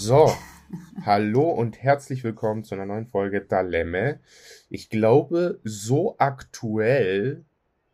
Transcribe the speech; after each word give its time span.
So, 0.00 0.32
hallo 1.04 1.50
und 1.50 1.82
herzlich 1.82 2.22
willkommen 2.22 2.62
zu 2.62 2.76
einer 2.76 2.86
neuen 2.86 3.08
Folge 3.08 3.40
Dalemme. 3.40 4.20
Ich 4.70 4.90
glaube, 4.90 5.58
so 5.64 6.14
aktuell 6.18 7.44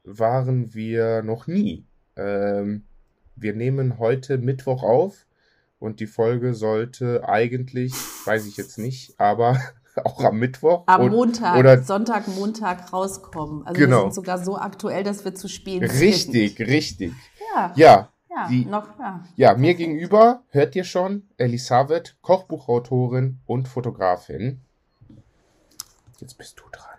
waren 0.04 0.74
wir 0.74 1.22
noch 1.22 1.46
nie. 1.46 1.86
Ähm, 2.14 2.84
wir 3.36 3.54
nehmen 3.54 3.98
heute 3.98 4.36
Mittwoch 4.36 4.82
auf 4.82 5.24
und 5.78 5.98
die 5.98 6.06
Folge 6.06 6.52
sollte 6.52 7.26
eigentlich, 7.26 7.94
weiß 8.26 8.48
ich 8.48 8.58
jetzt 8.58 8.76
nicht, 8.76 9.18
aber 9.18 9.58
auch 10.04 10.22
am 10.24 10.38
Mittwoch. 10.38 10.82
Am 10.84 11.08
Montag, 11.08 11.56
oder 11.56 11.82
Sonntag, 11.82 12.28
Montag 12.28 12.92
rauskommen. 12.92 13.66
Also 13.66 13.80
genau. 13.80 13.96
wir 13.96 14.02
sind 14.02 14.14
sogar 14.14 14.44
so 14.44 14.58
aktuell, 14.58 15.04
dass 15.04 15.24
wir 15.24 15.34
zu 15.34 15.48
Richtig, 16.02 16.58
sind. 16.58 16.68
richtig. 16.68 17.12
Ja. 17.54 17.72
Ja, 17.76 18.13
ja, 18.34 18.48
die, 18.48 18.64
noch, 18.64 18.98
ja. 18.98 19.24
ja 19.36 19.54
mir 19.54 19.74
gegenüber, 19.74 20.42
hört 20.50 20.74
ihr 20.76 20.84
schon, 20.84 21.28
Elisabeth, 21.36 22.16
Kochbuchautorin 22.22 23.40
und 23.46 23.68
Fotografin. 23.68 24.60
Jetzt 26.18 26.38
bist 26.38 26.58
du 26.58 26.64
dran. 26.70 26.98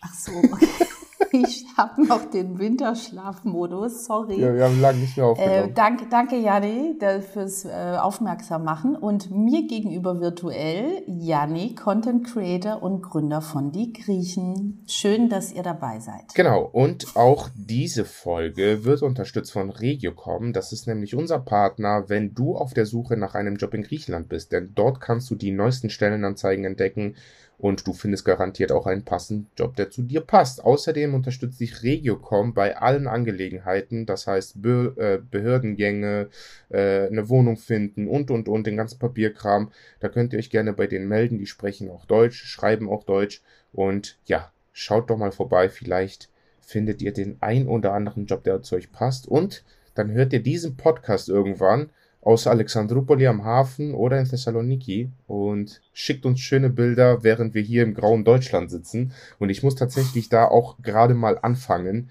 Ach 0.00 0.14
so, 0.14 0.32
okay. 0.32 0.68
ich 1.32 1.66
habe 1.76 2.06
noch 2.06 2.30
den 2.30 2.58
Winterschlafmodus, 2.58 4.04
sorry. 4.04 4.40
Ja, 4.40 4.54
wir 4.54 4.64
haben 4.64 4.80
lange 4.80 4.98
nicht 4.98 5.16
mehr 5.16 5.26
aufgenommen. 5.26 5.70
Äh, 5.70 5.72
danke, 5.72 6.06
danke, 6.10 6.36
Janni, 6.36 6.98
fürs 7.32 7.64
äh, 7.64 7.96
Aufmerksam 8.00 8.64
machen. 8.64 8.96
Und 8.96 9.30
mir 9.30 9.66
gegenüber 9.66 10.20
virtuell 10.20 11.02
Janni, 11.06 11.74
Content 11.74 12.26
Creator 12.26 12.82
und 12.82 13.02
Gründer 13.02 13.40
von 13.40 13.72
Die 13.72 13.92
Griechen. 13.92 14.82
Schön, 14.86 15.28
dass 15.28 15.52
ihr 15.52 15.62
dabei 15.62 16.00
seid. 16.00 16.34
Genau, 16.34 16.62
und 16.64 17.16
auch 17.16 17.48
diese 17.54 18.04
Folge 18.04 18.84
wird 18.84 19.02
unterstützt 19.02 19.52
von 19.52 19.70
Regiocom. 19.70 20.52
Das 20.52 20.72
ist 20.72 20.86
nämlich 20.86 21.14
unser 21.14 21.38
Partner, 21.38 22.04
wenn 22.08 22.34
du 22.34 22.56
auf 22.56 22.74
der 22.74 22.86
Suche 22.86 23.16
nach 23.16 23.34
einem 23.34 23.56
Job 23.56 23.74
in 23.74 23.82
Griechenland 23.82 24.28
bist. 24.28 24.52
Denn 24.52 24.72
dort 24.74 25.00
kannst 25.00 25.30
du 25.30 25.34
die 25.34 25.52
neuesten 25.52 25.90
Stellenanzeigen 25.90 26.64
entdecken 26.64 27.16
und 27.60 27.86
du 27.86 27.92
findest 27.92 28.24
garantiert 28.24 28.72
auch 28.72 28.86
einen 28.86 29.04
passenden 29.04 29.50
Job, 29.54 29.76
der 29.76 29.90
zu 29.90 30.02
dir 30.02 30.22
passt. 30.22 30.64
Außerdem 30.64 31.14
unterstützt 31.14 31.60
dich 31.60 31.82
Regiocom 31.82 32.54
bei 32.54 32.78
allen 32.78 33.06
Angelegenheiten, 33.06 34.06
das 34.06 34.26
heißt 34.26 34.62
Be 34.62 34.94
äh, 34.96 35.18
Behördengänge, 35.30 36.30
äh, 36.70 37.06
eine 37.06 37.28
Wohnung 37.28 37.58
finden 37.58 38.08
und 38.08 38.30
und 38.30 38.48
und 38.48 38.66
den 38.66 38.78
ganzen 38.78 38.98
Papierkram. 38.98 39.70
Da 40.00 40.08
könnt 40.08 40.32
ihr 40.32 40.38
euch 40.38 40.48
gerne 40.48 40.72
bei 40.72 40.86
denen 40.86 41.06
melden, 41.06 41.38
die 41.38 41.46
sprechen 41.46 41.90
auch 41.90 42.06
Deutsch, 42.06 42.42
schreiben 42.44 42.88
auch 42.88 43.04
Deutsch. 43.04 43.42
Und 43.72 44.18
ja, 44.24 44.50
schaut 44.72 45.10
doch 45.10 45.18
mal 45.18 45.32
vorbei, 45.32 45.68
vielleicht 45.68 46.30
findet 46.60 47.02
ihr 47.02 47.12
den 47.12 47.36
ein 47.40 47.68
oder 47.68 47.92
anderen 47.92 48.24
Job, 48.24 48.42
der 48.42 48.62
zu 48.62 48.76
euch 48.76 48.90
passt. 48.90 49.28
Und 49.28 49.64
dann 49.94 50.10
hört 50.12 50.32
ihr 50.32 50.42
diesen 50.42 50.78
Podcast 50.78 51.28
irgendwann 51.28 51.90
aus 52.22 52.46
Alexandroupoli 52.46 53.26
am 53.26 53.44
Hafen 53.44 53.94
oder 53.94 54.18
in 54.20 54.26
Thessaloniki 54.28 55.08
und 55.26 55.80
schickt 55.92 56.26
uns 56.26 56.40
schöne 56.40 56.68
Bilder, 56.68 57.22
während 57.22 57.54
wir 57.54 57.62
hier 57.62 57.82
im 57.82 57.94
grauen 57.94 58.24
Deutschland 58.24 58.70
sitzen. 58.70 59.12
Und 59.38 59.48
ich 59.48 59.62
muss 59.62 59.74
tatsächlich 59.74 60.28
da 60.28 60.44
auch 60.44 60.76
gerade 60.82 61.14
mal 61.14 61.38
anfangen. 61.40 62.10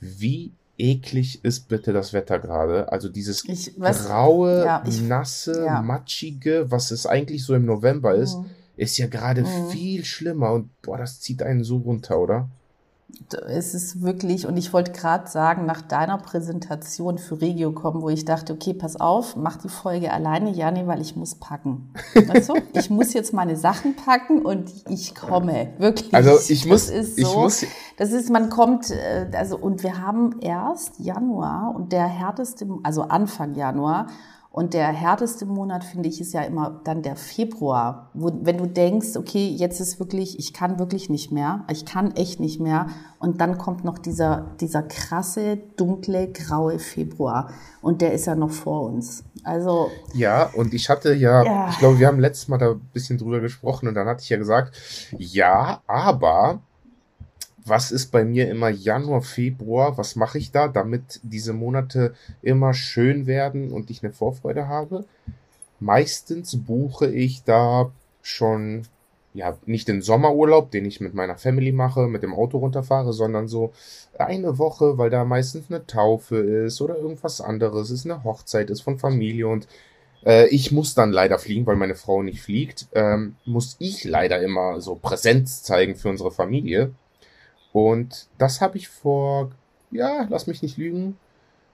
Wie 0.00 0.52
eklig 0.78 1.44
ist 1.44 1.68
bitte 1.68 1.92
das 1.92 2.12
Wetter 2.12 2.38
gerade? 2.38 2.92
Also 2.92 3.08
dieses 3.08 3.44
ich, 3.44 3.76
graue, 3.76 4.64
ja, 4.64 4.84
ich, 4.86 5.02
nasse, 5.02 5.64
ja. 5.64 5.82
matschige, 5.82 6.70
was 6.70 6.92
es 6.92 7.04
eigentlich 7.06 7.42
so 7.44 7.54
im 7.54 7.64
November 7.64 8.14
ist, 8.14 8.36
Mhm. 8.38 8.44
ist 8.76 8.96
ja 8.96 9.08
gerade 9.08 9.42
Mhm. 9.42 9.70
viel 9.70 10.04
schlimmer 10.04 10.52
und 10.52 10.70
boah, 10.82 10.98
das 10.98 11.18
zieht 11.20 11.42
einen 11.42 11.64
so 11.64 11.78
runter, 11.78 12.20
oder? 12.20 12.48
Es 13.46 13.74
ist 13.74 14.02
wirklich, 14.02 14.46
und 14.46 14.56
ich 14.56 14.72
wollte 14.72 14.92
gerade 14.92 15.28
sagen, 15.28 15.66
nach 15.66 15.82
deiner 15.82 16.18
Präsentation 16.18 17.18
für 17.18 17.40
Regiocom, 17.40 18.02
wo 18.02 18.08
ich 18.10 18.24
dachte, 18.24 18.52
okay, 18.52 18.74
pass 18.74 19.00
auf, 19.00 19.36
mach 19.36 19.56
die 19.56 19.68
Folge 19.68 20.12
alleine, 20.12 20.50
Jani, 20.50 20.86
weil 20.86 21.00
ich 21.00 21.16
muss 21.16 21.34
packen. 21.34 21.92
Weißt 22.14 22.50
du? 22.50 22.54
Ich 22.74 22.90
muss 22.90 23.12
jetzt 23.12 23.32
meine 23.32 23.56
Sachen 23.56 23.96
packen 23.96 24.44
und 24.44 24.72
ich 24.88 25.14
komme. 25.14 25.70
Wirklich. 25.78 26.14
Also 26.14 26.38
ich 26.48 26.66
muss, 26.66 26.86
das 26.86 26.94
ist 26.94 27.18
ich 27.18 27.26
so, 27.26 27.40
muss, 27.40 27.64
das 27.96 28.12
ist, 28.12 28.30
man 28.30 28.50
kommt, 28.50 28.90
äh, 28.90 29.26
also, 29.34 29.58
und 29.58 29.82
wir 29.82 30.00
haben 30.00 30.40
erst 30.40 31.00
Januar 31.00 31.74
und 31.74 31.92
der 31.92 32.06
härteste, 32.06 32.66
also 32.82 33.02
Anfang 33.02 33.54
Januar, 33.54 34.06
und 34.58 34.74
der 34.74 34.88
härteste 34.88 35.46
Monat, 35.46 35.84
finde 35.84 36.08
ich, 36.08 36.20
ist 36.20 36.32
ja 36.32 36.42
immer 36.42 36.80
dann 36.82 37.00
der 37.02 37.14
Februar, 37.14 38.10
wo, 38.12 38.32
wenn 38.42 38.58
du 38.58 38.66
denkst, 38.66 39.14
okay, 39.14 39.46
jetzt 39.46 39.78
ist 39.78 40.00
wirklich, 40.00 40.36
ich 40.40 40.52
kann 40.52 40.80
wirklich 40.80 41.08
nicht 41.08 41.30
mehr, 41.30 41.64
ich 41.70 41.86
kann 41.86 42.16
echt 42.16 42.40
nicht 42.40 42.58
mehr. 42.58 42.88
Und 43.20 43.40
dann 43.40 43.56
kommt 43.56 43.84
noch 43.84 43.98
dieser, 43.98 44.56
dieser 44.60 44.82
krasse, 44.82 45.58
dunkle, 45.76 46.32
graue 46.32 46.80
Februar. 46.80 47.52
Und 47.82 48.00
der 48.00 48.12
ist 48.14 48.26
ja 48.26 48.34
noch 48.34 48.50
vor 48.50 48.82
uns. 48.82 49.22
Also. 49.44 49.92
Ja, 50.12 50.50
und 50.52 50.74
ich 50.74 50.88
hatte 50.88 51.14
ja, 51.14 51.44
Ja. 51.44 51.68
ich 51.70 51.78
glaube, 51.78 52.00
wir 52.00 52.08
haben 52.08 52.18
letztes 52.18 52.48
Mal 52.48 52.58
da 52.58 52.72
ein 52.72 52.80
bisschen 52.92 53.16
drüber 53.16 53.38
gesprochen 53.38 53.86
und 53.86 53.94
dann 53.94 54.08
hatte 54.08 54.24
ich 54.24 54.28
ja 54.28 54.38
gesagt, 54.38 54.76
ja, 55.18 55.82
aber 55.86 56.62
was 57.68 57.90
ist 57.90 58.10
bei 58.10 58.24
mir 58.24 58.50
immer 58.50 58.68
Januar, 58.68 59.22
Februar? 59.22 59.98
Was 59.98 60.16
mache 60.16 60.38
ich 60.38 60.50
da, 60.50 60.68
damit 60.68 61.20
diese 61.22 61.52
Monate 61.52 62.14
immer 62.42 62.74
schön 62.74 63.26
werden 63.26 63.72
und 63.72 63.90
ich 63.90 64.02
eine 64.02 64.12
Vorfreude 64.12 64.68
habe? 64.68 65.04
Meistens 65.80 66.56
buche 66.56 67.10
ich 67.10 67.44
da 67.44 67.90
schon, 68.22 68.82
ja, 69.34 69.56
nicht 69.66 69.88
den 69.88 70.02
Sommerurlaub, 70.02 70.70
den 70.70 70.84
ich 70.84 71.00
mit 71.00 71.14
meiner 71.14 71.36
Family 71.36 71.72
mache, 71.72 72.08
mit 72.08 72.22
dem 72.22 72.34
Auto 72.34 72.58
runterfahre, 72.58 73.12
sondern 73.12 73.48
so 73.48 73.72
eine 74.18 74.58
Woche, 74.58 74.98
weil 74.98 75.10
da 75.10 75.24
meistens 75.24 75.66
eine 75.70 75.86
Taufe 75.86 76.36
ist 76.36 76.80
oder 76.80 76.96
irgendwas 76.96 77.40
anderes, 77.40 77.90
ist 77.90 78.04
eine 78.04 78.24
Hochzeit 78.24 78.70
ist 78.70 78.80
von 78.80 78.98
Familie 78.98 79.46
und 79.46 79.68
äh, 80.24 80.48
ich 80.48 80.72
muss 80.72 80.94
dann 80.94 81.12
leider 81.12 81.38
fliegen, 81.38 81.66
weil 81.66 81.76
meine 81.76 81.94
Frau 81.94 82.22
nicht 82.22 82.42
fliegt, 82.42 82.86
ähm, 82.92 83.36
muss 83.44 83.76
ich 83.78 84.04
leider 84.04 84.42
immer 84.42 84.80
so 84.80 84.94
Präsenz 84.96 85.62
zeigen 85.62 85.94
für 85.94 86.08
unsere 86.08 86.30
Familie. 86.30 86.92
Und 87.72 88.28
das 88.38 88.60
habe 88.60 88.76
ich 88.78 88.88
vor, 88.88 89.50
ja, 89.90 90.26
lass 90.28 90.46
mich 90.46 90.62
nicht 90.62 90.76
lügen, 90.76 91.16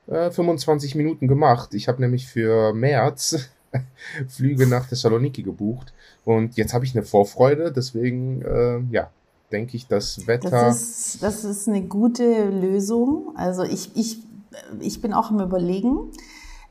äh, 0.07 0.31
25 0.31 0.95
Minuten 0.95 1.29
gemacht. 1.29 1.75
Ich 1.75 1.89
habe 1.89 2.01
nämlich 2.01 2.27
für 2.27 2.73
März 2.75 3.51
Flüge 4.29 4.67
nach 4.67 4.87
Thessaloniki 4.87 5.43
gebucht. 5.43 5.93
Und 6.25 6.57
jetzt 6.57 6.75
habe 6.75 6.85
ich 6.85 6.95
eine 6.95 7.05
Vorfreude, 7.05 7.73
deswegen, 7.73 8.43
äh, 8.43 8.81
ja, 8.91 9.11
denke 9.53 9.77
ich, 9.77 9.87
das 9.87 10.27
Wetter. 10.27 10.51
Das 10.51 10.81
ist, 10.81 11.23
das 11.23 11.45
ist 11.45 11.69
eine 11.69 11.83
gute 11.83 12.49
Lösung. 12.49 13.33
Also 13.37 13.63
ich, 13.63 13.91
ich, 13.95 14.19
ich 14.81 15.01
bin 15.01 15.13
auch 15.13 15.31
im 15.31 15.41
Überlegen. 15.41 16.11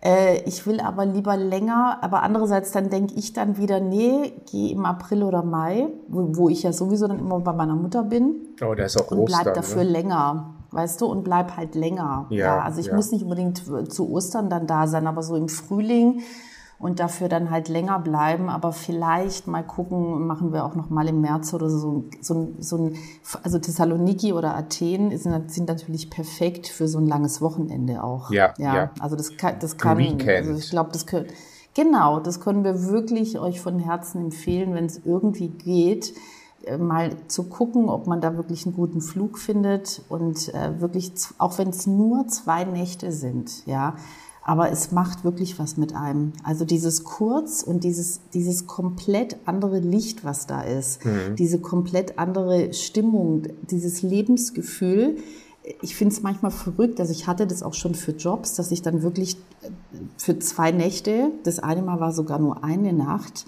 Äh, 0.04 0.42
Ich 0.46 0.68
will 0.68 0.80
aber 0.82 1.06
lieber 1.06 1.38
länger, 1.38 1.98
aber 2.02 2.24
andererseits 2.24 2.72
dann 2.72 2.90
denke 2.90 3.14
ich 3.16 3.34
dann 3.34 3.58
wieder, 3.58 3.80
nee, 3.80 4.34
geh 4.52 4.72
im 4.72 4.86
April 4.86 5.24
oder 5.24 5.44
Mai, 5.44 5.88
wo, 6.08 6.36
wo 6.36 6.50
ich 6.50 6.64
ja 6.64 6.74
sowieso 6.74 7.08
dann 7.08 7.20
immer 7.20 7.40
bei 7.40 7.54
meiner 7.54 7.76
Mutter 7.76 8.04
bin 8.04 8.36
oh, 8.62 8.76
da 8.76 8.84
ist 8.84 9.00
auch 9.02 9.12
und 9.12 9.20
Ostern. 9.20 9.44
bleib 9.44 9.54
dafür 9.56 9.84
ne? 9.84 9.90
länger, 9.90 10.54
weißt 10.72 11.00
du, 11.00 11.06
und 11.06 11.24
bleib 11.24 11.56
halt 11.56 11.76
länger. 11.76 12.26
Ja, 12.30 12.60
also 12.62 12.80
ich 12.82 12.88
ja. 12.88 12.96
muss 12.96 13.12
nicht 13.12 13.24
unbedingt 13.24 13.64
zu 13.92 14.12
Ostern 14.12 14.50
dann 14.50 14.68
da 14.68 14.88
sein, 14.88 15.08
aber 15.08 15.24
so 15.24 15.36
im 15.36 15.48
Frühling 15.50 16.22
und 16.80 17.00
dafür 17.00 17.30
dann 17.30 17.50
halt 17.50 17.70
länger 17.70 18.00
bleiben, 18.00 18.50
aber 18.50 18.74
vielleicht 18.74 19.48
mal 19.48 19.64
gucken, 19.64 20.28
machen 20.28 20.52
wir 20.52 20.66
auch 20.66 20.76
noch 20.76 20.90
mal 20.90 21.08
im 21.08 21.22
März 21.22 21.54
oder 21.54 21.70
so, 21.70 22.04
so, 22.22 22.34
ein- 22.34 22.56
so 22.60 22.78
ein, 22.78 22.96
also 23.44 23.58
Thessaloniki 23.60 24.34
oder 24.34 24.56
Athen 24.56 25.18
sind, 25.18 25.52
sind 25.52 25.68
natürlich 25.70 26.10
perfekt 26.10 26.68
für 26.68 26.88
so 26.88 26.98
ein 27.00 27.08
langes 27.08 27.42
Wochenende 27.42 28.04
auch. 28.04 28.32
Ja, 28.32 28.54
ja. 28.58 28.76
ja. 28.76 28.92
Also 29.00 29.16
das 29.16 29.38
kann, 29.38 29.56
das 29.60 29.78
kann, 29.78 29.98
also 30.50 30.54
ich 30.60 30.70
glaube, 30.70 30.90
das 30.92 31.06
können, 31.06 31.28
genau, 31.74 32.20
das 32.20 32.40
können 32.42 32.64
wir 32.64 32.84
wirklich 32.90 33.40
euch 33.40 33.62
von 33.62 33.80
Herzen 33.80 34.20
empfehlen, 34.22 34.74
wenn 34.74 34.86
es 34.86 35.02
irgendwie 35.06 35.48
geht, 35.50 36.14
äh, 36.66 36.78
mal 36.78 37.12
zu 37.28 37.44
gucken, 37.44 37.88
ob 37.90 38.08
man 38.08 38.20
da 38.20 38.36
wirklich 38.36 38.66
einen 38.66 38.76
guten 38.76 39.00
Flug 39.02 39.38
findet 39.38 40.02
und 40.10 40.54
äh, 40.54 40.82
wirklich, 40.82 41.14
auch 41.38 41.58
wenn 41.58 41.70
es 41.70 41.88
nur 41.88 42.28
zwei 42.28 42.66
Nächte 42.66 43.12
sind, 43.14 43.66
ja, 43.66 43.96
aber 44.46 44.72
es 44.72 44.92
macht 44.92 45.24
wirklich 45.24 45.58
was 45.58 45.78
mit 45.78 45.96
einem. 45.96 46.34
Also 46.44 46.66
dieses 46.66 47.04
Kurz 47.04 47.64
und 47.64 47.84
dieses, 47.84 48.20
dieses 48.34 48.68
komplett 48.68 49.38
andere 49.46 49.80
Licht, 49.80 50.26
was 50.26 50.48
da 50.48 50.62
ist, 50.62 51.00
diese 51.38 51.60
komplett 51.60 52.20
andere 52.20 52.74
Stimmung, 52.74 53.44
dieses 53.70 54.02
Lebensgefühl. 54.02 55.18
Ich 55.82 55.96
finde 55.96 56.14
es 56.14 56.22
manchmal 56.22 56.52
verrückt, 56.52 57.00
also 57.00 57.14
ich 57.14 57.26
hatte 57.26 57.48
das 57.48 57.64
auch 57.64 57.74
schon 57.74 57.96
für 57.96 58.12
Jobs, 58.12 58.56
dass 58.56 58.72
ich 58.72 58.82
dann 58.82 59.02
wirklich 59.02 59.38
äh, 59.62 59.70
für 60.18 60.38
zwei 60.40 60.72
Nächte, 60.72 61.32
das 61.44 61.60
eine 61.60 61.82
Mal 61.82 62.02
war 62.02 62.12
sogar 62.12 62.38
nur 62.38 62.66
eine 62.66 62.92
Nacht, 62.92 63.46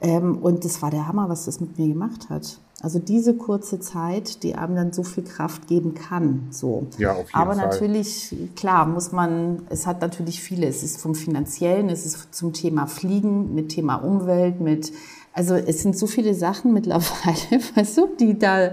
ähm, 0.00 0.36
und 0.38 0.64
das 0.64 0.82
war 0.82 0.90
der 0.90 1.08
Hammer, 1.08 1.28
was 1.28 1.46
das 1.46 1.60
mit 1.60 1.78
mir 1.78 1.88
gemacht 1.88 2.28
hat. 2.28 2.60
Also 2.80 3.00
diese 3.00 3.34
kurze 3.34 3.80
Zeit, 3.80 4.44
die 4.44 4.54
einem 4.54 4.76
dann 4.76 4.92
so 4.92 5.02
viel 5.02 5.24
Kraft 5.24 5.66
geben 5.66 5.94
kann. 5.94 6.46
So. 6.50 6.86
Ja, 6.96 7.12
auf 7.12 7.30
jeden 7.30 7.34
Aber 7.34 7.54
Fall. 7.54 7.66
natürlich, 7.66 8.36
klar, 8.54 8.86
muss 8.86 9.10
man, 9.10 9.62
es 9.68 9.86
hat 9.86 10.00
natürlich 10.00 10.40
viele. 10.40 10.66
Es 10.68 10.84
ist 10.84 11.00
vom 11.00 11.16
Finanziellen, 11.16 11.88
es 11.88 12.06
ist 12.06 12.32
zum 12.32 12.52
Thema 12.52 12.86
Fliegen, 12.86 13.52
mit 13.54 13.70
Thema 13.70 13.96
Umwelt, 13.96 14.60
mit, 14.60 14.92
also 15.32 15.54
es 15.54 15.82
sind 15.82 15.98
so 15.98 16.06
viele 16.06 16.34
Sachen 16.34 16.72
mittlerweile, 16.74 17.62
weißt 17.74 17.98
du, 17.98 18.08
die 18.18 18.38
da 18.38 18.70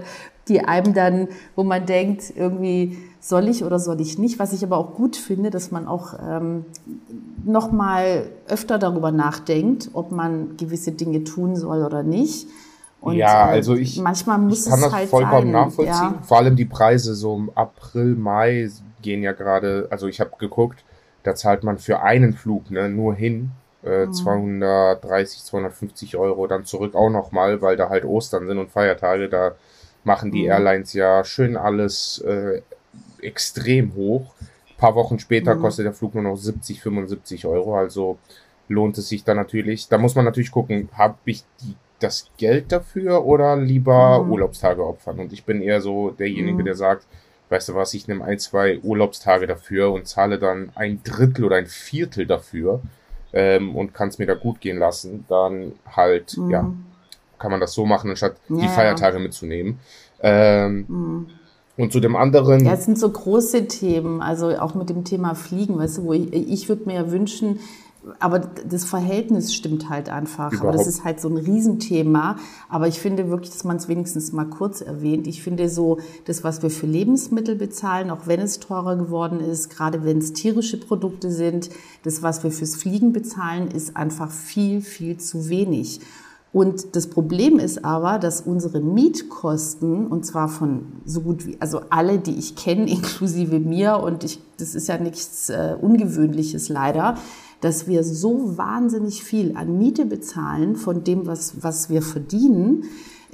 die 0.48 0.60
einem 0.60 0.94
dann, 0.94 1.28
wo 1.56 1.64
man 1.64 1.86
denkt, 1.86 2.32
irgendwie 2.36 2.98
soll 3.20 3.48
ich 3.48 3.64
oder 3.64 3.78
soll 3.78 4.00
ich 4.00 4.18
nicht. 4.18 4.38
Was 4.38 4.52
ich 4.52 4.62
aber 4.62 4.76
auch 4.76 4.94
gut 4.94 5.16
finde, 5.16 5.50
dass 5.50 5.72
man 5.72 5.88
auch 5.88 6.14
ähm, 6.24 6.64
noch 7.44 7.72
mal 7.72 8.28
öfter 8.46 8.78
darüber 8.78 9.10
nachdenkt, 9.10 9.90
ob 9.92 10.12
man 10.12 10.56
gewisse 10.56 10.92
Dinge 10.92 11.24
tun 11.24 11.56
soll 11.56 11.84
oder 11.84 12.04
nicht. 12.04 12.46
Und, 13.00 13.16
ja, 13.16 13.48
äh, 13.48 13.52
also 13.52 13.74
ich, 13.74 13.98
manchmal 13.98 14.38
muss 14.38 14.64
ich 14.64 14.70
kann 14.70 14.78
es 14.78 14.84
das 14.86 14.92
halt 14.92 15.08
vollkommen 15.08 15.52
sein. 15.52 15.52
nachvollziehen. 15.52 16.14
Ja. 16.14 16.22
Vor 16.22 16.38
allem 16.38 16.56
die 16.56 16.64
Preise 16.64 17.14
so 17.14 17.36
im 17.36 17.50
April, 17.54 18.16
Mai 18.16 18.68
gehen 19.02 19.22
ja 19.22 19.32
gerade, 19.32 19.86
also 19.90 20.06
ich 20.08 20.20
habe 20.20 20.32
geguckt, 20.38 20.82
da 21.22 21.34
zahlt 21.34 21.62
man 21.64 21.78
für 21.78 22.02
einen 22.02 22.32
Flug 22.32 22.70
ne, 22.70 22.88
nur 22.88 23.14
hin 23.14 23.50
äh, 23.82 24.08
230, 24.10 25.44
250 25.44 26.16
Euro, 26.16 26.46
dann 26.46 26.64
zurück 26.64 26.94
auch 26.94 27.10
nochmal, 27.10 27.62
weil 27.62 27.76
da 27.76 27.88
halt 27.88 28.04
Ostern 28.04 28.46
sind 28.46 28.58
und 28.58 28.70
Feiertage, 28.70 29.28
da 29.28 29.52
machen 30.04 30.30
die 30.32 30.44
Mhm. 30.44 30.50
Airlines 30.50 30.92
ja 30.92 31.24
schön 31.24 31.56
alles 31.56 32.18
äh, 32.26 32.62
extrem 33.20 33.94
hoch. 33.94 34.34
Ein 34.70 34.76
paar 34.78 34.94
Wochen 34.94 35.18
später 35.18 35.54
Mhm. 35.54 35.60
kostet 35.60 35.86
der 35.86 35.92
Flug 35.92 36.14
nur 36.14 36.22
noch 36.22 36.36
70, 36.36 36.80
75 36.82 37.46
Euro, 37.46 37.76
also 37.76 38.18
lohnt 38.68 38.98
es 38.98 39.08
sich 39.08 39.24
dann 39.24 39.36
natürlich. 39.36 39.88
Da 39.88 39.98
muss 39.98 40.14
man 40.14 40.24
natürlich 40.24 40.50
gucken, 40.50 40.88
habe 40.94 41.16
ich 41.24 41.44
die, 41.60 41.76
das 42.00 42.28
Geld 42.36 42.72
dafür 42.72 43.24
oder 43.24 43.56
lieber 43.56 44.22
Mhm. 44.24 44.32
Urlaubstage 44.32 44.84
opfern? 44.86 45.18
Und 45.18 45.32
ich 45.32 45.44
bin 45.44 45.62
eher 45.62 45.80
so 45.80 46.10
derjenige, 46.10 46.62
Mhm. 46.62 46.64
der 46.66 46.74
sagt, 46.74 47.06
weißt 47.48 47.68
du 47.70 47.74
was, 47.74 47.94
ich 47.94 48.08
nehme 48.08 48.24
ein, 48.24 48.38
zwei 48.38 48.78
Urlaubstage 48.80 49.46
dafür 49.46 49.92
und 49.92 50.06
zahle 50.08 50.38
dann 50.38 50.70
ein 50.74 51.00
Drittel 51.04 51.44
oder 51.44 51.56
ein 51.56 51.66
Viertel 51.66 52.26
dafür 52.26 52.80
ähm, 53.32 53.76
und 53.76 53.94
kann 53.94 54.08
es 54.08 54.18
mir 54.18 54.26
da 54.26 54.34
gut 54.34 54.60
gehen 54.60 54.78
lassen, 54.78 55.24
dann 55.28 55.72
halt, 55.94 56.36
Mhm. 56.38 56.50
ja, 56.50 56.70
kann 57.38 57.50
man 57.50 57.60
das 57.60 57.72
so 57.72 57.84
machen, 57.86 58.10
anstatt 58.10 58.36
Ja, 58.48 58.56
die 58.56 58.64
ja. 58.64 58.70
Feiertage 58.70 59.18
mitzunehmen. 59.18 59.78
Ähm, 60.20 60.86
Mhm. 60.88 61.26
und 61.76 61.92
zu 61.92 62.00
dem 62.00 62.16
anderen, 62.16 62.64
Ja, 62.64 62.72
es 62.72 62.86
sind 62.86 62.98
so 62.98 63.10
große 63.10 63.68
Themen, 63.68 64.22
also 64.22 64.48
auch 64.58 64.74
mit 64.74 64.88
dem 64.88 65.04
Thema 65.04 65.34
Fliegen, 65.34 65.78
weißt 65.78 65.98
du, 65.98 66.04
wo 66.04 66.12
ich, 66.14 66.32
ich 66.32 66.68
würde 66.68 66.86
mir 66.86 66.94
ja 66.94 67.10
wünschen, 67.10 67.60
aber 68.20 68.38
das 68.38 68.84
Verhältnis 68.84 69.54
stimmt 69.54 69.88
halt 69.88 70.08
einfach. 70.08 70.46
Aber 70.46 70.72
das 70.72 70.82
Überhaupt. 70.82 70.86
ist 70.86 71.04
halt 71.04 71.20
so 71.20 71.28
ein 71.28 71.36
Riesenthema. 71.36 72.36
Aber 72.68 72.88
ich 72.88 73.00
finde 73.00 73.28
wirklich, 73.28 73.50
dass 73.50 73.64
man 73.64 73.76
es 73.76 73.88
wenigstens 73.88 74.32
mal 74.32 74.46
kurz 74.46 74.80
erwähnt. 74.80 75.26
Ich 75.26 75.42
finde 75.42 75.68
so, 75.68 75.98
das, 76.24 76.44
was 76.44 76.62
wir 76.62 76.70
für 76.70 76.86
Lebensmittel 76.86 77.56
bezahlen, 77.56 78.10
auch 78.10 78.26
wenn 78.26 78.40
es 78.40 78.60
teurer 78.60 78.96
geworden 78.96 79.40
ist, 79.40 79.70
gerade 79.70 80.04
wenn 80.04 80.18
es 80.18 80.32
tierische 80.32 80.78
Produkte 80.78 81.30
sind, 81.30 81.70
das, 82.04 82.22
was 82.22 82.44
wir 82.44 82.50
fürs 82.50 82.76
Fliegen 82.76 83.12
bezahlen, 83.12 83.68
ist 83.68 83.96
einfach 83.96 84.30
viel, 84.30 84.80
viel 84.80 85.16
zu 85.18 85.48
wenig. 85.48 86.00
Und 86.56 86.96
das 86.96 87.08
Problem 87.08 87.58
ist 87.58 87.84
aber, 87.84 88.18
dass 88.18 88.40
unsere 88.40 88.80
Mietkosten, 88.80 90.06
und 90.06 90.24
zwar 90.24 90.48
von 90.48 90.86
so 91.04 91.20
gut 91.20 91.46
wie, 91.46 91.58
also 91.60 91.82
alle, 91.90 92.18
die 92.18 92.34
ich 92.38 92.56
kenne, 92.56 92.88
inklusive 92.90 93.58
mir, 93.58 93.98
und 93.98 94.24
ich, 94.24 94.40
das 94.56 94.74
ist 94.74 94.88
ja 94.88 94.96
nichts 94.96 95.50
äh, 95.50 95.76
Ungewöhnliches 95.78 96.70
leider, 96.70 97.18
dass 97.66 97.88
wir 97.88 98.04
so 98.04 98.56
wahnsinnig 98.56 99.24
viel 99.24 99.56
an 99.56 99.76
Miete 99.76 100.06
bezahlen 100.06 100.76
von 100.76 101.02
dem, 101.02 101.26
was, 101.26 101.64
was 101.64 101.90
wir 101.90 102.00
verdienen. 102.00 102.84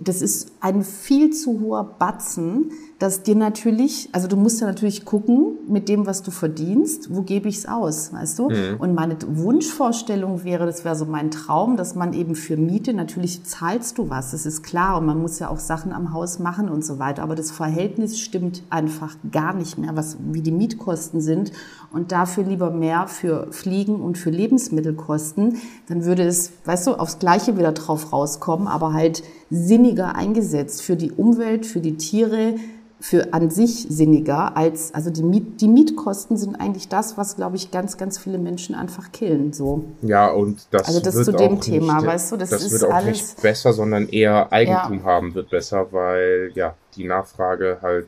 Das 0.03 0.23
ist 0.23 0.53
ein 0.61 0.85
viel 0.85 1.35
zu 1.35 1.61
hoher 1.61 1.85
Batzen, 1.99 2.71
dass 3.03 3.25
dir 3.25 3.35
natürlich, 3.35 4.09
also 4.13 4.29
du 4.29 4.37
musst 4.37 4.61
ja 4.61 4.69
natürlich 4.69 5.05
gucken, 5.05 5.57
mit 5.67 5.89
dem, 5.89 6.07
was 6.07 6.23
du 6.23 6.31
verdienst, 6.31 7.13
wo 7.13 7.23
gebe 7.23 7.49
ich 7.49 7.57
es 7.57 7.67
aus, 7.67 8.13
weißt 8.13 8.39
du? 8.39 8.49
Und 8.79 8.95
meine 8.95 9.17
Wunschvorstellung 9.27 10.45
wäre, 10.45 10.67
das 10.67 10.85
wäre 10.85 10.95
so 10.95 11.05
mein 11.05 11.33
Traum, 11.33 11.77
dass 11.77 11.97
man 11.97 12.13
eben 12.13 12.37
für 12.37 12.57
Miete, 12.57 12.95
natürlich 12.95 13.43
zahlst 13.43 13.99
du 13.99 14.09
was, 14.09 14.31
das 14.31 14.47
ist 14.47 14.63
klar, 14.63 14.99
und 14.99 15.07
man 15.07 15.21
muss 15.21 15.41
ja 15.41 15.49
auch 15.49 15.59
Sachen 15.59 15.93
am 15.93 16.13
Haus 16.13 16.39
machen 16.39 16.69
und 16.69 16.85
so 16.85 17.01
weiter, 17.01 17.25
aber 17.25 17.35
das 17.35 17.51
Verhältnis 17.51 18.21
stimmt 18.21 18.63
einfach 18.71 19.17
gar 19.33 19.53
nicht 19.53 19.79
mehr, 19.79 19.97
was, 19.97 20.17
wie 20.31 20.43
die 20.43 20.53
Mietkosten 20.53 21.21
sind 21.21 21.51
und 21.93 22.13
dafür 22.13 22.45
lieber 22.45 22.71
mehr 22.71 23.09
für 23.09 23.49
Fliegen 23.51 23.97
und 23.97 24.17
für 24.17 24.31
Lebensmittelkosten, 24.31 25.57
dann 25.89 26.05
würde 26.05 26.23
es, 26.23 26.53
weißt 26.67 26.87
du, 26.87 26.93
aufs 26.93 27.19
Gleiche 27.19 27.59
wieder 27.59 27.73
drauf 27.73 28.13
rauskommen, 28.13 28.69
aber 28.69 28.93
halt 28.93 29.25
sinniger 29.51 30.15
eingesetzt 30.15 30.83
für 30.83 30.95
die 30.95 31.11
Umwelt, 31.11 31.67
für 31.67 31.81
die 31.81 31.97
Tiere, 31.97 32.55
für 33.03 33.35
an 33.35 33.51
sich 33.51 33.87
sinniger 33.91 34.57
als, 34.57 34.95
also 34.95 35.11
die, 35.11 35.25
Miet, 35.25 35.61
die 35.61 35.67
Mietkosten 35.67 36.37
sind 36.37 36.61
eigentlich 36.61 36.89
das, 36.89 37.19
was, 37.19 37.35
glaube 37.35 37.57
ich, 37.57 37.73
ganz, 37.73 37.97
ganz 37.97 38.17
viele 38.17 38.39
Menschen 38.39 38.77
einfach 38.77 39.11
killen, 39.11 39.53
so. 39.53 39.83
ja, 40.03 40.31
und 40.31 40.61
das 40.71 40.87
Also 40.87 41.01
das 41.01 41.17
wird 41.17 41.25
zu 41.25 41.33
dem 41.33 41.61
Thema, 41.61 41.97
nicht, 41.97 42.07
weißt 42.07 42.31
du, 42.31 42.37
das 42.37 42.53
ist 42.53 42.71
wird 42.71 42.85
auch 42.85 42.95
alles- 42.95 43.09
nicht 43.09 43.43
besser, 43.43 43.73
sondern 43.73 44.09
eher 44.09 44.53
Eigentum 44.53 45.03
haben 45.03 45.35
wird 45.35 45.51
besser, 45.51 45.89
weil 45.91 46.53
ja 46.55 46.75
die 46.95 47.03
Nachfrage 47.05 47.79
halt 47.83 48.07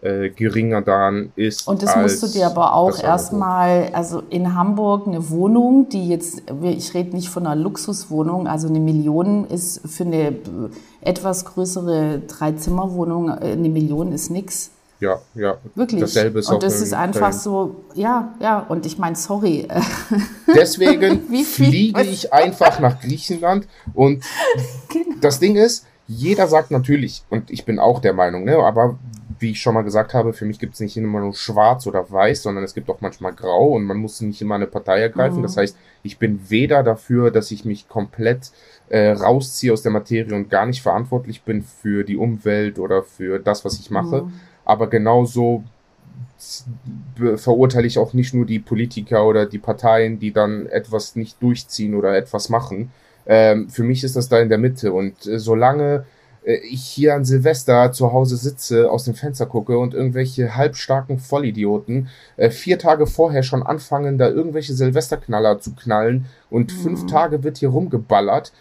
äh, 0.00 0.30
geringer 0.30 0.82
dann 0.82 1.30
ist. 1.36 1.68
Und 1.68 1.80
das 1.84 1.94
musst 1.94 2.24
du 2.24 2.26
dir 2.26 2.46
aber 2.46 2.74
auch 2.74 2.90
das 2.90 3.02
erstmal, 3.04 3.90
also 3.92 4.20
in 4.30 4.56
Hamburg 4.56 5.06
eine 5.06 5.30
Wohnung, 5.30 5.88
die 5.90 6.08
jetzt, 6.08 6.42
ich 6.60 6.92
rede 6.92 7.14
nicht 7.14 7.28
von 7.28 7.46
einer 7.46 7.54
Luxuswohnung, 7.54 8.48
also 8.48 8.66
eine 8.66 8.80
Million 8.80 9.46
ist 9.46 9.80
für 9.88 10.02
eine 10.02 10.34
etwas 11.02 11.44
größere 11.44 12.20
Dreizimmerwohnung, 12.26 13.28
äh, 13.28 13.52
eine 13.52 13.68
Million 13.68 14.12
ist 14.12 14.30
nix. 14.30 14.70
Ja, 15.00 15.20
ja. 15.34 15.58
Wirklich. 15.74 16.00
Dasselbe 16.00 16.38
ist 16.38 16.48
auch 16.48 16.54
und 16.54 16.62
das 16.62 16.80
ist 16.80 16.94
einfach 16.94 17.32
so, 17.32 17.84
ja, 17.94 18.32
ja, 18.40 18.60
und 18.60 18.86
ich 18.86 18.98
meine, 18.98 19.16
sorry. 19.16 19.66
Deswegen 20.54 21.22
fliege 21.44 22.02
ich 22.02 22.32
einfach 22.32 22.78
nach 22.78 23.00
Griechenland 23.00 23.66
und 23.94 24.22
Genau. 24.92 25.16
das 25.20 25.40
Ding 25.40 25.56
ist, 25.56 25.86
jeder 26.06 26.46
sagt 26.46 26.70
natürlich, 26.70 27.24
und 27.30 27.50
ich 27.50 27.64
bin 27.64 27.80
auch 27.80 28.00
der 28.00 28.12
Meinung, 28.12 28.44
ne, 28.44 28.56
aber 28.58 28.96
wie 29.42 29.50
ich 29.50 29.60
schon 29.60 29.74
mal 29.74 29.82
gesagt 29.82 30.14
habe, 30.14 30.32
für 30.32 30.44
mich 30.44 30.60
gibt 30.60 30.74
es 30.74 30.80
nicht 30.80 30.96
immer 30.96 31.20
nur 31.20 31.34
schwarz 31.34 31.86
oder 31.86 32.08
weiß, 32.08 32.42
sondern 32.42 32.62
es 32.62 32.74
gibt 32.74 32.88
auch 32.88 33.00
manchmal 33.00 33.32
grau 33.32 33.70
und 33.70 33.84
man 33.84 33.96
muss 33.96 34.20
nicht 34.20 34.40
immer 34.40 34.54
eine 34.54 34.68
Partei 34.68 35.00
ergreifen. 35.00 35.38
Mhm. 35.38 35.42
Das 35.42 35.56
heißt, 35.56 35.76
ich 36.04 36.18
bin 36.18 36.48
weder 36.48 36.82
dafür, 36.84 37.30
dass 37.32 37.50
ich 37.50 37.64
mich 37.64 37.88
komplett 37.88 38.52
äh, 38.92 39.12
rausziehe 39.12 39.72
aus 39.72 39.80
der 39.82 39.90
Materie 39.90 40.34
und 40.36 40.50
gar 40.50 40.66
nicht 40.66 40.82
verantwortlich 40.82 41.42
bin 41.42 41.62
für 41.62 42.04
die 42.04 42.18
Umwelt 42.18 42.78
oder 42.78 43.02
für 43.02 43.38
das, 43.38 43.64
was 43.64 43.80
ich 43.80 43.90
mache, 43.90 44.22
Mhm. 44.22 44.32
aber 44.66 44.88
genauso 44.90 45.64
verurteile 47.36 47.86
ich 47.86 47.98
auch 47.98 48.12
nicht 48.12 48.34
nur 48.34 48.44
die 48.44 48.58
Politiker 48.58 49.26
oder 49.26 49.46
die 49.46 49.58
Parteien, 49.58 50.18
die 50.18 50.32
dann 50.32 50.66
etwas 50.66 51.16
nicht 51.16 51.42
durchziehen 51.42 51.94
oder 51.94 52.16
etwas 52.16 52.48
machen. 52.48 52.90
Ähm, 53.26 53.68
für 53.70 53.84
mich 53.84 54.04
ist 54.04 54.16
das 54.16 54.28
da 54.28 54.40
in 54.40 54.48
der 54.48 54.58
Mitte 54.58 54.92
und 54.92 55.26
äh, 55.26 55.38
solange 55.38 56.04
äh, 56.44 56.56
ich 56.56 56.82
hier 56.82 57.14
an 57.14 57.24
Silvester 57.24 57.92
zu 57.92 58.12
Hause 58.12 58.36
sitze, 58.36 58.90
aus 58.90 59.04
dem 59.04 59.14
Fenster 59.14 59.46
gucke 59.46 59.78
und 59.78 59.94
irgendwelche 59.94 60.56
halbstarken 60.56 61.18
Vollidioten 61.18 62.08
äh, 62.36 62.50
vier 62.50 62.78
Tage 62.78 63.06
vorher 63.06 63.44
schon 63.44 63.62
anfangen, 63.62 64.18
da 64.18 64.28
irgendwelche 64.28 64.74
Silvesterknaller 64.74 65.60
zu 65.60 65.74
knallen 65.76 66.26
und 66.50 66.72
fünf 66.72 67.06
Tage 67.06 67.44
wird 67.44 67.58
hier 67.58 67.68
rumgeballert 67.70 68.52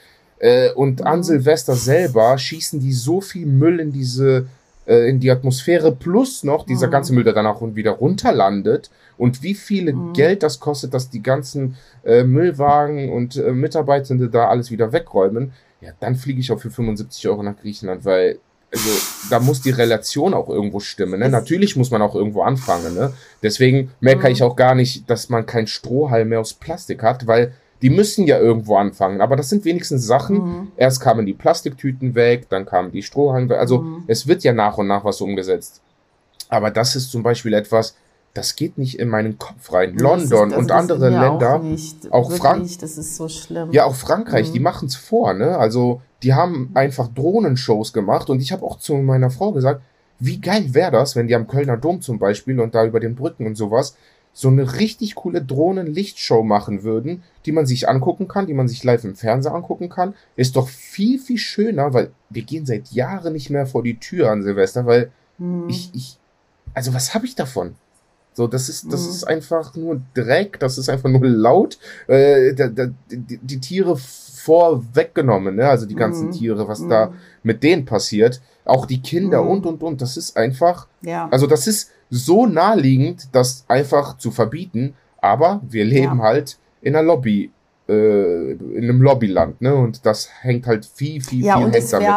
äh, 0.41 0.71
und 0.71 1.05
an 1.05 1.23
Silvester 1.23 1.75
selber 1.75 2.37
schießen 2.37 2.79
die 2.79 2.93
so 2.93 3.21
viel 3.21 3.45
Müll 3.45 3.79
in 3.79 3.91
diese 3.91 4.47
äh, 4.87 5.07
in 5.09 5.19
die 5.19 5.29
Atmosphäre 5.29 5.91
plus 5.91 6.43
noch 6.43 6.65
dieser 6.65 6.87
Mhm. 6.87 6.91
ganze 6.91 7.13
Müll, 7.13 7.23
der 7.23 7.33
danach 7.33 7.61
und 7.61 7.75
wieder 7.75 7.91
runterlandet 7.91 8.89
und 9.17 9.43
wie 9.43 9.53
viel 9.53 9.93
Geld 10.13 10.41
das 10.41 10.59
kostet, 10.59 10.93
dass 10.95 11.09
die 11.11 11.21
ganzen 11.21 11.75
äh, 12.03 12.23
Müllwagen 12.23 13.11
und 13.11 13.35
äh, 13.37 13.51
Mitarbeitende 13.51 14.29
da 14.29 14.47
alles 14.49 14.71
wieder 14.71 14.91
wegräumen, 14.91 15.51
ja, 15.81 15.91
dann 15.99 16.15
fliege 16.15 16.39
ich 16.39 16.51
auch 16.51 16.59
für 16.59 16.71
75 16.71 17.27
Euro 17.27 17.43
nach 17.43 17.57
Griechenland, 17.61 18.03
weil 18.05 18.39
also 18.73 18.89
da 19.29 19.39
muss 19.41 19.61
die 19.61 19.71
Relation 19.71 20.33
auch 20.33 20.47
irgendwo 20.47 20.79
stimmen. 20.79 21.19
Ne? 21.19 21.27
Natürlich 21.29 21.75
muss 21.75 21.91
man 21.91 22.01
auch 22.01 22.15
irgendwo 22.15 22.41
anfangen. 22.43 22.95
Ne? 22.95 23.11
Deswegen 23.43 23.91
Mhm. 24.29 24.31
ich 24.31 24.43
auch 24.43 24.55
gar 24.55 24.75
nicht, 24.75 25.09
dass 25.09 25.27
man 25.29 25.45
kein 25.45 25.67
Strohhalm 25.67 26.29
mehr 26.29 26.39
aus 26.39 26.53
Plastik 26.53 27.03
hat, 27.03 27.27
weil 27.27 27.51
die 27.81 27.89
müssen 27.89 28.27
ja 28.27 28.37
irgendwo 28.39 28.75
anfangen. 28.77 29.21
Aber 29.21 29.35
das 29.35 29.49
sind 29.49 29.65
wenigstens 29.65 30.05
Sachen. 30.05 30.35
Mhm. 30.37 30.71
Erst 30.77 31.01
kamen 31.01 31.25
die 31.25 31.33
Plastiktüten 31.33 32.13
weg, 32.15 32.47
dann 32.49 32.65
kamen 32.65 32.91
die 32.91 33.01
Strohhalme 33.03 33.49
weg. 33.49 33.57
Also 33.59 33.79
Mhm. 33.79 34.03
es 34.07 34.27
wird 34.27 34.43
ja 34.43 34.53
nach 34.53 34.77
und 34.77 34.87
nach 34.87 35.03
was 35.03 35.19
umgesetzt. 35.21 35.81
Aber 36.49 36.69
das 36.71 36.95
ist 36.95 37.09
zum 37.11 37.23
Beispiel 37.23 37.53
etwas, 37.53 37.95
das 38.33 38.55
geht 38.55 38.77
nicht 38.77 38.97
in 38.99 39.09
meinen 39.09 39.37
Kopf 39.37 39.73
rein. 39.73 39.97
London 39.97 40.19
ist- 40.23 40.33
also 40.33 40.55
und 40.57 40.71
andere 40.71 41.09
Länder, 41.09 41.55
Auch, 41.55 41.63
nicht, 41.63 42.11
auch 42.13 42.31
Frank- 42.31 42.59
wirklich, 42.61 42.77
das 42.77 42.97
ist 42.97 43.15
so 43.17 43.27
schlimm. 43.27 43.69
ja 43.71 43.83
auch 43.85 43.95
Frankreich, 43.95 44.49
Mhm. 44.49 44.53
die 44.53 44.59
machen 44.59 44.87
es 44.87 44.95
vor, 44.95 45.33
ne? 45.33 45.57
Also 45.57 46.01
die 46.23 46.33
haben 46.33 46.69
einfach 46.75 47.07
Drohnenshows 47.09 47.91
gemacht 47.93 48.29
und 48.29 48.41
ich 48.41 48.51
habe 48.51 48.63
auch 48.63 48.77
zu 48.77 48.95
meiner 48.95 49.31
Frau 49.31 49.51
gesagt, 49.51 49.81
wie 50.19 50.39
geil 50.39 50.73
wäre 50.73 50.91
das, 50.91 51.15
wenn 51.15 51.27
die 51.27 51.35
am 51.35 51.47
Kölner 51.47 51.77
Dom 51.77 51.99
zum 52.01 52.19
Beispiel 52.19 52.59
und 52.59 52.75
da 52.75 52.85
über 52.85 52.99
den 52.99 53.15
Brücken 53.15 53.47
und 53.47 53.55
sowas 53.55 53.95
so 54.33 54.47
eine 54.47 54.79
richtig 54.79 55.15
coole 55.15 55.41
Drohnenlichtshow 55.41 56.41
machen 56.43 56.83
würden, 56.83 57.23
die 57.45 57.51
man 57.51 57.65
sich 57.65 57.89
angucken 57.89 58.27
kann, 58.27 58.47
die 58.47 58.53
man 58.53 58.67
sich 58.67 58.83
live 58.83 59.03
im 59.03 59.15
Fernseher 59.15 59.53
angucken 59.53 59.89
kann, 59.89 60.13
ist 60.35 60.55
doch 60.55 60.69
viel, 60.69 61.19
viel 61.19 61.37
schöner, 61.37 61.93
weil 61.93 62.11
wir 62.29 62.43
gehen 62.43 62.65
seit 62.65 62.91
Jahren 62.91 63.33
nicht 63.33 63.49
mehr 63.49 63.65
vor 63.65 63.83
die 63.83 63.99
Tür 63.99 64.31
an 64.31 64.43
Silvester, 64.43 64.85
weil 64.85 65.11
Mhm. 65.37 65.69
ich, 65.69 65.89
ich, 65.93 66.17
also 66.73 66.93
was 66.93 67.13
habe 67.13 67.25
ich 67.25 67.35
davon? 67.35 67.75
So, 68.33 68.47
das 68.47 68.69
ist, 68.69 68.93
das 68.93 69.05
Mhm. 69.05 69.09
ist 69.11 69.23
einfach 69.25 69.75
nur 69.75 70.01
Dreck, 70.13 70.57
das 70.61 70.77
ist 70.77 70.87
einfach 70.87 71.09
nur 71.09 71.25
laut. 71.27 71.77
Äh, 72.07 72.53
da, 72.53 72.67
da, 72.69 72.87
die, 73.09 73.37
die 73.37 73.59
Tiere 73.59 73.97
vorweggenommen, 73.97 75.55
ne? 75.55 75.67
Also 75.67 75.85
die 75.85 75.95
ganzen 75.95 76.27
Mhm. 76.27 76.31
Tiere, 76.31 76.67
was 76.67 76.79
Mhm. 76.79 76.89
da 76.89 77.13
mit 77.43 77.63
denen 77.63 77.85
passiert. 77.85 78.41
Auch 78.65 78.85
die 78.85 79.01
Kinder 79.01 79.43
Mhm. 79.43 79.49
und 79.49 79.65
und 79.65 79.83
und. 79.83 80.01
Das 80.01 80.17
ist 80.17 80.37
einfach, 80.37 80.87
Ja. 81.01 81.27
also 81.31 81.47
das 81.47 81.67
ist 81.67 81.89
so 82.09 82.45
naheliegend, 82.45 83.29
das 83.31 83.65
einfach 83.67 84.17
zu 84.17 84.31
verbieten. 84.31 84.93
Aber 85.21 85.61
wir 85.67 85.85
leben 85.85 86.17
Ja. 86.17 86.23
halt 86.23 86.57
in 86.81 86.95
einer 86.95 87.05
Lobby, 87.05 87.51
äh, 87.87 88.51
in 88.51 88.83
einem 88.83 89.01
Lobbyland, 89.01 89.61
ne? 89.61 89.73
Und 89.75 90.05
das 90.05 90.29
hängt 90.41 90.65
halt 90.67 90.85
viel, 90.85 91.21
viel, 91.21 91.45
Ja, 91.45 91.57
viel 91.57 91.65
und 91.65 91.73
hängt 91.75 91.93
damit. 91.93 92.07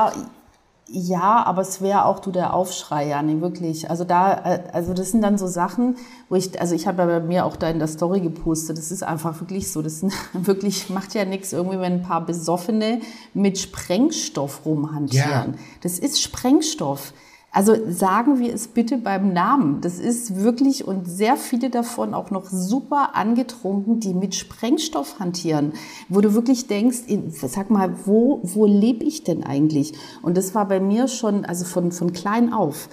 Ja, 0.87 1.43
aber 1.45 1.63
es 1.63 1.81
wäre 1.81 2.05
auch 2.05 2.21
du 2.21 2.31
der 2.31 2.53
Aufschrei, 2.53 3.09
ja, 3.09 3.23
nee, 3.23 3.41
wirklich. 3.41 3.89
Also 3.89 4.05
da, 4.05 4.35
äh, 4.35 4.63
also 4.73 4.93
das 4.93 5.13
sind 5.13 5.23
dann 5.23 5.39
so 5.39 5.47
Sachen, 5.47 5.97
wo 6.29 6.35
ich, 6.35 6.61
also 6.61 6.75
ich 6.75 6.87
habe 6.87 7.03
ja 7.03 7.07
bei 7.07 7.21
mir 7.21 7.47
auch 7.47 7.57
da 7.57 7.71
in 7.71 7.79
der 7.79 7.89
Story 7.89 8.21
gepostet, 8.21 8.77
das 8.77 8.93
ist 8.93 9.03
einfach 9.03 9.41
wirklich 9.41 9.73
so, 9.73 9.81
das 9.81 10.01
sind 10.01 10.13
wirklich, 10.35 10.91
macht 10.91 11.15
ja 11.15 11.25
nichts 11.25 11.53
irgendwie, 11.53 11.79
wenn 11.79 11.95
ein 11.95 12.03
paar 12.03 12.25
Besoffene 12.27 13.01
mit 13.33 13.59
Sprengstoff 13.59 14.67
rumhantieren. 14.67 15.53
Ja. 15.53 15.59
Das 15.83 15.99
ist 15.99 16.21
Sprengstoff. 16.21 17.15
Also 17.55 17.77
sagen 17.89 18.41
wir 18.41 18.53
es 18.53 18.67
bitte 18.67 18.99
beim 18.99 19.33
Namen. 19.33 19.81
Das 19.81 20.01
ist 20.01 20.43
wirklich 20.43 20.89
und 20.89 21.09
sehr 21.09 21.37
viele 21.37 21.71
davon 21.71 22.13
auch 22.13 22.33
noch 22.33 22.51
super 22.51 23.15
angetrunken, 23.15 24.01
die 24.01 24.13
mit 24.13 24.35
Sprengstoff 24.35 25.21
hantieren, 25.21 25.73
wo 26.09 26.21
du 26.21 26.35
wirklich 26.35 26.67
denkst, 26.67 27.05
sag 27.31 27.71
mal, 27.71 27.95
wo, 28.07 28.41
wo 28.43 28.67
lebe 28.67 29.05
ich 29.05 29.23
denn 29.23 29.45
eigentlich? 29.45 29.93
Und 30.21 30.37
das 30.37 30.57
war 30.57 30.67
bei 30.67 30.81
mir 30.81 31.07
schon, 31.07 31.45
also 31.45 31.65
von, 31.65 31.93
von 31.93 32.13
klein 32.13 32.53
auf, 32.53 32.89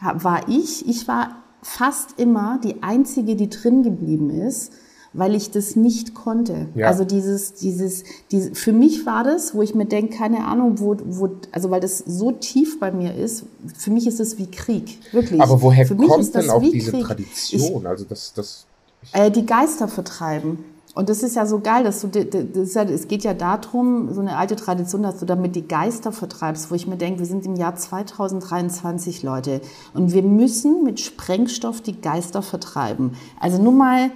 war 0.00 0.48
ich, 0.48 0.88
ich 0.88 1.06
war 1.06 1.42
fast 1.60 2.18
immer 2.18 2.58
die 2.64 2.82
Einzige, 2.82 3.36
die 3.36 3.50
drin 3.50 3.82
geblieben 3.82 4.30
ist, 4.30 4.72
weil 5.16 5.34
ich 5.34 5.50
das 5.50 5.76
nicht 5.76 6.14
konnte. 6.14 6.68
Ja. 6.74 6.88
Also 6.88 7.04
dieses, 7.04 7.54
dieses, 7.54 8.04
diese, 8.30 8.54
für 8.54 8.72
mich 8.72 9.06
war 9.06 9.24
das, 9.24 9.54
wo 9.54 9.62
ich 9.62 9.74
mir 9.74 9.86
denke, 9.86 10.16
keine 10.16 10.44
Ahnung, 10.44 10.78
wo, 10.78 10.96
wo, 11.04 11.30
also 11.52 11.70
weil 11.70 11.80
das 11.80 11.98
so 11.98 12.32
tief 12.32 12.78
bei 12.78 12.92
mir 12.92 13.14
ist, 13.14 13.44
für 13.76 13.90
mich 13.90 14.06
ist 14.06 14.20
es 14.20 14.38
wie 14.38 14.50
Krieg, 14.50 14.98
wirklich. 15.12 15.40
Aber 15.40 15.60
woher 15.62 15.86
kommt 15.88 16.34
denn 16.34 16.50
auch 16.50 16.60
diese 16.60 16.92
Krieg. 16.92 17.04
Tradition? 17.04 17.86
also 17.86 18.04
das, 18.04 18.32
das, 18.34 18.66
Ich, 19.02 19.14
äh, 19.14 19.30
die 19.30 19.46
Geister 19.46 19.88
vertreiben. 19.88 20.58
Und 20.94 21.10
das 21.10 21.22
ist 21.22 21.36
ja 21.36 21.44
so 21.44 21.60
geil, 21.60 21.84
dass 21.84 22.00
du, 22.00 22.08
das 22.08 22.68
ist 22.68 22.74
ja, 22.74 22.84
es 22.84 23.06
geht 23.06 23.22
ja 23.22 23.34
darum, 23.34 24.14
so 24.14 24.22
eine 24.22 24.38
alte 24.38 24.56
Tradition, 24.56 25.02
dass 25.02 25.18
du 25.18 25.26
damit 25.26 25.54
die 25.54 25.68
Geister 25.68 26.10
vertreibst, 26.10 26.70
wo 26.70 26.74
ich 26.74 26.86
mir 26.86 26.96
denke, 26.96 27.18
wir 27.18 27.26
sind 27.26 27.44
im 27.44 27.54
Jahr 27.54 27.76
2023, 27.76 29.22
Leute. 29.22 29.60
Und 29.92 30.14
wir 30.14 30.22
müssen 30.22 30.84
mit 30.84 30.98
Sprengstoff 31.00 31.82
die 31.82 32.00
Geister 32.00 32.40
vertreiben. 32.40 33.12
Also 33.38 33.62
nur 33.62 33.74
mal, 33.74 34.10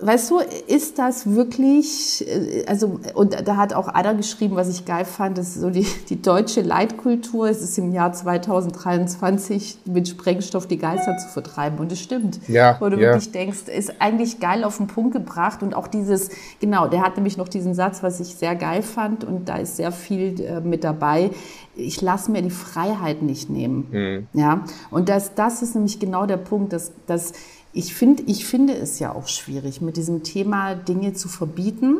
Weißt 0.00 0.30
du, 0.30 0.38
ist 0.68 1.00
das 1.00 1.28
wirklich, 1.28 2.24
äh, 2.28 2.64
also, 2.66 3.00
und 3.14 3.34
da 3.48 3.56
hat 3.56 3.74
auch 3.74 3.88
einer 3.88 4.14
geschrieben, 4.14 4.54
was 4.54 4.68
ich 4.68 4.84
geil 4.84 5.04
fand, 5.04 5.38
das 5.38 5.48
ist 5.48 5.60
so 5.60 5.70
die, 5.70 5.86
die 6.08 6.22
deutsche 6.22 6.60
Leitkultur, 6.60 7.48
es 7.48 7.62
ist 7.62 7.76
im 7.78 7.92
Jahr 7.92 8.12
2023 8.12 9.78
mit 9.86 10.06
Sprengstoff 10.06 10.68
die 10.68 10.78
Geister 10.78 11.18
zu 11.18 11.28
vertreiben. 11.28 11.80
Und 11.80 11.90
es 11.90 12.00
stimmt. 12.00 12.38
Ja, 12.46 12.76
Wo 12.78 12.88
du 12.88 12.96
ja. 12.96 13.08
wirklich 13.08 13.32
denkst, 13.32 13.66
ist 13.66 14.00
eigentlich 14.00 14.38
geil 14.38 14.62
auf 14.62 14.76
den 14.76 14.86
Punkt 14.86 15.14
gebracht. 15.14 15.64
Und 15.64 15.74
auch 15.74 15.88
dieses, 15.88 16.30
genau, 16.60 16.86
der 16.86 17.02
hat 17.02 17.16
nämlich 17.16 17.36
noch 17.36 17.48
diesen 17.48 17.74
Satz, 17.74 18.00
was 18.00 18.20
ich 18.20 18.36
sehr 18.36 18.54
geil 18.54 18.82
fand, 18.82 19.24
und 19.24 19.48
da 19.48 19.56
ist 19.56 19.78
sehr 19.78 19.90
viel 19.90 20.40
äh, 20.40 20.60
mit 20.60 20.84
dabei. 20.84 21.30
Ich 21.74 22.00
lasse 22.00 22.30
mir 22.30 22.42
die 22.42 22.50
Freiheit 22.50 23.22
nicht 23.22 23.50
nehmen. 23.50 24.26
Ja, 24.32 24.64
und 24.90 25.08
das, 25.08 25.34
das 25.34 25.62
ist 25.62 25.76
nämlich 25.76 26.00
genau 26.00 26.26
der 26.26 26.36
Punkt, 26.36 26.72
dass, 26.72 26.90
dass 27.06 27.32
ich, 27.72 27.94
find, 27.94 28.28
ich 28.28 28.46
finde 28.46 28.74
es 28.74 28.98
ja 28.98 29.14
auch 29.14 29.28
schwierig, 29.28 29.80
mit 29.80 29.96
diesem 29.96 30.22
Thema 30.22 30.74
Dinge 30.74 31.14
zu 31.14 31.28
verbieten. 31.28 31.98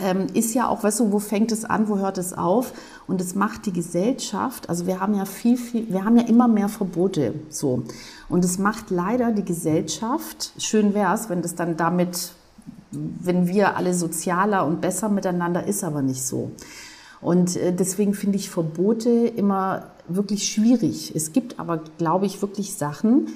Ähm, 0.00 0.28
ist 0.34 0.54
ja 0.54 0.68
auch, 0.68 0.84
weißt 0.84 1.00
du, 1.00 1.12
wo 1.12 1.18
fängt 1.18 1.50
es 1.50 1.64
an, 1.64 1.88
wo 1.88 1.98
hört 1.98 2.18
es 2.18 2.32
auf? 2.32 2.72
Und 3.08 3.20
es 3.20 3.34
macht 3.34 3.66
die 3.66 3.72
Gesellschaft, 3.72 4.68
also 4.68 4.86
wir 4.86 5.00
haben 5.00 5.14
ja 5.14 5.24
viel, 5.24 5.56
viel, 5.56 5.88
wir 5.88 6.04
haben 6.04 6.16
ja 6.16 6.24
immer 6.24 6.46
mehr 6.46 6.68
Verbote, 6.68 7.34
so. 7.48 7.82
Und 8.28 8.44
es 8.44 8.58
macht 8.58 8.90
leider 8.90 9.32
die 9.32 9.44
Gesellschaft, 9.44 10.52
schön 10.58 10.94
wäre 10.94 11.14
es, 11.14 11.28
wenn 11.30 11.42
das 11.42 11.56
dann 11.56 11.76
damit, 11.76 12.32
wenn 12.92 13.48
wir 13.48 13.76
alle 13.76 13.92
sozialer 13.92 14.66
und 14.66 14.80
besser 14.80 15.08
miteinander 15.08 15.66
ist, 15.66 15.82
aber 15.82 16.02
nicht 16.02 16.22
so. 16.22 16.52
Und 17.20 17.56
äh, 17.56 17.72
deswegen 17.72 18.14
finde 18.14 18.36
ich 18.36 18.50
Verbote 18.50 19.10
immer 19.10 19.90
wirklich 20.06 20.48
schwierig. 20.48 21.12
Es 21.14 21.32
gibt 21.32 21.58
aber, 21.58 21.78
glaube 21.98 22.26
ich, 22.26 22.40
wirklich 22.40 22.74
Sachen, 22.74 23.28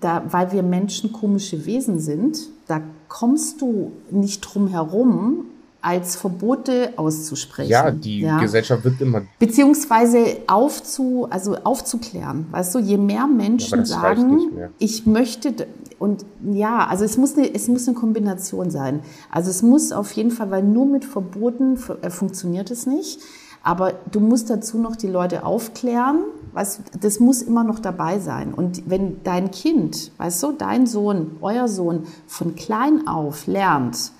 da, 0.00 0.22
weil 0.30 0.52
wir 0.52 0.62
Menschen 0.62 1.12
komische 1.12 1.66
Wesen 1.66 1.98
sind, 1.98 2.38
da 2.66 2.80
kommst 3.08 3.60
du 3.60 3.92
nicht 4.10 4.40
drum 4.40 4.68
herum, 4.68 5.46
als 5.80 6.16
Verbote 6.16 6.92
auszusprechen. 6.96 7.70
ja, 7.70 7.90
die 7.90 8.28
Gesellschaft 8.40 8.84
wird 8.84 9.00
immer 9.00 9.22
Beziehungsweise 9.38 10.38
aufzu, 10.48 11.28
also 11.30 11.56
aufzuklären. 11.56 12.46
Weißt 12.50 12.74
du, 12.74 12.80
je 12.80 12.98
mehr 12.98 13.26
Menschen 13.26 13.78
reicht 13.78 13.86
sagen, 13.86 14.54
mehr. 14.54 14.70
ich 14.78 15.06
möchte, 15.06 15.68
und 15.98 16.24
ja, 16.50 16.86
also 16.86 17.04
es 17.04 17.16
muss, 17.16 17.36
eine, 17.36 17.54
es 17.54 17.68
muss 17.68 17.86
eine 17.86 17.96
Kombination 17.96 18.70
sein. 18.70 19.00
Also 19.30 19.50
es 19.50 19.62
muss 19.62 19.92
auf 19.92 20.10
jeden 20.12 20.32
Fall, 20.32 20.50
weil 20.50 20.64
nur 20.64 20.86
mit 20.86 21.04
Verboten 21.04 21.78
äh, 22.02 22.10
funktioniert 22.10 22.70
es 22.72 22.86
nicht. 22.86 23.20
Aber 23.62 23.94
du 24.10 24.20
musst 24.20 24.50
dazu 24.50 24.78
noch 24.78 24.96
die 24.96 25.08
Leute 25.08 25.44
aufklären. 25.44 26.22
Weißt, 26.52 26.78
du, 26.78 26.98
das 27.00 27.20
muss 27.20 27.42
immer 27.42 27.64
noch 27.64 27.78
dabei 27.78 28.18
sein. 28.18 28.54
Und 28.54 28.88
wenn 28.88 29.22
dein 29.24 29.50
Kind, 29.50 30.12
weißt 30.18 30.42
du, 30.42 30.52
dein 30.52 30.86
Sohn, 30.86 31.36
euer 31.40 31.68
Sohn 31.68 32.04
von 32.26 32.54
klein 32.56 33.06
auf 33.06 33.46
lernt, 33.46 34.12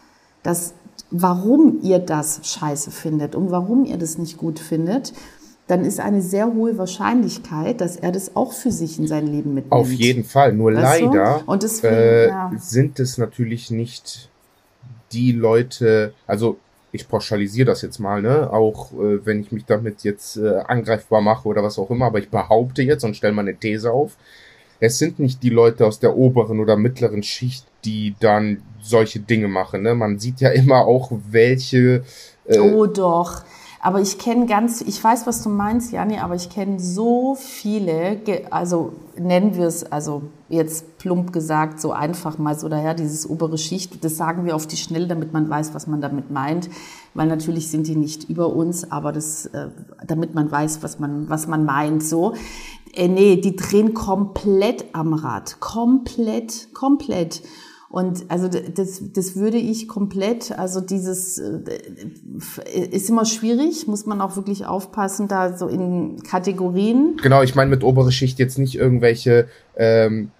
dass 0.42 0.74
warum 1.10 1.80
ihr 1.82 1.98
das 1.98 2.40
scheiße 2.42 2.90
findet 2.90 3.34
und 3.34 3.50
warum 3.50 3.84
ihr 3.84 3.96
das 3.96 4.18
nicht 4.18 4.36
gut 4.36 4.58
findet, 4.58 5.12
dann 5.66 5.84
ist 5.84 6.00
eine 6.00 6.22
sehr 6.22 6.52
hohe 6.54 6.78
Wahrscheinlichkeit, 6.78 7.80
dass 7.80 7.96
er 7.96 8.10
das 8.10 8.34
auch 8.36 8.52
für 8.52 8.72
sich 8.72 8.98
in 8.98 9.06
sein 9.06 9.26
Leben 9.26 9.54
mitnimmt. 9.54 9.72
Auf 9.72 9.92
jeden 9.92 10.24
Fall. 10.24 10.54
Nur 10.54 10.72
Weißt 10.72 11.02
leider 11.02 11.42
Und 11.46 11.62
deswegen, 11.62 11.94
äh, 11.94 12.28
ja. 12.28 12.52
sind 12.56 12.98
es 13.00 13.18
natürlich 13.18 13.70
nicht 13.70 14.30
die 15.12 15.32
Leute, 15.32 16.14
also 16.26 16.56
ich 16.92 17.08
pauschalisiere 17.08 17.66
das 17.66 17.82
jetzt 17.82 17.98
mal, 17.98 18.22
ne? 18.22 18.50
Auch 18.52 18.92
äh, 18.92 19.24
wenn 19.24 19.40
ich 19.40 19.52
mich 19.52 19.64
damit 19.64 20.04
jetzt 20.04 20.36
äh, 20.36 20.56
angreifbar 20.66 21.20
mache 21.20 21.48
oder 21.48 21.62
was 21.62 21.78
auch 21.78 21.90
immer, 21.90 22.06
aber 22.06 22.18
ich 22.18 22.30
behaupte 22.30 22.82
jetzt 22.82 23.04
und 23.04 23.16
stelle 23.16 23.34
mal 23.34 23.42
eine 23.42 23.56
These 23.56 23.92
auf. 23.92 24.16
Es 24.80 24.98
sind 24.98 25.18
nicht 25.18 25.42
die 25.42 25.50
Leute 25.50 25.84
aus 25.86 25.98
der 25.98 26.16
oberen 26.16 26.60
oder 26.60 26.76
mittleren 26.76 27.22
Schicht, 27.22 27.66
die 27.84 28.14
dann 28.20 28.62
solche 28.80 29.20
Dinge 29.20 29.48
machen. 29.48 29.82
Ne? 29.82 29.94
Man 29.94 30.18
sieht 30.18 30.40
ja 30.40 30.50
immer 30.50 30.86
auch, 30.86 31.10
welche 31.30 32.04
äh, 32.46 32.58
Oh 32.58 32.86
doch. 32.86 33.42
Aber 33.80 34.00
ich 34.00 34.18
kenne 34.18 34.46
ganz, 34.46 34.80
ich 34.80 35.02
weiß, 35.02 35.26
was 35.26 35.42
du 35.42 35.50
meinst, 35.50 35.92
Jani, 35.92 36.18
aber 36.18 36.34
ich 36.34 36.50
kenne 36.50 36.80
so 36.80 37.36
viele, 37.36 38.20
also 38.50 38.92
nennen 39.16 39.54
wir 39.56 39.66
es, 39.66 39.84
also 39.84 40.22
jetzt 40.48 40.98
plump 40.98 41.32
gesagt, 41.32 41.80
so 41.80 41.92
einfach 41.92 42.38
mal 42.38 42.58
so 42.58 42.68
daher, 42.68 42.94
dieses 42.94 43.28
obere 43.28 43.56
Schicht, 43.56 44.04
das 44.04 44.16
sagen 44.16 44.44
wir 44.44 44.56
auf 44.56 44.66
die 44.66 44.76
Schnelle, 44.76 45.06
damit 45.06 45.32
man 45.32 45.48
weiß, 45.48 45.74
was 45.74 45.86
man 45.86 46.00
damit 46.00 46.30
meint, 46.30 46.68
weil 47.14 47.28
natürlich 47.28 47.70
sind 47.70 47.86
die 47.86 47.94
nicht 47.94 48.28
über 48.28 48.48
uns, 48.54 48.90
aber 48.90 49.12
das, 49.12 49.46
äh, 49.46 49.68
damit 50.04 50.34
man 50.34 50.50
weiß, 50.50 50.82
was 50.82 50.98
man, 50.98 51.28
was 51.28 51.46
man 51.46 51.64
meint, 51.64 52.02
so. 52.02 52.34
Äh, 52.94 53.06
nee, 53.06 53.36
die 53.36 53.54
drehen 53.54 53.94
komplett 53.94 54.86
am 54.92 55.14
Rad, 55.14 55.60
komplett, 55.60 56.74
komplett. 56.74 57.42
Und 57.90 58.26
also 58.28 58.48
das, 58.48 59.02
das 59.14 59.34
würde 59.34 59.56
ich 59.56 59.88
komplett, 59.88 60.52
also 60.58 60.82
dieses 60.82 61.38
äh, 61.38 61.60
ist 62.90 63.08
immer 63.08 63.24
schwierig, 63.24 63.86
muss 63.86 64.04
man 64.04 64.20
auch 64.20 64.36
wirklich 64.36 64.66
aufpassen, 64.66 65.26
da 65.26 65.56
so 65.56 65.68
in 65.68 66.22
Kategorien. 66.22 67.16
Genau, 67.22 67.42
ich 67.42 67.54
meine 67.54 67.70
mit 67.70 67.82
obere 67.82 68.12
Schicht 68.12 68.38
jetzt 68.38 68.58
nicht 68.58 68.74
irgendwelche, 68.74 69.48
ähm, 69.74 70.30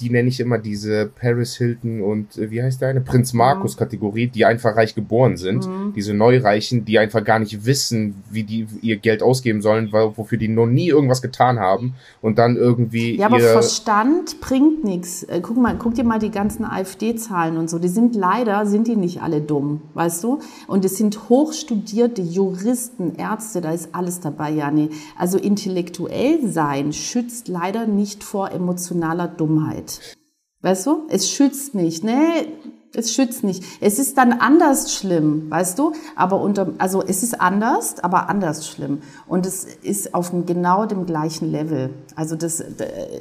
die 0.00 0.10
nenne 0.10 0.28
ich 0.28 0.40
immer 0.40 0.58
diese 0.58 1.06
Paris 1.06 1.56
Hilton 1.56 2.00
und 2.02 2.36
äh, 2.36 2.50
wie 2.50 2.62
heißt 2.62 2.80
der 2.80 2.88
eine? 2.88 3.00
Prinz 3.00 3.32
Markus 3.32 3.76
Kategorie, 3.76 4.26
die 4.26 4.44
einfach 4.44 4.76
reich 4.76 4.94
geboren 4.94 5.36
sind. 5.36 5.68
Diese 5.94 6.14
Neureichen, 6.14 6.84
die 6.84 6.98
einfach 6.98 7.24
gar 7.24 7.38
nicht 7.38 7.64
wissen, 7.64 8.14
wie 8.30 8.44
die 8.44 8.66
ihr 8.82 8.96
Geld 8.96 9.22
ausgeben 9.22 9.62
sollen, 9.62 9.92
weil, 9.92 10.16
wofür 10.16 10.38
die 10.38 10.48
noch 10.48 10.66
nie 10.66 10.88
irgendwas 10.88 11.22
getan 11.22 11.58
haben 11.58 11.94
und 12.20 12.38
dann 12.38 12.56
irgendwie 12.56 13.16
Ja, 13.16 13.26
aber 13.26 13.38
Verstand 13.38 14.40
bringt 14.40 14.84
nichts. 14.84 15.22
Äh, 15.22 15.40
Guck 15.42 15.56
mal, 15.56 15.76
guck 15.78 15.94
dir 15.94 16.04
mal 16.04 16.18
die 16.18 16.30
ganzen 16.30 16.64
AfD-Zahlen 16.64 17.56
und 17.56 17.70
so. 17.70 17.78
Die 17.78 17.88
sind 17.88 18.14
leider, 18.14 18.66
sind 18.66 18.88
die 18.88 18.96
nicht 18.96 19.22
alle 19.22 19.40
dumm, 19.40 19.82
weißt 19.94 20.24
du? 20.24 20.40
Und 20.66 20.84
es 20.84 20.96
sind 20.96 21.28
hochstudierte 21.28 22.22
Juristen, 22.22 23.14
Ärzte, 23.16 23.60
da 23.60 23.70
ist 23.72 23.94
alles 23.94 24.20
dabei, 24.20 24.50
Jani. 24.50 24.90
Also 25.16 25.38
intellektuell 25.38 26.48
sein 26.48 26.92
schützt 26.92 27.48
leider 27.48 27.86
nicht 27.86 28.24
vor 28.24 28.50
emotionaler 28.50 29.28
Dummheit. 29.36 30.00
Weißt 30.62 30.86
du? 30.86 31.06
Es 31.08 31.30
schützt 31.30 31.74
nicht, 31.74 32.02
ne? 32.02 32.46
Es 32.94 33.12
schützt 33.12 33.44
nicht. 33.44 33.62
Es 33.80 33.98
ist 33.98 34.16
dann 34.16 34.32
anders 34.32 34.94
schlimm, 34.94 35.50
weißt 35.50 35.78
du? 35.78 35.92
Aber 36.14 36.40
unter, 36.40 36.72
also 36.78 37.02
es 37.06 37.22
ist 37.22 37.38
anders, 37.38 38.02
aber 38.02 38.30
anders 38.30 38.66
schlimm. 38.66 39.02
Und 39.28 39.44
es 39.44 39.64
ist 39.82 40.14
auf 40.14 40.32
genau 40.46 40.86
dem 40.86 41.04
gleichen 41.04 41.52
Level. 41.52 41.90
Also 42.14 42.36
das, 42.36 42.64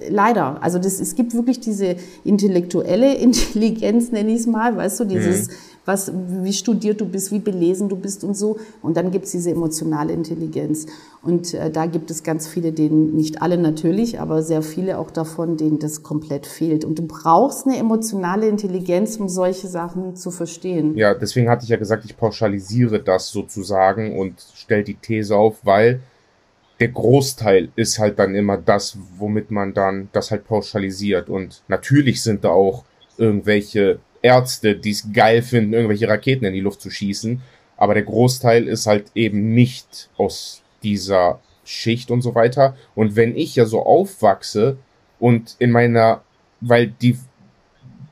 leider. 0.09 0.63
Also 0.63 0.79
das, 0.79 1.01
es 1.01 1.15
gibt 1.15 1.33
wirklich 1.33 1.59
diese 1.59 1.97
intellektuelle 2.23 3.13
Intelligenz, 3.15 4.11
nenne 4.11 4.31
ich 4.31 4.41
es 4.41 4.47
mal, 4.47 4.77
weißt 4.77 5.01
du? 5.01 5.05
Dieses 5.05 5.49
was, 5.85 6.11
wie 6.13 6.53
studiert 6.53 6.99
du 6.99 7.05
bist, 7.05 7.31
wie 7.31 7.39
belesen 7.39 7.89
du 7.89 7.95
bist 7.95 8.23
und 8.23 8.35
so. 8.35 8.57
Und 8.81 8.97
dann 8.97 9.11
gibt's 9.11 9.31
diese 9.31 9.51
emotionale 9.51 10.13
Intelligenz. 10.13 10.87
Und 11.21 11.53
äh, 11.53 11.71
da 11.71 11.85
gibt 11.85 12.11
es 12.11 12.23
ganz 12.23 12.47
viele, 12.47 12.71
denen, 12.71 13.15
nicht 13.15 13.41
alle 13.41 13.57
natürlich, 13.57 14.19
aber 14.19 14.43
sehr 14.43 14.61
viele 14.61 14.97
auch 14.97 15.11
davon, 15.11 15.57
denen 15.57 15.79
das 15.79 16.03
komplett 16.03 16.45
fehlt. 16.45 16.85
Und 16.85 16.99
du 16.99 17.07
brauchst 17.07 17.65
eine 17.65 17.77
emotionale 17.77 18.47
Intelligenz, 18.47 19.17
um 19.17 19.29
solche 19.29 19.67
Sachen 19.67 20.15
zu 20.15 20.31
verstehen. 20.31 20.95
Ja, 20.95 21.13
deswegen 21.13 21.49
hatte 21.49 21.63
ich 21.63 21.69
ja 21.69 21.77
gesagt, 21.77 22.05
ich 22.05 22.17
pauschalisiere 22.17 22.99
das 23.01 23.29
sozusagen 23.29 24.17
und 24.17 24.35
stelle 24.53 24.83
die 24.83 24.95
These 24.95 25.35
auf, 25.35 25.57
weil 25.63 26.01
der 26.79 26.89
Großteil 26.89 27.69
ist 27.75 27.99
halt 27.99 28.19
dann 28.19 28.35
immer 28.35 28.57
das, 28.57 28.97
womit 29.17 29.49
man 29.49 29.73
dann 29.73 30.09
das 30.11 30.31
halt 30.31 30.45
pauschalisiert. 30.45 31.29
Und 31.29 31.63
natürlich 31.67 32.21
sind 32.21 32.43
da 32.43 32.49
auch 32.49 32.83
irgendwelche 33.17 33.99
Ärzte, 34.25 34.75
die 34.75 34.89
es 34.89 35.13
geil 35.13 35.43
finden, 35.43 35.73
irgendwelche 35.73 36.09
Raketen 36.09 36.45
in 36.45 36.53
die 36.53 36.59
Luft 36.59 36.81
zu 36.81 36.89
schießen. 36.89 37.41
Aber 37.77 37.93
der 37.93 38.03
Großteil 38.03 38.67
ist 38.67 38.87
halt 38.87 39.11
eben 39.13 39.53
nicht 39.53 40.09
aus 40.17 40.63
dieser 40.81 41.39
Schicht 41.63 42.09
und 42.09 42.21
so 42.23 42.33
weiter. 42.33 42.75
Und 42.95 43.15
wenn 43.15 43.37
ich 43.37 43.55
ja 43.55 43.65
so 43.65 43.83
aufwachse 43.83 44.77
und 45.19 45.55
in 45.59 45.69
meiner, 45.69 46.21
weil 46.59 46.87
die, 46.87 47.19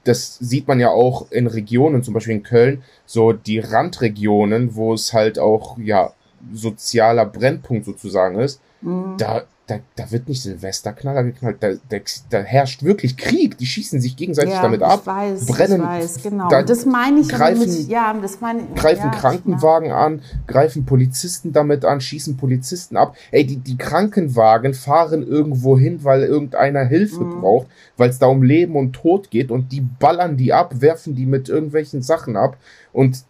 das 0.04 0.38
sieht 0.38 0.68
man 0.68 0.80
ja 0.80 0.90
auch 0.90 1.32
in 1.32 1.48
Regionen, 1.48 2.04
zum 2.04 2.14
Beispiel 2.14 2.36
in 2.36 2.44
Köln, 2.44 2.84
so 3.08 3.34
die 3.34 3.58
Randregionen, 3.60 4.76
wo 4.76 4.94
es 4.94 5.14
halt 5.14 5.40
auch, 5.40 5.80
ja, 5.80 6.14
sozialer 6.52 7.26
Brennpunkt 7.26 7.86
sozusagen 7.86 8.38
ist, 8.38 8.62
mhm. 8.82 9.16
da 9.18 9.46
da, 9.68 9.80
da 9.96 10.12
wird 10.12 10.28
nicht 10.28 10.42
Silvesterknaller 10.42 11.24
geknallt, 11.24 11.58
da, 11.62 11.72
da, 11.88 11.98
da 12.30 12.40
herrscht 12.40 12.84
wirklich 12.84 13.16
Krieg. 13.16 13.58
Die 13.58 13.66
schießen 13.66 14.02
sich 14.02 14.18
gegenseitig 14.18 14.54
ja, 14.54 14.62
damit 14.62 14.84
ab, 14.84 15.08
weiß, 15.08 15.46
brennen, 15.46 15.82
ich 15.82 15.88
weiß, 15.88 16.24
genau. 16.24 16.50
Da 16.50 16.64
das 16.64 16.86
meine 16.86 17.22
ich 17.22 17.30
greifen, 17.30 17.60
mit, 17.60 17.88
ja, 17.88 18.14
das 18.14 18.42
meine 18.42 18.60
ich, 18.60 18.76
greifen 18.76 19.06
ja, 19.06 19.12
Krankenwagen 19.12 19.90
ja. 19.90 20.06
an, 20.06 20.22
greifen 20.48 20.86
Polizisten 20.86 21.54
damit 21.54 21.86
an, 21.86 22.02
schießen 22.02 22.36
Polizisten 22.36 22.98
ab. 22.98 23.16
Ey, 23.32 23.46
die, 23.46 23.56
die 23.56 23.78
Krankenwagen 23.78 24.74
fahren 24.74 25.26
irgendwo 25.26 25.78
hin, 25.78 26.04
weil 26.04 26.24
irgendeiner 26.24 26.84
Hilfe 26.84 27.24
mhm. 27.24 27.40
braucht, 27.40 27.68
weil 27.96 28.10
es 28.10 28.20
da 28.20 28.28
um 28.28 28.44
Leben 28.44 28.76
und 28.76 28.92
Tod 28.92 29.32
geht 29.32 29.50
und 29.50 29.72
die 29.72 29.82
ballern 29.82 30.36
die 30.36 30.52
ab, 30.52 30.82
werfen 30.82 31.16
die 31.16 31.26
mit 31.26 31.48
irgendwelchen 31.48 32.02
Sachen 32.02 32.36
ab 32.36 32.58
und 32.92 33.24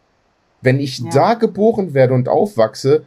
wenn 0.63 0.79
ich 0.79 1.03
da 1.09 1.33
geboren 1.33 1.93
werde 1.93 2.13
und 2.13 2.29
aufwachse, 2.29 3.05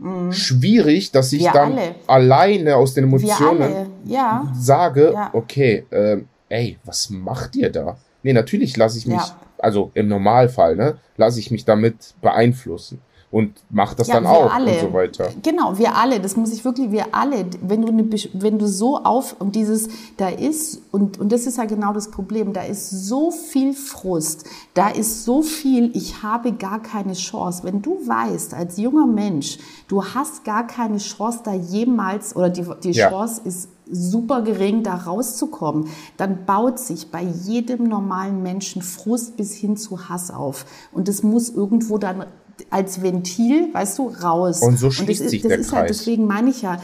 mhm. 0.00 0.32
schwierig, 0.32 1.12
dass 1.12 1.32
ich 1.32 1.42
Wir 1.42 1.52
dann 1.52 1.72
alle. 1.72 1.94
alleine 2.06 2.76
aus 2.76 2.94
den 2.94 3.04
Emotionen 3.04 3.90
ja. 4.04 4.50
sage, 4.54 5.12
ja. 5.12 5.30
okay, 5.32 5.84
äh, 5.90 6.18
ey, 6.48 6.78
was 6.84 7.10
macht 7.10 7.54
ihr 7.56 7.70
da? 7.70 7.96
Nee, 8.22 8.32
natürlich 8.32 8.76
lasse 8.76 8.98
ich 8.98 9.06
mich, 9.06 9.16
ja. 9.16 9.40
also 9.58 9.90
im 9.94 10.08
Normalfall, 10.08 10.76
ne, 10.76 10.98
lasse 11.16 11.40
ich 11.40 11.50
mich 11.50 11.64
damit 11.64 12.14
beeinflussen 12.20 13.00
und 13.30 13.52
macht 13.70 14.00
das 14.00 14.08
ja, 14.08 14.14
dann 14.14 14.26
auch 14.26 14.52
alle. 14.52 14.72
und 14.72 14.80
so 14.80 14.92
weiter. 14.92 15.30
Genau, 15.42 15.78
wir 15.78 15.94
alle, 15.94 16.18
das 16.18 16.36
muss 16.36 16.52
ich 16.52 16.64
wirklich, 16.64 16.90
wir 16.90 17.14
alle, 17.14 17.46
wenn 17.62 17.82
du, 17.82 17.88
eine, 17.88 18.04
wenn 18.32 18.58
du 18.58 18.66
so 18.66 18.98
auf 18.98 19.36
und 19.38 19.54
dieses, 19.54 19.88
da 20.16 20.28
ist, 20.28 20.82
und, 20.90 21.20
und 21.20 21.30
das 21.30 21.46
ist 21.46 21.56
ja 21.58 21.64
genau 21.64 21.92
das 21.92 22.10
Problem, 22.10 22.52
da 22.52 22.62
ist 22.62 22.90
so 22.90 23.30
viel 23.30 23.72
Frust, 23.72 24.44
da 24.74 24.88
ist 24.88 25.24
so 25.24 25.42
viel, 25.42 25.96
ich 25.96 26.24
habe 26.24 26.52
gar 26.52 26.82
keine 26.82 27.12
Chance. 27.12 27.62
Wenn 27.62 27.82
du 27.82 27.98
weißt, 28.04 28.54
als 28.54 28.78
junger 28.78 29.06
Mensch, 29.06 29.58
du 29.86 30.04
hast 30.04 30.44
gar 30.44 30.66
keine 30.66 30.98
Chance, 30.98 31.40
da 31.44 31.54
jemals, 31.54 32.34
oder 32.34 32.50
die, 32.50 32.66
die 32.82 32.92
ja. 32.92 33.10
Chance 33.10 33.42
ist 33.44 33.68
super 33.92 34.42
gering, 34.42 34.82
da 34.82 34.94
rauszukommen, 34.94 35.88
dann 36.16 36.46
baut 36.46 36.78
sich 36.78 37.10
bei 37.10 37.22
jedem 37.22 37.84
normalen 37.84 38.42
Menschen 38.42 38.82
Frust 38.82 39.36
bis 39.36 39.54
hin 39.54 39.76
zu 39.76 40.08
Hass 40.08 40.30
auf. 40.30 40.64
Und 40.92 41.08
das 41.08 41.22
muss 41.22 41.50
irgendwo 41.50 41.98
dann 41.98 42.24
als 42.70 43.02
Ventil, 43.02 43.72
weißt 43.72 43.98
du, 43.98 44.08
raus. 44.08 44.60
Und 44.62 44.78
so 44.78 44.90
schließt 44.90 45.20
und 45.20 45.24
das, 45.26 45.30
sich 45.30 45.42
das 45.42 45.48
der 45.48 45.58
ist 45.58 45.70
Kreis. 45.70 45.78
Halt, 45.78 45.90
deswegen 45.90 46.26
meine 46.26 46.50
ich 46.50 46.62
ja, 46.62 46.78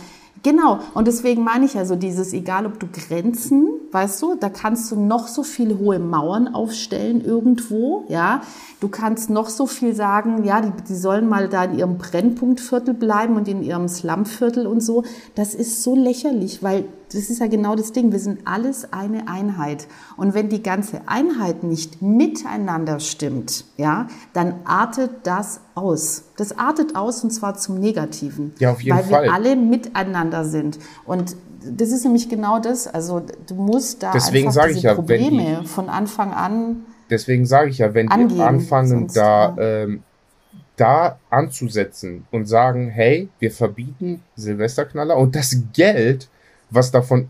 Genau, 0.46 0.78
und 0.94 1.08
deswegen 1.08 1.42
meine 1.42 1.64
ich 1.64 1.76
also 1.76 1.96
dieses, 1.96 2.32
egal 2.32 2.66
ob 2.66 2.78
du 2.78 2.86
Grenzen, 2.86 3.66
weißt 3.92 4.22
du, 4.22 4.34
da 4.34 4.48
kannst 4.48 4.90
du 4.90 4.96
noch 4.96 5.28
so 5.28 5.42
viele 5.42 5.78
hohe 5.78 5.98
Mauern 5.98 6.48
aufstellen 6.48 7.24
irgendwo, 7.24 8.04
ja. 8.08 8.42
Du 8.80 8.88
kannst 8.88 9.30
noch 9.30 9.48
so 9.48 9.66
viel 9.66 9.94
sagen, 9.94 10.44
ja, 10.44 10.60
die, 10.60 10.70
die 10.88 10.94
sollen 10.94 11.28
mal 11.28 11.48
da 11.48 11.64
in 11.64 11.78
ihrem 11.78 11.98
Brennpunktviertel 11.98 12.94
bleiben 12.94 13.36
und 13.36 13.48
in 13.48 13.62
ihrem 13.62 13.88
Slumviertel 13.88 14.66
und 14.66 14.80
so. 14.80 15.04
Das 15.34 15.54
ist 15.54 15.82
so 15.82 15.96
lächerlich, 15.96 16.62
weil 16.62 16.84
das 17.12 17.30
ist 17.30 17.38
ja 17.38 17.46
genau 17.46 17.76
das 17.76 17.92
Ding. 17.92 18.12
Wir 18.12 18.18
sind 18.18 18.40
alles 18.46 18.92
eine 18.92 19.28
Einheit. 19.28 19.86
Und 20.16 20.34
wenn 20.34 20.48
die 20.48 20.62
ganze 20.62 21.02
Einheit 21.06 21.62
nicht 21.62 22.02
miteinander 22.02 23.00
stimmt, 23.00 23.64
ja, 23.76 24.08
dann 24.32 24.54
artet 24.64 25.10
das 25.22 25.60
aus. 25.74 26.24
Das 26.36 26.58
artet 26.58 26.96
aus 26.96 27.22
und 27.22 27.30
zwar 27.30 27.54
zum 27.54 27.78
Negativen. 27.78 28.52
Ja, 28.58 28.72
auf 28.72 28.82
jeden 28.82 28.96
weil 28.96 29.04
Fall. 29.04 29.12
Weil 29.12 29.24
wir 29.24 29.32
alle 29.32 29.56
miteinander 29.56 30.44
sind. 30.44 30.78
Und 31.06 31.36
das 31.70 31.90
ist 31.90 32.04
nämlich 32.04 32.28
genau 32.28 32.58
das. 32.58 32.86
Also 32.86 33.22
du 33.46 33.54
musst 33.54 34.02
da 34.02 34.12
Deswegen 34.12 34.48
einfach 34.48 34.66
diese 34.66 34.80
ja, 34.80 34.94
Probleme 34.94 35.60
die, 35.62 35.66
von 35.66 35.88
Anfang 35.88 36.32
an 36.32 36.84
Deswegen 37.10 37.46
sage 37.46 37.70
ich 37.70 37.78
ja, 37.78 37.94
wenn 37.94 38.10
angehen, 38.10 38.36
die 38.36 38.42
anfangen, 38.42 39.08
da, 39.14 39.54
ja. 39.56 39.82
ähm, 39.82 40.02
da 40.76 41.18
anzusetzen 41.30 42.26
und 42.30 42.46
sagen, 42.46 42.88
hey, 42.88 43.28
wir 43.38 43.50
verbieten 43.50 44.22
Silvesterknaller 44.34 45.16
und 45.16 45.34
das 45.36 45.56
Geld, 45.72 46.28
was 46.70 46.90
davon 46.90 47.28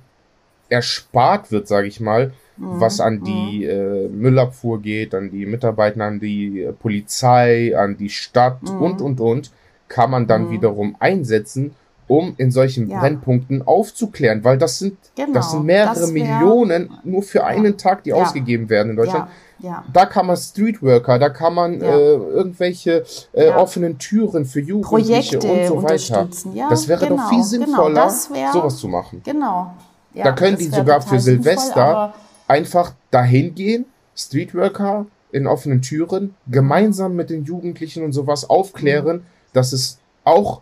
erspart 0.68 1.52
wird, 1.52 1.68
sage 1.68 1.86
ich 1.86 2.00
mal, 2.00 2.32
mhm. 2.56 2.80
was 2.80 3.00
an 3.00 3.22
die 3.22 3.64
mhm. 3.64 3.70
äh, 3.70 4.08
Müllabfuhr 4.08 4.80
geht, 4.80 5.14
an 5.14 5.30
die 5.30 5.46
Mitarbeiter, 5.46 6.04
an 6.04 6.18
die 6.18 6.62
äh, 6.62 6.72
Polizei, 6.72 7.76
an 7.76 7.96
die 7.96 8.08
Stadt 8.10 8.62
Mhm. 8.62 8.82
und, 8.82 9.00
und, 9.00 9.20
und, 9.20 9.50
kann 9.88 10.10
man 10.10 10.26
dann 10.26 10.46
Mhm. 10.46 10.50
wiederum 10.50 10.96
einsetzen, 10.98 11.74
um 12.08 12.34
in 12.36 12.50
solchen 12.50 12.88
Ja. 12.88 13.00
Brennpunkten 13.00 13.66
aufzuklären, 13.66 14.44
weil 14.44 14.58
das 14.58 14.78
sind, 14.78 14.96
Genau, 15.16 15.32
das 15.32 15.50
sind 15.50 15.64
mehrere 15.64 15.94
das 15.94 16.14
wär- 16.14 16.24
Millionen 16.40 16.90
nur 17.04 17.22
für 17.22 17.44
einen 17.44 17.76
Tag, 17.76 18.04
die 18.04 18.10
Ja. 18.10 18.16
ausgegeben 18.16 18.68
werden 18.68 18.90
in 18.90 18.96
Deutschland. 18.96 19.28
Ja, 19.58 19.68
ja. 19.70 19.84
Da 19.92 20.06
kann 20.06 20.26
man 20.26 20.36
Streetworker, 20.36 21.18
da 21.18 21.28
kann 21.30 21.54
man 21.54 21.80
Ja. 21.80 21.86
äh, 21.96 22.14
irgendwelche 22.14 23.04
äh, 23.32 23.48
Ja. 23.48 23.56
offenen 23.56 23.98
Türen 23.98 24.44
für 24.44 24.60
Jugendliche 24.60 25.38
Projekte 25.38 25.48
und 25.52 25.66
so 25.66 25.82
weiter. 25.82 26.28
Ja, 26.54 26.68
das 26.70 26.86
wäre 26.86 27.04
genau, 27.06 27.16
doch 27.16 27.28
viel 27.28 27.38
genau. 27.38 27.44
sinnvoller, 27.48 28.04
Das 28.04 28.30
wär- 28.32 28.52
sowas 28.52 28.76
zu 28.76 28.88
machen. 28.88 29.22
Genau. 29.24 29.72
Ja, 30.14 30.24
da 30.24 30.32
können 30.32 30.56
die 30.56 30.64
sogar 30.68 31.00
für 31.02 31.18
Silvester 31.20 32.14
einfach 32.48 32.92
dahin 33.10 33.54
gehen, 33.54 33.84
Streetworker 34.14 35.06
in 35.32 35.46
offenen 35.46 35.82
Türen, 35.82 36.34
gemeinsam 36.50 37.14
mit 37.16 37.30
den 37.30 37.44
Jugendlichen 37.44 38.04
und 38.04 38.12
sowas 38.12 38.48
aufklären, 38.48 39.26
dass 39.52 39.72
es 39.72 39.98
auch 40.24 40.60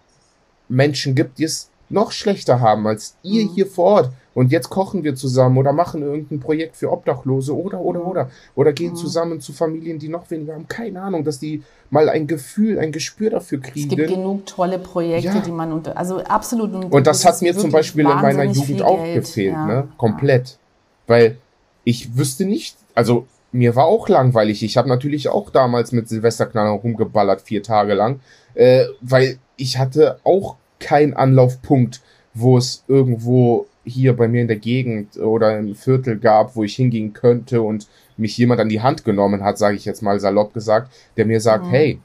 Menschen 0.68 1.14
gibt, 1.14 1.38
die 1.38 1.44
es 1.44 1.70
noch 1.90 2.12
schlechter 2.12 2.60
haben 2.60 2.86
als 2.86 3.16
ihr 3.22 3.44
Mhm. 3.44 3.48
hier 3.54 3.66
vor 3.66 3.84
Ort. 3.84 4.10
Und 4.34 4.50
jetzt 4.50 4.68
kochen 4.68 5.04
wir 5.04 5.14
zusammen 5.14 5.56
oder 5.58 5.72
machen 5.72 6.02
irgendein 6.02 6.40
Projekt 6.40 6.74
für 6.76 6.90
Obdachlose 6.90 7.56
oder, 7.56 7.78
oder, 7.80 8.04
oder. 8.04 8.30
Oder 8.56 8.72
gehen 8.72 8.96
zusammen 8.96 9.40
zu 9.40 9.52
Familien, 9.52 10.00
die 10.00 10.08
noch 10.08 10.28
weniger 10.28 10.54
haben. 10.54 10.66
Keine 10.66 11.00
Ahnung, 11.02 11.22
dass 11.22 11.38
die 11.38 11.62
mal 11.90 12.08
ein 12.08 12.26
Gefühl, 12.26 12.80
ein 12.80 12.90
Gespür 12.90 13.30
dafür 13.30 13.60
Es 13.62 13.70
kriegen. 13.70 13.90
gibt 13.90 14.08
genug 14.08 14.44
tolle 14.46 14.80
Projekte, 14.80 15.28
Ja. 15.28 15.38
die 15.40 15.52
man 15.52 15.72
unter, 15.72 15.96
also 15.96 16.18
absolut. 16.18 16.74
Und 16.92 17.06
das 17.06 17.24
hat 17.24 17.34
ist 17.34 17.42
mir 17.42 17.56
zum 17.56 17.70
Beispiel 17.70 18.00
in 18.00 18.08
meiner 18.08 18.42
Jugend 18.44 18.82
auch 18.82 19.04
Geld. 19.04 19.20
gefehlt, 19.26 19.52
ja. 19.52 19.66
ne? 19.66 19.88
Komplett. 19.98 20.58
Weil 21.06 21.36
ich 21.84 22.16
wüsste 22.16 22.44
nicht, 22.44 22.76
also 22.94 23.26
mir 23.52 23.76
war 23.76 23.84
auch 23.84 24.08
langweilig. 24.08 24.64
Ich 24.64 24.76
habe 24.76 24.88
natürlich 24.88 25.28
auch 25.28 25.50
damals 25.50 25.92
mit 25.92 26.08
Silvesterknaller 26.08 26.70
rumgeballert, 26.70 27.42
vier 27.42 27.62
Tage 27.62 27.94
lang, 27.94 28.18
äh, 28.54 28.86
weil 29.00 29.38
ich 29.56 29.78
hatte 29.78 30.18
auch 30.24 30.56
keinen 30.80 31.14
Anlaufpunkt, 31.14 32.02
wo 32.34 32.58
es 32.58 32.84
irgendwo 32.88 33.66
hier 33.84 34.16
bei 34.16 34.28
mir 34.28 34.42
in 34.42 34.48
der 34.48 34.56
Gegend 34.56 35.16
oder 35.18 35.58
im 35.58 35.74
Viertel 35.74 36.18
gab, 36.18 36.56
wo 36.56 36.64
ich 36.64 36.74
hingehen 36.74 37.12
könnte 37.12 37.62
und 37.62 37.86
mich 38.16 38.36
jemand 38.38 38.60
an 38.60 38.68
die 38.68 38.80
Hand 38.80 39.04
genommen 39.04 39.42
hat, 39.42 39.58
sage 39.58 39.76
ich 39.76 39.84
jetzt 39.84 40.02
mal 40.02 40.18
salopp 40.20 40.54
gesagt, 40.54 40.90
der 41.16 41.26
mir 41.26 41.40
sagt, 41.40 41.66
Mhm. 41.66 41.70
hey, 41.70 41.98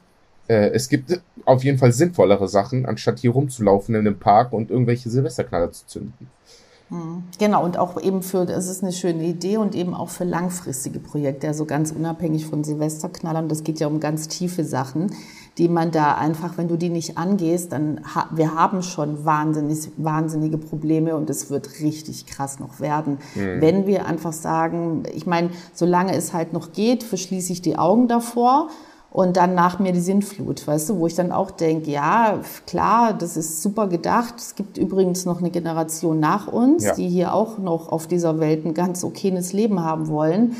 äh, 0.48 0.70
es 0.72 0.90
gibt 0.90 1.22
auf 1.46 1.64
jeden 1.64 1.78
Fall 1.78 1.92
sinnvollere 1.92 2.48
Sachen, 2.48 2.86
anstatt 2.86 3.20
hier 3.20 3.32
rumzulaufen 3.32 3.96
in 3.96 4.02
einem 4.02 4.20
Park 4.20 4.52
und 4.54 4.72
irgendwelche 4.72 5.10
Silvesterknaller 5.10 5.72
zu 5.72 5.88
zünden. 5.88 6.28
Genau, 7.38 7.64
und 7.64 7.78
auch 7.78 8.02
eben 8.02 8.24
für, 8.24 8.48
das 8.48 8.68
ist 8.68 8.82
eine 8.82 8.92
schöne 8.92 9.24
Idee 9.24 9.58
und 9.58 9.76
eben 9.76 9.94
auch 9.94 10.10
für 10.10 10.24
langfristige 10.24 10.98
Projekte, 10.98 11.48
also 11.48 11.66
ganz 11.66 11.92
unabhängig 11.92 12.48
von 12.48 12.64
Silvesterknallern. 12.64 13.48
Das 13.48 13.64
geht 13.64 13.80
ja 13.80 13.86
um 13.86 14.00
ganz 14.00 14.28
tiefe 14.28 14.64
Sachen, 14.64 15.12
die 15.60 15.67
man 15.67 15.91
da 15.91 16.15
einfach, 16.15 16.58
wenn 16.58 16.67
du 16.69 16.78
die 16.78 16.89
nicht 16.89 17.17
angehst, 17.17 17.74
dann, 17.74 18.00
ha 18.15 18.28
wir 18.34 18.56
haben 18.56 18.82
schon 18.82 19.26
wahnsinnig, 19.26 19.89
wahnsinnige 19.98 20.58
Probleme 20.58 21.15
und 21.15 21.30
es 21.30 21.50
wird 21.50 21.82
richtig 21.82 22.26
krass 22.26 22.60
noch 22.60 22.80
werden. 22.80 23.17
Wenn 23.36 23.86
wir 23.86 24.06
einfach 24.08 24.34
sagen, 24.34 25.04
ich 25.13 25.28
meine, 25.28 25.50
solange 25.74 26.15
es 26.15 26.34
halt 26.34 26.54
noch 26.54 26.72
geht, 26.72 27.04
verschließe 27.04 27.52
ich 27.54 27.62
die 27.62 27.78
Augen 27.78 28.08
davor 28.08 28.69
und 29.12 29.38
dann 29.38 29.54
nach 29.56 29.80
mir 29.80 29.91
die 29.91 30.00
Sintflut, 30.00 30.65
weißt 30.67 30.89
du, 30.89 31.00
wo 31.00 31.08
ich 31.08 31.15
dann 31.15 31.32
auch 31.32 31.52
denke, 31.52 31.89
ja, 31.91 32.39
klar, 32.65 33.12
das 33.13 33.36
ist 33.38 33.62
super 33.62 33.88
gedacht. 33.88 34.36
Es 34.38 34.56
gibt 34.56 34.78
übrigens 34.78 35.26
noch 35.26 35.39
eine 35.39 35.50
Generation 35.50 36.19
nach 36.19 36.48
uns, 36.48 36.86
Ja. 36.86 36.95
die 36.95 37.10
hier 37.10 37.34
auch 37.34 37.58
noch 37.58 37.91
auf 37.91 38.08
dieser 38.08 38.39
Welt 38.39 38.65
ein 38.65 38.74
ganz 38.74 39.04
okayes 39.04 39.52
Leben 39.52 39.84
haben 39.84 40.08
wollen. 40.08 40.56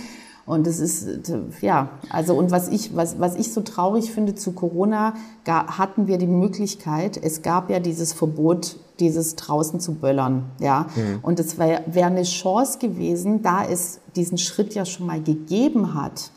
Und 0.50 0.66
es 0.66 0.80
ist, 0.80 1.32
ja, 1.62 1.90
also 2.10 2.34
und 2.34 2.50
was 2.50 2.70
ich, 2.70 2.96
was, 2.96 3.20
was 3.20 3.36
ich 3.36 3.54
so 3.54 3.62
traurig 3.62 4.12
finde 4.12 4.34
zu 4.34 4.54
Corona, 4.54 5.14
hatten 5.46 6.08
wir 6.08 6.18
die 6.18 6.26
Möglichkeit, 6.26 7.20
es 7.22 7.44
gab 7.44 7.70
ja 7.70 7.80
dieses 7.80 8.14
Verbot, 8.14 8.78
dieses 9.00 9.36
draußen 9.36 9.80
zu 9.80 9.94
böllern, 9.94 10.46
ja. 10.60 10.88
Mhm. 10.96 11.20
Und 11.22 11.40
es 11.40 11.60
wäre 11.60 11.84
wär 11.86 12.08
eine 12.08 12.24
Chance 12.24 12.80
gewesen, 12.80 13.44
da 13.44 13.64
es 13.64 14.00
diesen 14.16 14.40
Schritt 14.40 14.74
ja 14.74 14.86
schon 14.86 15.06
mal 15.06 15.22
gegeben 15.22 15.94
hat, 15.94 16.32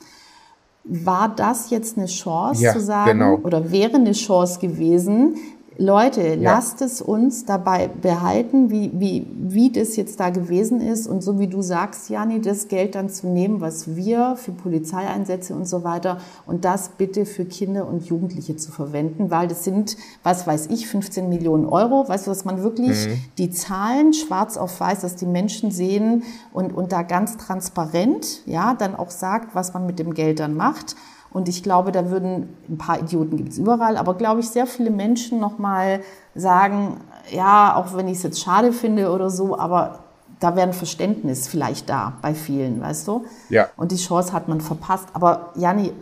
war 0.85 1.35
das 1.35 1.71
jetzt 1.71 1.97
eine 1.97 2.07
Chance 2.07 2.63
ja, 2.63 2.75
zu 2.75 2.83
sagen, 2.83 3.19
genau. 3.19 3.39
oder 3.43 3.73
wäre 3.73 3.95
eine 3.95 4.13
Chance 4.13 4.59
gewesen, 4.61 5.37
Leute, 5.79 6.21
ja. 6.21 6.35
lasst 6.37 6.83
es 6.83 7.01
uns 7.01 7.45
dabei 7.45 7.89
behalten, 7.89 8.71
wie, 8.71 8.91
wie, 8.95 9.27
wie 9.35 9.73
das 9.73 9.97
jetzt 9.97 10.21
da 10.21 10.31
gewesen 10.31 10.81
ist 10.81 11.07
und 11.07 11.23
so 11.23 11.39
wie 11.39 11.47
du 11.47 11.63
sagst, 11.63 12.11
Jani, 12.11 12.41
das 12.41 12.69
Geld 12.69 12.95
dann 12.95 13.09
zu 13.09 13.27
nehmen, 13.27 13.61
was 13.61 13.97
wir 13.97 14.37
für 14.37 14.53
Polizeieinsätze 14.53 15.55
und 15.55 15.67
so 15.67 15.85
weiter 15.85 16.19
und 16.47 16.65
das 16.65 16.91
bitte 16.91 17.25
für 17.25 17.45
Kinder 17.45 17.87
und 17.89 18.05
Jugendliche 18.05 18.57
zu 18.57 18.71
verwenden, 18.71 19.31
weil 19.31 19.49
das 19.49 19.65
sind, 19.65 19.97
was 20.23 20.47
weiß 20.47 20.67
ich, 20.67 20.87
15 20.87 21.29
Millionen 21.29 21.67
Euro, 21.67 22.09
weißt 22.09 22.27
du, 22.27 22.31
dass 22.31 22.45
man 22.45 22.63
wirklich 22.63 23.09
mhm. 23.09 23.21
die 23.39 23.51
Zahlen 23.51 24.13
schwarz 24.13 24.57
auf 24.57 24.79
weiß, 24.79 25.01
dass 25.01 25.17
die 25.17 25.27
Menschen 25.27 25.71
sehen 25.71 26.23
und, 26.53 26.73
und 26.73 26.93
da 26.93 27.03
ganz 27.03 27.37
transparent, 27.37 28.43
ja, 28.47 28.75
dann 28.75 28.95
auch 28.95 29.11
sagt, 29.11 29.55
was 29.55 29.73
man 29.73 29.87
mit 29.87 29.99
dem 29.99 30.15
Geld 30.15 30.41
dann 30.41 30.55
macht 30.55 30.97
und 31.33 31.49
ich 31.49 31.63
glaube, 31.63 31.93
da 31.93 32.11
würden 32.11 32.49
ein 32.69 32.79
paar 32.79 33.01
Idioten 33.01 33.37
gibt 33.37 33.53
es 33.53 33.59
überall, 33.59 33.97
aber 33.97 34.15
glaube 34.15 34.41
ich, 34.41 34.49
sehr 34.49 34.67
viele 34.67 34.91
Menschen 34.91 35.41
nochmal 35.41 36.01
sagen, 36.35 36.99
ja, 37.31 37.75
auch 37.77 37.97
wenn 37.97 38.09
ich 38.09 38.19
es 38.19 38.23
jetzt 38.23 38.41
schade 38.41 38.73
finde 38.73 39.11
oder 39.11 39.31
so, 39.31 39.59
aber 39.59 40.02
da 40.43 40.57
wäre 40.57 40.67
ein 40.67 40.73
Verständnis 40.73 41.47
vielleicht 41.47 41.89
da 41.89 42.15
bei 42.21 42.35
vielen, 42.35 42.81
weißt 42.81 43.07
du? 43.07 43.25
Ja. 43.49 43.69
Und 43.77 43.93
die 43.93 43.97
Chance 43.97 44.33
hat 44.33 44.49
man 44.49 44.61
verpasst. 44.61 45.07
Aber 45.13 45.53
Jani, 45.55 45.93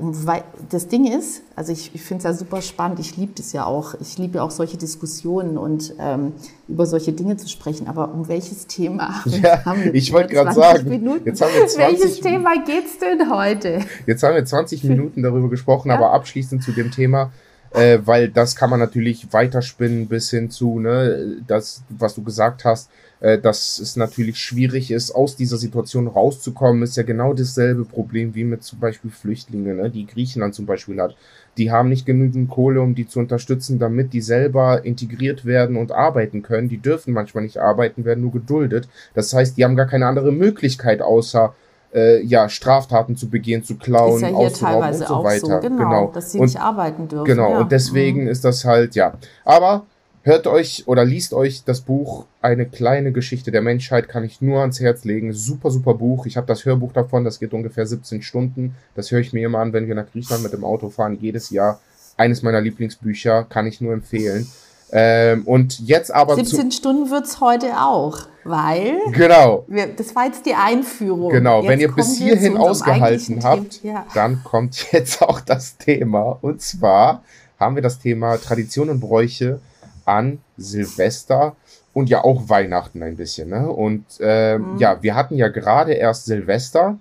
das 0.70 0.88
Ding 0.88 1.06
ist, 1.06 1.42
also 1.54 1.72
ich, 1.72 1.94
ich 1.94 2.02
finde 2.02 2.20
es 2.20 2.24
ja 2.24 2.32
super 2.32 2.62
spannend, 2.62 3.00
ich 3.00 3.18
liebe 3.18 3.32
das 3.36 3.52
ja 3.52 3.66
auch. 3.66 3.94
Ich 4.00 4.16
liebe 4.16 4.38
ja 4.38 4.42
auch 4.42 4.50
solche 4.50 4.78
Diskussionen 4.78 5.58
und 5.58 5.94
ähm, 5.98 6.32
über 6.68 6.86
solche 6.86 7.12
Dinge 7.12 7.36
zu 7.36 7.48
sprechen. 7.48 7.86
Aber 7.86 8.14
um 8.14 8.28
welches 8.28 8.66
Thema 8.66 9.22
ja, 9.26 9.62
haben 9.66 9.84
wir 9.84 9.94
Ich 9.94 10.10
wollte 10.10 10.32
gerade 10.32 10.54
sagen, 10.54 10.88
Minuten? 10.88 11.26
jetzt 11.26 11.42
haben 11.42 11.52
wir 11.52 11.66
20 11.66 11.78
welches 11.78 12.20
Thema 12.20 12.54
geht's 12.64 12.98
denn 12.98 13.30
heute? 13.30 13.80
Jetzt 14.06 14.22
haben 14.22 14.34
wir 14.34 14.44
20 14.44 14.84
Minuten 14.84 15.22
darüber 15.22 15.50
gesprochen, 15.50 15.88
ja? 15.88 15.96
aber 15.96 16.12
abschließend 16.12 16.62
zu 16.62 16.72
dem 16.72 16.90
Thema, 16.90 17.30
äh, 17.72 17.98
weil 18.04 18.28
das 18.28 18.56
kann 18.56 18.70
man 18.70 18.80
natürlich 18.80 19.32
weiterspinnen 19.32 20.08
bis 20.08 20.30
hin 20.30 20.50
zu, 20.50 20.80
ne, 20.80 21.36
das, 21.46 21.82
was 21.88 22.14
du 22.14 22.22
gesagt 22.22 22.64
hast, 22.64 22.90
äh, 23.20 23.38
dass 23.38 23.78
es 23.78 23.96
natürlich 23.96 24.38
schwierig 24.38 24.90
ist, 24.90 25.12
aus 25.12 25.36
dieser 25.36 25.56
Situation 25.56 26.08
rauszukommen, 26.08 26.82
ist 26.82 26.96
ja 26.96 27.02
genau 27.02 27.32
dasselbe 27.32 27.84
Problem 27.84 28.34
wie 28.34 28.44
mit 28.44 28.64
zum 28.64 28.80
Beispiel 28.80 29.10
Flüchtlingen, 29.10 29.76
ne, 29.76 29.90
die 29.90 30.06
Griechenland 30.06 30.54
zum 30.54 30.66
Beispiel 30.66 31.00
hat. 31.00 31.14
Die 31.58 31.70
haben 31.70 31.88
nicht 31.88 32.06
genügend 32.06 32.48
Kohle, 32.48 32.80
um 32.80 32.94
die 32.94 33.06
zu 33.06 33.18
unterstützen, 33.18 33.78
damit 33.78 34.12
die 34.12 34.20
selber 34.20 34.84
integriert 34.84 35.44
werden 35.44 35.76
und 35.76 35.92
arbeiten 35.92 36.42
können. 36.42 36.68
Die 36.68 36.78
dürfen 36.78 37.12
manchmal 37.12 37.44
nicht 37.44 37.58
arbeiten, 37.58 38.04
werden 38.04 38.22
nur 38.22 38.32
geduldet. 38.32 38.88
Das 39.14 39.32
heißt, 39.34 39.56
die 39.56 39.64
haben 39.64 39.76
gar 39.76 39.86
keine 39.86 40.06
andere 40.06 40.32
Möglichkeit, 40.32 41.02
außer 41.02 41.54
äh, 41.94 42.22
ja, 42.22 42.48
Straftaten 42.48 43.16
zu 43.16 43.28
begehen, 43.28 43.64
zu 43.64 43.76
klauen, 43.76 44.20
ja 44.20 44.28
auszurauben 44.30 44.88
und 44.88 45.06
so 45.06 45.24
weiter. 45.24 45.40
So, 45.40 45.60
genau, 45.60 45.76
genau, 45.78 46.10
dass 46.12 46.32
sie 46.32 46.38
und, 46.38 46.46
nicht 46.46 46.60
arbeiten 46.60 47.08
dürfen. 47.08 47.24
Genau, 47.24 47.50
ja. 47.50 47.60
und 47.60 47.72
deswegen 47.72 48.22
mhm. 48.22 48.28
ist 48.28 48.44
das 48.44 48.64
halt, 48.64 48.94
ja. 48.94 49.14
Aber 49.44 49.84
Hört 50.22 50.46
euch 50.46 50.84
oder 50.86 51.02
liest 51.02 51.32
euch 51.32 51.64
das 51.64 51.80
Buch 51.80 52.26
Eine 52.42 52.66
kleine 52.66 53.10
Geschichte 53.10 53.50
der 53.50 53.62
Menschheit, 53.62 54.06
kann 54.06 54.22
ich 54.22 54.42
nur 54.42 54.60
ans 54.60 54.78
Herz 54.78 55.04
legen. 55.04 55.32
Super, 55.32 55.70
super 55.70 55.94
Buch. 55.94 56.26
Ich 56.26 56.36
habe 56.36 56.46
das 56.46 56.66
Hörbuch 56.66 56.92
davon, 56.92 57.24
das 57.24 57.40
geht 57.40 57.54
ungefähr 57.54 57.86
17 57.86 58.20
Stunden. 58.20 58.74
Das 58.94 59.10
höre 59.10 59.20
ich 59.20 59.32
mir 59.32 59.46
immer 59.46 59.60
an, 59.60 59.72
wenn 59.72 59.88
wir 59.88 59.94
nach 59.94 60.10
Griechenland 60.12 60.42
mit 60.42 60.52
dem 60.52 60.62
Auto 60.62 60.90
fahren, 60.90 61.16
jedes 61.18 61.48
Jahr. 61.48 61.80
Eines 62.18 62.42
meiner 62.42 62.60
Lieblingsbücher, 62.60 63.44
kann 63.44 63.66
ich 63.66 63.80
nur 63.80 63.94
empfehlen. 63.94 64.46
Ähm, 64.92 65.42
und 65.46 65.80
jetzt 65.80 66.12
aber. 66.12 66.34
17 66.34 66.72
Stunden 66.72 67.10
wird's 67.10 67.40
heute 67.40 67.80
auch, 67.80 68.18
weil. 68.44 68.98
Genau. 69.12 69.64
Wir, 69.68 69.86
das 69.86 70.14
war 70.16 70.26
jetzt 70.26 70.46
die 70.46 70.54
Einführung. 70.54 71.30
Genau, 71.30 71.60
jetzt 71.60 71.68
wenn 71.68 71.80
ihr 71.80 71.92
bis 71.92 72.16
hierhin 72.18 72.56
ausgehalten 72.56 73.44
habt, 73.44 73.82
ja. 73.84 74.06
dann 74.14 74.42
kommt 74.42 74.92
jetzt 74.92 75.22
auch 75.22 75.40
das 75.40 75.76
Thema. 75.76 76.38
Und 76.40 76.60
zwar 76.60 77.22
haben 77.58 77.76
wir 77.76 77.82
das 77.82 77.98
Thema 78.00 78.36
Tradition 78.38 78.90
und 78.90 79.00
Bräuche 79.00 79.60
an 80.04 80.38
Silvester 80.56 81.54
und 81.92 82.08
ja 82.08 82.24
auch 82.24 82.48
Weihnachten 82.48 83.02
ein 83.02 83.16
bisschen. 83.16 83.50
Ne? 83.50 83.68
Und 83.68 84.04
äh, 84.20 84.58
mhm. 84.58 84.78
ja, 84.78 85.02
wir 85.02 85.14
hatten 85.14 85.36
ja 85.36 85.48
gerade 85.48 85.92
erst 85.92 86.26
Silvester. 86.26 86.98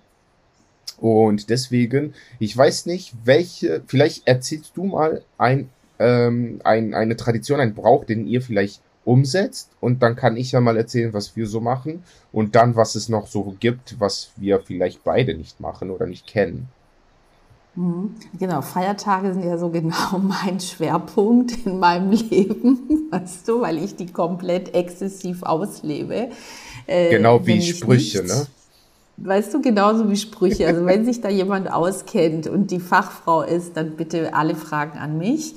Und 0.97 1.49
deswegen, 1.49 2.13
ich 2.39 2.55
weiß 2.55 2.85
nicht, 2.85 3.13
welche, 3.23 3.81
vielleicht 3.87 4.27
erzählst 4.27 4.71
du 4.75 4.83
mal 4.83 5.21
ein, 5.37 5.69
ähm, 5.99 6.61
ein, 6.63 6.93
eine 6.93 7.15
Tradition, 7.15 7.59
ein 7.59 7.75
Brauch, 7.75 8.05
den 8.05 8.27
ihr 8.27 8.41
vielleicht 8.41 8.81
umsetzt 9.05 9.71
und 9.79 10.03
dann 10.03 10.15
kann 10.15 10.37
ich 10.37 10.51
ja 10.51 10.61
mal 10.61 10.77
erzählen, 10.77 11.13
was 11.13 11.35
wir 11.35 11.47
so 11.47 11.61
machen 11.61 12.03
und 12.31 12.55
dann, 12.55 12.75
was 12.75 12.95
es 12.95 13.09
noch 13.09 13.27
so 13.27 13.55
gibt, 13.59 13.99
was 13.99 14.31
wir 14.35 14.59
vielleicht 14.59 15.03
beide 15.03 15.35
nicht 15.35 15.59
machen 15.59 15.89
oder 15.89 16.05
nicht 16.05 16.27
kennen. 16.27 16.67
Mhm. 17.75 18.15
Genau, 18.37 18.61
Feiertage 18.61 19.33
sind 19.33 19.43
ja 19.43 19.57
so 19.57 19.69
genau 19.69 20.17
mein 20.21 20.59
Schwerpunkt 20.59 21.65
in 21.65 21.79
meinem 21.79 22.11
Leben, 22.29 23.07
weißt 23.09 23.47
du, 23.47 23.61
weil 23.61 23.83
ich 23.83 23.95
die 23.95 24.07
komplett 24.07 24.75
exzessiv 24.75 25.43
auslebe. 25.43 26.29
Äh, 26.85 27.09
genau 27.09 27.45
wie 27.45 27.61
Sprüche, 27.61 28.21
nicht, 28.21 28.33
ne? 28.33 28.47
Weißt 29.17 29.53
du, 29.53 29.61
genauso 29.61 30.09
wie 30.09 30.15
Sprüche. 30.15 30.65
Also 30.67 30.85
wenn 30.85 31.03
sich 31.03 31.19
da 31.19 31.29
jemand 31.29 31.71
auskennt 31.71 32.47
und 32.47 32.71
die 32.71 32.79
Fachfrau 32.79 33.41
ist, 33.41 33.75
dann 33.75 33.97
bitte 33.97 34.33
alle 34.33 34.55
Fragen 34.55 34.97
an 34.97 35.17
mich. 35.17 35.55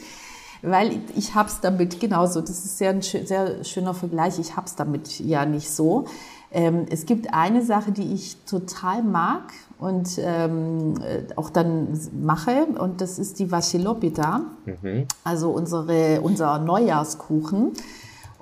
Weil 0.62 1.00
ich 1.16 1.34
hab's 1.34 1.60
damit 1.60 1.98
genauso, 2.00 2.40
das 2.40 2.64
ist 2.64 2.78
sehr 2.78 2.90
ein 2.90 3.02
sehr 3.02 3.64
schöner 3.64 3.94
Vergleich, 3.94 4.38
ich 4.38 4.56
hab's 4.56 4.76
damit 4.76 5.18
ja 5.18 5.44
nicht 5.44 5.70
so. 5.70 6.06
Ähm, 6.52 6.86
es 6.88 7.06
gibt 7.06 7.34
eine 7.34 7.62
Sache, 7.62 7.92
die 7.92 8.12
ich 8.12 8.36
total 8.44 9.02
mag, 9.02 9.52
und 9.82 10.16
ähm, 10.18 10.94
äh, 11.02 11.24
auch 11.34 11.50
dann 11.50 11.98
mache. 12.22 12.66
Und 12.78 13.00
das 13.00 13.18
ist 13.18 13.40
die 13.40 13.50
Vasilopita, 13.50 14.42
mhm. 14.64 15.08
also 15.24 15.50
unsere, 15.50 16.20
unser 16.20 16.60
Neujahrskuchen. 16.60 17.72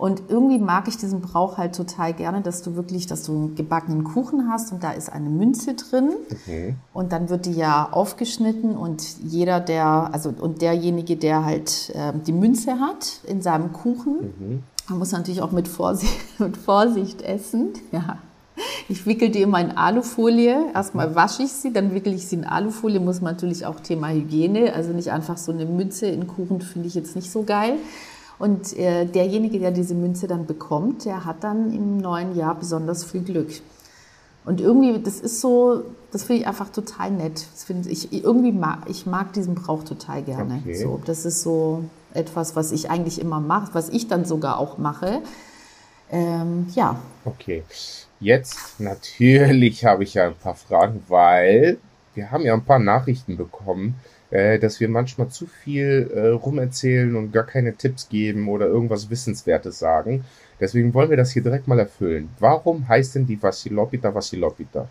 Und 0.01 0.23
irgendwie 0.31 0.59
mag 0.59 0.89
ich 0.89 0.97
diesen 0.97 1.21
Brauch 1.21 1.59
halt 1.59 1.75
total 1.75 2.15
gerne, 2.15 2.41
dass 2.41 2.63
du 2.63 2.75
wirklich, 2.75 3.07
dass 3.07 3.23
du 3.25 3.33
einen 3.33 3.55
gebackenen 3.55 4.03
Kuchen 4.03 4.51
hast 4.51 4.73
und 4.73 4.83
da 4.83 4.93
ist 4.93 5.13
eine 5.13 5.29
Münze 5.29 5.75
drin. 5.75 6.13
Mhm. 6.47 6.77
Und 6.95 7.13
dann 7.13 7.29
wird 7.29 7.45
die 7.45 7.53
ja 7.53 7.87
aufgeschnitten 7.93 8.79
und 8.79 9.05
jeder, 9.23 9.61
der, 9.61 10.09
also 10.11 10.33
und 10.41 10.63
derjenige, 10.63 11.17
der 11.17 11.45
halt 11.45 11.93
äh, 11.95 12.15
die 12.27 12.33
Münze 12.33 12.81
hat 12.81 13.21
in 13.27 13.43
seinem 13.43 13.75
Kuchen, 13.75 14.33
mhm. 14.39 14.63
man 14.89 14.99
muss 15.01 15.13
natürlich 15.13 15.43
auch 15.43 15.53
mit 15.53 15.69
Vorsicht, 15.69 16.17
mit 16.41 16.57
Vorsicht 16.57 17.21
essen. 17.21 17.75
Ja. 17.93 18.21
Ich 18.89 19.05
wickel 19.05 19.29
die 19.29 19.43
immer 19.43 19.61
in 19.61 19.73
Alufolie. 19.73 20.73
Erstmal 20.75 21.15
wasche 21.15 21.43
ich 21.43 21.53
sie, 21.53 21.75
dann 21.75 21.93
wickel 21.93 22.15
ich 22.15 22.27
sie 22.27 22.37
in 22.37 22.45
Alufolie. 22.45 23.01
Muss 23.01 23.21
man 23.21 23.35
natürlich 23.35 23.67
auch 23.67 23.81
Thema 23.81 24.09
Hygiene. 24.09 24.73
Also 24.73 24.93
nicht 24.93 25.13
einfach 25.13 25.37
so 25.37 25.53
eine 25.53 25.67
Münze 25.67 26.07
in 26.07 26.27
Kuchen 26.27 26.63
finde 26.63 26.89
ich 26.89 26.95
jetzt 26.95 27.17
nicht 27.17 27.31
so 27.31 27.43
geil. 27.43 27.75
Und 28.41 28.77
äh, 28.79 29.05
derjenige, 29.05 29.59
der 29.59 29.71
diese 29.71 29.95
Münze 29.95 30.27
dann 30.27 30.47
bekommt, 30.47 31.05
der 31.05 31.27
hat 31.27 31.45
dann 31.45 31.75
im 31.75 31.99
neuen 31.99 32.35
Jahr 32.35 32.55
besonders 32.55 33.05
viel 33.05 33.21
Glück. 33.21 33.51
Und 34.47 34.63
irgendwie, 34.63 34.99
das 34.99 35.21
ist 35.21 35.43
so, 35.43 35.85
das 36.11 36.25
finde 36.25 36.41
ich 36.41 36.49
einfach 36.49 36.71
total 36.71 37.11
nett. 37.11 37.47
Das 37.53 37.65
find 37.65 37.87
ich 37.87 38.13
irgendwie 38.13 38.53
mag, 38.53 38.79
ich 38.89 39.05
mag 39.05 39.35
diesen 39.35 39.55
Brauch 39.55 39.85
total 39.85 40.23
gerne. 40.23 40.63
Okay. 40.65 40.75
So, 40.75 40.99
das 41.05 41.27
ist 41.27 41.43
so 41.43 41.85
etwas, 42.15 42.57
was 42.57 42.73
ich 42.73 42.89
eigentlich 42.89 43.21
immer 43.21 43.41
mache, 43.41 43.75
was 43.75 43.91
ich 43.91 44.09
dann 44.09 44.25
sogar 44.25 44.59
auch 44.59 44.79
mache. 44.79 45.21
Ähm, 46.11 46.67
ja. 46.75 46.97
Okay. 47.27 47.63
Jetzt 48.21 48.81
natürlich 48.81 49.85
habe 49.85 50.03
ich 50.03 50.15
ja 50.15 50.29
ein 50.29 50.35
paar 50.35 50.55
Fragen, 50.55 51.03
weil 51.09 51.77
wir 52.15 52.31
haben 52.31 52.45
ja 52.45 52.55
ein 52.55 52.65
paar 52.65 52.79
Nachrichten 52.79 53.37
bekommen, 53.37 53.97
äh, 54.31 54.59
dass 54.59 54.81
wir 54.81 54.89
manchmal 54.89 55.29
zu 55.29 55.47
viel 55.47 56.11
äh, 56.15 56.29
rumerzählen 56.29 57.15
und 57.17 57.33
gar 57.33 57.45
keine 57.45 57.75
Tipps 57.75 58.09
geben 58.09 58.49
oder 58.49 58.67
irgendwas 58.67 59.11
Wissenswertes 59.11 59.79
sagen. 59.79 60.25
Deswegen 60.61 60.93
wollen 60.95 61.11
wir 61.11 61.17
das 61.17 61.33
hier 61.33 61.43
direkt 61.43 61.67
mal 61.69 61.79
erfüllen. 61.79 62.29
Warum 62.39 62.87
heißt 62.87 63.15
denn 63.15 63.27
die 63.27 63.43
Vasilopita 63.43 64.15
Vasilopita? 64.15 64.89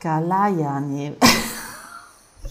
Galayani. 0.00 1.12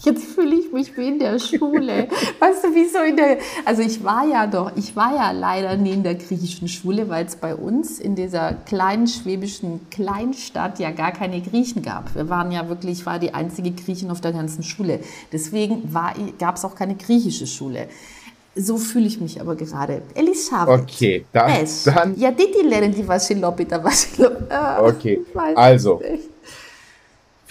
Jetzt 0.04 0.24
fühle 0.24 0.56
ich 0.56 0.72
mich 0.72 0.96
wie 0.96 1.08
in 1.08 1.18
der 1.18 1.38
Schule. 1.38 2.08
weißt 2.40 2.64
du, 2.64 2.74
wie 2.74 2.88
so 2.88 2.98
in 2.98 3.16
der. 3.16 3.38
Also 3.64 3.82
ich 3.82 4.02
war 4.02 4.26
ja 4.26 4.46
doch, 4.48 4.72
ich 4.76 4.96
war 4.96 5.14
ja 5.14 5.30
leider 5.30 5.76
nie 5.76 5.92
in 5.92 6.02
der 6.02 6.16
griechischen 6.16 6.66
Schule, 6.66 7.08
weil 7.08 7.26
es 7.26 7.36
bei 7.36 7.54
uns 7.54 8.00
in 8.00 8.16
dieser 8.16 8.54
kleinen 8.54 9.06
schwäbischen 9.06 9.88
Kleinstadt 9.90 10.80
ja 10.80 10.90
gar 10.90 11.12
keine 11.12 11.40
Griechen 11.40 11.82
gab. 11.82 12.14
Wir 12.16 12.28
waren 12.28 12.50
ja 12.50 12.68
wirklich, 12.68 13.00
ich 13.00 13.06
war 13.06 13.20
die 13.20 13.32
einzige 13.32 13.70
Griechin 13.70 14.10
auf 14.10 14.20
der 14.20 14.32
ganzen 14.32 14.64
Schule. 14.64 15.00
Deswegen 15.32 15.92
gab 16.38 16.56
es 16.56 16.64
auch 16.64 16.74
keine 16.74 16.96
griechische 16.96 17.46
Schule. 17.46 17.86
So 18.54 18.76
fühle 18.76 19.06
ich 19.06 19.20
mich 19.20 19.40
aber 19.40 19.56
gerade. 19.56 20.02
Elisabeth. 20.14 20.82
Okay, 20.82 21.24
dann. 21.32 21.66
dann 21.86 22.18
ja, 22.18 22.30
die, 22.30 22.52
die 22.52 22.68
lernen 22.68 22.92
die 22.92 23.06
Vasilopita, 23.06 23.82
Vasilopita. 23.82 24.82
Okay, 24.84 25.24
also. 25.54 26.00
Nicht. 26.00 26.31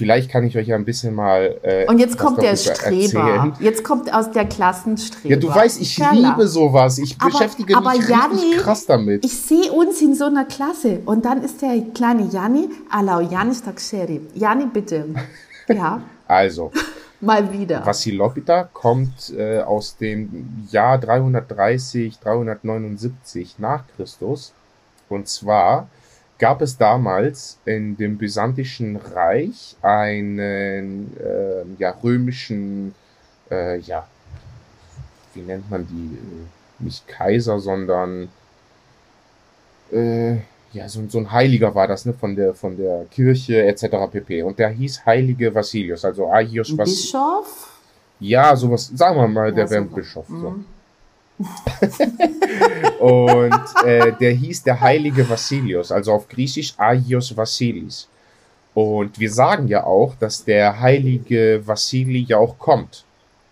Vielleicht 0.02 0.32
kann 0.32 0.44
ich 0.44 0.58
euch 0.58 0.66
ja 0.66 0.76
ein 0.76 0.84
bisschen 0.84 1.14
mal. 1.14 1.60
Äh, 1.62 1.86
Und 1.86 2.00
jetzt 2.00 2.18
kommt 2.18 2.42
der 2.42 2.56
Streber. 2.56 3.20
Erzählen. 3.20 3.54
Jetzt 3.60 3.84
kommt 3.84 4.12
aus 4.12 4.32
der 4.32 4.46
Klassenstreber. 4.46 5.30
Ja, 5.30 5.40
du 5.40 5.48
weißt, 5.48 5.80
ich 5.80 5.96
Klar. 5.96 6.16
liebe 6.16 6.48
sowas. 6.48 6.98
Ich 6.98 7.18
aber, 7.20 7.30
beschäftige 7.30 7.78
aber 7.78 7.92
mich 7.92 8.10
Janni, 8.10 8.34
richtig 8.34 8.58
krass 8.58 8.88
damit. 8.88 9.24
Ich 9.24 9.38
sehe 9.40 9.72
uns 9.72 10.02
in 10.02 10.16
so 10.16 10.26
einer 10.26 10.46
Klasse 10.46 11.02
und 11.06 11.24
dann 11.24 11.44
ist 11.44 11.62
der 11.62 11.80
kleine 11.94 12.28
Janni, 12.32 12.70
Alau 12.90 13.20
Janni 13.20 13.54
Staksheri. 13.54 14.22
Janni, 14.34 14.66
bitte. 14.66 15.06
Ja. 15.68 16.02
Also. 16.28 16.72
mal 17.22 17.54
wieder. 17.54 17.86
Vassilopita 17.86 18.64
kommt 18.74 19.32
äh, 19.38 19.60
aus 19.60 19.98
dem 19.98 20.66
Jahr 20.72 20.98
330, 20.98 22.18
379 22.18 23.60
nach 23.60 23.84
Christus. 23.96 24.52
Und 25.10 25.28
zwar 25.28 25.88
gab 26.42 26.62
es 26.64 26.76
damals 26.76 27.60
in 27.66 27.96
dem 27.96 28.18
Byzantischen 28.18 28.96
Reich 28.96 29.76
einen 29.84 31.16
äh, 31.18 31.64
ja, 31.78 31.92
römischen, 32.04 32.96
äh, 33.52 33.78
ja, 33.78 34.08
wie 35.36 35.42
nennt 35.42 35.70
man 35.70 35.88
die? 35.88 36.16
Äh, 36.16 36.84
nicht 36.84 37.08
Kaiser, 37.08 37.60
sondern 37.60 38.30
äh, 39.92 40.38
ja, 40.74 40.90
so, 40.90 41.08
so 41.08 41.20
ein 41.20 41.32
Heiliger 41.32 41.76
war 41.76 41.88
das, 41.88 42.06
ne, 42.06 42.14
von 42.14 42.36
der, 42.36 42.56
von 42.56 42.76
der 42.76 43.06
Kirche 43.12 43.64
etc. 43.64 43.86
pp. 44.12 44.42
Und 44.42 44.58
der 44.58 44.70
hieß 44.70 45.06
Heilige 45.06 45.54
Vassilius, 45.54 46.04
also 46.04 46.28
Agios 46.28 46.76
Vassilius. 46.76 47.04
Bischof? 47.04 47.82
Ja, 48.20 48.56
sowas, 48.56 48.92
sagen 48.96 49.16
wir 49.16 49.28
mal, 49.28 49.54
der 49.54 49.66
ja, 49.66 49.70
wäre 49.70 49.82
ein 49.84 49.92
Bischof. 49.92 50.26
So. 50.28 50.50
Mhm. 50.50 50.66
und 53.00 53.86
äh, 53.86 54.14
der 54.20 54.32
hieß 54.32 54.64
der 54.64 54.80
heilige 54.80 55.28
Vassilius, 55.30 55.92
also 55.92 56.14
auf 56.14 56.28
Griechisch 56.28 56.74
Agios 56.78 57.36
Vassilis. 57.36 58.08
Und 58.74 59.20
wir 59.20 59.32
sagen 59.32 59.68
ja 59.68 59.84
auch, 59.84 60.16
dass 60.16 60.44
der 60.44 60.80
heilige 60.80 61.62
Vassili 61.66 62.24
ja 62.28 62.38
auch 62.38 62.58
kommt. 62.58 63.04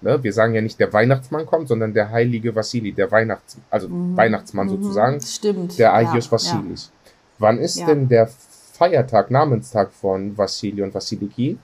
Ne? 0.02 0.22
Wir 0.24 0.32
sagen 0.32 0.54
ja 0.54 0.62
nicht, 0.62 0.80
der 0.80 0.94
Weihnachtsmann 0.94 1.46
kommt, 1.46 1.68
sondern 1.68 1.94
der 1.94 2.10
heilige 2.10 2.56
Vassili, 2.56 2.94
der 2.94 3.12
Weihnachts 3.12 3.58
also 3.70 3.90
mhm. 3.90 4.16
Weihnachtsmann 4.16 4.68
mhm. 4.68 4.72
sozusagen. 4.72 5.22
Stimmt. 5.22 5.78
Der 5.78 5.94
Agios 5.94 6.26
ja, 6.26 6.32
Vassilis. 6.32 6.92
Ja. 6.94 7.12
Wann 7.40 7.58
ist 7.58 7.78
ja. 7.78 7.86
denn 7.86 8.08
der 8.08 8.30
Feiertag, 8.74 9.30
Namenstag 9.30 9.92
von 9.92 10.38
Vassili 10.38 10.82
und 10.82 10.94
Vassiliki? 10.94 11.58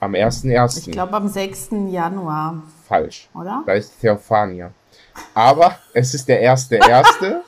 Am 0.00 0.12
1.1. 0.12 0.78
Ich 0.78 0.92
glaube 0.92 1.14
am 1.14 1.28
6. 1.28 1.68
Januar. 1.90 2.62
Falsch. 2.86 3.28
Oder? 3.34 3.62
Da 3.64 3.72
ist 3.72 4.00
Theophania. 4.00 4.72
Aber 5.34 5.78
es 5.92 6.14
ist 6.14 6.28
der 6.28 6.40
erste 6.40 6.76
erste. 6.76 7.42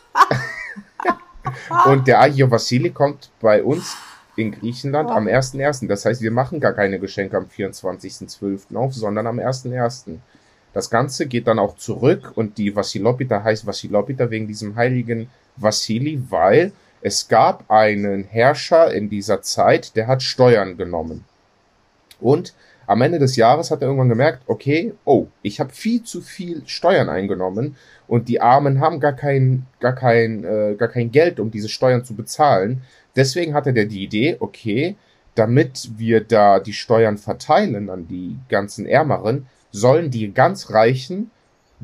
und 1.87 2.07
der 2.07 2.21
Agio 2.21 2.51
Vassili 2.51 2.91
kommt 2.91 3.31
bei 3.41 3.63
uns 3.63 3.97
in 4.37 4.53
Griechenland 4.53 5.11
am 5.11 5.27
1.1. 5.27 5.87
Das 5.89 6.05
heißt, 6.05 6.23
wir 6.23 6.31
machen 6.31 6.61
gar 6.61 6.73
keine 6.73 6.99
Geschenke 6.99 7.37
am 7.37 7.47
24.12. 7.47 8.77
auf, 8.77 8.95
sondern 8.95 9.27
am 9.27 9.39
1.1. 9.39 10.19
Das 10.73 10.91
Ganze 10.91 11.27
geht 11.27 11.47
dann 11.47 11.59
auch 11.59 11.77
zurück 11.77 12.33
und 12.35 12.59
die 12.59 12.75
Vassilopita 12.75 13.43
heißt 13.43 13.67
Vassilopita 13.67 14.31
wegen 14.31 14.47
diesem 14.47 14.77
heiligen 14.77 15.29
Vassili, 15.57 16.23
weil 16.29 16.73
es 17.01 17.29
gab 17.29 17.71
einen 17.71 18.25
Herrscher 18.25 18.93
in 18.93 19.09
dieser 19.09 19.43
Zeit, 19.43 19.97
der 19.97 20.07
hat 20.07 20.23
Steuern 20.23 20.77
genommen. 20.77 21.25
Und 22.21 22.55
am 22.89 23.03
Ende 23.03 23.19
des 23.19 23.37
Jahres 23.37 23.71
hat 23.71 23.83
er 23.83 23.89
irgendwann 23.89 24.09
gemerkt, 24.09 24.43
okay, 24.47 24.95
oh, 25.05 25.27
ich 25.43 25.61
habe 25.61 25.75
viel 25.75 26.03
zu 26.05 26.23
viel 26.23 26.63
Steuern 26.65 27.11
eingenommen 27.11 27.77
und 28.07 28.29
die 28.29 28.41
Armen 28.41 28.81
haben 28.81 28.99
gar 28.99 29.13
kein, 29.13 29.67
gar 29.79 29.95
kein, 29.95 30.43
äh, 30.43 30.75
gar 30.75 30.89
kein 30.89 31.13
Geld, 31.13 31.39
um 31.39 31.51
diese 31.51 31.69
Steuern 31.69 32.03
zu 32.03 32.17
bezahlen. 32.17 32.81
Deswegen 33.15 33.53
hatte 33.53 33.75
der 33.75 33.85
die 33.85 34.03
Idee, 34.03 34.39
okay, 34.41 34.97
damit 35.35 35.91
wir 35.99 36.23
da 36.23 36.61
die 36.61 36.73
Steuern 36.73 37.19
verteilen 37.19 37.91
an 37.91 38.09
die 38.09 38.39
ganzen 38.49 38.87
Ärmeren, 38.87 39.49
sollen 39.71 40.11
die 40.11 40.33
ganz 40.33 40.71
Reichen 40.71 41.31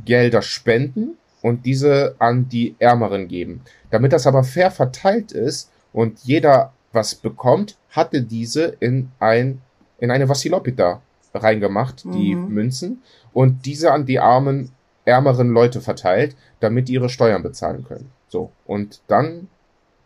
Gelder 0.03 0.41
spenden 0.41 1.19
und 1.43 1.67
diese 1.67 2.17
an 2.19 2.49
die 2.49 2.77
Ärmeren 2.79 3.29
geben. 3.29 3.61
Damit 3.91 4.15
das 4.15 4.27
aber 4.27 4.43
fair 4.43 4.71
verteilt 4.71 5.33
ist 5.33 5.71
und 5.93 6.21
jeder 6.21 6.73
was 6.93 7.15
bekommt, 7.15 7.77
hatte 7.91 8.23
diese 8.23 8.75
in 8.81 9.11
ein 9.19 9.61
in 10.05 10.11
eine 10.11 10.29
Vassilopita 10.29 11.03
reingemacht, 11.35 12.05
die 12.05 12.35
mhm. 12.35 12.49
Münzen, 12.49 13.03
und 13.33 13.67
diese 13.67 13.93
an 13.93 14.07
die 14.07 14.21
armen, 14.21 14.71
ärmeren 15.05 15.51
Leute 15.51 15.81
verteilt, 15.81 16.37
damit 16.61 16.89
die 16.89 16.95
ihre 16.95 17.09
Steuern 17.09 17.43
bezahlen 17.43 17.85
können. 17.85 18.11
So. 18.29 18.51
Und 18.65 19.03
dann 19.09 19.49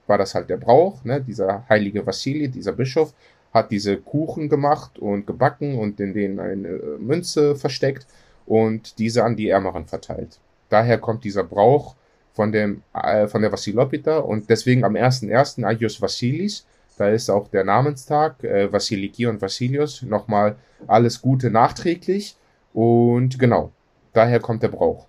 war 0.07 0.19
das 0.19 0.35
halt 0.35 0.49
der 0.49 0.57
Brauch, 0.57 1.05
ne? 1.05 1.21
Dieser 1.21 1.65
heilige 1.69 2.07
Vassili, 2.07 2.49
dieser 2.49 2.73
Bischof, 2.73 3.13
hat 3.53 3.71
diese 3.71 3.97
Kuchen 3.99 4.49
gemacht 4.49 4.99
und 4.99 5.27
gebacken 5.27 5.79
und 5.79 6.01
in 6.01 6.15
denen 6.15 6.41
eine 6.41 6.69
äh, 6.69 6.99
Münze 6.99 7.57
versteckt 7.57 8.07
und 8.47 8.99
diese 8.99 9.25
an 9.25 9.37
die 9.37 9.49
Ärmeren 9.49 9.87
verteilt. 9.87 10.39
Daher 10.69 10.99
kommt 10.99 11.25
dieser 11.25 11.45
Brauch 11.45 11.95
von 12.33 12.53
dem, 12.53 12.83
äh, 12.95 13.27
von 13.27 13.43
der 13.43 13.53
Vassilopita 13.53 14.19
und 14.19 14.49
deswegen 14.51 14.85
am 14.85 14.95
1.1. 14.95 15.65
Agios 15.65 16.01
Vassilis, 16.01 16.67
da 16.99 17.09
ist 17.09 17.31
auch 17.31 17.49
der 17.49 17.65
Namenstag, 17.65 18.43
äh, 18.45 18.73
Vassiliki 18.73 19.27
und 19.27 19.41
Vassilius. 19.41 20.03
Nochmal 20.03 20.57
alles 20.87 21.23
Gute 21.23 21.51
nachträglich. 21.51 22.37
Und 22.75 23.39
genau, 23.39 23.71
daher 24.13 24.41
kommt 24.41 24.63
der 24.63 24.69
Brauch. 24.69 25.07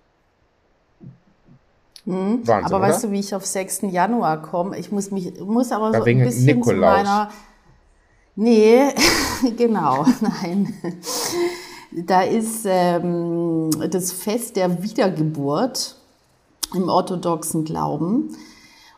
Mhm. 2.04 2.46
Wahnsinn, 2.46 2.64
aber 2.64 2.80
weißt 2.80 3.04
du, 3.04 3.10
wie 3.10 3.20
ich 3.20 3.34
auf 3.34 3.44
6. 3.44 3.82
Januar 3.90 4.40
komme? 4.42 4.78
Ich 4.78 4.90
muss 4.90 5.10
mich, 5.10 5.38
muss 5.40 5.70
aber 5.70 5.92
so 5.92 6.02
ein 6.02 6.18
bisschen 6.18 6.56
Nikolaus. 6.56 6.98
zu 6.98 7.04
meiner. 7.04 7.30
Nee, 8.36 8.82
genau, 9.56 10.06
nein. 10.20 10.74
Da 11.92 12.22
ist 12.22 12.64
ähm, 12.66 13.70
das 13.90 14.12
Fest 14.12 14.56
der 14.56 14.82
Wiedergeburt 14.82 15.96
im 16.74 16.88
orthodoxen 16.88 17.64
Glauben. 17.64 18.36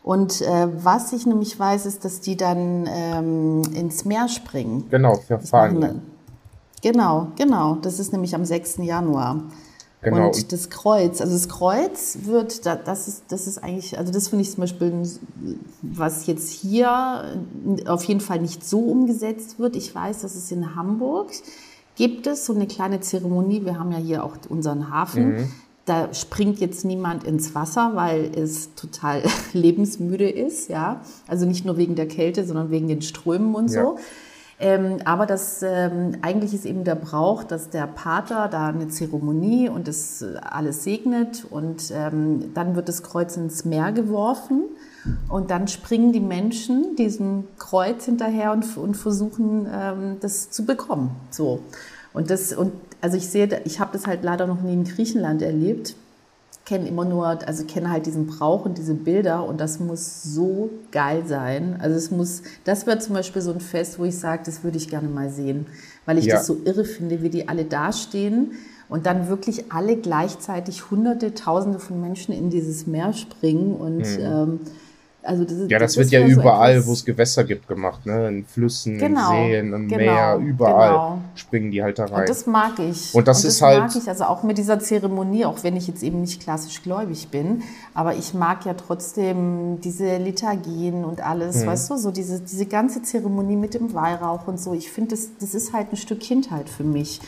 Und 0.02 0.40
äh, 0.40 0.68
was 0.84 1.12
ich 1.12 1.26
nämlich 1.26 1.58
weiß, 1.58 1.86
ist, 1.86 2.04
dass 2.04 2.20
die 2.20 2.36
dann 2.36 2.88
ähm, 2.88 3.62
ins 3.74 4.04
Meer 4.04 4.28
springen. 4.28 4.88
Genau, 4.90 5.14
verfahren. 5.16 6.02
Genau, 6.82 7.28
genau. 7.36 7.76
Das 7.76 8.00
ist 8.00 8.12
nämlich 8.12 8.34
am 8.34 8.44
6. 8.44 8.78
Januar. 8.78 9.44
Genau. 10.00 10.26
Und 10.26 10.50
das 10.50 10.68
Kreuz, 10.68 11.20
also 11.20 11.32
das 11.32 11.48
Kreuz 11.48 12.18
wird, 12.22 12.66
das 12.66 13.06
ist, 13.06 13.24
das 13.28 13.46
ist 13.46 13.62
eigentlich, 13.62 13.96
also 13.96 14.12
das 14.12 14.26
finde 14.26 14.42
ich 14.42 14.50
zum 14.50 14.62
Beispiel, 14.62 15.08
was 15.82 16.26
jetzt 16.26 16.50
hier 16.50 17.40
auf 17.86 18.02
jeden 18.02 18.18
Fall 18.18 18.40
nicht 18.40 18.64
so 18.64 18.80
umgesetzt 18.80 19.60
wird. 19.60 19.76
Ich 19.76 19.94
weiß, 19.94 20.22
dass 20.22 20.34
es 20.34 20.50
in 20.50 20.74
Hamburg 20.74 21.30
gibt 21.94 22.26
es 22.26 22.46
so 22.46 22.52
eine 22.52 22.66
kleine 22.66 22.98
Zeremonie. 22.98 23.64
Wir 23.64 23.78
haben 23.78 23.92
ja 23.92 23.98
hier 23.98 24.24
auch 24.24 24.36
unseren 24.48 24.90
Hafen. 24.90 25.34
Mhm 25.34 25.52
da 25.84 26.14
springt 26.14 26.60
jetzt 26.60 26.84
niemand 26.84 27.24
ins 27.24 27.54
Wasser, 27.54 27.92
weil 27.94 28.30
es 28.36 28.74
total 28.74 29.22
lebensmüde 29.52 30.28
ist, 30.28 30.68
ja. 30.68 31.00
Also 31.26 31.46
nicht 31.46 31.64
nur 31.64 31.76
wegen 31.76 31.94
der 31.94 32.06
Kälte, 32.06 32.44
sondern 32.44 32.70
wegen 32.70 32.88
den 32.88 33.02
Strömen 33.02 33.54
und 33.54 33.70
ja. 33.70 33.82
so. 33.82 33.98
Ähm, 34.60 34.98
aber 35.04 35.26
das 35.26 35.60
ähm, 35.64 36.18
eigentlich 36.22 36.54
ist 36.54 36.66
eben 36.66 36.84
der 36.84 36.94
Brauch, 36.94 37.42
dass 37.42 37.70
der 37.70 37.88
Pater 37.88 38.46
da 38.48 38.68
eine 38.68 38.86
Zeremonie 38.86 39.68
und 39.68 39.88
das 39.88 40.22
äh, 40.22 40.36
alles 40.40 40.84
segnet 40.84 41.44
und 41.50 41.90
ähm, 41.92 42.54
dann 42.54 42.76
wird 42.76 42.88
das 42.88 43.02
Kreuz 43.02 43.36
ins 43.36 43.64
Meer 43.64 43.90
geworfen 43.90 44.62
und 45.28 45.50
dann 45.50 45.66
springen 45.66 46.12
die 46.12 46.20
Menschen 46.20 46.94
diesem 46.94 47.48
Kreuz 47.58 48.04
hinterher 48.04 48.52
und, 48.52 48.76
und 48.76 48.96
versuchen, 48.96 49.66
ähm, 49.68 50.18
das 50.20 50.50
zu 50.50 50.64
bekommen. 50.64 51.10
So. 51.30 51.58
Und 52.12 52.30
das, 52.30 52.52
und 52.52 52.72
also 53.02 53.16
ich 53.16 53.28
sehe, 53.28 53.60
ich 53.64 53.80
habe 53.80 53.90
das 53.92 54.06
halt 54.06 54.22
leider 54.22 54.46
noch 54.46 54.62
nie 54.62 54.72
in 54.72 54.84
Griechenland 54.84 55.42
erlebt. 55.42 55.96
Kenne 56.64 56.86
immer 56.88 57.04
nur, 57.04 57.26
also 57.26 57.64
kenne 57.64 57.90
halt 57.90 58.06
diesen 58.06 58.28
Brauch 58.28 58.64
und 58.64 58.78
diese 58.78 58.94
Bilder 58.94 59.44
und 59.44 59.60
das 59.60 59.80
muss 59.80 60.22
so 60.22 60.70
geil 60.92 61.24
sein. 61.26 61.76
Also 61.80 61.96
es 61.96 62.12
muss, 62.12 62.42
das 62.64 62.86
wäre 62.86 63.00
zum 63.00 63.14
Beispiel 63.14 63.42
so 63.42 63.52
ein 63.52 63.60
Fest, 63.60 63.98
wo 63.98 64.04
ich 64.04 64.16
sage, 64.16 64.44
das 64.46 64.62
würde 64.62 64.76
ich 64.76 64.88
gerne 64.88 65.08
mal 65.08 65.28
sehen, 65.28 65.66
weil 66.06 66.18
ich 66.18 66.26
ja. 66.26 66.36
das 66.36 66.46
so 66.46 66.58
irre 66.64 66.84
finde, 66.84 67.20
wie 67.22 67.30
die 67.30 67.48
alle 67.48 67.64
dastehen 67.64 68.52
und 68.88 69.06
dann 69.06 69.28
wirklich 69.28 69.72
alle 69.72 69.96
gleichzeitig 69.96 70.90
Hunderte, 70.92 71.34
Tausende 71.34 71.80
von 71.80 72.00
Menschen 72.00 72.32
in 72.32 72.50
dieses 72.50 72.86
Meer 72.86 73.12
springen 73.12 73.74
und 73.74 73.98
mhm. 73.98 74.18
ähm, 74.20 74.60
also 75.24 75.44
das, 75.44 75.54
ja, 75.68 75.78
das, 75.78 75.94
das 75.94 75.96
wird 75.98 76.10
ja 76.10 76.26
überall, 76.26 76.80
so 76.80 76.88
wo 76.88 76.92
es 76.92 77.04
Gewässer 77.04 77.44
gibt, 77.44 77.68
gemacht, 77.68 78.04
ne? 78.06 78.26
In 78.28 78.44
Flüssen, 78.44 78.98
genau, 78.98 79.32
in 79.32 79.50
Seen, 79.52 79.72
im 79.72 79.88
genau, 79.88 80.02
Meer, 80.02 80.36
überall 80.38 80.90
genau. 80.90 81.18
springen 81.36 81.70
die 81.70 81.82
halt 81.82 82.00
da 82.00 82.06
rein. 82.06 82.22
Und 82.22 82.28
das 82.28 82.46
mag 82.46 82.72
ich. 82.78 82.80
Und 82.80 82.88
das, 82.88 83.14
und 83.14 83.28
das 83.28 83.44
ist 83.44 83.62
halt. 83.62 83.80
mag 83.80 83.96
ich, 83.96 84.08
also 84.08 84.24
auch 84.24 84.42
mit 84.42 84.58
dieser 84.58 84.80
Zeremonie, 84.80 85.44
auch 85.44 85.62
wenn 85.62 85.76
ich 85.76 85.86
jetzt 85.86 86.02
eben 86.02 86.20
nicht 86.20 86.42
klassisch 86.42 86.82
gläubig 86.82 87.28
bin, 87.28 87.62
aber 87.94 88.14
ich 88.16 88.34
mag 88.34 88.66
ja 88.66 88.74
trotzdem 88.74 89.80
diese 89.80 90.16
Liturgien 90.16 91.04
und 91.04 91.20
alles, 91.24 91.62
mhm. 91.62 91.68
weißt 91.68 91.90
du, 91.90 91.96
so 91.98 92.10
diese, 92.10 92.40
diese 92.40 92.66
ganze 92.66 93.02
Zeremonie 93.02 93.56
mit 93.56 93.74
dem 93.74 93.94
Weihrauch 93.94 94.48
und 94.48 94.58
so. 94.58 94.74
Ich 94.74 94.90
finde, 94.90 95.10
das, 95.10 95.28
das 95.38 95.54
ist 95.54 95.72
halt 95.72 95.92
ein 95.92 95.96
Stück 95.96 96.18
Kindheit 96.18 96.68
für 96.68 96.84
mich. 96.84 97.20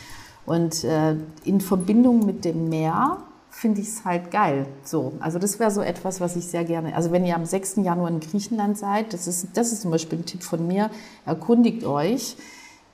Und 0.45 0.83
äh, 0.83 1.15
in 1.43 1.61
Verbindung 1.61 2.25
mit 2.25 2.45
dem 2.45 2.69
Meer 2.69 3.17
finde 3.55 3.81
ich 3.81 3.87
es 3.87 4.05
halt 4.05 4.31
geil. 4.31 4.65
So, 4.83 5.13
also 5.19 5.39
das 5.39 5.59
wäre 5.59 5.71
so 5.71 5.81
etwas, 5.81 6.21
was 6.21 6.35
ich 6.35 6.45
sehr 6.45 6.65
gerne. 6.65 6.95
Also 6.95 7.11
wenn 7.11 7.25
ihr 7.25 7.35
am 7.35 7.45
6. 7.45 7.77
Januar 7.77 8.09
in 8.09 8.19
Griechenland 8.19 8.77
seid, 8.77 9.13
das 9.13 9.27
ist, 9.27 9.47
das 9.55 9.71
ist 9.71 9.81
zum 9.81 9.91
Beispiel 9.91 10.19
ein 10.19 10.25
Tipp 10.25 10.43
von 10.43 10.67
mir, 10.67 10.89
erkundigt 11.25 11.85
euch. 11.85 12.35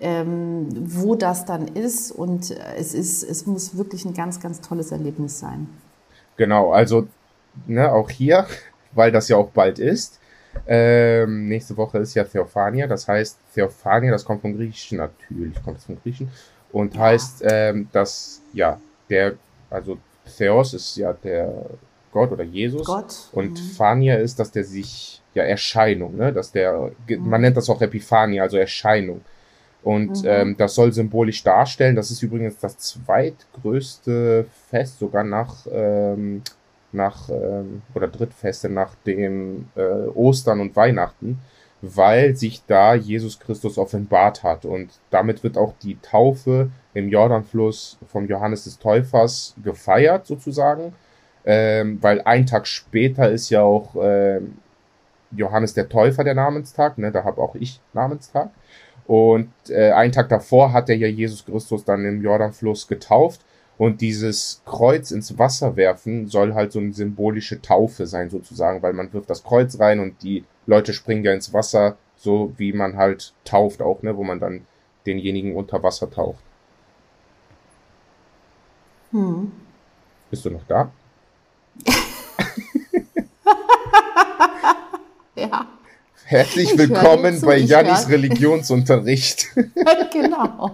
ähm, 0.01 0.67
wo 0.73 1.15
das 1.15 1.45
dann 1.45 1.67
ist. 1.67 2.11
Und 2.11 2.51
es 2.75 2.93
ist, 2.93 3.23
es 3.23 3.45
muss 3.45 3.77
wirklich 3.77 4.03
ein 4.03 4.13
ganz, 4.13 4.39
ganz 4.39 4.59
tolles 4.59 4.91
Erlebnis 4.91 5.39
sein. 5.39 5.69
Genau, 6.37 6.71
also 6.71 7.07
ne, 7.67 7.91
auch 7.91 8.09
hier, 8.09 8.47
weil 8.93 9.11
das 9.11 9.29
ja 9.29 9.37
auch 9.37 9.49
bald 9.51 9.79
ist. 9.79 10.19
Ähm, 10.67 11.47
nächste 11.47 11.77
Woche 11.77 11.99
ist 11.99 12.13
ja 12.13 12.25
Theophania, 12.25 12.85
das 12.85 13.07
heißt, 13.07 13.37
Theophania, 13.55 14.11
das 14.11 14.25
kommt 14.25 14.41
vom 14.41 14.57
Griechischen, 14.57 14.97
natürlich 14.97 15.63
kommt 15.63 15.77
es 15.77 15.85
vom 15.85 15.97
Griechischen, 16.01 16.29
und 16.73 16.95
ja. 16.95 17.01
heißt, 17.01 17.43
ähm, 17.45 17.87
dass, 17.93 18.41
ja, 18.51 18.77
der, 19.09 19.35
also 19.69 19.97
Theos 20.37 20.73
ist 20.73 20.95
ja 20.97 21.13
der 21.13 21.53
Gott 22.11 22.31
oder 22.31 22.43
Jesus. 22.43 22.85
Gott. 22.85 23.13
Und 23.31 23.51
mhm. 23.51 23.55
Phania 23.55 24.15
ist, 24.15 24.39
dass 24.39 24.51
der 24.51 24.63
sich, 24.63 25.21
ja, 25.33 25.43
Erscheinung, 25.43 26.17
ne, 26.17 26.33
dass 26.33 26.51
der, 26.51 26.91
mhm. 27.07 27.29
man 27.29 27.41
nennt 27.41 27.57
das 27.57 27.69
auch 27.69 27.81
Epiphania, 27.81 28.43
also 28.43 28.57
Erscheinung. 28.57 29.21
Und 29.83 30.23
mhm. 30.23 30.29
ähm, 30.29 30.55
das 30.57 30.75
soll 30.75 30.93
symbolisch 30.93 31.43
darstellen. 31.43 31.95
Das 31.95 32.11
ist 32.11 32.21
übrigens 32.21 32.59
das 32.59 32.77
zweitgrößte 32.77 34.45
Fest, 34.69 34.99
sogar 34.99 35.23
nach, 35.23 35.65
ähm, 35.71 36.43
nach 36.91 37.29
ähm, 37.29 37.81
oder 37.95 38.07
Drittfeste 38.07 38.69
nach 38.69 38.93
dem 39.07 39.69
äh, 39.75 39.81
Ostern 40.13 40.59
und 40.59 40.75
Weihnachten, 40.75 41.39
weil 41.81 42.35
sich 42.35 42.61
da 42.67 42.93
Jesus 42.93 43.39
Christus 43.39 43.77
offenbart 43.79 44.43
hat. 44.43 44.65
Und 44.65 44.91
damit 45.09 45.43
wird 45.43 45.57
auch 45.57 45.73
die 45.81 45.97
Taufe 46.01 46.69
im 46.93 47.09
Jordanfluss 47.09 47.97
vom 48.07 48.27
Johannes 48.27 48.65
des 48.65 48.79
Täufers 48.79 49.55
gefeiert, 49.63 50.25
sozusagen. 50.25 50.93
Ähm, 51.43 51.97
weil 52.01 52.21
ein 52.21 52.45
Tag 52.45 52.67
später 52.67 53.29
ist 53.29 53.49
ja 53.49 53.61
auch 53.61 53.95
ähm, 54.01 54.57
Johannes 55.31 55.73
der 55.73 55.89
Täufer 55.89 56.23
der 56.23 56.35
Namenstag, 56.35 56.97
ne? 56.97 57.11
da 57.11 57.23
habe 57.23 57.41
auch 57.41 57.55
ich 57.55 57.79
Namenstag. 57.93 58.51
Und 59.07 59.51
äh, 59.69 59.91
einen 59.91 60.11
Tag 60.11 60.29
davor 60.29 60.71
hat 60.73 60.89
er 60.89 60.95
ja 60.95 61.07
Jesus 61.07 61.45
Christus 61.45 61.83
dann 61.83 62.05
im 62.05 62.21
Jordanfluss 62.21 62.87
getauft. 62.87 63.41
Und 63.77 64.01
dieses 64.01 64.61
Kreuz 64.65 65.09
ins 65.09 65.39
Wasser 65.39 65.75
werfen 65.75 66.27
soll 66.27 66.53
halt 66.53 66.71
so 66.71 66.79
eine 66.79 66.93
symbolische 66.93 67.61
Taufe 67.61 68.05
sein, 68.05 68.29
sozusagen, 68.29 68.83
weil 68.83 68.93
man 68.93 69.11
wirft 69.11 69.29
das 69.29 69.43
Kreuz 69.43 69.79
rein 69.79 69.99
und 69.99 70.21
die 70.21 70.43
Leute 70.67 70.93
springen 70.93 71.23
ja 71.23 71.33
ins 71.33 71.51
Wasser, 71.51 71.97
so 72.15 72.53
wie 72.57 72.73
man 72.73 72.95
halt 72.95 73.33
tauft 73.43 73.81
auch, 73.81 74.03
ne, 74.03 74.15
wo 74.15 74.23
man 74.23 74.39
dann 74.39 74.67
denjenigen 75.07 75.55
unter 75.55 75.81
Wasser 75.81 76.11
taucht. 76.11 76.43
Hm. 79.11 79.51
Bist 80.29 80.45
du 80.45 80.51
noch 80.51 80.63
da? 80.67 80.89
ja. 85.35 85.67
Herzlich 86.23 86.77
willkommen 86.77 87.41
bei 87.41 87.57
Jannis 87.57 88.07
Religionsunterricht. 88.07 89.47
genau. 90.13 90.71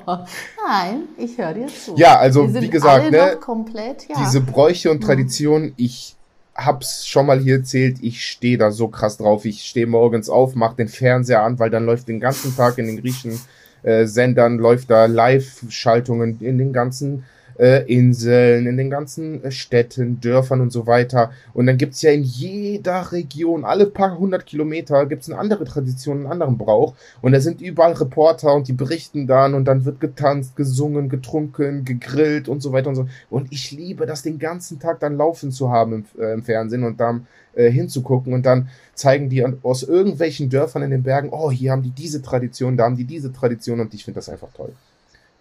Nein, 0.63 1.05
ich 1.17 1.35
höre 1.39 1.55
dir 1.55 1.65
zu. 1.67 1.95
Ja, 1.95 2.19
also 2.19 2.53
wie 2.53 2.69
gesagt, 2.69 3.09
ne, 3.09 3.37
komplett, 3.41 4.07
ja. 4.07 4.17
diese 4.19 4.41
Bräuche 4.41 4.91
und 4.91 5.01
mhm. 5.01 5.05
Traditionen, 5.05 5.73
ich 5.77 6.15
hab's 6.53 7.07
schon 7.07 7.25
mal 7.25 7.39
hier 7.39 7.55
erzählt, 7.55 7.97
ich 8.01 8.23
stehe 8.23 8.59
da 8.59 8.69
so 8.69 8.87
krass 8.87 9.17
drauf. 9.17 9.45
Ich 9.45 9.63
stehe 9.63 9.87
morgens 9.87 10.29
auf, 10.29 10.53
mach 10.53 10.75
den 10.75 10.89
Fernseher 10.89 11.41
an, 11.41 11.57
weil 11.57 11.71
dann 11.71 11.87
läuft 11.87 12.07
den 12.07 12.19
ganzen 12.19 12.55
Tag 12.55 12.77
in 12.77 12.85
den 12.85 13.01
griechischen 13.01 13.39
äh, 13.81 14.05
Sendern, 14.05 14.59
läuft 14.59 14.91
da 14.91 15.07
Live-Schaltungen 15.07 16.39
in 16.39 16.59
den 16.59 16.71
ganzen 16.71 17.23
äh, 17.59 17.83
Inseln, 17.91 18.67
in 18.67 18.77
den 18.77 18.89
ganzen 18.89 19.43
äh, 19.43 19.51
Städten, 19.51 20.19
Dörfern 20.21 20.61
und 20.61 20.71
so 20.71 20.87
weiter. 20.87 21.31
Und 21.53 21.67
dann 21.67 21.77
gibt's 21.77 22.01
ja 22.01 22.11
in 22.11 22.23
jeder 22.23 23.11
Region, 23.11 23.65
alle 23.65 23.87
paar 23.87 24.17
hundert 24.17 24.45
Kilometer, 24.45 25.05
gibt's 25.05 25.29
eine 25.29 25.39
andere 25.39 25.65
Tradition, 25.65 26.17
einen 26.17 26.31
anderen 26.31 26.57
Brauch. 26.57 26.93
Und 27.21 27.31
da 27.31 27.39
sind 27.39 27.61
überall 27.61 27.93
Reporter 27.93 28.53
und 28.53 28.67
die 28.67 28.73
berichten 28.73 29.27
dann 29.27 29.53
und 29.53 29.65
dann 29.65 29.85
wird 29.85 29.99
getanzt, 29.99 30.55
gesungen, 30.55 31.09
getrunken, 31.09 31.85
gegrillt 31.85 32.47
und 32.47 32.61
so 32.61 32.71
weiter 32.71 32.89
und 32.89 32.95
so. 32.95 33.07
Und 33.29 33.51
ich 33.51 33.71
liebe 33.71 34.05
das 34.05 34.21
den 34.21 34.39
ganzen 34.39 34.79
Tag 34.79 34.99
dann 34.99 35.17
laufen 35.17 35.51
zu 35.51 35.71
haben 35.71 35.93
im, 35.93 36.05
äh, 36.21 36.33
im 36.33 36.43
Fernsehen 36.43 36.83
und 36.83 36.99
dann 36.99 37.27
äh, 37.53 37.71
hinzugucken 37.71 38.33
und 38.33 38.45
dann 38.45 38.69
zeigen 38.93 39.29
die 39.29 39.45
aus 39.63 39.83
irgendwelchen 39.83 40.49
Dörfern 40.49 40.83
in 40.83 40.91
den 40.91 41.03
Bergen, 41.03 41.29
oh, 41.31 41.51
hier 41.51 41.71
haben 41.71 41.83
die 41.83 41.91
diese 41.91 42.21
Tradition, 42.21 42.77
da 42.77 42.85
haben 42.85 42.97
die 42.97 43.05
diese 43.05 43.31
Tradition 43.31 43.79
und 43.79 43.93
ich 43.93 44.05
finde 44.05 44.19
das 44.19 44.29
einfach 44.29 44.49
toll. 44.53 44.73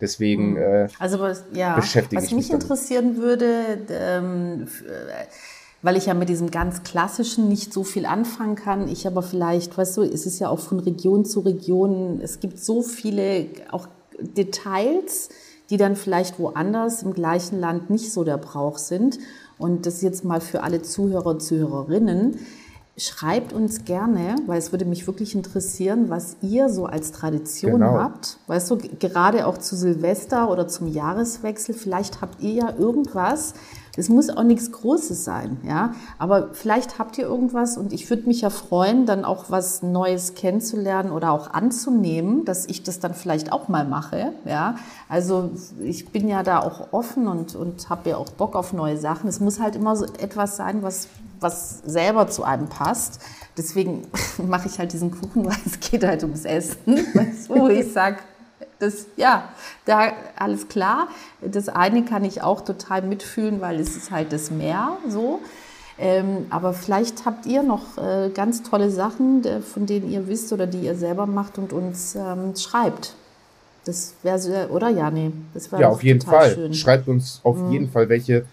Deswegen 0.00 0.52
mhm. 0.52 0.56
äh, 0.56 0.88
also 0.98 1.20
was, 1.20 1.44
ja, 1.52 1.76
beschäftige 1.76 2.20
was 2.20 2.28
ich 2.28 2.34
mich 2.34 2.48
mich 2.48 2.52
interessieren 2.52 3.16
würde, 3.16 3.78
ähm, 3.90 4.66
weil 5.82 5.96
ich 5.96 6.06
ja 6.06 6.14
mit 6.14 6.28
diesem 6.28 6.50
ganz 6.50 6.82
klassischen 6.82 7.48
nicht 7.48 7.72
so 7.72 7.84
viel 7.84 8.06
anfangen 8.06 8.56
kann. 8.56 8.88
Ich 8.88 9.06
aber 9.06 9.22
vielleicht, 9.22 9.76
weißt 9.76 9.96
du, 9.96 10.02
ist 10.02 10.26
es 10.26 10.38
ja 10.38 10.48
auch 10.48 10.58
von 10.58 10.80
Region 10.80 11.24
zu 11.24 11.40
Region. 11.40 12.20
Es 12.22 12.40
gibt 12.40 12.58
so 12.58 12.82
viele 12.82 13.46
auch 13.70 13.88
Details, 14.18 15.28
die 15.70 15.76
dann 15.76 15.96
vielleicht 15.96 16.38
woanders 16.38 17.02
im 17.02 17.12
gleichen 17.12 17.60
Land 17.60 17.90
nicht 17.90 18.12
so 18.12 18.24
der 18.24 18.36
Brauch 18.36 18.78
sind. 18.78 19.18
Und 19.58 19.86
das 19.86 20.02
jetzt 20.02 20.24
mal 20.24 20.40
für 20.40 20.62
alle 20.62 20.82
Zuhörer 20.82 21.26
und 21.26 21.42
Zuhörerinnen. 21.42 22.38
Schreibt 22.98 23.52
uns 23.52 23.84
gerne, 23.84 24.36
weil 24.46 24.58
es 24.58 24.72
würde 24.72 24.86
mich 24.86 25.06
wirklich 25.06 25.34
interessieren, 25.34 26.08
was 26.08 26.36
ihr 26.40 26.70
so 26.70 26.86
als 26.86 27.12
Tradition 27.12 27.72
genau. 27.72 27.98
habt. 27.98 28.38
Weißt 28.46 28.70
du, 28.70 28.78
gerade 28.78 29.46
auch 29.46 29.58
zu 29.58 29.76
Silvester 29.76 30.50
oder 30.50 30.66
zum 30.66 30.88
Jahreswechsel, 30.88 31.74
vielleicht 31.74 32.22
habt 32.22 32.40
ihr 32.40 32.52
ja 32.52 32.74
irgendwas, 32.78 33.52
es 33.96 34.08
muss 34.08 34.28
auch 34.28 34.42
nichts 34.42 34.72
Großes 34.72 35.24
sein, 35.24 35.58
ja. 35.66 35.94
Aber 36.18 36.50
vielleicht 36.52 36.98
habt 36.98 37.18
ihr 37.18 37.24
irgendwas 37.24 37.78
und 37.78 37.92
ich 37.92 38.08
würde 38.10 38.24
mich 38.26 38.42
ja 38.42 38.50
freuen, 38.50 39.06
dann 39.06 39.24
auch 39.24 39.46
was 39.48 39.82
Neues 39.82 40.34
kennenzulernen 40.34 41.10
oder 41.10 41.32
auch 41.32 41.52
anzunehmen, 41.52 42.44
dass 42.44 42.66
ich 42.66 42.82
das 42.82 43.00
dann 43.00 43.14
vielleicht 43.14 43.52
auch 43.52 43.68
mal 43.68 43.86
mache, 43.86 44.32
ja. 44.44 44.76
Also 45.08 45.50
ich 45.82 46.10
bin 46.10 46.28
ja 46.28 46.42
da 46.42 46.60
auch 46.60 46.92
offen 46.92 47.26
und, 47.26 47.54
und 47.56 47.88
habe 47.88 48.10
ja 48.10 48.16
auch 48.16 48.30
Bock 48.30 48.54
auf 48.54 48.72
neue 48.72 48.98
Sachen. 48.98 49.28
Es 49.28 49.40
muss 49.40 49.60
halt 49.60 49.76
immer 49.76 49.96
so 49.96 50.04
etwas 50.04 50.56
sein, 50.56 50.82
was, 50.82 51.08
was 51.40 51.80
selber 51.84 52.28
zu 52.28 52.44
einem 52.44 52.68
passt. 52.68 53.20
Deswegen 53.56 54.06
mache 54.46 54.68
ich 54.68 54.78
halt 54.78 54.92
diesen 54.92 55.10
Kuchen, 55.10 55.46
weil 55.46 55.56
es 55.64 55.80
geht 55.80 56.04
halt 56.04 56.22
ums 56.22 56.44
Essen. 56.44 56.98
Wo 57.48 57.68
ich 57.68 57.92
sage, 57.92 58.18
das, 58.78 59.06
ja, 59.16 59.48
da 59.84 60.12
alles 60.36 60.68
klar. 60.68 61.08
Das 61.40 61.68
eine 61.68 62.04
kann 62.04 62.24
ich 62.24 62.42
auch 62.42 62.60
total 62.62 63.02
mitfühlen, 63.02 63.60
weil 63.60 63.80
es 63.80 63.96
ist 63.96 64.10
halt 64.10 64.32
das 64.32 64.50
Meer 64.50 64.96
so. 65.08 65.40
Ähm, 65.98 66.46
aber 66.50 66.74
vielleicht 66.74 67.24
habt 67.24 67.46
ihr 67.46 67.62
noch 67.62 67.96
äh, 67.96 68.28
ganz 68.28 68.62
tolle 68.62 68.90
Sachen, 68.90 69.42
von 69.62 69.86
denen 69.86 70.10
ihr 70.10 70.28
wisst 70.28 70.52
oder 70.52 70.66
die 70.66 70.80
ihr 70.80 70.94
selber 70.94 71.26
macht 71.26 71.56
und 71.56 71.72
uns 71.72 72.14
ähm, 72.14 72.54
schreibt. 72.54 73.14
Das 73.86 74.14
wäre 74.22 74.38
so, 74.38 74.52
oder 74.70 74.88
ja, 74.90 75.10
nee, 75.10 75.30
das 75.54 75.70
wäre 75.72 75.82
Ja, 75.82 75.88
auf 75.88 76.02
jeden 76.02 76.20
Fall. 76.20 76.52
Schön. 76.52 76.74
Schreibt 76.74 77.08
uns 77.08 77.40
auf 77.44 77.56
mhm. 77.56 77.72
jeden 77.72 77.90
Fall, 77.90 78.08
welche 78.08 78.44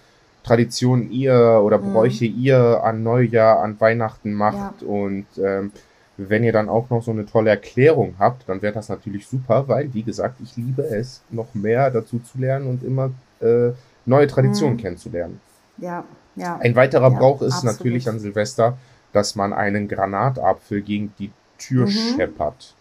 Traditionen 0.44 1.12
ihr 1.12 1.62
oder 1.64 1.78
mhm. 1.78 1.94
Bräuche 1.94 2.26
mhm. 2.26 2.40
ihr 2.40 2.84
an 2.84 3.04
Neujahr, 3.04 3.62
an 3.62 3.80
Weihnachten 3.80 4.34
macht 4.34 4.82
ja. 4.82 4.88
und 4.88 5.26
ähm, 5.38 5.72
wenn 6.18 6.44
ihr 6.44 6.54
dann 6.54 6.70
auch 6.70 6.90
noch 6.90 7.02
so 7.02 7.12
eine 7.12 7.26
tolle 7.26 7.50
Erklärung 7.50 8.16
habt, 8.20 8.48
dann 8.48 8.62
wäre 8.62 8.74
das 8.74 8.90
natürlich 8.90 9.28
super, 9.28 9.68
weil, 9.68 9.94
wie 9.94 10.04
gesagt, 10.04 10.40
ich 10.44 10.56
liebe 10.56 10.84
es, 10.84 11.22
noch 11.32 11.54
mehr 11.54 11.90
dazu 11.90 12.20
zu 12.20 12.38
lernen 12.38 12.68
und 12.68 12.84
immer 12.84 13.10
äh, 13.42 13.72
neue 14.06 14.28
Traditionen 14.28 14.76
mhm. 14.76 14.82
kennenzulernen. 14.82 15.42
Ja, 15.78 16.04
ja. 16.36 16.58
Ein 16.58 16.76
weiterer 16.76 17.12
ja, 17.12 17.18
Brauch 17.18 17.42
ist 17.42 17.56
absolut. 17.56 17.78
natürlich 17.78 18.08
an 18.10 18.20
Silvester, 18.20 18.78
dass 19.12 19.36
man 19.36 19.54
einen 19.54 19.88
Granatapfel 19.88 20.82
gegen 20.82 21.14
die 21.18 21.32
Tür 21.58 21.86
mhm. 21.86 21.90
scheppert. 21.90 22.76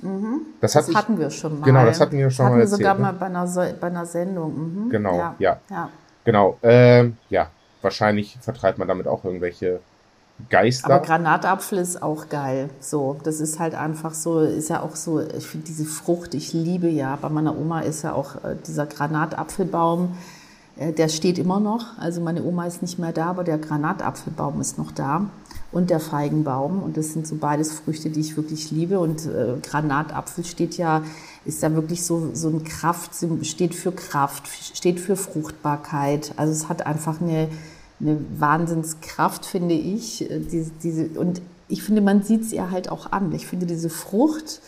Mhm. 0.00 0.42
Das, 0.60 0.72
das 0.72 0.94
hatten 0.94 1.18
wir 1.18 1.30
schon 1.30 1.60
mal. 1.60 1.66
Genau, 1.66 1.84
das 1.84 2.00
hatten 2.00 2.16
wir 2.16 2.30
schon 2.30 2.46
hatten 2.46 2.56
mal 2.56 2.60
erzählt. 2.62 2.78
sogar 2.78 2.94
ne? 2.94 3.00
mal 3.00 3.12
bei 3.12 3.26
einer, 3.26 3.46
bei 3.80 3.86
einer 3.86 4.06
Sendung. 4.06 4.86
Mhm. 4.86 4.90
Genau, 4.90 5.16
ja. 5.16 5.36
ja. 5.38 5.60
ja. 5.70 5.88
Genau, 6.24 6.58
ähm, 6.62 7.16
ja. 7.28 7.48
Wahrscheinlich 7.82 8.38
vertreibt 8.40 8.78
man 8.78 8.86
damit 8.86 9.08
auch 9.08 9.24
irgendwelche 9.24 9.80
Geister. 10.48 10.86
Aber 10.86 11.04
Granatapfel 11.04 11.78
ist 11.78 12.02
auch 12.02 12.28
geil. 12.28 12.70
So, 12.80 13.18
das 13.24 13.40
ist 13.40 13.58
halt 13.58 13.74
einfach 13.74 14.14
so, 14.14 14.40
ist 14.40 14.70
ja 14.70 14.82
auch 14.82 14.96
so, 14.96 15.20
ich 15.20 15.46
finde 15.46 15.66
diese 15.66 15.84
Frucht, 15.84 16.34
ich 16.34 16.52
liebe 16.52 16.88
ja, 16.88 17.16
bei 17.20 17.28
meiner 17.28 17.56
Oma 17.56 17.80
ist 17.80 18.02
ja 18.02 18.12
auch 18.12 18.36
äh, 18.36 18.56
dieser 18.66 18.86
Granatapfelbaum, 18.86 20.16
äh, 20.76 20.92
der 20.92 21.08
steht 21.08 21.38
immer 21.38 21.60
noch. 21.60 21.98
Also 21.98 22.20
meine 22.20 22.42
Oma 22.42 22.66
ist 22.66 22.82
nicht 22.82 22.98
mehr 22.98 23.12
da, 23.12 23.26
aber 23.26 23.44
der 23.44 23.58
Granatapfelbaum 23.58 24.60
ist 24.60 24.78
noch 24.78 24.92
da 24.92 25.26
und 25.70 25.90
der 25.90 26.00
Feigenbaum. 26.00 26.82
Und 26.82 26.96
das 26.96 27.12
sind 27.12 27.26
so 27.26 27.36
beides 27.36 27.72
Früchte, 27.72 28.10
die 28.10 28.20
ich 28.20 28.36
wirklich 28.36 28.70
liebe. 28.70 28.98
Und 29.00 29.26
äh, 29.26 29.54
Granatapfel 29.62 30.44
steht 30.44 30.76
ja, 30.76 31.02
ist 31.44 31.62
ja 31.62 31.74
wirklich 31.74 32.04
so, 32.04 32.30
so 32.34 32.48
ein 32.48 32.64
Kraft, 32.64 33.12
steht 33.42 33.74
für 33.74 33.92
Kraft, 33.92 34.48
steht 34.74 35.00
für 35.00 35.16
Fruchtbarkeit. 35.16 36.32
Also 36.36 36.52
es 36.52 36.68
hat 36.68 36.86
einfach 36.86 37.20
eine, 37.20 37.48
eine 38.00 38.18
Wahnsinnskraft, 38.38 39.44
finde 39.44 39.74
ich. 39.74 40.30
Äh, 40.30 40.40
diese, 40.40 40.70
diese, 40.82 41.08
und 41.18 41.42
ich 41.68 41.82
finde, 41.82 42.00
man 42.00 42.22
sieht 42.22 42.42
es 42.42 42.52
ihr 42.52 42.70
halt 42.70 42.90
auch 42.90 43.12
an. 43.12 43.32
Ich 43.32 43.46
finde, 43.46 43.66
diese 43.66 43.90
Frucht, 43.90 44.60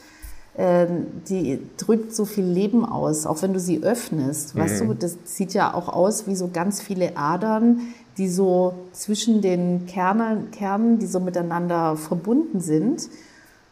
äh, 0.57 0.87
die 1.29 1.61
drückt 1.77 2.15
so 2.15 2.25
viel 2.25 2.45
Leben 2.45 2.85
aus, 2.85 3.27
auch 3.27 3.43
wenn 3.43 3.53
du 3.53 3.61
sie 3.61 3.83
öffnest. 3.83 4.55
Mhm. 4.55 4.61
Weißt 4.61 4.81
du, 4.81 4.95
das 4.95 5.17
sieht 5.25 5.55
ja 5.55 5.75
auch 5.75 5.89
aus 5.89 6.27
wie 6.27 6.35
so 6.35 6.49
ganz 6.53 6.81
viele 6.81 7.17
Adern, 7.17 7.81
die 8.19 8.29
so 8.29 8.75
zwischen 8.93 9.43
den 9.43 9.87
Kernen, 9.87 10.51
Kernen, 10.51 10.99
die 10.99 11.07
so 11.07 11.21
miteinander 11.21 11.97
verbunden 11.97 12.61
sind. 12.61 13.09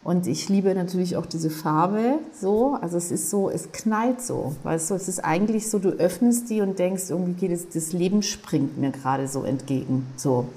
Und 0.05 0.27
ich 0.27 0.49
liebe 0.49 0.75
natürlich 0.75 1.17
auch 1.17 1.27
diese 1.27 1.49
Farbe 1.49 2.19
so. 2.39 2.77
Also 2.81 2.97
es 2.97 3.13
ist 3.13 3.31
so, 3.31 3.51
es 3.51 3.71
knallt 3.71 4.21
so. 4.21 4.55
Weißt 4.65 4.91
du, 4.91 4.95
es 4.95 5.07
ist 5.07 5.21
eigentlich 5.21 5.71
so, 5.71 5.79
du 5.79 5.91
öffnest 5.91 6.51
die 6.51 6.61
und 6.61 6.79
denkst, 6.79 7.05
irgendwie 7.11 7.35
geht 7.35 7.53
es, 7.53 7.69
das 7.69 7.93
Leben 7.93 8.23
springt 8.23 8.79
mir 8.79 8.91
gerade 8.91 9.29
so 9.29 9.45
entgegen. 9.45 10.07
So. 10.17 10.49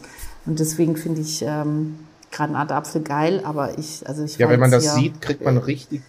Und 0.48 0.60
deswegen 0.60 0.98
finde 0.98 1.22
ich 1.22 1.44
ähm, 1.46 1.96
Granatapfel 2.32 3.02
geil, 3.02 3.42
aber 3.44 3.78
ich, 3.78 4.08
also 4.08 4.24
ich 4.24 4.38
Ja, 4.38 4.50
wenn 4.50 4.60
man 4.60 4.72
das 4.72 4.96
sieht, 4.96 5.22
kriegt 5.22 5.46
man 5.46 5.58
richtig 5.58 6.02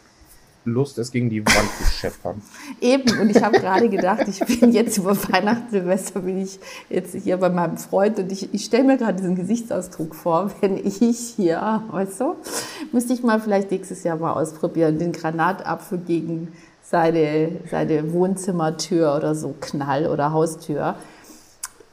Lust, 0.66 0.98
es 0.98 1.10
gegen 1.10 1.30
die 1.30 1.44
Wand 1.44 1.70
zu 1.78 1.84
scheppern. 1.84 2.42
Eben, 2.80 3.18
und 3.20 3.30
ich 3.30 3.42
habe 3.42 3.58
gerade 3.58 3.88
gedacht, 3.88 4.26
ich 4.28 4.40
bin 4.60 4.72
jetzt 4.72 4.98
über 4.98 5.16
Weihnachten, 5.30 5.86
bin 6.24 6.38
ich 6.38 6.58
jetzt 6.90 7.14
hier 7.14 7.36
bei 7.36 7.48
meinem 7.48 7.78
Freund 7.78 8.18
und 8.18 8.30
ich, 8.32 8.52
ich 8.52 8.64
stelle 8.64 8.84
mir 8.84 8.96
gerade 8.96 9.18
diesen 9.18 9.36
Gesichtsausdruck 9.36 10.14
vor, 10.14 10.50
wenn 10.60 10.76
ich 10.76 10.98
hier, 11.36 11.82
weißt 11.90 12.20
du, 12.20 12.36
müsste 12.92 13.12
ich 13.12 13.22
mal 13.22 13.40
vielleicht 13.40 13.70
nächstes 13.70 14.02
Jahr 14.04 14.16
mal 14.16 14.32
ausprobieren, 14.32 14.98
den 14.98 15.12
Granatapfel 15.12 15.98
gegen 15.98 16.52
seine, 16.82 17.60
seine 17.70 18.12
Wohnzimmertür 18.12 19.16
oder 19.16 19.34
so 19.34 19.54
Knall 19.60 20.06
oder 20.06 20.32
Haustür 20.32 20.96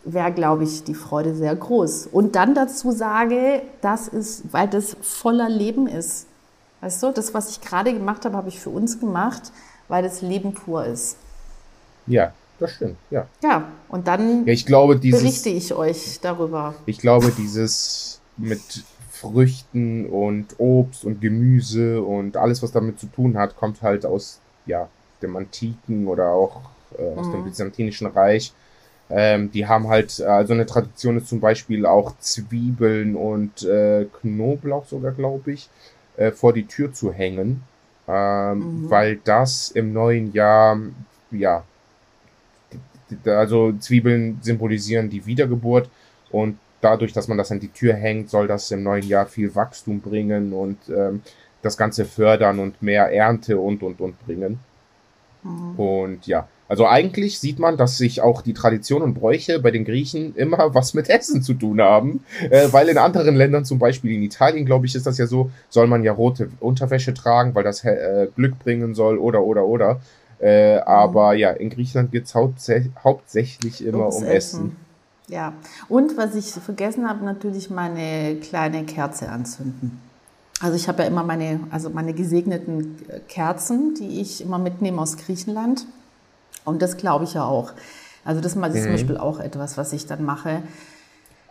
wäre, 0.05 0.31
glaube 0.31 0.63
ich, 0.63 0.83
die 0.83 0.95
Freude 0.95 1.35
sehr 1.35 1.55
groß. 1.55 2.07
Und 2.07 2.35
dann 2.35 2.53
dazu 2.53 2.91
sage, 2.91 3.61
das 3.81 4.07
ist, 4.07 4.51
weil 4.51 4.67
das 4.67 4.97
voller 5.01 5.49
Leben 5.49 5.87
ist. 5.87 6.27
Weißt 6.83 7.01
du, 7.01 7.13
das, 7.13 7.33
was 7.33 7.49
ich 7.49 7.61
gerade 7.61 7.93
gemacht 7.93 8.25
habe, 8.25 8.35
habe 8.35 8.49
ich 8.49 8.59
für 8.59 8.69
uns 8.69 8.99
gemacht, 8.99 9.53
weil 9.87 10.03
das 10.03 10.21
Leben 10.21 10.53
pur 10.53 10.85
ist. 10.85 11.15
Ja, 12.07 12.33
das 12.59 12.71
stimmt, 12.71 12.97
ja. 13.09 13.25
Ja, 13.41 13.69
und 13.87 14.05
dann 14.05 14.45
ja, 14.45 14.51
ich 14.51 14.65
glaube, 14.65 14.97
dieses, 14.97 15.21
berichte 15.21 15.47
ich 15.47 15.73
euch 15.73 16.19
darüber. 16.21 16.75
Ich 16.85 16.97
glaube, 16.97 17.31
dieses 17.37 18.19
mit 18.35 18.83
Früchten 19.09 20.07
und 20.07 20.55
Obst 20.57 21.05
und 21.05 21.21
Gemüse 21.21 22.01
und 22.01 22.35
alles, 22.35 22.61
was 22.61 22.73
damit 22.73 22.99
zu 22.99 23.05
tun 23.05 23.37
hat, 23.37 23.55
kommt 23.55 23.81
halt 23.81 24.05
aus 24.05 24.41
ja, 24.65 24.89
dem 25.21 25.37
Antiken 25.37 26.05
oder 26.09 26.31
auch 26.31 26.63
äh, 26.97 27.17
aus 27.17 27.27
mhm. 27.27 27.31
dem 27.31 27.43
Byzantinischen 27.45 28.07
Reich. 28.07 28.51
Ähm, 29.09 29.49
die 29.53 29.67
haben 29.67 29.87
halt, 29.87 30.19
also 30.19 30.51
eine 30.51 30.65
Tradition 30.65 31.15
ist 31.15 31.29
zum 31.29 31.39
Beispiel 31.39 31.85
auch 31.85 32.17
Zwiebeln 32.19 33.15
und 33.15 33.63
äh, 33.63 34.05
Knoblauch 34.19 34.85
sogar, 34.85 35.13
glaube 35.13 35.53
ich 35.53 35.69
äh, 36.17 36.31
vor 36.31 36.53
die 36.53 36.65
Tür 36.65 36.93
zu 36.93 37.11
hängen, 37.11 37.63
ähm, 38.07 38.57
mhm. 38.57 38.89
weil 38.89 39.17
das 39.23 39.71
im 39.71 39.93
neuen 39.93 40.33
Jahr, 40.33 40.77
ja, 41.31 41.63
also 43.25 43.73
Zwiebeln 43.73 44.39
symbolisieren 44.41 45.09
die 45.09 45.25
Wiedergeburt 45.25 45.89
und 46.31 46.57
dadurch, 46.81 47.13
dass 47.13 47.27
man 47.27 47.37
das 47.37 47.51
an 47.51 47.59
die 47.59 47.69
Tür 47.69 47.93
hängt, 47.93 48.29
soll 48.29 48.47
das 48.47 48.71
im 48.71 48.83
neuen 48.83 49.07
Jahr 49.07 49.25
viel 49.25 49.53
Wachstum 49.55 50.01
bringen 50.01 50.53
und 50.53 50.77
ähm, 50.89 51.21
das 51.61 51.77
Ganze 51.77 52.05
fördern 52.05 52.59
und 52.59 52.81
mehr 52.81 53.11
Ernte 53.13 53.57
und 53.57 53.83
und 53.83 54.01
und 54.01 54.19
bringen. 54.25 54.59
Mhm. 55.43 55.79
Und 55.79 56.27
ja, 56.27 56.47
also 56.73 56.87
eigentlich 56.87 57.37
sieht 57.37 57.59
man, 57.59 57.77
dass 57.77 57.99
sich 57.99 58.21
auch 58.21 58.41
die 58.41 58.55
Traditionen 58.55 59.09
und 59.09 59.13
Bräuche 59.13 59.59
bei 59.59 59.69
den 59.69 59.85
Griechen 59.85 60.35
immer 60.35 60.57
was 60.73 60.95
mit 60.95 61.07
Essen 61.07 61.43
zu 61.43 61.53
tun 61.53 61.79
haben, 61.79 62.23
äh, 62.49 62.69
weil 62.71 62.89
in 62.89 62.97
anderen 62.97 63.35
Ländern, 63.35 63.63
zum 63.63 63.77
Beispiel 63.77 64.11
in 64.11 64.23
Italien, 64.23 64.65
glaube 64.65 64.87
ich, 64.87 64.95
ist 64.95 65.05
das 65.05 65.19
ja 65.19 65.27
so, 65.27 65.51
soll 65.69 65.85
man 65.85 66.03
ja 66.03 66.13
rote 66.13 66.49
Unterwäsche 66.59 67.13
tragen, 67.13 67.53
weil 67.53 67.63
das 67.63 67.83
äh, 67.83 68.27
Glück 68.35 68.57
bringen 68.57 68.95
soll 68.95 69.19
oder 69.19 69.43
oder 69.43 69.65
oder. 69.67 70.01
Äh, 70.41 70.77
mhm. 70.77 70.81
Aber 70.87 71.35
ja, 71.35 71.51
in 71.51 71.69
Griechenland 71.69 72.11
geht 72.11 72.25
es 72.25 72.33
hauptsächlich 72.33 73.85
immer 73.85 73.99
Ums 73.99 74.15
um 74.15 74.23
Essen. 74.23 74.33
Essen. 74.33 74.75
Ja, 75.27 75.53
und 75.89 76.17
was 76.17 76.33
ich 76.33 76.53
vergessen 76.53 77.07
habe, 77.07 77.23
natürlich 77.23 77.69
meine 77.69 78.37
kleine 78.37 78.83
Kerze 78.83 79.29
anzünden. 79.29 80.01
Also 80.59 80.75
ich 80.75 80.87
habe 80.87 81.03
ja 81.03 81.07
immer 81.07 81.23
meine, 81.23 81.59
also 81.69 81.91
meine 81.91 82.13
gesegneten 82.13 82.95
Kerzen, 83.27 83.93
die 83.93 84.21
ich 84.21 84.41
immer 84.41 84.57
mitnehme 84.57 84.99
aus 84.99 85.17
Griechenland. 85.17 85.85
Und 86.65 86.81
das 86.81 86.97
glaube 86.97 87.25
ich 87.25 87.33
ja 87.33 87.45
auch. 87.45 87.73
Also 88.25 88.41
das 88.41 88.53
ist 88.53 88.57
mhm. 88.57 88.73
zum 88.73 88.91
Beispiel 88.91 89.17
auch 89.17 89.39
etwas, 89.39 89.77
was 89.77 89.93
ich 89.93 90.05
dann 90.05 90.23
mache. 90.23 90.63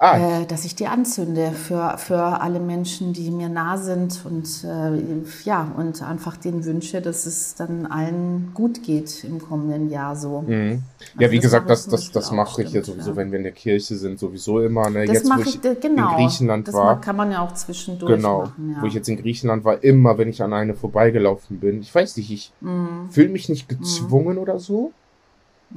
Ah. 0.05 0.41
Äh, 0.41 0.47
dass 0.47 0.65
ich 0.65 0.75
die 0.75 0.89
anzünde 0.89 1.53
für, 1.53 1.97
für 1.97 2.41
alle 2.41 2.59
Menschen, 2.59 3.13
die 3.13 3.31
mir 3.31 3.49
nah 3.49 3.79
sind 3.79 4.23
und 4.25 4.65
äh, 4.65 5.01
ja, 5.45 5.71
und 5.77 6.03
einfach 6.03 6.37
den 6.37 6.65
wünsche, 6.65 7.01
dass 7.01 7.25
es 7.25 7.55
dann 7.55 7.87
allen 7.87 8.51
gut 8.53 8.83
geht 8.83 9.23
im 9.23 9.39
kommenden 9.39 9.91
Jahr 9.91 10.17
so. 10.17 10.41
Mhm. 10.41 10.83
Ja, 11.15 11.29
also 11.29 11.31
wie 11.31 11.39
gesagt, 11.39 11.71
das, 11.71 11.87
das, 11.87 12.11
das 12.11 12.33
mache 12.33 12.65
ich 12.65 12.73
ja 12.73 12.83
sowieso, 12.83 13.11
ja. 13.11 13.17
wenn 13.17 13.31
wir 13.31 13.39
in 13.39 13.45
der 13.45 13.53
Kirche 13.53 13.95
sind, 13.95 14.19
sowieso 14.19 14.59
immer. 14.59 14.91
Ne? 14.91 15.07
Das 15.07 15.19
jetzt, 15.19 15.31
wo 15.31 15.41
ich, 15.41 15.65
ich 15.65 15.81
genau, 15.81 16.11
in 16.11 16.17
Griechenland 16.17 16.67
das 16.67 16.75
war. 16.75 17.01
kann 17.01 17.15
man 17.15 17.31
ja 17.31 17.41
auch 17.41 17.55
zwischendurch 17.55 18.17
genau, 18.17 18.41
machen. 18.41 18.73
Ja. 18.75 18.83
Wo 18.83 18.87
ich 18.87 18.95
jetzt 18.95 19.09
in 19.09 19.19
Griechenland 19.19 19.63
war, 19.63 19.85
immer, 19.85 20.19
wenn 20.19 20.29
ich 20.29 20.43
an 20.43 20.53
eine 20.53 20.75
vorbeigelaufen 20.75 21.61
bin. 21.61 21.81
Ich 21.81 21.95
weiß 21.95 22.17
nicht, 22.17 22.33
ich 22.33 22.53
mhm. 22.61 23.09
fühle 23.09 23.29
mich 23.29 23.49
nicht 23.49 23.71
mhm. 23.71 23.79
gezwungen 23.79 24.35
mhm. 24.35 24.43
oder 24.43 24.59
so. 24.59 24.91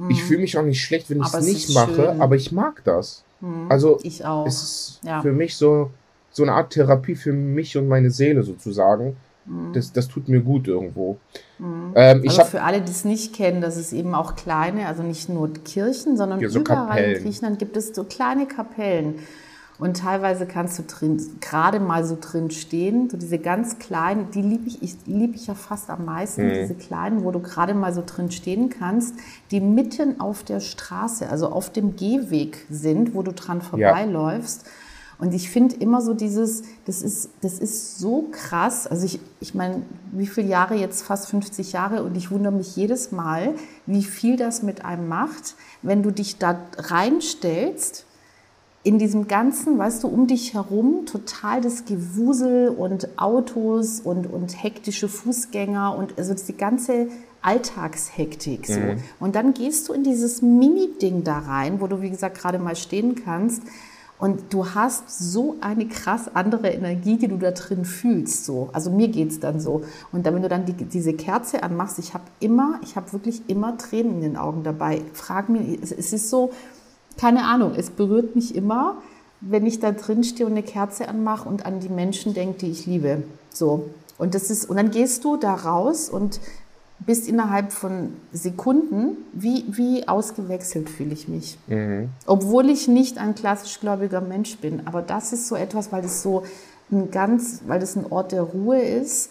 Ich 0.08 0.22
fühle 0.22 0.40
mich 0.40 0.58
auch 0.58 0.62
nicht 0.62 0.82
schlecht, 0.82 1.10
wenn 1.10 1.20
ich 1.20 1.32
es 1.32 1.46
nicht 1.46 1.74
mache, 1.74 1.94
schön. 1.94 2.20
aber 2.20 2.36
ich 2.36 2.52
mag 2.52 2.82
das. 2.84 3.24
Mhm. 3.40 3.66
Also 3.70 3.98
ich 4.02 4.24
auch. 4.24 4.46
es 4.46 4.62
ist 4.62 5.00
ja. 5.04 5.22
für 5.22 5.32
mich 5.32 5.56
so, 5.56 5.90
so 6.30 6.42
eine 6.42 6.52
Art 6.52 6.70
Therapie 6.70 7.14
für 7.14 7.32
mich 7.32 7.76
und 7.76 7.88
meine 7.88 8.10
Seele 8.10 8.42
sozusagen. 8.42 9.16
Mhm. 9.46 9.72
Das, 9.72 9.92
das 9.92 10.08
tut 10.08 10.28
mir 10.28 10.40
gut 10.40 10.68
irgendwo. 10.68 11.18
Mhm. 11.58 11.92
Ähm, 11.94 12.20
ich 12.24 12.30
also 12.30 12.42
hab, 12.42 12.48
für 12.48 12.62
alle, 12.62 12.80
die 12.80 12.90
es 12.90 13.04
nicht 13.04 13.34
kennen, 13.34 13.60
das 13.60 13.76
ist 13.76 13.92
eben 13.92 14.14
auch 14.14 14.36
kleine, 14.36 14.86
also 14.86 15.02
nicht 15.02 15.28
nur 15.28 15.52
Kirchen, 15.52 16.16
sondern 16.16 16.40
ja, 16.40 16.48
so 16.48 16.60
überall 16.60 16.88
Kapellen. 16.88 17.16
in 17.16 17.22
Griechenland 17.22 17.58
gibt 17.58 17.76
es 17.76 17.94
so 17.94 18.04
kleine 18.04 18.46
Kapellen. 18.46 19.20
Und 19.78 19.98
teilweise 19.98 20.46
kannst 20.46 20.78
du 20.78 20.84
drin, 20.84 21.20
gerade 21.40 21.80
mal 21.80 22.04
so 22.04 22.16
drin 22.18 22.50
stehen, 22.50 23.10
so 23.10 23.18
diese 23.18 23.38
ganz 23.38 23.78
kleinen, 23.78 24.30
die 24.30 24.40
liebe 24.40 24.68
ich, 24.68 24.82
ich 24.82 24.96
liebe 25.04 25.34
ich 25.34 25.48
ja 25.48 25.54
fast 25.54 25.90
am 25.90 26.06
meisten, 26.06 26.46
mhm. 26.46 26.52
diese 26.52 26.74
kleinen, 26.74 27.24
wo 27.24 27.30
du 27.30 27.40
gerade 27.40 27.74
mal 27.74 27.92
so 27.92 28.02
drin 28.04 28.30
stehen 28.30 28.70
kannst, 28.70 29.14
die 29.50 29.60
mitten 29.60 30.18
auf 30.18 30.44
der 30.44 30.60
Straße, 30.60 31.28
also 31.28 31.48
auf 31.48 31.70
dem 31.70 31.96
Gehweg 31.96 32.64
sind, 32.70 33.14
wo 33.14 33.22
du 33.22 33.32
dran 33.32 33.60
vorbeiläufst. 33.60 34.62
Ja. 34.64 34.70
Und 35.18 35.32
ich 35.32 35.48
finde 35.50 35.76
immer 35.76 36.02
so 36.02 36.12
dieses, 36.12 36.62
das 36.84 37.00
ist, 37.00 37.30
das 37.40 37.58
ist 37.58 37.98
so 37.98 38.28
krass. 38.30 38.86
Also 38.86 39.06
ich, 39.06 39.18
ich 39.40 39.54
meine, 39.54 39.82
wie 40.12 40.26
viele 40.26 40.48
Jahre 40.48 40.74
jetzt? 40.74 41.02
Fast 41.02 41.30
50 41.30 41.72
Jahre. 41.72 42.02
Und 42.02 42.18
ich 42.18 42.30
wundere 42.30 42.52
mich 42.52 42.76
jedes 42.76 43.12
Mal, 43.12 43.54
wie 43.86 44.02
viel 44.02 44.36
das 44.36 44.62
mit 44.62 44.84
einem 44.84 45.08
macht, 45.08 45.54
wenn 45.80 46.02
du 46.02 46.10
dich 46.10 46.36
da 46.36 46.58
reinstellst 46.76 48.04
in 48.86 49.00
diesem 49.00 49.26
ganzen, 49.26 49.78
weißt 49.78 50.04
du, 50.04 50.08
um 50.08 50.28
dich 50.28 50.54
herum 50.54 51.06
total 51.06 51.60
das 51.60 51.86
Gewusel 51.86 52.68
und 52.68 53.18
Autos 53.18 53.98
und, 53.98 54.32
und 54.32 54.62
hektische 54.62 55.08
Fußgänger 55.08 55.98
und 55.98 56.16
also 56.16 56.34
die 56.34 56.56
ganze 56.56 57.08
Alltagshektik 57.42 58.64
so. 58.64 58.78
Mhm. 58.78 58.98
Und 59.18 59.34
dann 59.34 59.54
gehst 59.54 59.88
du 59.88 59.92
in 59.92 60.04
dieses 60.04 60.40
Mini-Ding 60.40 61.24
da 61.24 61.40
rein, 61.40 61.80
wo 61.80 61.88
du, 61.88 62.00
wie 62.00 62.10
gesagt, 62.10 62.38
gerade 62.38 62.60
mal 62.60 62.76
stehen 62.76 63.16
kannst. 63.16 63.64
Und 64.18 64.54
du 64.54 64.64
hast 64.74 65.10
so 65.10 65.56
eine 65.60 65.88
krass 65.88 66.30
andere 66.32 66.68
Energie, 66.68 67.16
die 67.16 67.26
du 67.26 67.38
da 67.38 67.50
drin 67.50 67.84
fühlst. 67.84 68.44
So. 68.44 68.70
Also 68.72 68.92
mir 68.92 69.08
geht's 69.08 69.40
dann 69.40 69.58
so. 69.58 69.82
Und 70.12 70.24
dann, 70.24 70.34
wenn 70.36 70.42
du 70.42 70.48
dann 70.48 70.64
die, 70.64 70.72
diese 70.74 71.12
Kerze 71.12 71.64
anmachst, 71.64 71.98
ich 71.98 72.14
habe 72.14 72.24
immer, 72.38 72.78
ich 72.84 72.94
habe 72.94 73.12
wirklich 73.12 73.42
immer 73.48 73.76
Tränen 73.76 74.14
in 74.14 74.20
den 74.20 74.36
Augen 74.36 74.62
dabei. 74.62 75.02
Frag 75.12 75.48
mir, 75.48 75.60
es, 75.82 75.90
es 75.90 76.12
ist 76.12 76.30
so, 76.30 76.52
keine 77.16 77.44
Ahnung, 77.44 77.72
es 77.76 77.90
berührt 77.90 78.34
mich 78.36 78.54
immer, 78.54 78.96
wenn 79.40 79.66
ich 79.66 79.80
da 79.80 79.92
drin 79.92 80.24
stehe 80.24 80.46
und 80.46 80.52
eine 80.52 80.62
Kerze 80.62 81.08
anmache 81.08 81.48
und 81.48 81.66
an 81.66 81.80
die 81.80 81.88
Menschen 81.88 82.34
denke, 82.34 82.58
die 82.58 82.70
ich 82.70 82.86
liebe. 82.86 83.22
So. 83.52 83.90
Und 84.18 84.34
das 84.34 84.50
ist, 84.50 84.68
und 84.68 84.76
dann 84.76 84.90
gehst 84.90 85.24
du 85.24 85.36
da 85.36 85.54
raus 85.54 86.08
und 86.08 86.40
bist 86.98 87.28
innerhalb 87.28 87.72
von 87.72 88.14
Sekunden, 88.32 89.18
wie, 89.32 89.64
wie 89.68 90.08
ausgewechselt 90.08 90.88
fühle 90.88 91.12
ich 91.12 91.28
mich. 91.28 91.58
Mhm. 91.66 92.08
Obwohl 92.26 92.70
ich 92.70 92.88
nicht 92.88 93.18
ein 93.18 93.34
klassisch 93.34 93.80
gläubiger 93.80 94.22
Mensch 94.22 94.56
bin. 94.58 94.86
Aber 94.86 95.02
das 95.02 95.32
ist 95.32 95.46
so 95.48 95.56
etwas, 95.56 95.92
weil 95.92 96.04
es 96.04 96.22
so 96.22 96.44
ein 96.90 97.10
ganz, 97.10 97.62
weil 97.66 97.80
das 97.80 97.96
ein 97.96 98.06
Ort 98.10 98.32
der 98.32 98.42
Ruhe 98.42 98.80
ist 98.80 99.30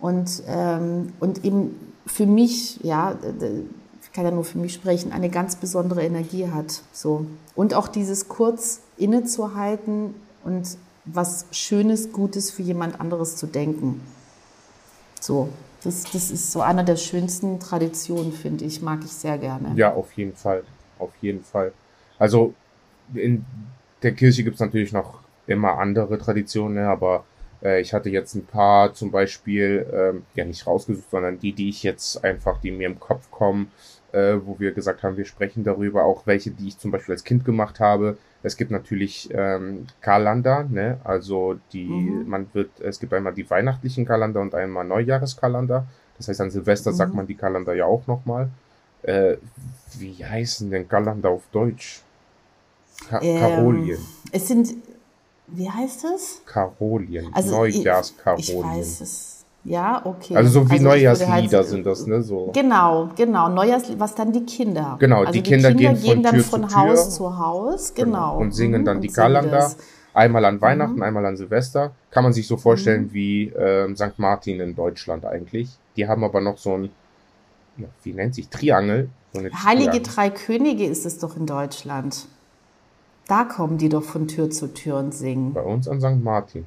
und, 0.00 0.42
ähm, 0.48 1.12
und 1.20 1.44
eben 1.44 1.78
für 2.06 2.26
mich, 2.26 2.80
ja, 2.82 3.14
kann 4.18 4.26
ja 4.26 4.32
nur 4.32 4.44
für 4.44 4.58
mich 4.58 4.74
sprechen, 4.74 5.12
eine 5.12 5.30
ganz 5.30 5.54
besondere 5.54 6.02
Energie 6.02 6.48
hat. 6.48 6.82
So. 6.90 7.26
Und 7.54 7.72
auch 7.72 7.86
dieses 7.86 8.26
kurz 8.26 8.80
innezuhalten 8.96 10.12
und 10.42 10.76
was 11.04 11.46
Schönes, 11.52 12.12
Gutes 12.12 12.50
für 12.50 12.62
jemand 12.62 13.00
anderes 13.00 13.36
zu 13.36 13.46
denken. 13.46 14.00
So, 15.20 15.50
das, 15.84 16.02
das 16.02 16.32
ist 16.32 16.50
so 16.50 16.62
einer 16.62 16.82
der 16.82 16.96
schönsten 16.96 17.60
Traditionen, 17.60 18.32
finde 18.32 18.64
ich, 18.64 18.82
mag 18.82 19.04
ich 19.04 19.12
sehr 19.12 19.38
gerne. 19.38 19.74
Ja, 19.76 19.94
auf 19.94 20.12
jeden 20.14 20.34
Fall. 20.34 20.64
Auf 20.98 21.12
jeden 21.20 21.44
Fall. 21.44 21.72
Also 22.18 22.54
in 23.14 23.46
der 24.02 24.14
Kirche 24.14 24.42
gibt 24.42 24.54
es 24.54 24.60
natürlich 24.60 24.92
noch 24.92 25.20
immer 25.46 25.78
andere 25.78 26.18
Traditionen, 26.18 26.86
aber 26.86 27.24
äh, 27.62 27.80
ich 27.80 27.94
hatte 27.94 28.10
jetzt 28.10 28.34
ein 28.34 28.46
paar 28.46 28.94
zum 28.94 29.12
Beispiel, 29.12 29.86
ähm, 29.92 30.24
ja 30.34 30.44
nicht 30.44 30.66
rausgesucht, 30.66 31.08
sondern 31.08 31.38
die, 31.38 31.52
die 31.52 31.68
ich 31.68 31.84
jetzt 31.84 32.24
einfach, 32.24 32.60
die 32.60 32.72
mir 32.72 32.88
im 32.88 32.98
Kopf 32.98 33.30
kommen, 33.30 33.70
äh, 34.12 34.36
wo 34.44 34.58
wir 34.58 34.72
gesagt 34.72 35.02
haben, 35.02 35.16
wir 35.16 35.24
sprechen 35.24 35.64
darüber, 35.64 36.04
auch 36.04 36.26
welche, 36.26 36.50
die 36.50 36.68
ich 36.68 36.78
zum 36.78 36.90
Beispiel 36.90 37.14
als 37.14 37.24
Kind 37.24 37.44
gemacht 37.44 37.80
habe. 37.80 38.16
Es 38.42 38.56
gibt 38.56 38.70
natürlich 38.70 39.28
ähm, 39.32 39.86
Kalender, 40.00 40.64
ne? 40.64 40.98
Also 41.04 41.58
die, 41.72 41.84
mhm. 41.84 42.28
man 42.28 42.46
wird, 42.52 42.80
es 42.80 43.00
gibt 43.00 43.12
einmal 43.12 43.34
die 43.34 43.48
weihnachtlichen 43.48 44.06
Kalender 44.06 44.40
und 44.40 44.54
einmal 44.54 44.84
Neujahreskalender. 44.84 45.86
Das 46.16 46.28
heißt, 46.28 46.40
an 46.40 46.50
Silvester 46.50 46.92
mhm. 46.92 46.96
sagt 46.96 47.14
man 47.14 47.26
die 47.26 47.34
Kalender 47.34 47.74
ja 47.74 47.84
auch 47.84 48.06
nochmal. 48.06 48.48
Äh, 49.02 49.36
wie 49.98 50.24
heißen 50.24 50.70
denn 50.70 50.88
Kalender 50.88 51.30
auf 51.30 51.42
Deutsch? 51.52 52.02
Ka 53.08 53.20
ähm, 53.22 53.40
Karolien. 53.40 53.98
Es 54.32 54.48
sind, 54.48 54.74
wie 55.48 55.70
heißt 55.70 56.04
es? 56.14 56.42
Karolien. 56.46 57.32
Also 57.32 57.56
Neujahrskarolien. 57.56 58.40
Ich, 58.40 58.54
ich 58.54 58.64
weiß 58.64 59.00
es. 59.00 59.37
Ja, 59.64 60.00
okay. 60.04 60.36
Also 60.36 60.50
so 60.50 60.68
wie 60.68 60.74
also 60.74 60.84
Neujahrslieder 60.84 61.58
halt, 61.58 61.66
sind 61.66 61.84
das, 61.84 62.06
ne? 62.06 62.22
So. 62.22 62.50
Genau, 62.54 63.10
genau. 63.16 63.48
Neujahrslieder, 63.48 64.00
was 64.00 64.14
dann 64.14 64.32
die 64.32 64.44
Kinder. 64.46 64.96
Genau, 64.98 65.20
also 65.20 65.32
die, 65.32 65.42
die 65.42 65.50
Kinder, 65.50 65.74
Kinder, 65.74 65.92
gehen, 65.94 66.14
von 66.14 66.22
dann 66.22 66.34
Tür 66.34 66.44
von 66.44 66.68
zu 66.68 66.76
Haus 66.76 67.02
Tür. 67.04 67.10
zu 67.10 67.38
Haus, 67.38 67.94
genau. 67.94 68.38
Und 68.38 68.54
singen 68.54 68.84
dann 68.84 68.98
mhm, 68.98 69.02
die 69.02 69.08
Kalender. 69.08 69.70
Einmal 70.14 70.44
an 70.46 70.60
Weihnachten, 70.60 70.96
mhm. 70.96 71.02
einmal 71.02 71.26
an 71.26 71.36
Silvester. 71.36 71.92
Kann 72.10 72.24
man 72.24 72.32
sich 72.32 72.46
so 72.46 72.56
vorstellen 72.56 73.04
mhm. 73.04 73.12
wie 73.12 73.52
ähm, 73.56 73.94
St. 73.94 74.18
Martin 74.18 74.60
in 74.60 74.74
Deutschland 74.74 75.24
eigentlich. 75.24 75.68
Die 75.96 76.08
haben 76.08 76.24
aber 76.24 76.40
noch 76.40 76.58
so 76.58 76.76
ein, 76.76 76.90
ja, 77.76 77.86
wie 78.02 78.14
nennt 78.14 78.34
sich, 78.34 78.48
Triangel. 78.48 79.10
So 79.32 79.40
Heilige 79.40 80.02
Triangel. 80.02 80.02
Drei 80.02 80.30
Könige 80.30 80.86
ist 80.86 81.04
es 81.04 81.18
doch 81.18 81.36
in 81.36 81.46
Deutschland. 81.46 82.26
Da 83.28 83.44
kommen 83.44 83.76
die 83.76 83.90
doch 83.90 84.02
von 84.02 84.26
Tür 84.26 84.50
zu 84.50 84.72
Tür 84.72 84.96
und 84.96 85.12
singen. 85.12 85.52
Bei 85.52 85.62
uns 85.62 85.86
an 85.86 86.00
St. 86.00 86.24
Martin. 86.24 86.64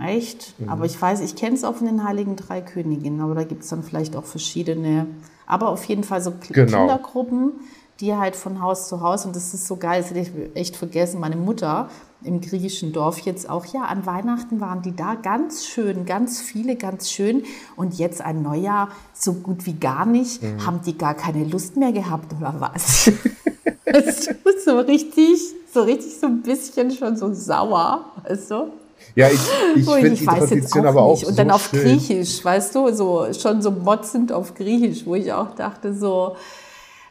Echt? 0.00 0.58
Mhm. 0.60 0.68
Aber 0.68 0.84
ich 0.84 1.00
weiß, 1.00 1.20
ich 1.20 1.36
kenne 1.36 1.56
es 1.56 1.64
auch 1.64 1.76
von 1.76 1.86
den 1.86 2.04
Heiligen 2.04 2.36
Drei 2.36 2.60
Königinnen, 2.60 3.20
aber 3.20 3.34
da 3.34 3.44
gibt 3.44 3.62
es 3.62 3.70
dann 3.70 3.82
vielleicht 3.82 4.16
auch 4.16 4.24
verschiedene. 4.24 5.06
Aber 5.46 5.68
auf 5.68 5.84
jeden 5.84 6.04
Fall 6.04 6.20
so 6.20 6.32
genau. 6.48 6.78
Kindergruppen, 6.78 7.52
die 8.00 8.14
halt 8.14 8.36
von 8.36 8.60
Haus 8.60 8.88
zu 8.88 9.00
Haus, 9.00 9.24
und 9.24 9.34
das 9.34 9.54
ist 9.54 9.66
so 9.66 9.76
geil, 9.76 10.02
das 10.02 10.10
hätte 10.10 10.20
ich 10.20 10.56
echt 10.56 10.76
vergessen, 10.76 11.20
meine 11.20 11.36
Mutter 11.36 11.88
im 12.22 12.40
griechischen 12.40 12.92
Dorf 12.92 13.20
jetzt 13.20 13.48
auch, 13.48 13.66
ja, 13.66 13.82
an 13.82 14.04
Weihnachten 14.04 14.60
waren 14.60 14.82
die 14.82 14.94
da 14.94 15.14
ganz 15.14 15.66
schön, 15.66 16.04
ganz 16.06 16.40
viele, 16.40 16.76
ganz 16.76 17.10
schön. 17.10 17.44
Und 17.76 17.98
jetzt 17.98 18.20
ein 18.20 18.42
Neujahr 18.42 18.88
so 19.14 19.34
gut 19.34 19.66
wie 19.66 19.74
gar 19.74 20.06
nicht. 20.06 20.42
Mhm. 20.42 20.66
Haben 20.66 20.80
die 20.84 20.98
gar 20.98 21.14
keine 21.14 21.44
Lust 21.44 21.76
mehr 21.76 21.92
gehabt 21.92 22.34
oder 22.38 22.54
was? 22.58 23.04
so 24.64 24.78
richtig, 24.78 25.40
so 25.72 25.82
richtig 25.82 26.18
so 26.18 26.26
ein 26.26 26.42
bisschen 26.42 26.90
schon 26.90 27.16
so 27.16 27.32
sauer, 27.32 28.12
weißt 28.26 28.50
du? 28.50 28.72
Ja, 29.16 29.28
ich, 29.28 29.40
ich 29.76 29.88
finde 29.88 30.10
die 30.10 30.26
Tradition 30.26 30.84
auch 30.84 30.90
aber 30.90 31.02
auch 31.02 31.14
nicht. 31.14 31.26
Und 31.26 31.38
dann 31.38 31.50
auf 31.50 31.70
schön. 31.70 31.82
Griechisch, 31.82 32.44
weißt 32.44 32.74
du, 32.74 32.92
so 32.92 33.26
schon 33.32 33.62
so 33.62 33.70
motzend 33.70 34.30
auf 34.30 34.54
Griechisch, 34.54 35.06
wo 35.06 35.14
ich 35.14 35.32
auch 35.32 35.54
dachte 35.54 35.94
so, 35.94 36.36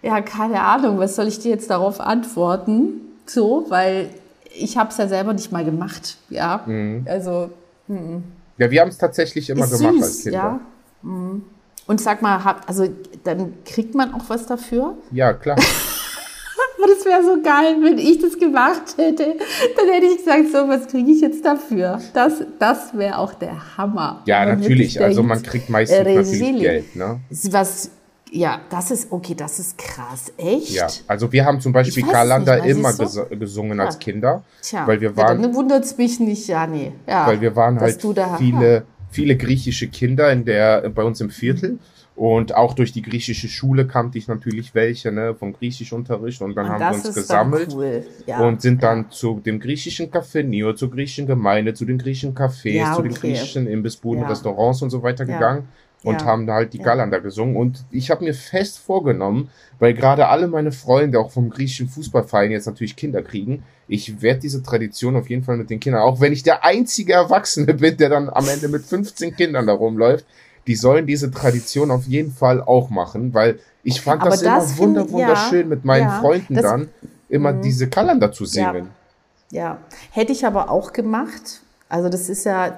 ja, 0.03 0.22
keine 0.22 0.62
Ahnung, 0.62 0.99
was 0.99 1.16
soll 1.16 1.28
ich 1.28 1.39
dir 1.39 1.49
jetzt 1.49 1.68
darauf 1.72 1.99
antworten? 1.99 3.01
So, 3.26 3.66
weil 3.70 4.12
ich 4.53 4.78
habe 4.78 4.91
es 4.91 4.97
ja 4.97 5.08
selber 5.08 5.34
nicht 5.34 5.51
mal 5.51 5.66
gemacht, 5.66 6.18
ja. 6.30 6.62
Mhm. 6.68 7.08
Also, 7.10 7.49
mh. 7.88 8.22
ja, 8.60 8.70
wir 8.70 8.82
haben 8.82 8.89
es 8.89 8.99
tatsächlich 8.99 9.49
immer 9.49 9.66
Ist 9.66 9.76
gemacht 9.76 9.95
süß, 9.95 10.03
als 10.03 10.22
Kinder. 10.22 10.38
Ja. 10.38 10.60
Mhm. 11.01 11.43
Und 11.88 12.01
sag 12.01 12.22
mal, 12.22 12.39
also 12.68 12.88
dann 13.24 13.53
kriegt 13.66 13.95
man 13.95 14.14
auch 14.14 14.26
was 14.28 14.45
dafür? 14.45 14.93
Ja, 15.12 15.34
klar. 15.34 15.58
Aber 16.86 16.93
das 16.93 17.05
wäre 17.05 17.23
so 17.23 17.41
geil, 17.41 17.77
wenn 17.81 17.97
ich 17.97 18.19
das 18.19 18.38
gemacht 18.38 18.95
hätte. 18.97 19.36
Dann 19.75 19.89
hätte 19.89 20.05
ich 20.05 20.17
gesagt, 20.17 20.51
so, 20.51 20.67
was 20.67 20.88
kriege 20.88 21.11
ich 21.11 21.21
jetzt 21.21 21.43
dafür? 21.43 21.99
Das, 22.13 22.43
das 22.59 22.95
wäre 22.95 23.17
auch 23.17 23.33
der 23.33 23.77
Hammer. 23.77 24.21
Ja, 24.25 24.45
natürlich. 24.45 25.01
Also 25.01 25.23
man 25.23 25.41
kriegt 25.41 25.69
meistens 25.69 25.99
äh, 25.99 26.15
natürlich 26.15 26.59
Geld. 26.59 26.95
Ne? 26.95 27.19
Was, 27.49 27.89
ja, 28.31 28.61
das 28.69 28.91
ist, 28.91 29.11
okay, 29.11 29.33
das 29.36 29.59
ist 29.59 29.77
krass. 29.77 30.31
Echt? 30.38 30.71
Ja, 30.71 30.88
also 31.07 31.31
wir 31.31 31.43
haben 31.43 31.59
zum 31.59 31.73
Beispiel 31.73 32.03
Karlander 32.03 32.63
immer 32.63 32.93
ges 32.93 33.19
gesungen 33.31 33.79
ja. 33.79 33.86
als 33.86 33.97
Kinder. 33.97 34.43
Tja, 34.61 34.86
weil 34.86 35.01
wir 35.01 35.15
waren, 35.17 35.41
ja, 35.41 35.47
dann 35.47 35.55
wundert 35.55 35.86
es 35.86 35.97
mich 35.97 36.19
nicht, 36.19 36.47
ja, 36.47 36.67
nee. 36.67 36.91
Ja, 37.07 37.25
weil 37.27 37.41
wir 37.41 37.55
waren 37.55 37.79
halt 37.79 37.99
viele, 38.38 38.86
viele 39.09 39.38
griechische 39.38 39.88
Kinder 39.88 40.31
in 40.31 40.45
der, 40.45 40.89
bei 40.89 41.03
uns 41.03 41.19
im 41.21 41.31
Viertel. 41.31 41.71
Mhm. 41.71 41.79
Und 42.16 42.55
auch 42.55 42.74
durch 42.74 42.93
die 42.93 43.01
griechische 43.01 43.49
Schule 43.49 43.88
kannte 43.88 44.18
ich 44.18 44.30
natürlich 44.30 44.74
welche, 44.74 45.11
ne, 45.11 45.36
vom 45.36 45.51
Griechischunterricht. 45.51 46.41
Und 46.41 46.55
dann 46.55 46.68
und 46.68 46.72
haben 46.72 46.80
wir 46.80 47.05
uns 47.05 47.13
gesammelt 47.13 47.74
cool. 47.74 48.05
ja, 48.26 48.39
und 48.39 48.61
sind 48.61 48.84
dann 48.84 49.03
ja. 49.03 49.09
zu 49.09 49.41
dem 49.45 49.59
griechischen 49.59 50.09
Café 50.09 50.43
Neo, 50.43 50.74
zur 50.74 50.91
griechischen 50.91 51.28
Gemeinde, 51.28 51.74
zu 51.74 51.84
den 51.84 51.97
griechischen 51.97 52.34
Cafés, 52.34 52.72
ja, 52.72 52.93
okay. 52.93 52.95
zu 52.95 53.01
den 53.01 53.13
griechischen 53.13 53.68
Imbissbuden, 53.68 54.24
Restaurants 54.24 54.82
und 54.82 54.91
so 54.91 55.03
weiter 55.03 55.26
gegangen 55.26 55.68
und 56.05 56.24
haben 56.24 56.49
halt 56.49 56.74
die 56.74 56.80
Galander 56.80 57.20
gesungen. 57.20 57.55
Und 57.55 57.84
ich 57.89 58.11
habe 58.11 58.24
mir 58.24 58.34
fest 58.34 58.78
vorgenommen, 58.78 59.49
weil 59.80 59.93
gerade 59.93 60.28
alle 60.28 60.47
meine 60.47 60.72
Freunde 60.72 61.20
auch 61.20 61.32
vom 61.32 61.49
griechischen 61.49 61.89
Fußballverein 61.89 62.51
jetzt 62.51 62.68
natürlich 62.68 62.95
Kinder 62.95 63.24
kriegen, 63.24 63.63
ich 63.88 64.22
werde 64.22 64.41
diese 64.41 64.63
Tradition 64.63 65.16
auf 65.16 65.30
jeden 65.30 65.43
Fall 65.43 65.57
mit 65.57 65.70
den 65.70 65.80
Kindern, 65.80 66.01
auch 66.01 66.20
wenn 66.20 66.34
ich 66.34 66.43
der 66.43 66.63
einzige 66.63 67.13
Erwachsene 67.13 67.74
bin, 67.74 67.97
der 67.97 68.09
dann 68.09 68.30
am 68.30 68.47
Ende 68.47 68.68
mit 68.68 68.84
15 68.84 69.36
Kindern 69.36 69.68
da 69.68 69.74
rumläuft, 69.74 70.26
die 70.68 70.76
sollen 70.76 71.05
diese 71.05 71.32
Tradition 71.32 71.91
auf 71.91 72.05
jeden 72.05 72.32
Fall 72.32 72.61
auch 72.61 72.89
machen, 72.89 73.34
weil 73.34 73.59
ich 73.84 74.01
fand 74.01 74.26
das, 74.26 74.41
das 74.41 74.72
immer 74.72 74.78
wunder, 74.80 75.11
wunderschön 75.11 75.61
ja, 75.61 75.66
mit 75.68 75.86
meinen 75.86 76.07
ja, 76.07 76.20
Freunden 76.20 76.55
dann 76.55 76.89
immer 77.30 77.53
mh. 77.53 77.61
diese 77.61 77.88
Kalender 77.88 78.32
zu 78.32 78.45
singen. 78.45 78.89
Ja. 79.51 79.61
ja, 79.61 79.80
hätte 80.11 80.32
ich 80.32 80.45
aber 80.45 80.72
auch 80.72 80.91
gemacht. 80.91 81.61
Also 81.88 82.09
das 82.09 82.30
ist 82.30 82.45
ja 82.45 82.76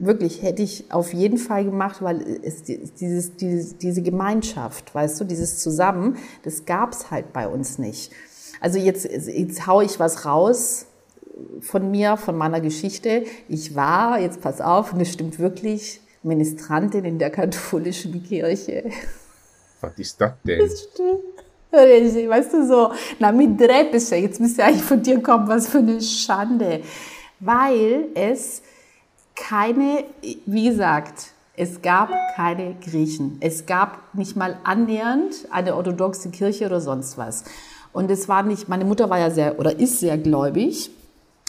wirklich, 0.00 0.42
hätte 0.42 0.62
ich 0.62 0.92
auf 0.92 1.14
jeden 1.14 1.38
Fall 1.38 1.64
gemacht, 1.64 2.02
weil 2.02 2.40
es 2.42 2.64
dieses, 2.64 3.36
dieses, 3.36 3.78
diese 3.78 4.02
Gemeinschaft, 4.02 4.92
weißt 4.92 5.20
du, 5.20 5.24
dieses 5.24 5.60
Zusammen, 5.60 6.16
das 6.42 6.64
gab 6.64 6.92
es 6.92 7.12
halt 7.12 7.32
bei 7.32 7.46
uns 7.46 7.78
nicht. 7.78 8.10
Also 8.60 8.78
jetzt, 8.78 9.04
jetzt 9.04 9.66
hau 9.66 9.80
ich 9.80 10.00
was 10.00 10.24
raus 10.24 10.86
von 11.60 11.90
mir, 11.90 12.16
von 12.16 12.36
meiner 12.36 12.60
Geschichte. 12.60 13.24
Ich 13.48 13.76
war, 13.76 14.18
jetzt 14.18 14.40
pass 14.40 14.60
auf, 14.60 14.92
und 14.92 14.98
das 14.98 15.12
stimmt 15.12 15.38
wirklich, 15.38 16.00
Ministrantin 16.22 17.04
in 17.04 17.18
der 17.18 17.30
katholischen 17.30 18.22
Kirche. 18.22 18.90
Was 19.80 19.98
ist 19.98 20.20
das 20.20 20.32
denn? 20.44 20.58
Das 20.60 20.88
stimmt. 20.92 21.20
Weißt 21.72 22.52
du 22.52 22.66
so, 22.66 22.92
na 23.18 23.32
mit 23.32 23.58
Drepische, 23.58 24.16
jetzt 24.16 24.40
müsste 24.40 24.64
eigentlich 24.64 24.82
von 24.82 25.02
dir 25.02 25.22
kommen, 25.22 25.48
was 25.48 25.68
für 25.68 25.78
eine 25.78 26.00
Schande. 26.00 26.82
Weil 27.40 28.08
es 28.14 28.62
keine, 29.34 30.04
wie 30.46 30.68
gesagt, 30.68 31.32
es 31.56 31.82
gab 31.82 32.10
keine 32.36 32.76
Griechen. 32.82 33.38
Es 33.40 33.66
gab 33.66 34.14
nicht 34.14 34.36
mal 34.36 34.58
annähernd 34.64 35.48
eine 35.50 35.74
orthodoxe 35.74 36.30
Kirche 36.30 36.66
oder 36.66 36.80
sonst 36.80 37.18
was. 37.18 37.44
Und 37.92 38.10
es 38.10 38.28
war 38.28 38.42
nicht, 38.42 38.68
meine 38.68 38.84
Mutter 38.84 39.10
war 39.10 39.18
ja 39.18 39.30
sehr 39.30 39.58
oder 39.58 39.78
ist 39.78 40.00
sehr 40.00 40.18
gläubig 40.18 40.90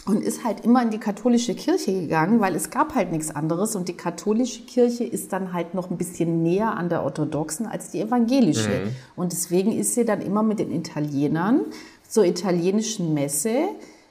und 0.06 0.22
ist 0.22 0.44
halt 0.44 0.64
immer 0.64 0.82
in 0.82 0.90
die 0.90 0.98
katholische 0.98 1.54
Kirche 1.54 1.92
gegangen, 1.92 2.40
weil 2.40 2.54
es 2.54 2.70
gab 2.70 2.94
halt 2.94 3.10
nichts 3.10 3.34
anderes 3.34 3.74
und 3.74 3.88
die 3.88 3.96
katholische 3.96 4.62
Kirche 4.62 5.04
ist 5.04 5.32
dann 5.32 5.52
halt 5.52 5.74
noch 5.74 5.90
ein 5.90 5.96
bisschen 5.96 6.42
näher 6.42 6.76
an 6.76 6.88
der 6.88 7.02
orthodoxen 7.04 7.66
als 7.66 7.90
die 7.90 8.00
evangelische. 8.00 8.68
Mhm. 8.68 8.90
Und 9.16 9.32
deswegen 9.32 9.72
ist 9.72 9.94
sie 9.94 10.04
dann 10.04 10.20
immer 10.20 10.42
mit 10.42 10.58
den 10.58 10.72
Italienern 10.72 11.60
zur 12.06 12.24
italienischen 12.24 13.14
Messe 13.14 13.68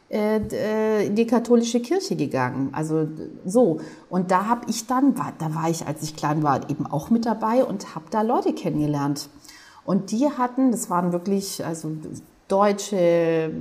äh, 0.10 0.38
äh, 0.52 1.08
in 1.08 1.16
die 1.16 1.28
katholische 1.28 1.80
Kirche 1.80 2.16
gegangen. 2.16 2.70
Also 2.72 3.08
so. 3.46 3.80
Und 4.10 4.32
da 4.32 4.48
habe 4.48 4.66
ich 4.70 4.88
dann, 4.88 5.16
da 5.16 5.56
war 5.56 5.70
ich, 5.70 5.86
als 5.86 6.02
ich 6.02 6.16
klein 6.16 6.44
war, 6.44 6.70
eben 6.70 6.88
auch 6.88 7.10
mit 7.12 7.26
dabei 7.26 7.64
und 7.64 7.96
habe 7.96 8.06
da 8.10 8.22
Leute 8.22 8.54
kennengelernt. 8.54 9.30
Und 9.86 10.12
die 10.12 10.30
hatten, 10.30 10.72
das 10.72 10.90
waren 10.90 11.12
wirklich, 11.12 11.64
also 11.66 11.92
Deutsche, 12.54 13.52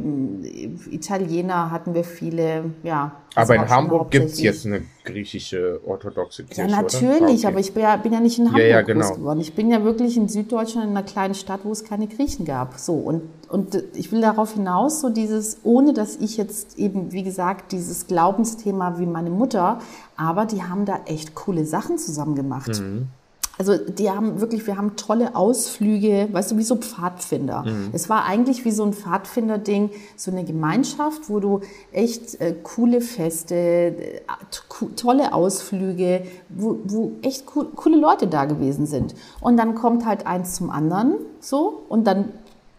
Italiener 0.91 1.71
hatten 1.71 1.95
wir 1.95 2.05
viele, 2.05 2.65
ja. 2.83 3.13
Aber 3.35 3.55
in 3.55 3.67
Hamburg 3.67 4.11
gibt 4.11 4.27
es 4.27 4.43
jetzt 4.43 4.67
eine 4.67 4.83
griechische 5.03 5.81
orthodoxe 5.87 6.45
Kirche. 6.45 6.71
Ja, 6.71 6.83
natürlich, 6.83 7.39
okay. 7.39 7.47
aber 7.47 7.61
ich 7.61 7.73
bin 7.73 7.85
ja, 7.85 7.97
bin 7.97 8.13
ja, 8.13 8.21
nicht 8.21 8.39
in 8.39 8.49
Hamburg 8.49 8.61
ja, 8.61 8.69
ja, 8.69 8.83
genau. 8.83 9.07
groß 9.07 9.17
geworden. 9.17 9.41
Ich 9.41 9.55
bin 9.55 9.71
ja 9.71 9.83
wirklich 9.83 10.19
in 10.19 10.29
Süddeutschland 10.29 10.91
in 10.91 10.95
einer 10.95 11.07
kleinen 11.07 11.35
Stadt, 11.35 11.61
wo 11.65 11.73
es 11.73 11.85
keine 11.85 12.07
Griechen 12.07 12.45
gab. 12.45 12.75
So, 12.79 12.93
und, 12.93 13.23
und 13.49 13.83
ich 13.95 14.13
will 14.13 14.21
darauf 14.21 14.53
hinaus, 14.53 15.01
so 15.01 15.09
dieses, 15.09 15.61
ohne 15.63 15.95
dass 15.95 16.17
ich 16.17 16.37
jetzt 16.37 16.79
eben, 16.79 17.13
wie 17.13 17.23
gesagt, 17.23 17.73
dieses 17.73 18.07
Glaubensthema 18.07 18.99
wie 18.99 19.07
meine 19.07 19.31
Mutter, 19.31 19.79
aber 20.19 20.45
die 20.45 20.63
haben 20.65 20.85
da 20.85 21.01
echt 21.07 21.35
coole 21.35 21.65
Sachen 21.65 21.97
zusammen 21.97 22.35
gemacht. 22.35 22.79
Mhm. 22.79 23.09
Also 23.63 23.77
die 23.77 24.11
haben 24.11 24.41
wirklich, 24.41 24.67
wir 24.67 24.77
haben 24.77 24.97
tolle 24.97 25.37
Ausflüge, 25.37 26.27
weißt 26.33 26.51
du, 26.51 26.57
wie 26.57 26.65
so 26.65 26.75
Pfadfinder. 26.75 27.63
Mhm. 27.63 27.91
Es 27.93 28.09
war 28.09 28.25
eigentlich 28.25 28.65
wie 28.65 28.73
so 28.73 28.83
ein 28.85 28.93
Pfadfinder-Ding, 28.93 29.91
so 30.17 30.33
eine 30.33 30.43
Gemeinschaft, 30.43 31.29
wo 31.29 31.39
du 31.39 31.61
echt 31.93 32.41
äh, 32.41 32.57
coole 32.61 33.01
Feste, 33.01 33.55
äh, 33.55 34.21
tolle 34.97 35.33
Ausflüge, 35.33 36.25
wo, 36.49 36.81
wo 36.83 37.13
echt 37.23 37.45
cool, 37.55 37.69
coole 37.77 37.99
Leute 37.99 38.27
da 38.27 38.47
gewesen 38.47 38.87
sind. 38.87 39.15
Und 39.41 39.57
dann 39.59 39.77
kommt 39.77 40.07
halt 40.07 40.27
eins 40.27 40.57
zum 40.57 40.69
anderen, 40.69 41.15
so, 41.39 41.85
und 41.89 42.05
dann 42.05 42.31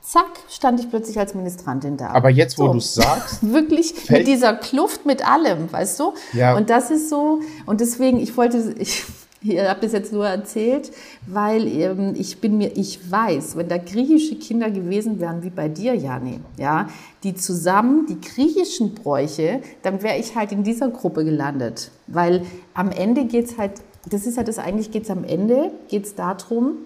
zack, 0.01 0.31
stand 0.49 0.81
ich 0.81 0.89
plötzlich 0.89 1.17
als 1.17 1.33
Ministrantin 1.33 1.95
da. 1.95 2.09
Aber 2.09 2.29
jetzt, 2.29 2.59
wo 2.59 2.67
so. 2.67 2.73
du 2.73 2.79
sagst. 2.81 3.37
Wirklich 3.53 4.09
mit 4.09 4.27
dieser 4.27 4.53
Kluft 4.53 5.05
mit 5.05 5.25
allem, 5.25 5.71
weißt 5.71 5.97
du? 6.01 6.13
Ja. 6.33 6.57
Und 6.57 6.69
das 6.69 6.91
ist 6.91 7.09
so, 7.09 7.39
und 7.65 7.79
deswegen, 7.79 8.19
ich 8.19 8.35
wollte, 8.35 8.75
ich, 8.77 9.05
Ihr 9.43 9.69
habt 9.69 9.83
es 9.83 9.91
jetzt 9.91 10.13
nur 10.13 10.25
erzählt, 10.25 10.91
weil 11.27 11.67
ähm, 11.67 12.13
ich 12.15 12.39
bin 12.39 12.57
mir, 12.57 12.77
ich 12.77 13.11
weiß, 13.11 13.57
wenn 13.57 13.67
da 13.67 13.77
griechische 13.77 14.35
Kinder 14.35 14.71
gewesen 14.71 15.19
wären 15.19 15.43
wie 15.43 15.49
bei 15.49 15.67
dir, 15.67 15.93
Jani, 15.95 16.39
ja, 16.57 16.87
die 17.23 17.35
zusammen 17.35 18.05
die 18.07 18.21
griechischen 18.21 18.95
Bräuche, 18.95 19.61
dann 19.81 20.01
wäre 20.01 20.17
ich 20.17 20.35
halt 20.35 20.51
in 20.51 20.63
dieser 20.63 20.89
Gruppe 20.89 21.25
gelandet, 21.25 21.91
weil 22.07 22.45
am 22.73 22.91
Ende 22.91 23.25
geht's 23.25 23.57
halt, 23.57 23.73
das 24.09 24.25
ist 24.25 24.37
halt 24.37 24.47
das 24.47 24.59
eigentlich 24.59 24.91
geht's 24.91 25.09
am 25.09 25.23
Ende 25.23 25.71
geht's 25.89 26.15
darum, 26.15 26.77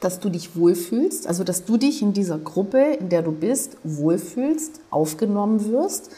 dass 0.00 0.20
du 0.20 0.28
dich 0.28 0.54
wohlfühlst, 0.54 1.26
also 1.26 1.44
dass 1.44 1.64
du 1.64 1.78
dich 1.78 2.02
in 2.02 2.12
dieser 2.12 2.38
Gruppe, 2.38 2.82
in 3.00 3.08
der 3.08 3.22
du 3.22 3.32
bist, 3.32 3.78
wohlfühlst, 3.84 4.80
aufgenommen 4.90 5.72
wirst 5.72 6.10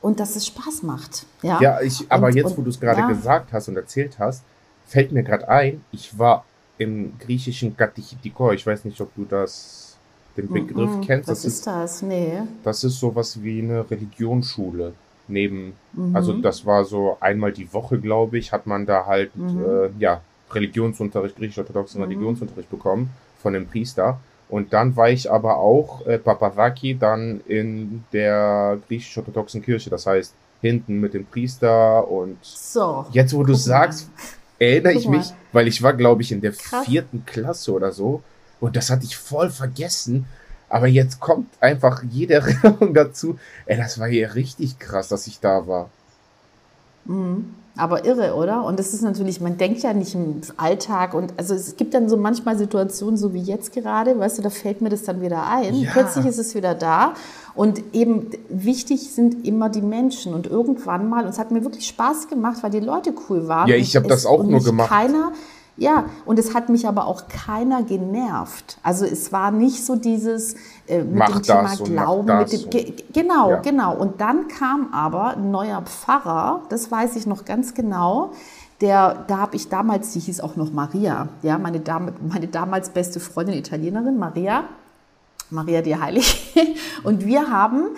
und 0.00 0.20
dass 0.20 0.36
es 0.36 0.46
Spaß 0.46 0.84
macht. 0.84 1.26
Ja, 1.42 1.60
ja 1.60 1.80
ich, 1.80 2.06
aber 2.08 2.28
und, 2.28 2.36
jetzt, 2.36 2.56
wo 2.56 2.62
du 2.62 2.70
es 2.70 2.78
gerade 2.78 3.00
ja. 3.00 3.08
gesagt 3.08 3.52
hast 3.52 3.68
und 3.68 3.76
erzählt 3.76 4.18
hast, 4.20 4.44
fällt 4.86 5.12
mir 5.12 5.22
gerade 5.22 5.48
ein, 5.48 5.84
ich 5.92 6.18
war 6.18 6.44
im 6.78 7.18
griechischen 7.18 7.76
Katechitiko, 7.76 8.52
ich 8.52 8.66
weiß 8.66 8.84
nicht, 8.84 9.00
ob 9.00 9.14
du 9.14 9.24
das, 9.24 9.96
den 10.36 10.48
Begriff 10.48 10.96
Mhm. 10.96 11.00
kennst. 11.02 11.28
Was 11.28 11.44
ist 11.44 11.66
das? 11.66 12.02
Nee. 12.02 12.38
Das 12.64 12.82
ist 12.84 12.98
sowas 12.98 13.42
wie 13.42 13.60
eine 13.62 13.88
Religionsschule. 13.90 14.94
Neben, 15.28 15.74
Mhm. 15.92 16.16
also 16.16 16.32
das 16.34 16.66
war 16.66 16.84
so 16.84 17.16
einmal 17.20 17.52
die 17.52 17.72
Woche, 17.72 17.98
glaube 17.98 18.38
ich, 18.38 18.50
hat 18.52 18.66
man 18.66 18.86
da 18.86 19.06
halt, 19.06 19.34
Mhm. 19.36 19.64
äh, 19.64 19.90
ja, 19.98 20.20
Religionsunterricht, 20.50 21.36
griechisch-orthodoxen 21.36 22.00
Mhm. 22.00 22.08
Religionsunterricht 22.08 22.70
bekommen 22.70 23.10
von 23.42 23.52
dem 23.52 23.66
Priester. 23.66 24.18
Und 24.48 24.72
dann 24.74 24.96
war 24.96 25.08
ich 25.08 25.30
aber 25.30 25.56
auch 25.58 26.04
äh, 26.06 26.18
Papavaki 26.18 26.96
dann 26.98 27.40
in 27.46 28.04
der 28.12 28.78
griechisch-orthodoxen 28.88 29.62
Kirche. 29.62 29.88
Das 29.88 30.06
heißt, 30.06 30.34
hinten 30.60 31.00
mit 31.00 31.14
dem 31.14 31.24
Priester 31.24 32.06
und 32.10 32.36
So. 32.42 33.06
jetzt, 33.12 33.32
wo 33.34 33.44
du 33.44 33.54
sagst, 33.54 34.10
erinnere 34.62 34.94
ich 34.94 35.08
mich, 35.08 35.32
weil 35.52 35.68
ich 35.68 35.82
war, 35.82 35.92
glaube 35.94 36.22
ich, 36.22 36.32
in 36.32 36.40
der 36.40 36.52
Krass. 36.52 36.84
vierten 36.86 37.24
Klasse 37.26 37.72
oder 37.72 37.92
so. 37.92 38.22
Und 38.60 38.76
das 38.76 38.90
hatte 38.90 39.04
ich 39.04 39.16
voll 39.16 39.50
vergessen. 39.50 40.26
Aber 40.68 40.86
jetzt 40.86 41.20
kommt 41.20 41.48
einfach 41.60 42.02
jede 42.10 42.34
Erinnerung 42.42 42.94
dazu. 42.94 43.38
Ey, 43.66 43.76
das 43.76 43.98
war 43.98 44.08
hier 44.08 44.34
richtig 44.34 44.78
krass, 44.78 45.08
dass 45.08 45.26
ich 45.26 45.40
da 45.40 45.66
war. 45.66 45.90
Mhm. 47.04 47.54
Aber 47.76 48.04
irre, 48.04 48.34
oder? 48.34 48.64
Und 48.64 48.78
das 48.78 48.92
ist 48.92 49.00
natürlich, 49.00 49.40
man 49.40 49.56
denkt 49.56 49.82
ja 49.82 49.94
nicht 49.94 50.14
im 50.14 50.42
Alltag 50.58 51.14
und 51.14 51.32
also 51.38 51.54
es 51.54 51.76
gibt 51.76 51.94
dann 51.94 52.08
so 52.08 52.18
manchmal 52.18 52.58
Situationen, 52.58 53.16
so 53.16 53.32
wie 53.32 53.40
jetzt 53.40 53.72
gerade, 53.72 54.18
weißt 54.18 54.38
du, 54.38 54.42
da 54.42 54.50
fällt 54.50 54.82
mir 54.82 54.90
das 54.90 55.04
dann 55.04 55.22
wieder 55.22 55.46
ein. 55.46 55.74
Ja. 55.76 55.90
Plötzlich 55.90 56.26
ist 56.26 56.38
es 56.38 56.54
wieder 56.54 56.74
da 56.74 57.14
und 57.54 57.82
eben 57.94 58.30
wichtig 58.50 59.12
sind 59.14 59.46
immer 59.46 59.70
die 59.70 59.80
Menschen 59.80 60.34
und 60.34 60.46
irgendwann 60.46 61.08
mal, 61.08 61.24
und 61.24 61.30
es 61.30 61.38
hat 61.38 61.50
mir 61.50 61.64
wirklich 61.64 61.86
Spaß 61.86 62.28
gemacht, 62.28 62.58
weil 62.62 62.70
die 62.70 62.80
Leute 62.80 63.14
cool 63.30 63.48
waren. 63.48 63.68
Ja, 63.68 63.76
ich 63.76 63.96
und 63.96 64.02
hab 64.02 64.10
das 64.10 64.26
auch 64.26 64.42
nur 64.42 64.62
gemacht. 64.62 64.90
Keiner, 64.90 65.32
ja, 65.76 66.04
und 66.26 66.38
es 66.38 66.54
hat 66.54 66.68
mich 66.68 66.86
aber 66.86 67.06
auch 67.06 67.28
keiner 67.28 67.82
genervt. 67.82 68.78
Also 68.82 69.04
es 69.04 69.32
war 69.32 69.50
nicht 69.50 69.84
so 69.84 69.96
dieses 69.96 70.54
äh, 70.86 70.98
mit 71.02 71.14
Mach 71.16 71.30
dem 71.30 71.42
Thema 71.42 71.74
Glauben, 71.76 72.38
mit 72.38 72.52
dem, 72.52 72.70
ge- 72.70 72.94
Genau, 73.12 73.50
Ja. 73.50 73.56
genau. 73.60 73.94
Und 73.96 74.20
dann 74.20 74.48
kam 74.48 74.92
aber 74.92 75.36
ein 75.36 75.50
neuer 75.50 75.82
Pfarrer, 75.82 76.60
das 76.68 76.90
weiß 76.90 77.16
ich 77.16 77.26
noch 77.26 77.44
ganz 77.44 77.74
genau. 77.74 78.32
Der, 78.80 79.24
da 79.28 79.38
habe 79.38 79.56
ich 79.56 79.68
damals, 79.68 80.12
die 80.12 80.18
hieß 80.20 80.40
auch 80.40 80.56
noch 80.56 80.72
Maria, 80.72 81.28
ja, 81.42 81.56
meine, 81.56 81.80
Dame, 81.80 82.12
meine 82.28 82.48
damals 82.48 82.90
beste 82.90 83.20
Freundin, 83.20 83.54
Italienerin, 83.54 84.18
Maria, 84.18 84.64
Maria 85.50 85.82
die 85.82 85.96
Heilige. 85.96 86.26
Und 87.04 87.24
wir 87.24 87.48
haben 87.50 87.90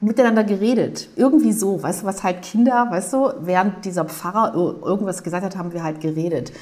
miteinander 0.00 0.44
geredet. 0.44 1.08
Irgendwie 1.16 1.52
so, 1.52 1.82
weißt 1.82 2.02
du, 2.02 2.06
was 2.06 2.22
halt 2.22 2.40
Kinder, 2.42 2.86
weißt 2.90 3.12
du, 3.12 3.32
während 3.42 3.84
dieser 3.84 4.06
Pfarrer 4.06 4.54
ir- 4.54 4.82
irgendwas 4.84 5.22
gesagt 5.22 5.44
hat, 5.44 5.56
haben 5.56 5.72
wir 5.72 5.82
halt 5.84 6.00
geredet. 6.00 6.52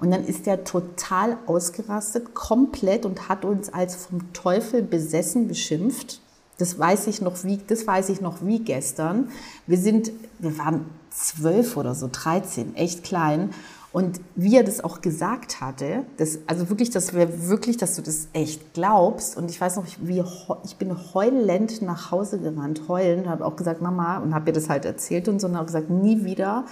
Und 0.00 0.10
dann 0.10 0.24
ist 0.24 0.46
der 0.46 0.64
total 0.64 1.38
ausgerastet, 1.46 2.34
komplett 2.34 3.04
und 3.04 3.28
hat 3.28 3.44
uns 3.44 3.72
als 3.72 3.96
vom 3.96 4.32
Teufel 4.32 4.82
besessen 4.82 5.48
beschimpft. 5.48 6.20
Das 6.58 6.78
weiß 6.78 7.06
ich 7.08 7.20
noch 7.20 7.44
wie, 7.44 7.58
das 7.66 7.86
weiß 7.86 8.08
ich 8.10 8.20
noch 8.20 8.38
wie 8.42 8.60
gestern. 8.60 9.30
Wir 9.66 9.78
sind, 9.78 10.12
wir 10.38 10.56
waren 10.58 10.86
zwölf 11.10 11.76
oder 11.76 11.94
so, 11.94 12.08
13, 12.10 12.76
echt 12.76 13.02
klein. 13.04 13.50
Und 13.90 14.20
wie 14.34 14.56
er 14.56 14.64
das 14.64 14.84
auch 14.84 15.00
gesagt 15.00 15.60
hatte, 15.60 16.04
das, 16.18 16.40
also 16.46 16.68
wirklich, 16.68 16.90
dass 16.90 17.14
wir 17.14 17.48
wirklich, 17.48 17.78
dass 17.78 17.96
du 17.96 18.02
das 18.02 18.28
echt 18.34 18.74
glaubst. 18.74 19.36
Und 19.36 19.50
ich 19.50 19.60
weiß 19.60 19.76
noch, 19.76 19.86
wie, 20.02 20.22
ich 20.64 20.76
bin 20.76 20.94
heulend 21.14 21.80
nach 21.82 22.10
Hause 22.10 22.38
gerannt, 22.38 22.82
heulend, 22.86 23.26
habe 23.26 23.44
auch 23.44 23.56
gesagt, 23.56 23.80
Mama, 23.80 24.18
und 24.18 24.34
habe 24.34 24.50
ihr 24.50 24.52
das 24.52 24.68
halt 24.68 24.84
erzählt 24.84 25.26
und 25.28 25.40
so, 25.40 25.46
und 25.46 25.56
habe 25.56 25.66
gesagt, 25.66 25.90
nie 25.90 26.24
wieder 26.24 26.66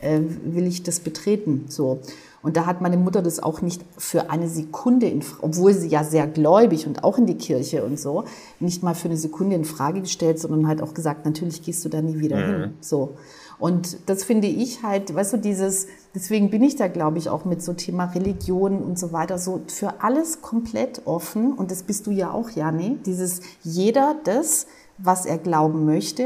äh, 0.00 0.20
will 0.44 0.66
ich 0.66 0.82
das 0.82 1.00
betreten. 1.00 1.64
So. 1.68 2.00
Und 2.42 2.56
da 2.56 2.66
hat 2.66 2.80
meine 2.80 2.96
Mutter 2.96 3.20
das 3.20 3.42
auch 3.42 3.62
nicht 3.62 3.82
für 3.96 4.30
eine 4.30 4.48
Sekunde, 4.48 5.08
in, 5.08 5.24
obwohl 5.40 5.74
sie 5.74 5.88
ja 5.88 6.04
sehr 6.04 6.26
gläubig 6.26 6.86
und 6.86 7.02
auch 7.04 7.18
in 7.18 7.26
die 7.26 7.36
Kirche 7.36 7.84
und 7.84 7.98
so, 7.98 8.24
nicht 8.60 8.82
mal 8.82 8.94
für 8.94 9.08
eine 9.08 9.16
Sekunde 9.16 9.56
in 9.56 9.64
Frage 9.64 10.00
gestellt, 10.02 10.38
sondern 10.38 10.68
halt 10.68 10.80
auch 10.80 10.94
gesagt, 10.94 11.24
natürlich 11.24 11.62
gehst 11.62 11.84
du 11.84 11.88
da 11.88 12.00
nie 12.00 12.20
wieder 12.20 12.36
hin. 12.36 12.74
So. 12.80 13.16
Und 13.58 14.08
das 14.08 14.22
finde 14.22 14.46
ich 14.46 14.84
halt, 14.84 15.12
weißt 15.12 15.32
du, 15.32 15.36
dieses, 15.38 15.88
deswegen 16.14 16.48
bin 16.50 16.62
ich 16.62 16.76
da, 16.76 16.86
glaube 16.86 17.18
ich, 17.18 17.28
auch 17.28 17.44
mit 17.44 17.60
so 17.60 17.72
Thema 17.72 18.04
Religion 18.04 18.78
und 18.78 18.98
so 18.98 19.12
weiter, 19.12 19.36
so 19.38 19.62
für 19.66 20.00
alles 20.00 20.42
komplett 20.42 21.02
offen. 21.06 21.52
Und 21.54 21.72
das 21.72 21.82
bist 21.82 22.06
du 22.06 22.12
ja 22.12 22.30
auch, 22.30 22.50
Jani. 22.50 22.98
Dieses, 23.04 23.40
jeder 23.64 24.14
das, 24.22 24.68
was 24.98 25.26
er 25.26 25.38
glauben 25.38 25.86
möchte, 25.86 26.24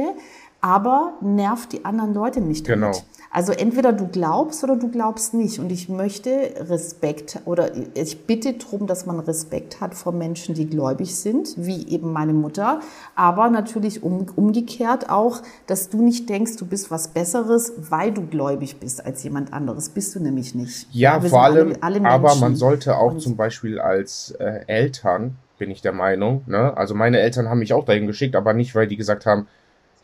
aber 0.61 1.15
nervt 1.21 1.73
die 1.73 1.85
anderen 1.85 2.13
Leute 2.15 2.41
nicht 2.41 2.69
damit. 2.69 3.05
Also 3.35 3.53
entweder 3.53 3.95
du 3.95 4.09
glaubst 4.09 4.63
oder 4.63 4.77
du 4.77 4.91
glaubst 4.91 5.33
nicht. 5.33 5.59
Und 5.59 5.73
ich 5.73 5.89
möchte 5.89 6.31
Respekt 6.69 7.41
oder 7.47 7.71
ich 7.95 8.27
bitte 8.27 8.53
darum, 8.53 8.87
dass 8.87 9.07
man 9.07 9.21
Respekt 9.21 9.81
hat 9.81 9.95
vor 9.95 10.13
Menschen, 10.13 10.55
die 10.55 10.67
gläubig 10.67 11.17
sind, 11.17 11.55
wie 11.57 11.89
eben 11.89 12.13
meine 12.13 12.35
Mutter. 12.35 12.81
Aber 13.17 13.49
natürlich 13.49 14.03
um, 14.03 14.27
umgekehrt 14.37 15.09
auch, 15.09 15.41
dass 15.67 15.89
du 15.89 16.03
nicht 16.03 16.29
denkst, 16.29 16.57
du 16.59 16.67
bist 16.67 16.91
was 16.91 17.09
Besseres, 17.09 17.73
weil 17.89 18.13
du 18.13 18.27
gläubig 18.27 18.77
bist 18.77 19.05
als 19.05 19.25
jemand 19.25 19.55
anderes. 19.55 19.89
Bist 19.89 20.15
du 20.15 20.21
nämlich 20.21 20.55
nicht. 20.55 20.87
Ja, 20.93 21.23
wir 21.23 21.31
vor 21.31 21.43
allem, 21.43 21.75
alle, 21.81 22.05
alle 22.05 22.09
aber 22.11 22.35
man 22.35 22.55
sollte 22.55 22.99
auch 22.99 23.17
zum 23.17 23.37
Beispiel 23.37 23.81
als 23.81 24.33
äh, 24.39 24.61
Eltern, 24.67 25.37
bin 25.59 25.71
ich 25.71 25.81
der 25.81 25.93
Meinung, 25.93 26.43
ne? 26.47 26.77
Also 26.77 26.95
meine 26.95 27.21
Eltern 27.21 27.49
haben 27.49 27.61
mich 27.61 27.73
auch 27.73 27.85
dahin 27.85 28.07
geschickt, 28.07 28.37
aber 28.37 28.53
nicht, 28.53 28.75
weil 28.75 28.89
die 28.89 28.97
gesagt 28.97 29.25
haben, 29.25 29.47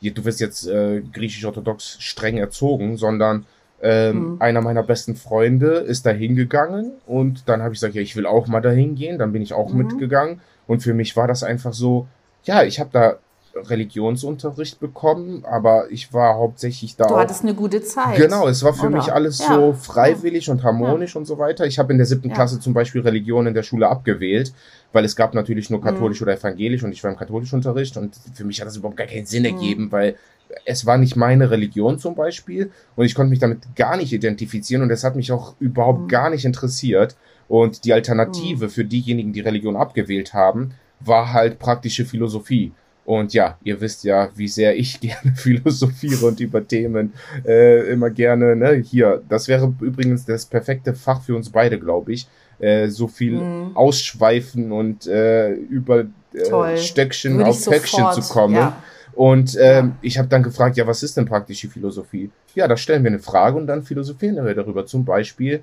du 0.01 0.25
wirst 0.25 0.41
jetzt 0.41 0.67
äh, 0.67 1.01
griechisch-orthodox 1.01 1.97
streng 2.01 2.39
erzogen, 2.39 2.97
sondern 2.97 3.47
ähm, 3.81 4.37
einer 4.41 4.61
meiner 4.61 4.83
besten 4.83 5.15
Freunde 5.15 5.69
ist 5.77 6.05
da 6.05 6.11
hingegangen 6.11 6.93
und 7.07 7.49
dann 7.49 7.63
habe 7.63 7.75
ich 7.75 7.81
gesagt, 7.81 7.95
ja, 7.95 8.03
ich 8.03 8.17
will 8.17 8.27
auch 8.27 8.49
mal 8.49 8.61
dahin 8.61 8.97
gehen, 8.97 9.19
dann 9.19 9.33
bin 9.33 9.43
ich 9.43 9.53
auch 9.53 9.73
mitgegangen. 9.73 10.41
Und 10.67 10.83
für 10.83 10.95
mich 10.95 11.17
war 11.17 11.29
das 11.29 11.43
einfach 11.43 11.73
so, 11.73 12.09
ja, 12.45 12.65
ich 12.65 12.81
habe 12.81 12.91
da 12.93 13.17
Religionsunterricht 13.65 14.81
bekommen, 14.81 15.45
aber 15.45 15.91
ich 15.91 16.13
war 16.13 16.37
hauptsächlich 16.37 16.97
da 16.97 17.07
Du 17.07 17.17
hattest 17.17 17.43
eine 17.43 17.55
gute 17.55 17.83
Zeit. 17.83 18.17
Genau, 18.17 18.49
es 18.49 18.63
war 18.63 18.73
für 18.75 18.87
Oder? 18.87 18.97
mich 18.97 19.13
alles 19.13 19.39
Ja. 19.41 19.55
so 19.55 19.73
freiwillig 19.73 20.49
und 20.51 20.63
harmonisch 20.63 21.17
und 21.17 21.27
so 21.27 21.39
weiter. 21.39 21.67
Ich 21.67 21.79
habe 21.79 21.93
in 21.93 21.99
der 21.99 22.07
siebten 22.07 22.29
Ja. 22.29 22.35
Klasse 22.35 22.61
zum 22.61 22.75
Beispiel 22.75 23.01
Religion 23.03 23.47
in 23.47 23.55
der 23.55 23.63
Schule 23.63 23.89
abgewählt, 23.89 24.53
weil 24.93 25.05
es 25.05 25.17
gab 25.17 25.35
natürlich 25.35 25.71
Mhm. 25.71 25.77
nur 25.77 25.85
katholisch 25.85 26.23
oder 26.23 26.33
evangelisch 26.37 26.83
und 26.83 26.93
ich 26.93 27.03
war 27.05 27.11
im 27.11 27.17
katholischen 27.17 27.57
Unterricht 27.57 27.97
und 27.97 28.15
für 28.35 28.45
mich 28.45 28.61
hat 28.61 28.69
das 28.69 28.77
überhaupt 28.77 28.97
gar 28.97 29.07
keinen 29.07 29.27
Sinn 29.27 29.43
Mhm. 29.43 29.49
ergeben, 29.49 29.93
weil 29.93 30.17
es 30.65 30.87
war 30.87 30.97
nicht 30.97 31.15
meine 31.15 31.51
Religion 31.51 31.99
zum 31.99 32.15
Beispiel 32.15 32.71
und 32.97 33.05
ich 33.05 33.15
konnte 33.15 33.31
mich 33.31 33.39
damit 33.39 33.77
gar 33.77 33.97
nicht 33.99 34.13
identifizieren 34.13 34.83
und 34.83 34.91
es 34.91 35.05
hat 35.05 35.15
mich 35.17 35.31
auch 35.33 35.55
überhaupt 35.61 36.03
Mhm. 36.05 36.09
gar 36.09 36.31
nicht 36.31 36.45
interessiert. 36.45 37.17
Und 37.49 37.85
die 37.85 37.95
Alternative 37.95 38.69
für 38.69 38.85
diejenigen, 38.85 39.33
die 39.33 39.41
Religion 39.41 39.75
abgewählt 39.77 40.35
haben, 40.35 40.73
war 41.01 41.33
halt 41.33 41.59
praktische 41.59 42.05
Philosophie. 42.05 42.73
Und 43.09 43.33
ja, 43.33 43.57
ihr 43.65 43.81
wisst 43.81 44.05
ja, 44.05 44.29
wie 44.37 44.49
sehr 44.49 44.77
ich 44.77 45.01
gerne 45.09 45.33
philosophiere 45.35 46.27
und 46.27 46.41
über 46.41 46.67
Themen 46.69 47.15
äh, 47.47 47.91
immer 47.91 48.11
gerne, 48.11 48.55
ne, 48.55 48.75
hier, 48.75 49.23
das 49.31 49.49
wäre 49.49 49.73
übrigens 49.81 50.27
das 50.27 50.45
perfekte 50.45 50.93
Fach 50.93 51.23
für 51.23 51.35
uns 51.35 51.49
beide, 51.49 51.79
glaube 51.79 52.13
ich. 52.13 52.29
Äh, 52.59 52.89
so 52.89 53.09
viel 53.09 53.37
Mhm. 53.37 53.75
ausschweifen 53.75 54.73
und 54.73 55.07
äh, 55.07 55.53
über 55.53 56.05
äh, 56.35 56.77
Stöckchen 56.77 57.39
Würde 57.39 57.49
auf 57.51 57.65
Päckchen 57.67 58.11
zu 58.13 58.21
kommen. 58.21 58.55
ja. 58.57 58.77
Und 59.15 59.57
ähm, 59.59 59.87
Ja. 59.87 59.93
ich 60.03 60.19
habe 60.19 60.29
dann 60.29 60.43
gefragt, 60.43 60.77
ja, 60.77 60.87
was 60.87 61.03
ist 61.03 61.17
denn 61.17 61.25
praktische 61.25 61.69
Philosophie? 61.69 62.31
Ja, 62.55 62.69
da 62.69 62.77
stellen 62.77 63.03
wir 63.05 63.11
eine 63.11 63.21
Frage 63.21 63.57
und 63.57 63.67
dann 63.67 63.83
philosophieren 63.85 64.45
wir 64.45 64.55
darüber. 64.55 64.85
Zum 64.87 65.05
Beispiel, 65.07 65.63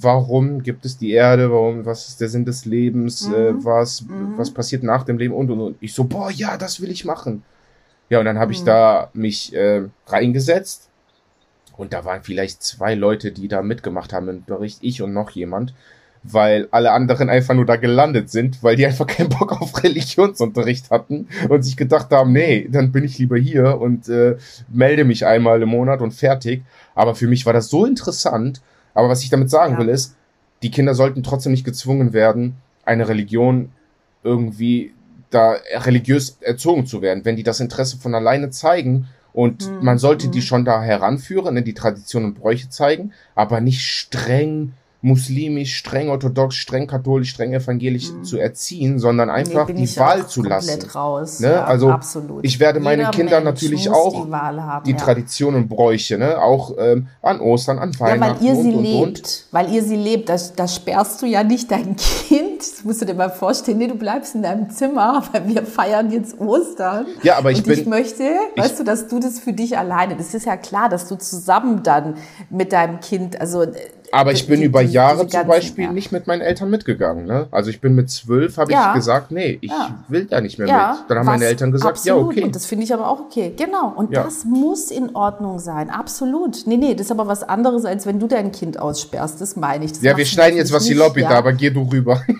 warum 0.00 0.62
gibt 0.62 0.84
es 0.84 0.98
die 0.98 1.12
Erde? 1.12 1.50
Warum, 1.50 1.84
was 1.86 2.08
ist 2.08 2.20
der 2.20 2.28
Sinn 2.28 2.44
des 2.44 2.64
Lebens? 2.64 3.28
Mhm. 3.28 3.34
Äh, 3.34 3.64
was, 3.64 4.02
Mhm. 4.02 4.34
was 4.36 4.50
passiert 4.52 4.82
nach 4.82 5.04
dem 5.04 5.18
Leben? 5.18 5.34
Und, 5.34 5.50
und, 5.50 5.60
und. 5.60 5.76
Ich 5.80 5.94
so, 5.94 6.04
boah, 6.04 6.30
ja, 6.30 6.56
das 6.56 6.80
will 6.80 6.90
ich 6.90 7.04
machen. 7.04 7.42
Ja, 8.10 8.18
und 8.18 8.24
dann 8.26 8.38
habe 8.38 8.52
ich 8.52 8.62
Mhm. 8.62 8.66
da 8.66 9.10
mich 9.14 9.54
äh, 9.54 9.82
reingesetzt. 10.06 10.88
Und 11.76 11.92
da 11.92 12.04
waren 12.04 12.22
vielleicht 12.22 12.62
zwei 12.62 12.94
Leute, 12.94 13.32
die 13.32 13.48
da 13.48 13.60
mitgemacht 13.62 14.12
haben 14.12 14.28
im 14.28 14.44
Bericht, 14.44 14.78
ich 14.82 15.02
und 15.02 15.12
noch 15.12 15.30
jemand, 15.30 15.74
weil 16.22 16.68
alle 16.70 16.92
anderen 16.92 17.28
einfach 17.28 17.54
nur 17.54 17.66
da 17.66 17.74
gelandet 17.76 18.30
sind, 18.30 18.62
weil 18.62 18.76
die 18.76 18.86
einfach 18.86 19.06
keinen 19.08 19.28
Bock 19.28 19.60
auf 19.60 19.82
Religionsunterricht 19.82 20.90
hatten 20.90 21.28
und 21.48 21.62
sich 21.64 21.76
gedacht 21.76 22.10
haben, 22.12 22.32
nee, 22.32 22.68
dann 22.70 22.92
bin 22.92 23.02
ich 23.04 23.18
lieber 23.18 23.36
hier 23.36 23.80
und 23.80 24.08
äh, 24.08 24.36
melde 24.72 25.04
mich 25.04 25.26
einmal 25.26 25.60
im 25.62 25.68
Monat 25.70 26.00
und 26.00 26.12
fertig. 26.12 26.62
Aber 26.94 27.14
für 27.16 27.26
mich 27.26 27.44
war 27.44 27.52
das 27.52 27.68
so 27.68 27.84
interessant, 27.84 28.62
Aber 28.94 29.08
was 29.08 29.22
ich 29.22 29.30
damit 29.30 29.50
sagen 29.50 29.74
ja. 29.74 29.80
will, 29.80 29.88
ist, 29.88 30.16
die 30.62 30.70
Kinder 30.70 30.94
sollten 30.94 31.22
trotzdem 31.22 31.52
nicht 31.52 31.64
gezwungen 31.64 32.12
werden, 32.12 32.56
eine 32.84 33.08
Religion 33.08 33.72
irgendwie 34.22 34.94
da 35.30 35.56
religiös 35.74 36.38
erzogen 36.40 36.86
zu 36.86 37.02
werden. 37.02 37.24
Wenn 37.24 37.36
die 37.36 37.42
das 37.42 37.60
Interesse 37.60 37.98
von 37.98 38.14
alleine 38.14 38.50
zeigen 38.50 39.08
und 39.32 39.68
mhm. 39.68 39.84
man 39.84 39.98
sollte 39.98 40.28
die 40.28 40.38
hm. 40.38 40.46
schon 40.46 40.64
da 40.64 40.82
heranführen, 40.82 41.48
in 41.48 41.54
ne, 41.54 41.62
die 41.62 41.74
Tradition 41.74 42.24
und 42.24 42.34
Bräuche 42.34 42.68
zeigen, 42.68 43.12
aber 43.34 43.60
nicht 43.60 43.82
streng 43.82 44.72
muslimisch, 45.04 45.76
streng 45.76 46.08
orthodox, 46.08 46.54
streng 46.54 46.86
katholisch, 46.86 47.28
streng 47.28 47.52
evangelisch 47.52 48.10
mhm. 48.10 48.24
zu 48.24 48.38
erziehen, 48.38 48.98
sondern 48.98 49.28
einfach 49.28 49.68
nee, 49.68 49.84
die 49.84 49.96
Wahl 49.98 50.26
zu 50.26 50.42
lassen. 50.42 50.80
Raus. 50.94 51.40
Ne? 51.40 51.52
Ja, 51.52 51.64
also 51.64 51.90
absolut. 51.90 52.42
ich 52.42 52.58
werde 52.58 52.78
Jeder 52.78 52.90
meine 52.90 53.10
Kinder 53.10 53.42
Mensch 53.42 53.44
natürlich 53.44 53.90
auch 53.90 54.24
die, 54.24 54.32
haben, 54.32 54.84
die 54.86 54.92
ja. 54.92 54.96
Tradition 54.96 55.56
und 55.56 55.68
Bräuche, 55.68 56.16
ne? 56.16 56.40
auch 56.40 56.72
ähm, 56.78 57.08
an 57.20 57.40
Ostern, 57.40 57.78
an 57.78 57.92
Weihnachten. 58.00 58.44
Ja, 58.46 58.50
weil 58.50 58.56
ihr 58.56 58.62
sie 58.62 58.72
und, 58.72 58.82
lebt, 58.82 59.18
und. 59.18 59.44
weil 59.50 59.72
ihr 59.74 59.82
sie 59.82 59.96
lebt, 59.96 60.30
da, 60.30 60.36
da 60.56 60.66
sperrst 60.66 61.20
du 61.20 61.26
ja 61.26 61.44
nicht 61.44 61.70
dein 61.70 61.96
Kind. 62.28 62.60
Das 62.60 62.82
musst 62.82 63.02
du 63.02 63.04
dir 63.04 63.14
mal 63.14 63.30
vorstellen, 63.30 63.76
nee, 63.76 63.88
du 63.88 63.96
bleibst 63.96 64.34
in 64.34 64.42
deinem 64.42 64.70
Zimmer, 64.70 65.22
weil 65.32 65.46
wir 65.48 65.66
feiern 65.66 66.10
jetzt 66.12 66.40
Ostern. 66.40 67.06
Ja, 67.22 67.36
aber 67.36 67.50
ich 67.50 67.58
und 67.58 67.66
bin. 67.66 67.78
Ich 67.78 67.86
möchte, 67.86 68.22
ich, 68.54 68.62
weißt 68.62 68.80
du, 68.80 68.84
dass 68.84 69.06
du 69.08 69.20
das 69.20 69.38
für 69.38 69.52
dich 69.52 69.76
alleine. 69.76 70.16
Das 70.16 70.32
ist 70.32 70.46
ja 70.46 70.56
klar, 70.56 70.88
dass 70.88 71.08
du 71.08 71.16
zusammen 71.16 71.82
dann 71.82 72.14
mit 72.48 72.72
deinem 72.72 73.00
Kind, 73.00 73.38
also 73.38 73.66
aber 74.14 74.32
ich 74.32 74.46
bin 74.46 74.60
die, 74.60 74.66
über 74.66 74.80
Jahre 74.80 75.26
zum 75.26 75.46
Beispiel 75.46 75.84
ja. 75.84 75.92
nicht 75.92 76.12
mit 76.12 76.26
meinen 76.26 76.40
Eltern 76.40 76.70
mitgegangen. 76.70 77.26
Ne? 77.26 77.48
Also 77.50 77.70
ich 77.70 77.80
bin 77.80 77.94
mit 77.94 78.10
zwölf, 78.10 78.56
habe 78.56 78.72
ja. 78.72 78.90
ich 78.90 78.94
gesagt, 78.94 79.32
nee, 79.32 79.58
ich 79.60 79.70
ja. 79.70 79.98
will 80.08 80.26
da 80.26 80.40
nicht 80.40 80.58
mehr 80.58 80.68
mit. 80.68 81.10
Dann 81.10 81.18
haben 81.18 81.26
meine 81.26 81.46
Eltern 81.46 81.72
gesagt, 81.72 81.96
absolut. 81.96 82.20
ja, 82.20 82.26
okay. 82.26 82.44
Und 82.44 82.54
das 82.54 82.66
finde 82.66 82.84
ich 82.84 82.94
aber 82.94 83.08
auch 83.08 83.20
okay. 83.20 83.52
Genau. 83.56 83.92
Und 83.94 84.14
das 84.14 84.44
muss 84.44 84.90
in 84.90 85.14
Ordnung 85.16 85.58
sein. 85.58 85.90
Absolut. 85.90 86.66
Nee, 86.66 86.76
nee, 86.76 86.94
das 86.94 87.06
ist 87.06 87.10
aber 87.10 87.26
was 87.26 87.42
anderes, 87.42 87.84
als 87.84 88.06
wenn 88.06 88.20
du 88.20 88.28
dein 88.28 88.52
Kind 88.52 88.78
aussperrst. 88.78 89.40
Das 89.40 89.56
meine 89.56 89.84
ich. 89.84 89.92
Das 89.92 90.02
ja, 90.02 90.16
wir 90.16 90.26
schneiden 90.26 90.56
jetzt 90.56 90.72
was 90.72 90.84
die 90.84 90.94
Lobby 90.94 91.22
da, 91.22 91.30
aber 91.30 91.52
geh 91.52 91.70
du 91.70 91.82
rüber. 91.82 92.22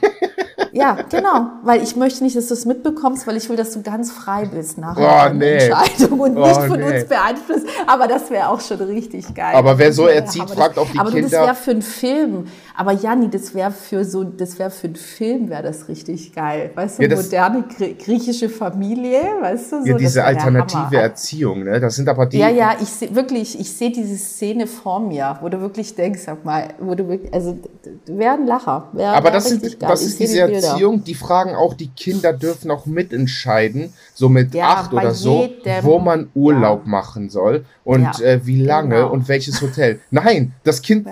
Ja, 0.74 0.98
genau. 1.08 1.50
Weil 1.62 1.82
ich 1.82 1.94
möchte 1.94 2.24
nicht, 2.24 2.36
dass 2.36 2.48
du 2.48 2.54
es 2.54 2.64
mitbekommst, 2.64 3.26
weil 3.28 3.36
ich 3.36 3.48
will, 3.48 3.56
dass 3.56 3.72
du 3.72 3.82
ganz 3.82 4.10
frei 4.10 4.46
bist 4.46 4.76
nach 4.76 4.96
oh, 4.96 5.32
nee. 5.32 5.52
Entscheidung 5.52 6.18
und 6.18 6.36
oh, 6.36 6.46
nicht 6.46 6.60
von 6.62 6.80
nee. 6.80 6.98
uns 6.98 7.08
beeinflusst. 7.08 7.66
Aber 7.86 8.08
das 8.08 8.28
wäre 8.30 8.48
auch 8.48 8.60
schon 8.60 8.80
richtig 8.80 9.32
geil. 9.34 9.54
Aber 9.54 9.78
wer 9.78 9.92
so 9.92 10.06
erzieht, 10.06 10.50
fragt 10.50 10.76
auch 10.76 10.90
die 10.90 10.98
aber 10.98 11.10
Kinder. 11.10 11.38
Aber 11.38 11.46
das 11.46 11.46
wäre 11.46 11.54
für 11.54 11.70
einen 11.70 11.82
Film. 11.82 12.48
Aber 12.76 12.92
Janni, 12.92 13.30
das 13.30 13.54
wäre 13.54 13.70
für 13.70 14.04
so, 14.04 14.24
das 14.24 14.58
wäre 14.58 14.70
für 14.70 14.88
einen 14.88 14.96
Film, 14.96 15.48
wäre 15.48 15.62
das 15.62 15.86
richtig 15.86 16.34
geil. 16.34 16.72
Weißt 16.74 16.98
du, 16.98 17.04
ja, 17.04 17.14
moderne 17.14 17.64
griechische 17.98 18.48
Familie, 18.48 19.20
weißt 19.40 19.72
du? 19.72 19.82
So, 19.82 19.86
ja, 19.86 19.96
diese 19.96 20.24
alternative 20.24 20.96
Erziehung, 20.96 21.62
ne? 21.62 21.78
Das 21.78 21.94
sind 21.94 22.08
aber 22.08 22.26
die. 22.26 22.38
Ja, 22.38 22.48
ja, 22.48 22.74
ich 22.82 22.88
sehe 22.88 23.14
wirklich, 23.14 23.58
ich 23.60 23.70
sehe 23.70 23.92
diese 23.92 24.16
Szene 24.16 24.66
vor 24.66 24.98
mir, 24.98 25.38
wo 25.40 25.48
du 25.48 25.60
wirklich 25.60 25.94
denkst, 25.94 26.22
sag 26.26 26.44
mal, 26.44 26.74
wo 26.80 26.96
du 26.96 27.06
wirklich, 27.08 27.32
also, 27.32 27.56
wäre 28.06 28.34
ein 28.34 28.46
Lacher. 28.46 28.88
Wär, 28.92 29.12
aber 29.12 29.30
das, 29.30 29.48
sind, 29.48 29.80
das 29.80 30.02
ist 30.02 30.18
diese 30.18 30.40
Erziehung, 30.40 31.04
die 31.04 31.14
fragen 31.14 31.54
auch, 31.54 31.74
die 31.74 31.88
Kinder 31.88 32.32
dürfen 32.32 32.72
auch 32.72 32.86
mitentscheiden, 32.86 33.92
so 34.14 34.28
mit 34.28 34.52
ja, 34.52 34.66
acht 34.68 34.92
oder 34.92 35.14
so, 35.14 35.48
wo 35.82 36.00
man 36.00 36.28
Urlaub 36.34 36.82
ja. 36.84 36.90
machen 36.90 37.30
soll 37.30 37.64
und 37.84 38.20
äh, 38.20 38.44
wie 38.44 38.60
lange 38.60 38.96
genau. 38.96 39.12
und 39.12 39.28
welches 39.28 39.62
Hotel. 39.62 40.00
Nein, 40.10 40.52
das 40.64 40.82
Kind 40.82 41.06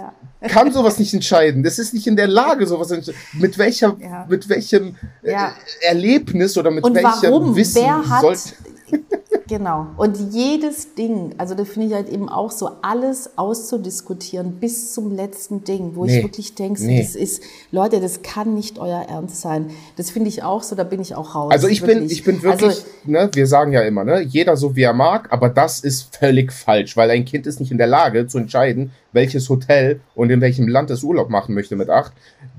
kann 0.49 0.73
sowas 0.73 0.99
nicht 0.99 1.15
entscheiden. 1.15 1.63
Das 1.63 1.79
ist 1.79 1.95
nicht 1.95 2.07
in 2.07 2.17
der 2.17 2.29
Lage, 2.29 2.67
sowas 2.67 2.91
entscheiden. 2.91 3.21
Mit 3.35 3.59
welcher, 3.59 3.97
ja. 4.01 4.27
mit 4.29 4.49
welchem 4.49 4.97
äh, 5.23 5.33
ja. 5.33 5.53
Erlebnis 5.81 6.57
oder 6.57 6.71
mit 6.71 6.85
Und 6.85 6.95
welchem 6.95 7.23
warum? 7.23 7.57
Wissen 7.57 7.83
Wer 7.83 8.09
hat, 8.09 8.55
Genau. 9.49 9.89
Und 9.99 10.17
jedes 10.33 10.95
Ding, 10.95 11.35
also 11.37 11.55
da 11.55 11.67
finde 11.67 11.89
ich 11.89 11.95
halt 11.95 12.09
eben 12.09 12.31
auch 12.31 12.51
so, 12.51 12.71
alles 12.81 13.37
auszudiskutieren 13.37 14.53
bis 14.61 14.95
zum 14.95 15.15
letzten 15.15 15.63
Ding, 15.65 15.93
wo 15.95 16.07
nee. 16.07 16.17
ich 16.17 16.25
wirklich 16.25 16.55
denke, 16.55 16.83
nee. 16.83 17.03
das 17.03 17.15
ist, 17.15 17.43
Leute, 17.71 18.01
das 18.01 18.23
kann 18.23 18.55
nicht 18.55 18.79
euer 18.79 19.05
Ernst 19.09 19.43
sein. 19.43 19.71
Das 19.97 20.11
finde 20.11 20.31
ich 20.31 20.43
auch 20.43 20.63
so, 20.63 20.75
da 20.75 20.85
bin 20.85 21.03
ich 21.03 21.15
auch 21.15 21.35
raus. 21.35 21.53
Also 21.53 21.69
ich 21.69 21.83
wirklich. 21.83 21.99
bin, 21.99 22.11
ich 22.11 22.25
bin 22.25 22.43
wirklich, 22.43 22.63
also, 22.63 22.85
ne, 23.05 23.29
wir 23.33 23.47
sagen 23.47 23.73
ja 23.73 23.83
immer, 23.83 24.05
ne, 24.05 24.23
jeder 24.23 24.57
so 24.57 24.75
wie 24.75 24.85
er 24.85 24.95
mag, 24.95 25.31
aber 25.31 25.51
das 25.51 25.81
ist 25.81 26.17
völlig 26.17 26.51
falsch, 26.51 26.97
weil 26.97 27.11
ein 27.11 27.27
Kind 27.27 27.47
ist 27.47 27.61
nicht 27.61 27.73
in 27.73 27.79
der 27.79 27.89
Lage 27.89 28.27
zu 28.27 28.39
entscheiden, 28.39 28.93
welches 29.13 29.49
Hotel 29.49 30.01
und 30.15 30.31
in 30.31 30.41
welchem 30.41 30.69
Land 30.69 30.91
es 30.91 31.03
Urlaub 31.03 31.31
machen 31.31 31.55
möchte 31.55 31.77
mit 31.77 31.91
acht. 31.91 32.13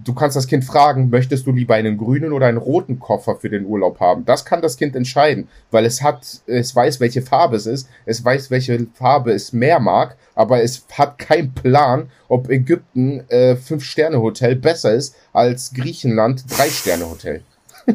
Du 0.04 0.14
kannst 0.14 0.36
das 0.36 0.47
Kind 0.47 0.64
fragen, 0.64 1.10
möchtest 1.10 1.45
du 1.45 1.51
lieber 1.51 1.76
einen 1.76 1.97
grünen 1.97 2.32
oder 2.32 2.47
einen 2.47 2.58
roten 2.58 2.99
Koffer 2.99 3.36
für 3.36 3.49
den 3.49 3.66
Urlaub 3.66 3.99
haben? 3.99 4.26
Das 4.26 4.45
kann 4.45 4.62
das 4.62 4.78
Kind 4.78 4.95
entscheiden, 4.95 5.47
weil 5.72 5.86
es 5.86 6.01
hat, 6.01 6.41
es 6.47 6.76
weiß, 6.76 6.99
welche 6.99 7.22
Farbe 7.22 7.56
es 7.56 7.66
ist, 7.66 7.89
es 8.06 8.24
weiß, 8.24 8.51
welche 8.51 8.88
Farbe 8.93 9.32
es 9.32 9.54
mehr 9.54 9.80
mag, 9.80 10.16
aber 10.36 10.64
es 10.64 10.86
hat 10.93 11.20
keinen 11.20 11.54
Plan, 11.54 12.10
ob 12.28 12.49
Ägypten 12.49 13.24
äh, 13.30 13.56
Fünf-Sterne-Hotel 13.56 14.56
besser 14.56 14.93
ist 14.93 15.16
als 15.32 15.74
Griechenland 15.74 16.45
Drei-Sterne-Hotel 16.49 17.43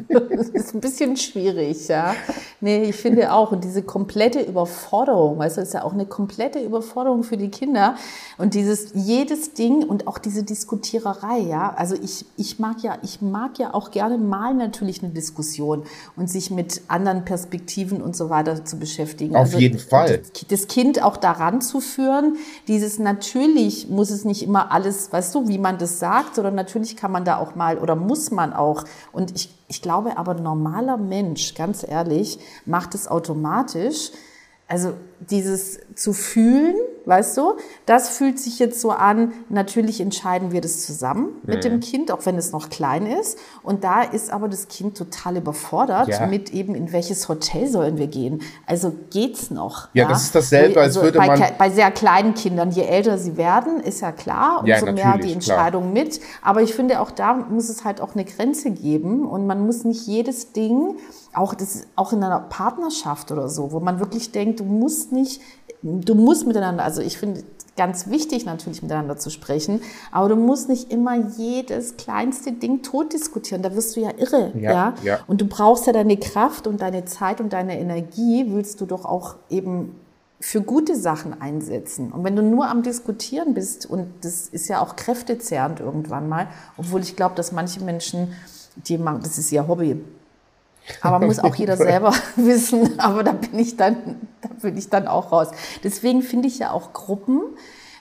das 0.09 0.49
ist 0.49 0.75
ein 0.75 0.81
bisschen 0.81 1.17
schwierig, 1.17 1.89
ja. 1.89 2.15
Nee, 2.61 2.85
ich 2.85 2.97
finde 2.97 3.33
auch. 3.33 3.53
Und 3.53 3.65
diese 3.65 3.83
komplette 3.83 4.41
Überforderung, 4.41 5.39
weißt 5.39 5.57
du, 5.57 5.61
ist 5.63 5.75
ja 5.75 5.85
auch 5.85 5.93
eine 5.93 6.07
komplette 6.07 6.59
Überforderung 6.61 7.23
für 7.23 7.37
die 7.37 7.49
Kinder. 7.49 7.97
Und 8.37 8.55
dieses, 8.55 8.91
jedes 8.95 9.55
Ding 9.55 9.83
und 9.83 10.07
auch 10.07 10.19
diese 10.19 10.43
Diskutiererei, 10.43 11.39
ja. 11.39 11.73
Also 11.75 11.95
ich, 11.95 12.27
ich 12.37 12.59
mag 12.59 12.83
ja, 12.83 12.99
ich 13.03 13.23
mag 13.23 13.59
ja 13.59 13.75
auch 13.75 13.91
gerne 13.91 14.19
mal 14.19 14.55
natürlich 14.55 15.03
eine 15.03 15.13
Diskussion 15.13 15.85
und 16.17 16.29
sich 16.29 16.51
mit 16.51 16.83
anderen 16.89 17.25
Perspektiven 17.25 18.03
und 18.03 18.17
so 18.17 18.31
weiter 18.31 18.65
zu 18.65 18.79
beschäftigen. 18.79 19.37
Auf 19.37 19.47
also 19.47 19.59
jeden 19.59 19.79
Fall. 19.79 20.23
Das 20.49 20.69
Kind 20.69 21.03
auch 21.03 21.17
daran 21.17 21.61
zu 21.61 21.81
führen, 21.81 22.37
dieses 22.67 22.99
natürlich 22.99 23.89
muss 23.89 24.11
es 24.11 24.25
nicht 24.25 24.43
immer 24.43 24.73
alles, 24.73 25.13
weißt 25.13 25.35
du, 25.35 25.49
wie 25.49 25.59
man 25.59 25.79
das 25.79 25.99
sagt, 25.99 26.35
sondern 26.35 26.55
natürlich 26.55 26.97
kann 26.97 27.13
man 27.13 27.25
da 27.25 27.39
auch 27.39 27.55
mal 27.55 27.79
oder 27.79 27.97
muss 27.97 28.31
man 28.31 28.53
auch. 28.53 28.85
Und 29.13 29.35
ich 29.35 29.58
ich 29.69 29.83
glaube 29.83 30.17
aber, 30.17 30.35
normaler 30.35 30.97
Mensch, 30.97 31.55
ganz 31.55 31.87
ehrlich, 31.87 32.39
macht 32.65 32.95
es 32.95 33.07
automatisch. 33.07 34.11
Also 34.71 34.93
dieses 35.19 35.81
zu 35.95 36.13
fühlen, 36.13 36.75
weißt 37.07 37.39
du, 37.39 37.55
das 37.87 38.11
fühlt 38.11 38.39
sich 38.39 38.59
jetzt 38.59 38.81
so 38.83 38.91
an, 38.91 39.33
natürlich 39.49 39.99
entscheiden 39.99 40.53
wir 40.53 40.61
das 40.61 40.85
zusammen 40.85 41.25
mhm. 41.43 41.55
mit 41.55 41.65
dem 41.65 41.77
mhm. 41.77 41.81
Kind, 41.81 42.13
auch 42.13 42.27
wenn 42.27 42.37
es 42.37 42.53
noch 42.53 42.69
klein 42.69 43.07
ist. 43.07 43.39
Und 43.63 43.83
da 43.83 44.03
ist 44.03 44.31
aber 44.31 44.47
das 44.47 44.69
Kind 44.69 44.97
total 44.97 45.39
überfordert 45.39 46.09
ja. 46.09 46.27
mit 46.27 46.53
eben, 46.53 46.75
in 46.75 46.93
welches 46.93 47.31
Hotel 47.31 47.67
sollen 47.67 47.97
wir 47.97 48.09
gehen. 48.09 48.43
Also 48.67 48.95
geht's 49.11 49.51
noch. 49.51 49.89
Ja, 49.95 50.03
ja? 50.03 50.09
das 50.11 50.25
ist 50.25 50.35
dasselbe, 50.35 50.81
als 50.81 50.97
also 50.99 51.03
würde 51.03 51.19
bei, 51.19 51.27
man... 51.29 51.43
Bei 51.57 51.71
sehr 51.71 51.91
kleinen 51.91 52.35
Kindern, 52.35 52.71
je 52.71 52.83
älter 52.83 53.17
sie 53.17 53.39
werden, 53.39 53.81
ist 53.81 54.03
ja 54.03 54.13
klar, 54.13 54.61
umso 54.61 54.87
ja, 54.87 54.93
mehr 54.93 55.17
die 55.17 55.33
Entscheidung 55.33 55.93
klar. 55.93 56.05
mit. 56.05 56.21
Aber 56.43 56.61
ich 56.61 56.75
finde, 56.75 57.01
auch 57.01 57.11
da 57.11 57.33
muss 57.33 57.71
es 57.71 57.85
halt 57.85 58.03
auch 58.03 58.15
eine 58.15 58.27
Grenze 58.27 58.71
geben 58.71 59.27
und 59.27 59.47
man 59.47 59.65
muss 59.65 59.85
nicht 59.85 60.07
jedes 60.07 60.53
Ding 60.53 60.97
auch, 61.35 61.55
das, 61.55 61.87
auch 61.97 62.13
in 62.13 62.23
einer 62.23 62.41
Partnerschaft 62.41 63.31
oder 63.31 63.49
so, 63.49 63.73
wo 63.73 63.81
man 63.81 64.01
wirklich 64.01 64.33
denkt, 64.33 64.61
du 64.61 64.65
musst 64.65 65.13
nicht, 65.13 65.41
du 65.83 66.15
musst 66.15 66.47
miteinander, 66.47 66.85
also 66.85 67.01
ich 67.03 67.19
finde 67.19 67.43
ganz 67.77 68.09
wichtig 68.09 68.45
natürlich 68.45 68.83
miteinander 68.83 69.17
zu 69.17 69.31
sprechen, 69.31 69.81
aber 70.11 70.29
du 70.29 70.37
musst 70.37 70.69
nicht 70.69 70.91
immer 70.93 71.17
jedes 71.39 71.97
kleinste 71.97 72.53
Ding 72.53 72.83
tot 72.83 73.13
diskutieren, 73.13 73.63
da 73.63 73.75
wirst 73.75 73.97
du 73.97 74.01
ja 74.01 74.11
irre, 74.19 74.53
ja, 74.57 74.73
ja? 74.73 74.95
ja. 75.03 75.21
Und 75.27 75.41
du 75.41 75.47
brauchst 75.47 75.87
ja 75.87 75.93
deine 75.93 76.17
Kraft 76.17 76.67
und 76.67 76.83
deine 76.83 77.05
Zeit 77.05 77.41
und 77.41 77.53
deine 77.53 77.79
Energie, 77.79 78.47
willst 78.49 78.81
du 78.81 78.87
doch 78.87 79.05
auch 79.05 79.37
eben 79.49 79.95
für 80.41 80.61
gute 80.61 80.95
Sachen 80.95 81.41
einsetzen. 81.41 82.13
Und 82.13 82.23
wenn 82.25 82.37
du 82.37 82.43
nur 82.43 82.69
am 82.69 82.83
Diskutieren 82.83 83.55
bist, 83.55 83.87
und 83.87 84.07
das 84.23 84.49
ist 84.49 84.69
ja 84.69 84.81
auch 84.81 84.95
kräftezehrend 84.95 85.81
irgendwann 85.81 86.29
mal, 86.29 86.49
obwohl 86.77 87.01
ich 87.01 87.17
glaube, 87.17 87.35
dass 87.35 87.51
manche 87.51 87.83
Menschen, 87.83 88.33
die 88.77 88.99
machen, 88.99 89.21
das 89.23 89.39
ist 89.39 89.51
ihr 89.51 89.67
Hobby, 89.67 90.01
aber 91.01 91.19
muss 91.27 91.39
auch 91.39 91.55
jeder 91.55 91.77
selber 91.77 92.13
wissen. 92.37 92.99
Aber 92.99 93.23
da 93.23 93.33
bin 93.33 93.59
ich 93.59 93.77
dann, 93.77 93.97
da 94.41 94.49
bin 94.63 94.77
ich 94.77 94.89
dann 94.89 95.07
auch 95.07 95.33
raus. 95.33 95.49
Deswegen 95.85 96.23
finde 96.23 96.49
ich 96.49 96.59
ja 96.59 96.71
auch 96.71 96.93
Gruppen 96.93 97.41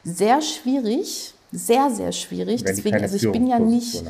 sehr 0.03 0.41
schwierig, 0.41 1.33
sehr, 1.51 1.89
sehr 1.91 2.11
schwierig. 2.11 2.63
Wenn 2.63 2.75
Deswegen, 2.75 3.01
also 3.01 3.15
ich 3.15 3.31
bin 3.31 3.47
ja 3.47 3.59
nicht. 3.59 4.03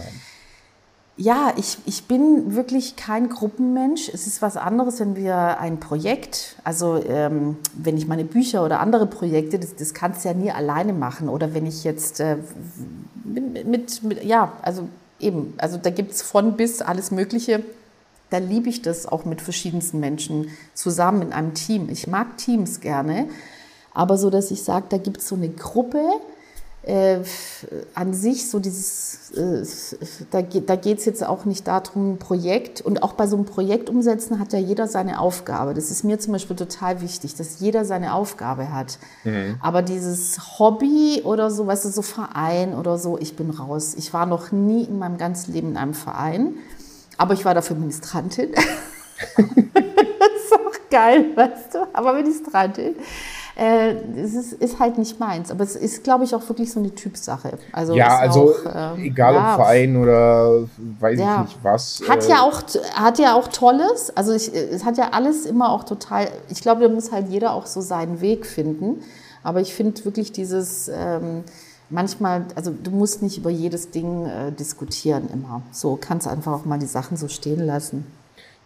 Ja, 1.20 1.52
ich, 1.58 1.80
ich 1.88 2.04
bin 2.04 2.54
wirklich 2.54 2.96
kein 2.96 3.30
Gruppenmensch. 3.30 4.08
Es 4.08 4.28
ist 4.28 4.44
was 4.44 4.56
anderes, 4.56 5.00
wenn 5.00 5.16
wir 5.16 5.60
ein 5.60 5.80
Projekt, 5.80 6.58
also 6.64 7.04
ähm, 7.04 7.58
wenn 7.74 7.98
ich 7.98 8.06
meine 8.08 8.24
Bücher 8.24 8.64
oder 8.64 8.80
andere 8.80 9.08
Projekte, 9.08 9.58
das, 9.58 9.76
das 9.76 9.96
kannst 9.96 10.24
du 10.24 10.30
ja 10.30 10.36
nie 10.36 10.52
alleine 10.52 10.94
machen. 10.94 11.28
Oder 11.28 11.56
wenn 11.56 11.66
ich 11.66 11.84
jetzt 11.84 12.20
äh, 12.20 12.38
mit, 13.24 13.66
mit, 13.66 14.04
mit, 14.04 14.24
ja, 14.24 14.52
also 14.62 14.88
eben, 15.20 15.56
also 15.58 15.78
da 15.78 15.90
gibt 15.90 16.12
es 16.12 16.22
von 16.22 16.56
bis 16.56 16.84
alles 16.84 17.10
Mögliche 17.10 17.64
da 18.30 18.38
liebe 18.38 18.70
ich 18.70 18.82
das 18.82 19.06
auch 19.06 19.26
mit 19.26 19.42
verschiedensten 19.42 20.00
Menschen 20.00 20.50
zusammen 20.74 21.22
in 21.22 21.34
einem 21.34 21.54
Team. 21.54 21.90
Ich 21.90 22.08
mag 22.08 22.38
Teams 22.38 22.80
gerne, 22.82 23.28
aber 23.94 24.18
so, 24.18 24.30
dass 24.30 24.52
ich 24.52 24.64
sage, 24.64 24.88
da 24.90 24.98
gibt 24.98 25.18
es 25.18 25.28
so 25.28 25.36
eine 25.36 25.50
Gruppe, 25.50 26.02
äh, 26.88 27.20
an 27.96 28.14
sich 28.14 28.50
so 28.50 28.60
dieses, 28.60 29.32
äh, 29.32 29.66
da, 30.32 30.42
da 30.42 30.76
geht 30.78 31.00
es 31.00 31.06
jetzt 31.06 31.26
auch 31.26 31.44
nicht 31.44 31.68
darum, 31.68 32.14
ein 32.14 32.18
Projekt 32.18 32.80
und 32.80 33.04
auch 33.04 33.14
bei 33.14 33.28
so 33.28 33.36
einem 33.36 33.46
Projekt 33.46 33.90
umsetzen 33.90 34.40
hat 34.40 34.54
ja 34.54 34.60
jeder 34.60 34.88
seine 34.88 35.20
Aufgabe. 35.20 35.74
Das 35.74 35.92
ist 35.92 36.04
mir 36.04 36.18
zum 36.18 36.34
Beispiel 36.34 36.56
total 36.56 37.02
wichtig, 37.02 37.36
dass 37.36 37.60
jeder 37.60 37.84
seine 37.84 38.14
Aufgabe 38.14 38.72
hat. 38.72 39.00
Mhm. 39.26 39.58
Aber 39.62 39.82
dieses 39.82 40.60
Hobby 40.60 41.24
oder 41.26 41.52
so, 41.52 41.68
weißt 41.68 41.86
du, 41.86 41.90
so 41.90 42.02
Verein 42.02 42.74
oder 42.74 42.98
so, 42.98 43.18
ich 43.18 43.36
bin 43.36 43.50
raus. 43.50 43.96
Ich 43.98 44.14
war 44.14 44.26
noch 44.26 44.54
nie 44.54 44.84
in 44.84 44.98
meinem 44.98 45.18
ganzen 45.18 45.54
Leben 45.54 45.72
in 45.72 45.78
einem 45.78 45.94
Verein, 45.94 46.54
aber 47.18 47.34
ich 47.34 47.44
war 47.46 47.54
dafür 47.54 47.76
Ministrantin. 47.76 48.52
das 48.54 48.66
ist 49.38 50.54
auch 50.54 50.90
geil, 50.90 51.26
weißt 51.36 51.76
du, 51.76 51.88
aber 51.94 52.14
Ministrantin 52.14 52.96
äh, 53.58 53.96
es 54.16 54.36
ist, 54.36 54.54
ist, 54.54 54.80
halt 54.80 55.00
nicht 55.00 55.20
meins. 55.20 55.50
Aber 55.50 55.64
es 55.64 55.76
ist, 55.76 56.04
glaube 56.04 56.24
ich, 56.24 56.36
auch 56.36 56.48
wirklich 56.48 56.72
so 56.72 56.80
eine 56.80 56.94
Typsache. 56.94 57.58
Also 57.72 57.96
ja, 57.96 58.20
also 58.20 58.54
auch, 58.54 58.96
äh, 58.96 59.08
egal 59.08 59.34
ja, 59.34 59.56
ob 59.56 59.56
Verein 59.56 59.98
oder 59.98 60.68
weiß 61.00 61.20
ja. 61.20 61.36
ich 61.36 61.42
nicht 61.42 61.64
was. 61.64 62.02
Hat 62.08 62.24
äh, 62.26 62.30
ja 62.30 62.42
auch 62.42 62.62
hat 62.94 63.18
ja 63.18 63.34
auch 63.34 63.48
Tolles. 63.48 64.16
Also 64.16 64.34
ich, 64.34 64.54
es 64.54 64.86
hat 64.86 64.98
ja 64.98 65.10
alles 65.12 65.48
immer 65.48 65.72
auch 65.72 65.86
total. 65.86 66.28
Ich 66.50 66.62
glaube, 66.62 66.84
da 66.84 66.90
muss 66.90 67.12
halt 67.12 67.30
jeder 67.30 67.54
auch 67.54 67.66
so 67.66 67.82
seinen 67.82 68.22
Weg 68.22 68.46
finden. 68.46 69.02
Aber 69.42 69.60
ich 69.60 69.74
finde 69.74 70.06
wirklich 70.06 70.32
dieses 70.32 70.88
ähm, 70.94 71.44
manchmal, 71.90 72.46
also 72.56 72.72
du 72.72 72.92
musst 72.92 73.22
nicht 73.22 73.38
über 73.38 73.50
jedes 73.50 73.92
Ding 73.92 74.26
äh, 74.26 74.52
diskutieren 74.52 75.30
immer. 75.32 75.62
So 75.72 75.98
kannst 76.00 76.28
einfach 76.28 76.54
auch 76.54 76.66
mal 76.66 76.80
die 76.80 76.86
Sachen 76.86 77.18
so 77.18 77.28
stehen 77.28 77.66
lassen. 77.66 78.06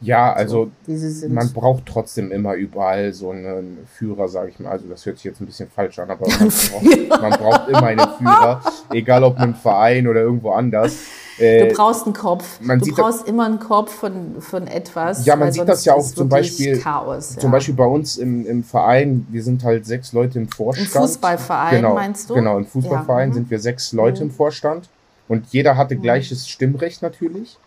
Ja, 0.03 0.33
also 0.33 0.71
so, 0.87 1.29
man 1.29 1.53
braucht 1.53 1.85
trotzdem 1.85 2.31
immer 2.31 2.55
überall 2.55 3.13
so 3.13 3.29
einen 3.29 3.87
Führer, 3.93 4.27
sage 4.27 4.49
ich 4.49 4.59
mal. 4.59 4.71
Also 4.71 4.87
das 4.87 5.05
hört 5.05 5.17
sich 5.17 5.25
jetzt 5.25 5.41
ein 5.41 5.45
bisschen 5.45 5.69
falsch 5.69 5.99
an, 5.99 6.09
aber 6.09 6.27
man 6.39 6.49
braucht, 6.49 7.21
man 7.21 7.31
braucht 7.33 7.69
immer 7.69 7.83
einen 7.83 8.09
Führer, 8.17 8.61
egal 8.89 9.23
ob 9.23 9.39
im 9.39 9.53
Verein 9.53 10.07
oder 10.07 10.21
irgendwo 10.21 10.51
anders. 10.51 10.97
Äh, 11.41 11.67
du 11.67 11.75
brauchst 11.75 12.05
einen 12.05 12.13
Kopf. 12.13 12.59
du 12.59 12.95
brauchst 12.95 13.27
immer 13.27 13.45
einen 13.45 13.59
Kopf 13.59 13.93
von, 13.93 14.39
von 14.41 14.67
etwas. 14.67 15.25
Ja, 15.25 15.35
man 15.35 15.51
sieht 15.51 15.67
das 15.67 15.85
ja 15.85 15.95
auch 15.95 16.05
zum 16.05 16.29
Beispiel. 16.29 16.79
Chaos, 16.79 17.35
ja. 17.35 17.41
Zum 17.41 17.51
Beispiel 17.51 17.73
bei 17.73 17.85
uns 17.85 18.17
im, 18.17 18.45
im 18.45 18.63
Verein, 18.63 19.25
wir 19.29 19.43
sind 19.43 19.63
halt 19.63 19.85
sechs 19.85 20.13
Leute 20.13 20.37
im 20.37 20.47
Vorstand. 20.47 20.87
Im 20.87 21.01
Fußballverein 21.01 21.75
genau, 21.75 21.95
meinst 21.95 22.29
du? 22.29 22.35
Genau, 22.35 22.57
im 22.57 22.65
Fußballverein 22.65 23.29
ja. 23.29 23.33
sind 23.33 23.49
wir 23.49 23.59
sechs 23.59 23.91
Leute 23.91 24.23
mhm. 24.23 24.29
im 24.29 24.35
Vorstand 24.35 24.89
und 25.27 25.47
jeder 25.51 25.77
hatte 25.77 25.95
mhm. 25.95 26.03
gleiches 26.03 26.47
Stimmrecht 26.47 27.01
natürlich. 27.01 27.57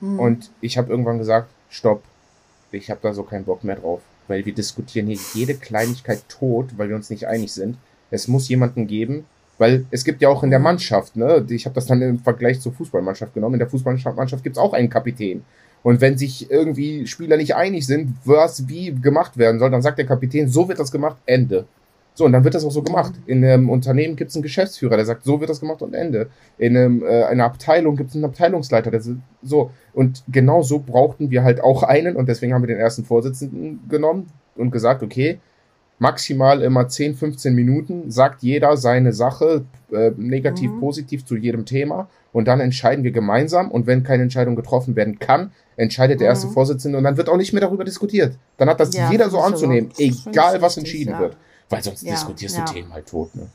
Mhm. 0.00 0.18
Und 0.18 0.50
ich 0.60 0.78
habe 0.78 0.90
irgendwann 0.90 1.18
gesagt, 1.18 1.48
stopp, 1.68 2.02
ich 2.72 2.90
habe 2.90 3.00
da 3.02 3.12
so 3.12 3.22
keinen 3.22 3.44
Bock 3.44 3.62
mehr 3.62 3.76
drauf, 3.76 4.00
weil 4.28 4.44
wir 4.46 4.54
diskutieren 4.54 5.06
hier 5.06 5.18
jede 5.34 5.54
Kleinigkeit 5.54 6.28
tot, 6.28 6.70
weil 6.76 6.88
wir 6.88 6.96
uns 6.96 7.10
nicht 7.10 7.26
einig 7.26 7.52
sind. 7.52 7.76
Es 8.10 8.28
muss 8.28 8.48
jemanden 8.48 8.86
geben, 8.86 9.26
weil 9.58 9.86
es 9.90 10.04
gibt 10.04 10.22
ja 10.22 10.28
auch 10.28 10.42
in 10.42 10.50
der 10.50 10.58
Mannschaft, 10.58 11.16
ne, 11.16 11.44
ich 11.48 11.64
habe 11.66 11.74
das 11.74 11.86
dann 11.86 12.02
im 12.02 12.18
Vergleich 12.18 12.60
zur 12.60 12.72
Fußballmannschaft 12.72 13.34
genommen, 13.34 13.54
in 13.54 13.60
der 13.60 13.68
Fußballmannschaft 13.68 14.42
gibt 14.42 14.56
es 14.56 14.62
auch 14.62 14.72
einen 14.72 14.90
Kapitän. 14.90 15.42
Und 15.82 16.00
wenn 16.00 16.18
sich 16.18 16.50
irgendwie 16.50 17.06
Spieler 17.06 17.36
nicht 17.36 17.54
einig 17.54 17.86
sind, 17.86 18.14
was 18.24 18.68
wie 18.68 18.92
gemacht 18.92 19.38
werden 19.38 19.60
soll, 19.60 19.70
dann 19.70 19.82
sagt 19.82 19.98
der 19.98 20.06
Kapitän, 20.06 20.48
so 20.48 20.68
wird 20.68 20.80
das 20.80 20.90
gemacht, 20.90 21.16
Ende. 21.26 21.66
So, 22.16 22.24
und 22.24 22.32
dann 22.32 22.44
wird 22.44 22.54
das 22.54 22.64
auch 22.64 22.70
so 22.70 22.82
gemacht. 22.82 23.12
In 23.26 23.44
einem 23.44 23.68
Unternehmen 23.68 24.16
gibt 24.16 24.30
es 24.30 24.36
einen 24.36 24.42
Geschäftsführer, 24.42 24.96
der 24.96 25.04
sagt, 25.04 25.24
so 25.24 25.38
wird 25.38 25.50
das 25.50 25.60
gemacht 25.60 25.82
und 25.82 25.92
Ende. 25.92 26.30
In 26.56 26.74
einem, 26.74 27.04
äh, 27.04 27.24
einer 27.24 27.44
Abteilung 27.44 27.94
gibt 27.94 28.08
es 28.08 28.16
einen 28.16 28.24
Abteilungsleiter, 28.24 28.90
der 28.90 29.02
so. 29.42 29.70
Und 29.92 30.24
genau 30.26 30.62
so 30.62 30.78
brauchten 30.78 31.30
wir 31.30 31.44
halt 31.44 31.62
auch 31.62 31.82
einen 31.82 32.16
und 32.16 32.26
deswegen 32.26 32.54
haben 32.54 32.62
wir 32.62 32.68
den 32.68 32.78
ersten 32.78 33.04
Vorsitzenden 33.04 33.80
genommen 33.88 34.30
und 34.56 34.70
gesagt, 34.70 35.02
okay, 35.02 35.40
maximal 35.98 36.62
immer 36.62 36.88
10, 36.88 37.14
15 37.14 37.54
Minuten, 37.54 38.10
sagt 38.10 38.42
jeder 38.42 38.76
seine 38.76 39.12
Sache, 39.12 39.64
äh, 39.92 40.10
negativ, 40.16 40.70
mhm. 40.70 40.80
positiv 40.80 41.24
zu 41.24 41.36
jedem 41.36 41.64
Thema 41.64 42.08
und 42.32 42.48
dann 42.48 42.60
entscheiden 42.60 43.04
wir 43.04 43.12
gemeinsam 43.12 43.70
und 43.70 43.86
wenn 43.86 44.02
keine 44.02 44.24
Entscheidung 44.24 44.56
getroffen 44.56 44.94
werden 44.96 45.18
kann, 45.18 45.52
entscheidet 45.76 46.20
der 46.20 46.28
erste 46.28 46.48
mhm. 46.48 46.52
Vorsitzende 46.52 46.98
und 46.98 47.04
dann 47.04 47.16
wird 47.16 47.28
auch 47.28 47.36
nicht 47.36 47.52
mehr 47.52 47.62
darüber 47.62 47.84
diskutiert. 47.84 48.36
Dann 48.58 48.68
hat 48.68 48.80
das 48.80 48.94
ja, 48.94 49.10
jeder 49.10 49.30
so 49.30 49.40
anzunehmen, 49.40 49.90
egal 49.98 50.60
was 50.60 50.76
entschieden 50.76 51.12
ja. 51.12 51.20
wird. 51.20 51.36
Weil 51.68 51.82
sonst 51.82 52.02
ja, 52.02 52.12
diskutierst 52.12 52.58
du 52.58 52.64
Themen 52.64 52.92
halt 52.92 53.06
tot, 53.06 53.34
ne? 53.34 53.48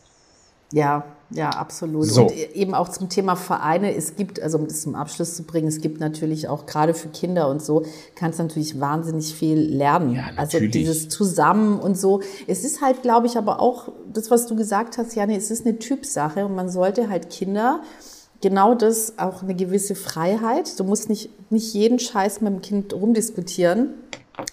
Ja, 0.74 1.04
ja, 1.34 1.50
absolut. 1.50 2.08
So. 2.08 2.24
Und 2.24 2.56
eben 2.56 2.74
auch 2.74 2.90
zum 2.90 3.10
Thema 3.10 3.36
Vereine. 3.36 3.96
Es 3.96 4.16
gibt, 4.16 4.42
also 4.42 4.58
um 4.58 4.68
das 4.68 4.82
zum 4.82 4.96
Abschluss 4.96 5.36
zu 5.36 5.44
bringen, 5.44 5.68
es 5.68 5.80
gibt 5.80 6.00
natürlich 6.00 6.48
auch 6.48 6.66
gerade 6.66 6.94
für 6.94 7.08
Kinder 7.10 7.50
und 7.50 7.62
so, 7.62 7.84
kannst 8.16 8.40
natürlich 8.40 8.80
wahnsinnig 8.80 9.34
viel 9.34 9.58
lernen. 9.60 10.16
Ja, 10.16 10.32
also 10.36 10.60
dieses 10.60 11.10
Zusammen 11.10 11.80
und 11.80 11.98
so. 11.98 12.22
Es 12.48 12.64
ist 12.64 12.82
halt, 12.82 13.02
glaube 13.02 13.28
ich, 13.28 13.38
aber 13.38 13.62
auch 13.62 13.90
das, 14.12 14.30
was 14.30 14.46
du 14.48 14.56
gesagt 14.56 14.98
hast, 14.98 15.16
Janne, 15.16 15.38
es 15.38 15.52
ist 15.52 15.66
eine 15.66 15.80
Typsache 15.80 16.46
und 16.46 16.56
man 16.56 16.70
sollte 16.70 17.10
halt 17.10 17.30
Kinder 17.30 17.82
genau 18.42 18.76
das 18.76 19.18
auch 19.18 19.44
eine 19.44 19.56
gewisse 19.56 19.96
Freiheit. 19.96 20.80
Du 20.80 20.84
musst 20.84 21.10
nicht, 21.10 21.30
nicht 21.52 21.74
jeden 21.74 22.00
Scheiß 22.00 22.42
mit 22.42 22.54
dem 22.54 22.62
Kind 22.62 22.94
rumdiskutieren. 22.94 23.94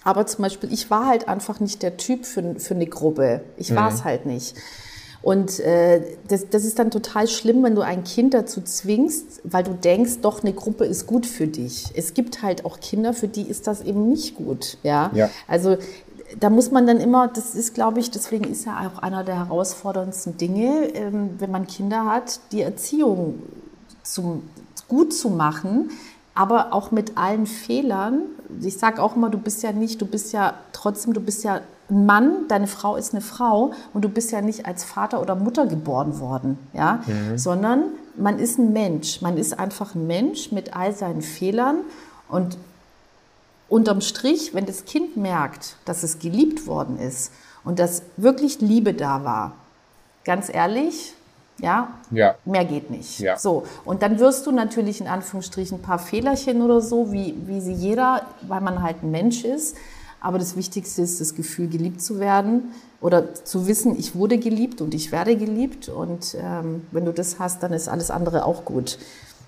Aber 0.03 0.25
zum 0.27 0.43
Beispiel, 0.43 0.71
ich 0.71 0.89
war 0.89 1.07
halt 1.07 1.27
einfach 1.27 1.59
nicht 1.59 1.81
der 1.81 1.97
Typ 1.97 2.25
für, 2.25 2.55
für 2.59 2.75
eine 2.75 2.85
Gruppe. 2.85 3.41
Ich 3.57 3.71
mhm. 3.71 3.75
war 3.75 3.91
es 3.91 4.03
halt 4.03 4.25
nicht. 4.25 4.55
Und 5.21 5.59
äh, 5.59 6.01
das, 6.29 6.49
das 6.49 6.63
ist 6.63 6.79
dann 6.79 6.91
total 6.91 7.27
schlimm, 7.27 7.61
wenn 7.63 7.75
du 7.75 7.81
ein 7.81 8.03
Kind 8.03 8.33
dazu 8.33 8.61
zwingst, 8.61 9.41
weil 9.43 9.63
du 9.63 9.73
denkst, 9.73 10.19
doch, 10.21 10.41
eine 10.41 10.53
Gruppe 10.53 10.85
ist 10.85 11.07
gut 11.07 11.25
für 11.25 11.47
dich. 11.47 11.91
Es 11.95 12.13
gibt 12.13 12.41
halt 12.41 12.63
auch 12.65 12.79
Kinder, 12.79 13.13
für 13.13 13.27
die 13.27 13.43
ist 13.43 13.67
das 13.67 13.81
eben 13.81 14.07
nicht 14.07 14.35
gut. 14.35 14.77
Ja. 14.83 15.11
ja. 15.13 15.29
Also 15.47 15.77
da 16.39 16.49
muss 16.49 16.71
man 16.71 16.87
dann 16.87 16.99
immer, 16.99 17.27
das 17.27 17.55
ist, 17.55 17.73
glaube 17.73 17.99
ich, 17.99 18.11
deswegen 18.11 18.45
ist 18.45 18.65
ja 18.65 18.91
auch 18.95 19.01
einer 19.01 19.23
der 19.23 19.37
herausforderndsten 19.37 20.37
Dinge, 20.37 20.87
ähm, 20.93 21.31
wenn 21.39 21.51
man 21.51 21.67
Kinder 21.67 22.05
hat, 22.05 22.39
die 22.51 22.61
Erziehung 22.61 23.41
zum, 24.03 24.43
gut 24.87 25.13
zu 25.13 25.29
machen, 25.29 25.91
aber 26.33 26.73
auch 26.73 26.91
mit 26.91 27.17
allen 27.17 27.45
Fehlern. 27.45 28.21
Ich 28.61 28.77
sage 28.77 29.01
auch 29.01 29.15
immer, 29.15 29.29
du 29.29 29.37
bist 29.37 29.63
ja 29.63 29.71
nicht, 29.73 30.01
du 30.01 30.05
bist 30.05 30.31
ja 30.31 30.53
trotzdem, 30.71 31.13
du 31.13 31.19
bist 31.19 31.43
ja 31.43 31.61
ein 31.89 32.05
Mann, 32.05 32.47
deine 32.47 32.67
Frau 32.67 32.95
ist 32.95 33.13
eine 33.13 33.21
Frau 33.21 33.73
und 33.93 34.03
du 34.03 34.09
bist 34.09 34.31
ja 34.31 34.41
nicht 34.41 34.65
als 34.65 34.83
Vater 34.83 35.21
oder 35.21 35.35
Mutter 35.35 35.65
geboren 35.65 36.19
worden, 36.19 36.57
ja, 36.73 37.01
mhm. 37.05 37.37
sondern 37.37 37.83
man 38.15 38.39
ist 38.39 38.59
ein 38.59 38.73
Mensch. 38.73 39.21
Man 39.21 39.37
ist 39.37 39.57
einfach 39.57 39.95
ein 39.95 40.07
Mensch 40.07 40.51
mit 40.51 40.75
all 40.75 40.93
seinen 40.93 41.21
Fehlern 41.21 41.77
und 42.27 42.57
unterm 43.69 44.01
Strich, 44.01 44.53
wenn 44.53 44.65
das 44.65 44.85
Kind 44.85 45.15
merkt, 45.17 45.75
dass 45.85 46.03
es 46.03 46.19
geliebt 46.19 46.67
worden 46.67 46.99
ist 46.99 47.31
und 47.63 47.79
dass 47.79 48.01
wirklich 48.17 48.61
Liebe 48.61 48.93
da 48.93 49.23
war, 49.23 49.53
ganz 50.25 50.49
ehrlich, 50.53 51.13
ja? 51.61 51.89
ja. 52.11 52.35
Mehr 52.45 52.65
geht 52.65 52.89
nicht. 52.89 53.19
Ja. 53.19 53.37
So. 53.37 53.63
Und 53.85 54.01
dann 54.01 54.19
wirst 54.19 54.47
du 54.47 54.51
natürlich 54.51 55.01
in 55.01 55.07
Anführungsstrichen 55.07 55.79
ein 55.79 55.81
paar 55.81 55.99
Fehlerchen 55.99 56.61
oder 56.61 56.81
so, 56.81 57.11
wie, 57.11 57.35
wie 57.45 57.61
sie 57.61 57.73
jeder, 57.73 58.25
weil 58.47 58.61
man 58.61 58.81
halt 58.81 59.03
ein 59.03 59.11
Mensch 59.11 59.43
ist. 59.43 59.75
Aber 60.21 60.37
das 60.37 60.55
Wichtigste 60.55 61.01
ist 61.01 61.21
das 61.21 61.35
Gefühl, 61.35 61.67
geliebt 61.67 62.01
zu 62.01 62.19
werden 62.19 62.71
oder 63.01 63.33
zu 63.33 63.67
wissen, 63.67 63.97
ich 63.97 64.15
wurde 64.15 64.37
geliebt 64.37 64.81
und 64.81 64.93
ich 64.93 65.11
werde 65.11 65.35
geliebt. 65.37 65.89
Und 65.89 66.35
ähm, 66.41 66.83
wenn 66.91 67.05
du 67.05 67.13
das 67.13 67.39
hast, 67.39 67.63
dann 67.63 67.73
ist 67.73 67.87
alles 67.87 68.11
andere 68.11 68.45
auch 68.45 68.65
gut. 68.65 68.97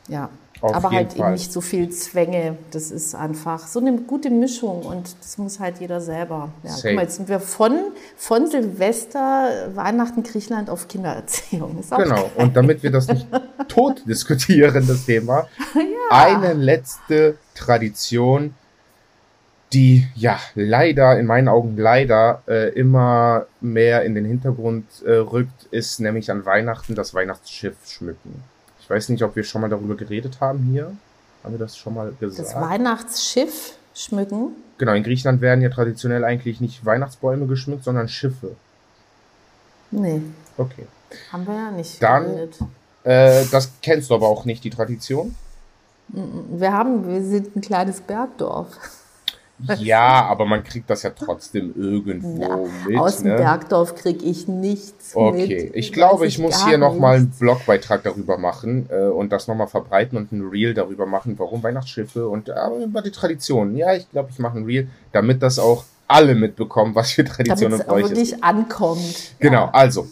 Ja. 0.08 0.30
Auf 0.62 0.76
aber 0.76 0.92
halt 0.92 1.14
Fall. 1.14 1.22
eben 1.22 1.32
nicht 1.34 1.52
so 1.52 1.60
viel 1.60 1.90
Zwänge. 1.90 2.56
Das 2.70 2.92
ist 2.92 3.16
einfach 3.16 3.66
so 3.66 3.80
eine 3.80 3.98
gute 3.98 4.30
Mischung 4.30 4.84
und 4.84 5.16
das 5.20 5.40
muss 5.40 5.60
halt 5.60 5.80
jeder 5.80 6.02
selber. 6.02 6.50
Ja, 6.64 6.76
guck 6.76 6.94
mal, 6.94 7.02
jetzt 7.02 7.16
sind 7.16 7.30
wir 7.30 7.40
von, 7.40 7.80
von 8.16 8.46
Silvester, 8.46 9.72
Weihnachten, 9.74 10.22
Griechenland 10.22 10.70
auf 10.70 10.88
Kindererziehung. 10.88 11.84
genau, 11.90 12.16
geil. 12.16 12.32
und 12.36 12.56
damit 12.56 12.84
wir 12.84 12.92
das 12.92 13.08
nicht 13.08 13.26
tot 13.68 14.04
diskutieren, 14.08 14.86
das 14.88 15.06
Thema, 15.06 15.48
ja. 15.74 15.82
eine 16.12 16.54
letzte 16.54 17.38
Tradition, 17.56 18.54
die 19.74 20.08
ja 20.16 20.40
leider, 20.56 21.18
in 21.18 21.26
meinen 21.26 21.48
Augen 21.48 21.78
leider, 21.78 22.44
äh, 22.48 22.70
immer 22.70 23.46
mehr 23.62 24.04
in 24.04 24.16
den 24.16 24.26
Hintergrund 24.26 24.86
äh, 25.06 25.12
rückt, 25.12 25.66
ist 25.72 26.00
nämlich 26.00 26.30
an 26.30 26.46
Weihnachten 26.46 26.96
das 26.96 27.14
Weihnachtsschiff 27.14 27.76
schmücken 27.88 28.44
weiß 28.92 29.10
nicht, 29.10 29.24
ob 29.24 29.36
wir 29.36 29.44
schon 29.44 29.62
mal 29.62 29.70
darüber 29.70 29.96
geredet 29.96 30.40
haben 30.40 30.64
hier. 30.72 30.96
Haben 31.44 31.54
wir 31.54 31.60
das 31.60 31.76
schon 31.78 31.96
mal 31.96 32.14
gesagt? 32.20 32.50
Das 32.50 32.56
Weihnachtsschiff 32.56 33.76
schmücken? 33.96 34.56
Genau, 34.78 34.94
in 34.94 35.04
Griechenland 35.04 35.42
werden 35.42 35.62
ja 35.62 35.70
traditionell 35.70 36.24
eigentlich 36.24 36.62
nicht 36.62 36.86
Weihnachtsbäume 36.86 37.48
geschmückt, 37.48 37.84
sondern 37.84 38.08
Schiffe. 38.08 38.56
Nee. 39.90 40.22
Okay. 40.58 40.86
Haben 41.32 41.48
wir 41.48 41.56
ja 41.56 41.72
nicht 41.72 42.02
Dann, 42.04 42.50
äh, 43.04 43.46
das 43.52 43.72
kennst 43.82 44.10
du 44.10 44.16
aber 44.16 44.28
auch 44.28 44.46
nicht, 44.46 44.64
die 44.64 44.70
Tradition? 44.70 45.36
Wir 46.08 46.72
haben, 46.72 47.08
wir 47.08 47.24
sind 47.24 47.56
ein 47.56 47.62
kleines 47.62 48.02
Bergdorf. 48.02 48.68
Ja, 49.80 50.26
aber 50.26 50.46
man 50.46 50.64
kriegt 50.64 50.90
das 50.90 51.04
ja 51.04 51.12
trotzdem 51.12 51.74
irgendwo 51.76 52.42
ja, 52.42 52.60
mit. 52.88 52.98
Aus 52.98 53.18
dem 53.18 53.28
ne? 53.30 53.36
Bergdorf 53.38 53.96
kriege 53.96 54.26
ich 54.26 54.48
nichts 54.48 55.16
okay. 55.16 55.66
mit. 55.66 55.76
Ich 55.76 55.94
glaube, 55.94 56.26
ich, 56.28 56.36
ich 56.36 56.40
muss 56.42 56.66
hier 56.66 56.78
nochmal 56.78 57.18
einen 57.18 57.30
Blogbeitrag 57.30 58.04
darüber 58.04 58.38
machen 58.38 58.88
äh, 58.90 59.06
und 59.06 59.32
das 59.32 59.48
nochmal 59.48 59.68
verbreiten 59.68 60.18
und 60.18 60.32
ein 60.32 60.48
Reel 60.48 60.74
darüber 60.74 61.06
machen, 61.06 61.36
warum 61.38 61.64
Weihnachtsschiffe 61.64 62.28
und 62.28 62.50
äh, 62.50 62.54
über 62.84 63.02
die 63.02 63.12
Traditionen. 63.12 63.76
Ja, 63.78 63.94
ich 63.94 64.10
glaube, 64.10 64.30
ich 64.32 64.40
mache 64.40 64.58
ein 64.58 64.66
Reel, 64.66 64.88
damit 65.12 65.42
das 65.42 65.60
auch 65.60 65.86
alle 66.08 66.36
mitbekommen, 66.36 66.94
was 66.94 67.12
für 67.12 67.24
Traditionen 67.24 67.80
und 67.80 67.88
Bräuche 67.88 68.06
es 68.06 68.10
wirklich 68.12 68.44
ankommt. 68.44 69.36
Genau, 69.40 69.66
ja. 69.66 69.72
also 69.72 70.08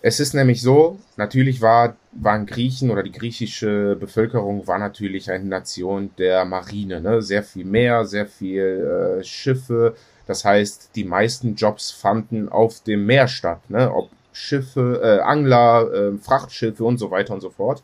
Es 0.00 0.20
ist 0.20 0.34
nämlich 0.34 0.62
so, 0.62 0.98
natürlich 1.16 1.60
war, 1.60 1.96
waren 2.20 2.46
Griechen 2.46 2.90
oder 2.90 3.02
die 3.02 3.12
griechische 3.12 3.96
Bevölkerung 3.96 4.66
war 4.66 4.78
natürlich 4.78 5.30
eine 5.30 5.44
Nation 5.44 6.10
der 6.18 6.44
Marine, 6.44 7.00
ne? 7.00 7.22
Sehr 7.22 7.42
viel 7.42 7.64
Meer, 7.64 8.04
sehr 8.04 8.26
viel 8.26 9.20
äh, 9.20 9.24
Schiffe. 9.24 9.94
Das 10.26 10.44
heißt, 10.44 10.90
die 10.94 11.04
meisten 11.04 11.54
Jobs 11.54 11.90
fanden 11.90 12.48
auf 12.48 12.82
dem 12.82 13.06
Meer 13.06 13.28
statt, 13.28 13.70
ne? 13.70 13.92
Ob 13.92 14.10
Schiffe, 14.32 15.00
äh, 15.02 15.22
Angler, 15.22 15.92
äh, 15.92 16.18
Frachtschiffe 16.18 16.84
und 16.84 16.98
so 16.98 17.10
weiter 17.10 17.34
und 17.34 17.40
so 17.40 17.50
fort. 17.50 17.82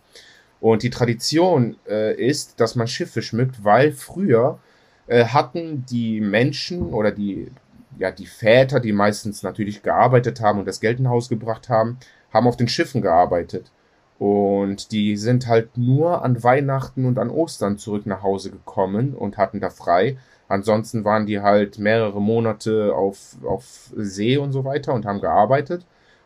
Und 0.61 0.83
die 0.83 0.91
Tradition 0.91 1.77
äh, 1.89 2.15
ist, 2.15 2.61
dass 2.61 2.75
man 2.75 2.87
Schiffe 2.87 3.23
schmückt, 3.23 3.65
weil 3.65 3.93
früher 3.93 4.59
äh, 5.07 5.27
hatten 5.27 5.85
die 5.87 6.21
Menschen 6.21 6.93
oder 6.93 7.11
die 7.11 7.51
ja, 7.99 8.11
die 8.11 8.27
Väter, 8.27 8.81
die 8.81 8.93
meistens 8.93 9.43
natürlich 9.43 9.83
gearbeitet 9.83 10.41
haben 10.41 10.59
und 10.59 10.67
das 10.67 10.81
Geld 10.81 10.99
in 10.99 11.09
Haus 11.09 11.29
gebracht 11.29 11.69
haben, 11.69 11.99
haben 12.33 12.47
auf 12.47 12.57
den 12.57 12.69
Schiffen 12.69 13.03
gearbeitet. 13.03 13.71
Und 14.19 14.93
die 14.93 15.17
sind 15.17 15.49
halt 15.49 15.77
nur 15.77 16.25
an 16.25 16.43
Weihnachten 16.43 17.05
und 17.05 17.19
an 17.19 17.31
Ostern 17.31 17.79
zurück 17.79 18.07
nach 18.07 18.23
Hause 18.23 18.51
gekommen 18.51 19.15
und 19.15 19.37
hatten 19.37 19.61
da 19.61 19.71
frei. 19.71 20.17
Ansonsten 20.49 21.05
waren 21.05 21.27
die 21.27 21.41
halt 21.41 21.79
mehrere 21.79 22.21
Monate 22.21 22.95
auf, 22.95 23.37
auf 23.45 23.91
See 23.97 24.37
und 24.37 24.53
so 24.53 24.65
weiter 24.65 24.95
und 24.95 25.05
haben 25.05 25.21
gearbeitet. 25.21 25.85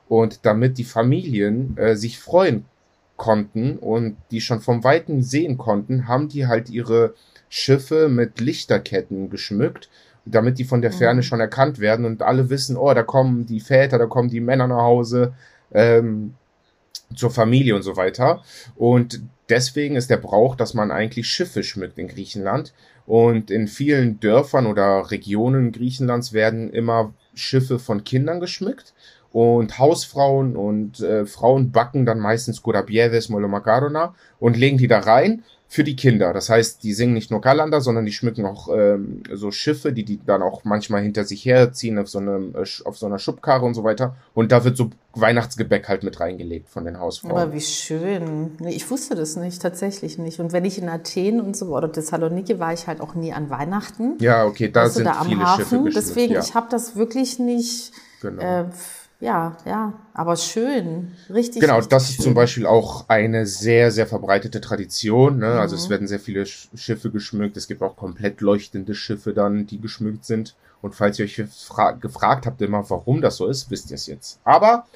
Und 0.09 0.45
damit 0.45 0.79
die 0.79 0.85
Familien 0.85 1.77
äh, 1.77 1.97
sich 1.97 2.19
freuen 2.19 2.65
konnten 3.17 3.79
und 3.79 4.17
die 4.31 4.41
schon 4.41 4.61
vom 4.61 4.85
Weiten 4.85 5.23
sehen 5.23 5.59
konnten, 5.59 6.09
haben 6.09 6.29
die 6.29 6.47
halt 6.47 6.71
ihre 6.71 7.15
Schiffe 7.49 8.09
mit 8.09 8.41
Lichterketten 8.41 9.31
geschmückt 9.31 9.89
damit 10.31 10.59
die 10.59 10.65
von 10.65 10.83
der 10.83 10.93
Ferne 10.93 11.21
mhm. 11.21 11.23
schon 11.23 11.41
erkannt 11.41 11.79
werden 11.79 12.05
und 12.05 12.23
alle 12.23 12.51
wissen, 12.51 12.77
oh, 12.77 12.93
da 12.93 13.03
kommen 13.03 13.47
die 13.47 13.61
Väter, 13.61 13.99
da 13.99 14.07
kommen 14.07 14.29
die 14.29 14.41
Männer 14.41 14.67
nach 14.67 14.83
Hause 14.83 15.33
ähm, 15.73 16.35
zur 17.15 17.31
Familie 17.31 17.75
und 17.75 17.83
so 17.83 17.97
weiter. 17.97 18.43
Und 18.77 19.21
deswegen 19.49 19.97
ist 19.97 20.11
der 20.11 20.17
Brauch, 20.17 20.57
dass 20.57 20.75
man 20.75 20.91
eigentlich 20.91 21.29
Schiffe 21.29 21.63
schmückt 21.63 21.99
in 21.99 22.09
Griechenland. 22.09 22.73
Und 23.07 23.51
in 23.51 23.69
vielen 23.69 24.21
Dörfern 24.21 24.67
oder 24.67 25.11
Regionen 25.11 25.73
Griechenlands 25.73 26.33
werden 26.33 26.71
immer 26.71 27.15
Schiffe 27.35 27.79
von 27.79 28.05
Kindern 28.05 28.41
geschmückt. 28.41 28.95
Und 29.31 29.79
Hausfrauen 29.79 30.57
und 30.57 31.01
äh, 31.01 31.27
Frauen 31.27 31.71
backen 31.71 32.07
dann 32.07 32.19
meistens 32.19 32.63
Kurabieves 32.63 33.29
Molomakarona 33.29 34.15
und 34.41 34.57
legen 34.57 34.79
die 34.79 34.89
da 34.89 35.01
rein 35.01 35.43
für 35.71 35.85
die 35.85 35.97
Kinder. 35.97 36.33
Das 36.33 36.49
heißt, 36.49 36.83
die 36.83 36.95
singen 36.95 37.13
nicht 37.13 37.31
nur 37.31 37.43
Kalender, 37.43 37.83
sondern 37.83 38.07
die 38.07 38.13
schmücken 38.13 38.47
auch 38.47 38.71
ähm, 38.75 39.23
so 39.31 39.51
Schiffe, 39.51 39.93
die 39.93 40.03
die 40.03 40.19
dann 40.25 40.43
auch 40.43 40.65
manchmal 40.65 41.03
hinter 41.03 41.25
sich 41.25 41.45
herziehen 41.45 41.99
auf 41.99 42.09
so 42.09 42.19
einem 42.19 42.55
äh, 42.55 42.65
auf 42.87 42.97
so 42.97 43.05
einer 43.05 43.19
Schubkarre 43.19 43.67
und 43.67 43.75
so 43.75 43.85
weiter. 43.85 44.17
Und 44.33 44.51
da 44.51 44.65
wird 44.65 44.79
so 44.79 44.89
Weihnachtsgebäck 45.13 45.87
halt 45.87 46.05
mit 46.05 46.21
reingelegt 46.21 46.71
von 46.71 46.87
den 46.87 46.99
Hausfrauen. 46.99 47.33
Aber 47.33 47.53
wie 47.53 47.61
schön. 47.61 48.53
Nee, 48.61 48.71
ich 48.71 48.91
wusste 48.91 49.15
das 49.15 49.37
nicht, 49.37 49.61
tatsächlich 49.61 50.17
nicht. 50.17 50.41
Und 50.41 50.55
wenn 50.55 50.65
ich 50.65 50.79
in 50.79 50.89
Athen 50.89 51.39
und 51.39 51.55
so 51.55 51.77
oder 51.77 51.93
Thessaloniki 51.93 52.59
war 52.59 52.73
ich 52.73 52.87
halt 52.87 53.03
auch 53.03 53.15
nie 53.15 53.35
an 53.35 53.51
Weihnachten. 53.51 54.17
Ja, 54.21 54.47
okay, 54.47 54.71
da 54.71 54.89
sind 54.89 55.05
da 55.05 55.23
viele 55.23 55.45
Hafen. 55.45 55.85
Schiffe 55.85 55.91
Deswegen, 55.95 56.33
ja. 56.33 56.41
ich 56.41 56.55
habe 56.55 56.69
das 56.71 56.97
wirklich 56.97 57.39
nicht. 57.39 57.93
Genau. 58.23 58.43
Äh, 58.43 58.65
ja, 59.21 59.57
ja, 59.67 59.95
aber 60.15 60.37
schön, 60.37 61.13
richtig. 61.29 61.61
Genau, 61.61 61.77
richtig 61.77 61.91
das 61.91 62.11
ist 62.11 62.23
zum 62.23 62.35
Beispiel 62.35 62.67
auch 62.67 63.09
eine 63.09 63.47
sehr, 63.47 63.91
sehr 63.91 64.07
verbreitete 64.07 64.61
Tradition. 64.61 65.39
Ne? 65.39 65.55
Mhm. 65.55 65.59
Also 65.59 65.75
es 65.75 65.87
mhm. 65.87 65.91
werden 65.91 66.07
sehr 66.07 66.21
viele 66.21 66.47
Schiffe 66.47 67.11
geschmückt. 67.11 67.57
Es 67.57 67.67
gibt 67.67 67.83
auch 67.83 67.97
komplett 67.97 68.41
leuchtende 68.41 68.95
Schiffe 68.95 69.33
dann, 69.33 69.67
die 69.67 69.81
geschmückt 69.81 70.25
sind. 70.25 70.55
Und 70.83 70.95
falls 70.95 71.19
ihr 71.19 71.25
euch 71.25 71.43
gefragt 72.01 72.47
habt 72.47 72.63
immer, 72.63 72.89
warum 72.89 73.21
das 73.21 73.37
so 73.37 73.47
ist, 73.47 73.71
wisst 73.71 73.91
ihr 73.91 73.97
es 73.97 74.07
jetzt. 74.07 74.39
Aber 74.45 74.87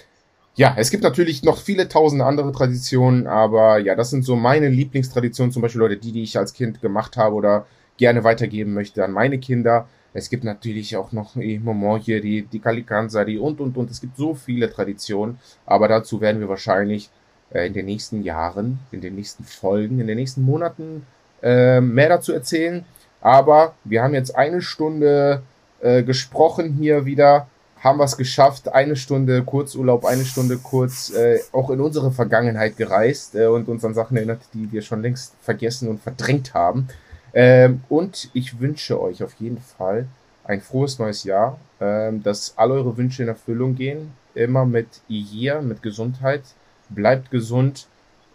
ja, 0.54 0.74
es 0.76 0.90
gibt 0.90 1.02
natürlich 1.02 1.42
noch 1.42 1.58
viele 1.58 1.88
tausende 1.88 2.24
andere 2.24 2.52
Traditionen, 2.52 3.26
aber 3.26 3.78
ja, 3.78 3.94
das 3.94 4.10
sind 4.10 4.22
so 4.24 4.36
meine 4.36 4.68
Lieblingstraditionen, 4.68 5.50
zum 5.50 5.62
Beispiel 5.62 5.80
Leute, 5.80 5.96
die, 5.96 6.12
die 6.12 6.22
ich 6.22 6.38
als 6.38 6.52
Kind 6.52 6.80
gemacht 6.82 7.16
habe 7.16 7.34
oder 7.34 7.66
gerne 7.96 8.22
weitergeben 8.22 8.74
möchte 8.74 9.04
an 9.04 9.12
meine 9.12 9.38
Kinder. 9.38 9.88
Es 10.14 10.28
gibt 10.28 10.44
natürlich 10.44 10.96
auch 10.96 11.12
noch 11.12 11.34
hier 11.34 12.20
die, 12.20 12.42
die 12.42 12.58
Kalikansari 12.58 13.38
und, 13.38 13.60
und, 13.60 13.76
und. 13.76 13.90
Es 13.90 14.00
gibt 14.00 14.16
so 14.16 14.34
viele 14.34 14.70
Traditionen, 14.70 15.38
aber 15.66 15.88
dazu 15.88 16.20
werden 16.20 16.40
wir 16.40 16.48
wahrscheinlich 16.48 17.10
äh, 17.50 17.66
in 17.66 17.72
den 17.72 17.86
nächsten 17.86 18.22
Jahren, 18.22 18.80
in 18.90 19.00
den 19.00 19.14
nächsten 19.14 19.44
Folgen, 19.44 20.00
in 20.00 20.06
den 20.06 20.18
nächsten 20.18 20.42
Monaten 20.42 21.06
äh, 21.42 21.80
mehr 21.80 22.08
dazu 22.08 22.32
erzählen. 22.32 22.84
Aber 23.20 23.74
wir 23.84 24.02
haben 24.02 24.14
jetzt 24.14 24.36
eine 24.36 24.60
Stunde 24.60 25.42
äh, 25.80 26.02
gesprochen 26.02 26.74
hier 26.78 27.06
wieder, 27.06 27.46
haben 27.80 28.00
es 28.00 28.16
geschafft, 28.16 28.68
eine 28.68 28.96
Stunde 28.96 29.42
Kurzurlaub, 29.42 30.04
eine 30.04 30.24
Stunde 30.24 30.58
kurz 30.58 31.10
äh, 31.10 31.40
auch 31.52 31.70
in 31.70 31.80
unsere 31.80 32.12
Vergangenheit 32.12 32.76
gereist 32.76 33.34
äh, 33.34 33.46
und 33.46 33.68
uns 33.68 33.84
an 33.84 33.94
Sachen 33.94 34.16
erinnert, 34.16 34.40
die 34.54 34.70
wir 34.70 34.82
schon 34.82 35.02
längst 35.02 35.34
vergessen 35.40 35.88
und 35.88 36.00
verdrängt 36.00 36.54
haben. 36.54 36.88
Ähm, 37.34 37.82
und 37.88 38.30
ich 38.34 38.60
wünsche 38.60 39.00
euch 39.00 39.22
auf 39.22 39.34
jeden 39.34 39.58
Fall 39.58 40.06
ein 40.44 40.60
frohes 40.60 40.98
neues 40.98 41.24
Jahr, 41.24 41.58
ähm, 41.80 42.22
dass 42.22 42.54
alle 42.56 42.74
eure 42.74 42.96
Wünsche 42.96 43.22
in 43.22 43.28
Erfüllung 43.28 43.74
gehen. 43.74 44.12
Immer 44.34 44.64
mit 44.64 45.02
hier, 45.08 45.60
mit 45.62 45.82
Gesundheit. 45.82 46.42
Bleibt 46.88 47.30
gesund. 47.30 47.86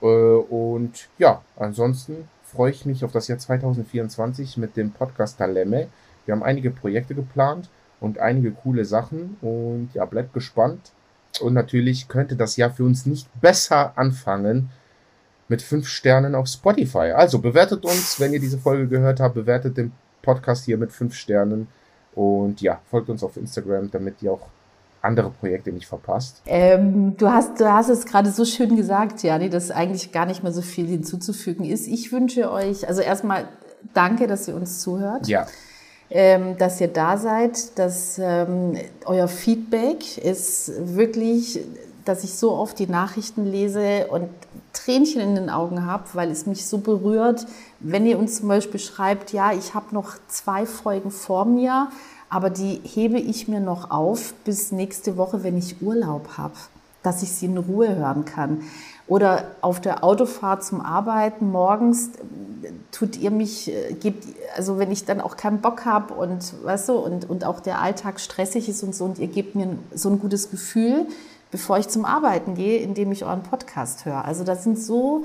Äh, 0.02 0.06
und 0.06 1.10
ja, 1.18 1.42
ansonsten 1.58 2.28
freue 2.44 2.72
ich 2.72 2.86
mich 2.86 3.04
auf 3.04 3.12
das 3.12 3.28
Jahr 3.28 3.40
2024 3.40 4.58
mit 4.58 4.78
dem 4.78 4.92
Podcast 4.92 5.38
Talemme. 5.38 5.88
Wir 6.26 6.34
haben 6.34 6.44
einige 6.44 6.72
Projekte 6.72 7.14
geplant 7.14 7.70
und 8.00 8.20
einige 8.20 8.52
coole 8.52 8.86
Sachen. 8.86 9.38
Und 9.42 9.90
ja, 9.94 10.06
bleibt 10.06 10.34
gespannt. 10.34 10.92
Und 11.40 11.54
natürlich 11.54 12.08
könnte 12.08 12.36
das 12.36 12.58
Jahr 12.58 12.72
für 12.72 12.84
uns 12.84 13.06
nicht 13.06 13.28
besser 13.42 13.94
anfangen, 13.96 14.70
mit 15.48 15.62
fünf 15.62 15.88
Sternen 15.88 16.36
auf 16.36 16.48
Spotify. 16.48 17.12
Also 17.12 17.40
bewertet 17.40 17.86
uns, 17.86 18.20
wenn 18.20 18.34
ihr 18.34 18.40
diese 18.40 18.58
Folge 18.58 18.88
gehört 18.88 19.20
habt, 19.20 19.36
bewertet 19.36 19.78
den 19.78 19.92
Podcast 20.22 20.66
hier 20.66 20.78
mit 20.78 20.92
fünf 20.92 21.16
Sternen 21.16 21.68
und 22.16 22.62
ja, 22.62 22.82
folgt 22.90 23.10
uns 23.10 23.24
auf 23.24 23.38
Instagram, 23.38 23.92
damit 23.92 24.22
ihr 24.22 24.32
auch 24.32 24.48
andere 25.02 25.30
Projekte 25.30 25.72
nicht 25.72 25.88
verpasst. 25.88 26.42
Ähm, 26.46 27.16
du, 27.18 27.30
hast, 27.30 27.60
du 27.60 27.72
hast 27.72 27.90
es 27.90 28.06
gerade 28.06 28.32
so 28.32 28.44
schön 28.46 28.76
gesagt, 28.76 29.24
Jani, 29.24 29.50
dass 29.50 29.72
eigentlich 29.72 30.12
gar 30.12 30.26
nicht 30.26 30.44
mehr 30.44 30.52
so 30.52 30.62
viel 30.62 30.88
hinzuzufügen 30.88 31.66
ist. 31.66 31.88
Ich 31.88 32.12
wünsche 32.12 32.52
euch, 32.52 32.88
also 32.88 33.02
erstmal 33.02 33.48
danke, 33.94 34.28
dass 34.28 34.48
ihr 34.48 34.56
uns 34.56 34.82
zuhört. 34.82 35.28
Ja. 35.28 35.48
Ähm, 36.10 36.58
dass 36.58 36.80
ihr 36.80 36.88
da 36.88 37.18
seid, 37.18 37.78
dass 37.78 38.18
ähm, 38.18 38.78
euer 39.06 39.28
Feedback 39.28 40.18
ist 40.18 40.72
wirklich, 40.96 41.60
dass 42.08 42.24
ich 42.24 42.34
so 42.34 42.52
oft 42.54 42.80
die 42.80 42.88
Nachrichten 42.88 43.46
lese 43.46 44.08
und 44.08 44.30
Tränchen 44.74 45.22
in 45.22 45.36
den 45.36 45.50
Augen 45.50 45.86
habe, 45.86 46.04
weil 46.14 46.32
es 46.32 46.46
mich 46.46 46.66
so 46.66 46.78
berührt, 46.78 47.46
wenn 47.80 48.06
ihr 48.06 48.18
uns 48.18 48.38
zum 48.38 48.48
Beispiel 48.48 48.80
schreibt, 48.80 49.34
ja, 49.34 49.52
ich 49.52 49.74
habe 49.74 49.94
noch 49.94 50.16
zwei 50.28 50.66
Folgen 50.66 51.12
vor 51.12 51.46
mir, 51.46 51.90
aber 52.30 52.50
die 52.50 52.82
hebe 52.84 53.20
ich 53.20 53.48
mir 53.48 53.60
noch 53.60 53.92
auf 53.92 54.34
bis 54.46 54.72
nächste 54.72 55.18
Woche, 55.18 55.44
wenn 55.44 55.58
ich 55.58 55.82
Urlaub 55.82 56.38
habe, 56.38 56.56
dass 57.04 57.24
ich 57.24 57.32
sie 57.32 57.46
in 57.46 57.58
Ruhe 57.58 57.96
hören 57.96 58.26
kann. 58.26 58.64
Oder 59.08 59.46
auf 59.62 59.80
der 59.80 60.04
Autofahrt 60.04 60.66
zum 60.66 60.82
Arbeiten 60.82 61.50
morgens 61.52 62.12
tut 62.92 63.18
ihr 63.18 63.32
mich, 63.32 63.72
äh, 63.72 63.94
gebt, 63.94 64.26
also 64.56 64.80
wenn 64.80 64.92
ich 64.92 65.06
dann 65.06 65.22
auch 65.22 65.38
keinen 65.38 65.62
Bock 65.62 65.86
habe 65.86 66.14
und, 66.14 66.54
weißt 66.64 66.90
du, 66.90 66.94
und, 66.94 67.30
und 67.30 67.46
auch 67.46 67.62
der 67.62 67.80
Alltag 67.80 68.20
stressig 68.20 68.68
ist 68.68 68.84
und 68.84 68.94
so 68.94 69.06
und 69.06 69.20
ihr 69.20 69.28
gebt 69.28 69.56
mir 69.56 69.78
so 69.94 70.10
ein 70.10 70.20
gutes 70.20 70.52
Gefühl, 70.52 71.06
bevor 71.52 71.78
ich 71.78 71.88
zum 71.88 72.06
Arbeiten 72.06 72.56
gehe, 72.56 72.80
indem 72.80 73.12
ich 73.12 73.26
euren 73.26 73.44
Podcast 73.44 74.06
höre. 74.06 74.26
Also 74.26 74.44
das 74.44 74.64
sind 74.64 74.80
so, 74.80 75.24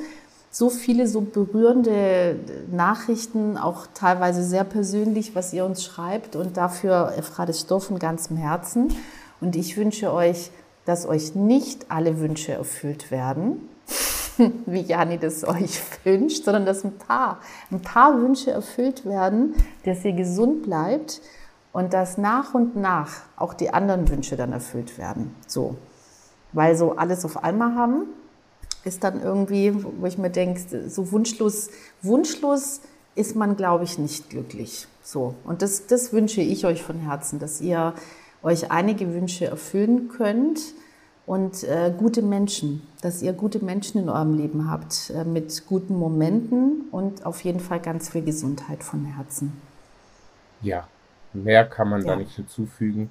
so 0.51 0.71
viele 0.71 1.07
so 1.09 1.21
berührende 1.21 2.37
Nachrichten, 2.71 3.57
auch 3.57 3.87
teilweise 3.95 4.43
sehr 4.45 4.65
persönlich, 4.65 5.35
was 5.35 5.53
ihr 5.53 5.65
uns 5.65 5.85
schreibt. 5.85 6.37
Und 6.37 6.57
dafür 6.57 7.13
Efrade 7.17 7.53
ich 7.53 7.67
von 7.67 7.99
ganzem 7.99 8.37
Herzen. 8.37 8.95
Und 9.41 9.57
ich 9.57 9.77
wünsche 9.77 10.13
euch, 10.13 10.51
dass 10.85 11.07
euch 11.07 11.35
nicht 11.35 11.91
alle 11.91 12.19
Wünsche 12.21 12.53
erfüllt 12.53 13.11
werden, 13.11 13.69
wie 14.67 14.81
Jani 14.81 15.19
das 15.19 15.45
euch 15.45 15.81
wünscht, 16.05 16.45
sondern 16.45 16.67
dass 16.67 16.85
ein 16.85 16.99
paar, 16.99 17.39
ein 17.71 17.81
paar 17.81 18.21
Wünsche 18.21 18.51
erfüllt 18.51 19.05
werden, 19.05 19.55
dass 19.85 20.05
ihr 20.05 20.13
gesund 20.13 20.63
bleibt 20.63 21.21
und 21.73 21.93
dass 21.93 22.19
nach 22.19 22.55
und 22.55 22.77
nach 22.77 23.11
auch 23.37 23.55
die 23.55 23.73
anderen 23.73 24.09
Wünsche 24.09 24.37
dann 24.37 24.53
erfüllt 24.53 24.99
werden. 24.99 25.35
So. 25.47 25.77
Weil 26.53 26.77
so 26.77 26.93
alles 26.97 27.25
auf 27.25 27.43
einmal 27.43 27.75
haben, 27.75 28.07
ist 28.85 29.05
dann 29.05 29.23
irgendwie, 29.23 29.73
wo 29.75 30.07
ich 30.07 30.19
mir 30.19 30.31
denke, 30.31 30.89
so 30.89 31.13
wunschlos, 31.13 31.71
wunschlos 32.03 32.81
ist 33.15 33.37
man, 33.37 33.57
glaube 33.57 33.85
ich, 33.85 33.99
nicht 33.99 34.31
glücklich. 34.31 34.87
So. 35.03 35.35
Und 35.45 35.63
das, 35.63 35.87
das 35.87 36.13
wünsche 36.13 36.41
ich 36.41 36.65
euch 36.67 36.83
von 36.83 36.99
Herzen, 36.99 37.39
dass 37.39 37.61
ihr 37.61 37.95
euch 38.43 38.71
einige 38.71 39.13
Wünsche 39.15 39.47
erfüllen 39.47 40.09
könnt 40.09 40.61
und 41.27 41.63
äh, 41.65 41.93
gute 41.97 42.23
Menschen, 42.23 42.87
dass 43.01 43.23
ihr 43.23 43.33
gute 43.33 43.65
Menschen 43.65 44.03
in 44.03 44.09
eurem 44.09 44.37
Leben 44.37 44.71
habt, 44.71 45.11
äh, 45.11 45.25
mit 45.25 45.67
guten 45.67 45.97
Momenten 45.97 46.87
und 46.91 47.25
auf 47.25 47.45
jeden 47.45 47.61
Fall 47.61 47.81
ganz 47.81 48.09
viel 48.09 48.23
Gesundheit 48.23 48.83
von 48.83 49.05
Herzen. 49.05 49.53
Ja, 50.61 50.89
mehr 51.33 51.65
kann 51.65 51.89
man 51.89 52.03
ja. 52.03 52.09
da 52.09 52.17
nicht 52.17 52.35
hinzufügen. 52.35 53.11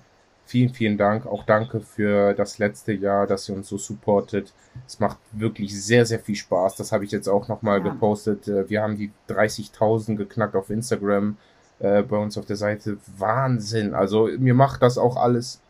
Vielen, 0.52 0.74
vielen 0.74 0.98
Dank. 0.98 1.26
Auch 1.26 1.46
danke 1.46 1.80
für 1.80 2.34
das 2.34 2.58
letzte 2.58 2.92
Jahr, 2.92 3.26
dass 3.26 3.48
ihr 3.48 3.56
uns 3.56 3.70
so 3.70 3.78
supportet. 3.78 4.54
Es 4.86 5.00
macht 5.00 5.18
wirklich 5.32 5.82
sehr, 5.82 6.06
sehr 6.06 6.20
viel 6.20 6.36
Spaß. 6.36 6.76
Das 6.76 6.92
habe 6.92 7.06
ich 7.06 7.12
jetzt 7.12 7.30
auch 7.30 7.48
nochmal 7.48 7.78
ja. 7.78 7.86
gepostet. 7.86 8.50
Äh, 8.50 8.70
wir 8.70 8.82
haben 8.82 8.98
die 8.98 9.12
30.000 9.30 10.18
geknackt 10.18 10.56
auf 10.56 10.70
Instagram 10.70 11.38
äh, 11.80 12.04
bei 12.04 12.18
uns 12.18 12.38
auf 12.38 12.46
der 12.46 12.58
Seite. 12.58 12.98
Wahnsinn. 13.18 13.94
Also 13.94 14.30
mir 14.38 14.54
macht 14.54 14.84
das 14.84 14.98
auch 14.98 15.16
alles 15.16 15.62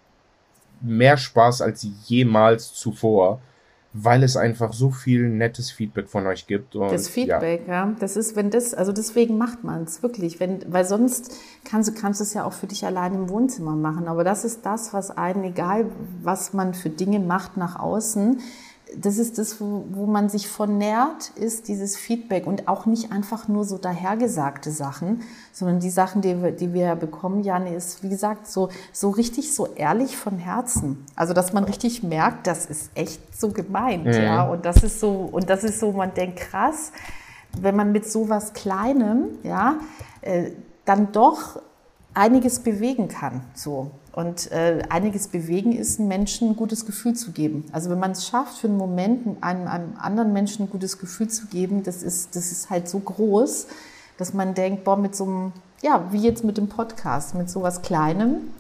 mehr 0.82 1.16
Spaß 1.16 1.62
als 1.62 1.86
jemals 2.08 2.74
zuvor 2.74 3.40
weil 3.94 4.24
es 4.24 4.38
einfach 4.38 4.72
so 4.72 4.90
viel 4.90 5.30
nettes 5.30 5.70
Feedback 5.70 6.08
von 6.08 6.26
euch 6.26 6.48
gibt. 6.48 6.76
Und, 6.76 6.92
das 6.92 7.10
Feedback, 7.10 7.68
ja. 7.68 7.88
ja. 7.88 7.96
Das 8.00 8.16
ist, 8.16 8.36
wenn 8.36 8.50
das, 8.50 8.74
also 8.74 8.94
deswegen 8.94 9.38
macht 9.38 9.64
man 9.64 9.84
es 9.84 10.02
wirklich. 10.02 10.40
Wenn, 10.40 10.60
weil 10.72 10.86
sonst 10.86 11.36
kannst 11.66 11.90
du, 11.90 11.94
kannst 11.94 12.22
du 12.22 12.24
es 12.24 12.34
ja 12.34 12.46
auch 12.46 12.54
für 12.54 12.68
dich 12.68 12.86
allein 12.86 13.14
im 13.14 13.30
Wohnzimmer 13.30 13.76
machen. 13.76 14.08
Aber 14.08 14.24
das 14.24 14.46
ist 14.46 14.66
das, 14.66 14.94
was 14.94 15.12
einen, 15.12 15.44
egal 15.44 15.86
was 16.24 16.54
man 16.54 16.74
für 16.74 16.90
Dinge 16.90 17.20
macht 17.20 17.58
nach 17.58 17.78
außen, 17.78 18.40
das 18.96 19.18
ist 19.18 19.38
das, 19.38 19.62
wo, 19.62 19.86
wo 19.92 20.06
man 20.06 20.30
sich 20.30 20.48
von 20.48 20.78
nährt, 20.78 21.30
ist 21.36 21.68
dieses 21.68 21.96
Feedback 21.96 22.46
und 22.46 22.68
auch 22.68 22.86
nicht 22.86 23.12
einfach 23.12 23.48
nur 23.48 23.64
so 23.64 23.78
dahergesagte 23.78 24.72
Sachen, 24.72 25.22
sondern 25.54 25.80
die 25.80 25.90
Sachen, 25.90 26.22
die 26.22 26.42
wir, 26.42 26.52
die 26.52 26.74
wir 26.74 26.96
bekommen, 26.96 27.44
Janne, 27.44 27.74
ist, 27.74 28.04
wie 28.04 28.10
gesagt, 28.10 28.48
so, 28.48 28.70
so 28.92 29.10
richtig 29.10 29.56
so 29.56 29.68
ehrlich 29.76 30.18
von 30.18 30.38
Herzen. 30.38 31.06
Also, 31.16 31.34
dass 31.34 31.54
man 31.54 31.64
richtig 31.64 32.04
merkt, 32.04 32.48
das 32.48 32.66
ist 32.66 32.92
echt 32.96 33.22
so 33.38 33.50
gemeint, 33.50 34.06
mhm. 34.06 34.14
ja, 34.14 34.44
und 34.44 34.66
das 34.66 34.84
ist 34.84 35.00
so, 35.00 35.30
und 35.32 35.50
das 35.50 35.64
ist 35.64 35.80
so, 35.80 35.92
man 35.92 36.14
denkt, 36.14 36.40
krass, 36.40 36.92
wenn 37.60 37.76
man 37.76 37.92
mit 37.92 38.10
so 38.10 38.30
was 38.30 38.54
Kleinem, 38.54 39.26
ja, 39.44 39.76
äh, 40.22 40.52
dann 40.86 41.12
doch 41.12 41.62
einiges 42.14 42.60
bewegen 42.60 43.08
kann, 43.08 43.42
so. 43.54 43.92
Und 44.14 44.52
äh, 44.52 44.84
einiges 44.90 45.30
bewegen 45.30 45.72
ist, 45.72 46.00
einem 46.00 46.10
Menschen 46.10 46.50
ein 46.50 46.56
gutes 46.58 46.86
Gefühl 46.86 47.14
zu 47.14 47.32
geben. 47.32 47.64
Also 47.72 47.90
wenn 47.90 48.00
man 48.00 48.12
es 48.12 48.28
schafft, 48.28 48.58
für 48.58 48.68
einen 48.68 48.78
Moment 48.78 49.42
einem, 49.42 49.68
einem 49.68 49.94
anderen 49.98 50.34
Menschen 50.34 50.66
ein 50.66 50.70
gutes 50.70 51.00
Gefühl 51.00 51.30
zu 51.30 51.46
geben, 51.48 51.84
das 51.84 52.04
ist, 52.04 52.36
das 52.36 52.52
ist 52.52 52.70
halt 52.70 52.90
so 52.90 53.00
groß, 53.00 53.68
dass 54.18 54.34
man 54.34 54.54
denkt, 54.54 54.84
boah, 54.84 54.98
mit 54.98 55.16
so 55.16 55.24
einem, 55.24 55.54
ja, 55.82 56.06
wie 56.12 56.20
jetzt 56.20 56.44
mit 56.44 56.58
dem 56.58 56.68
Podcast, 56.68 57.36
mit 57.36 57.50
so 57.50 57.62
was 57.62 57.82
Kleinem, 57.82 58.52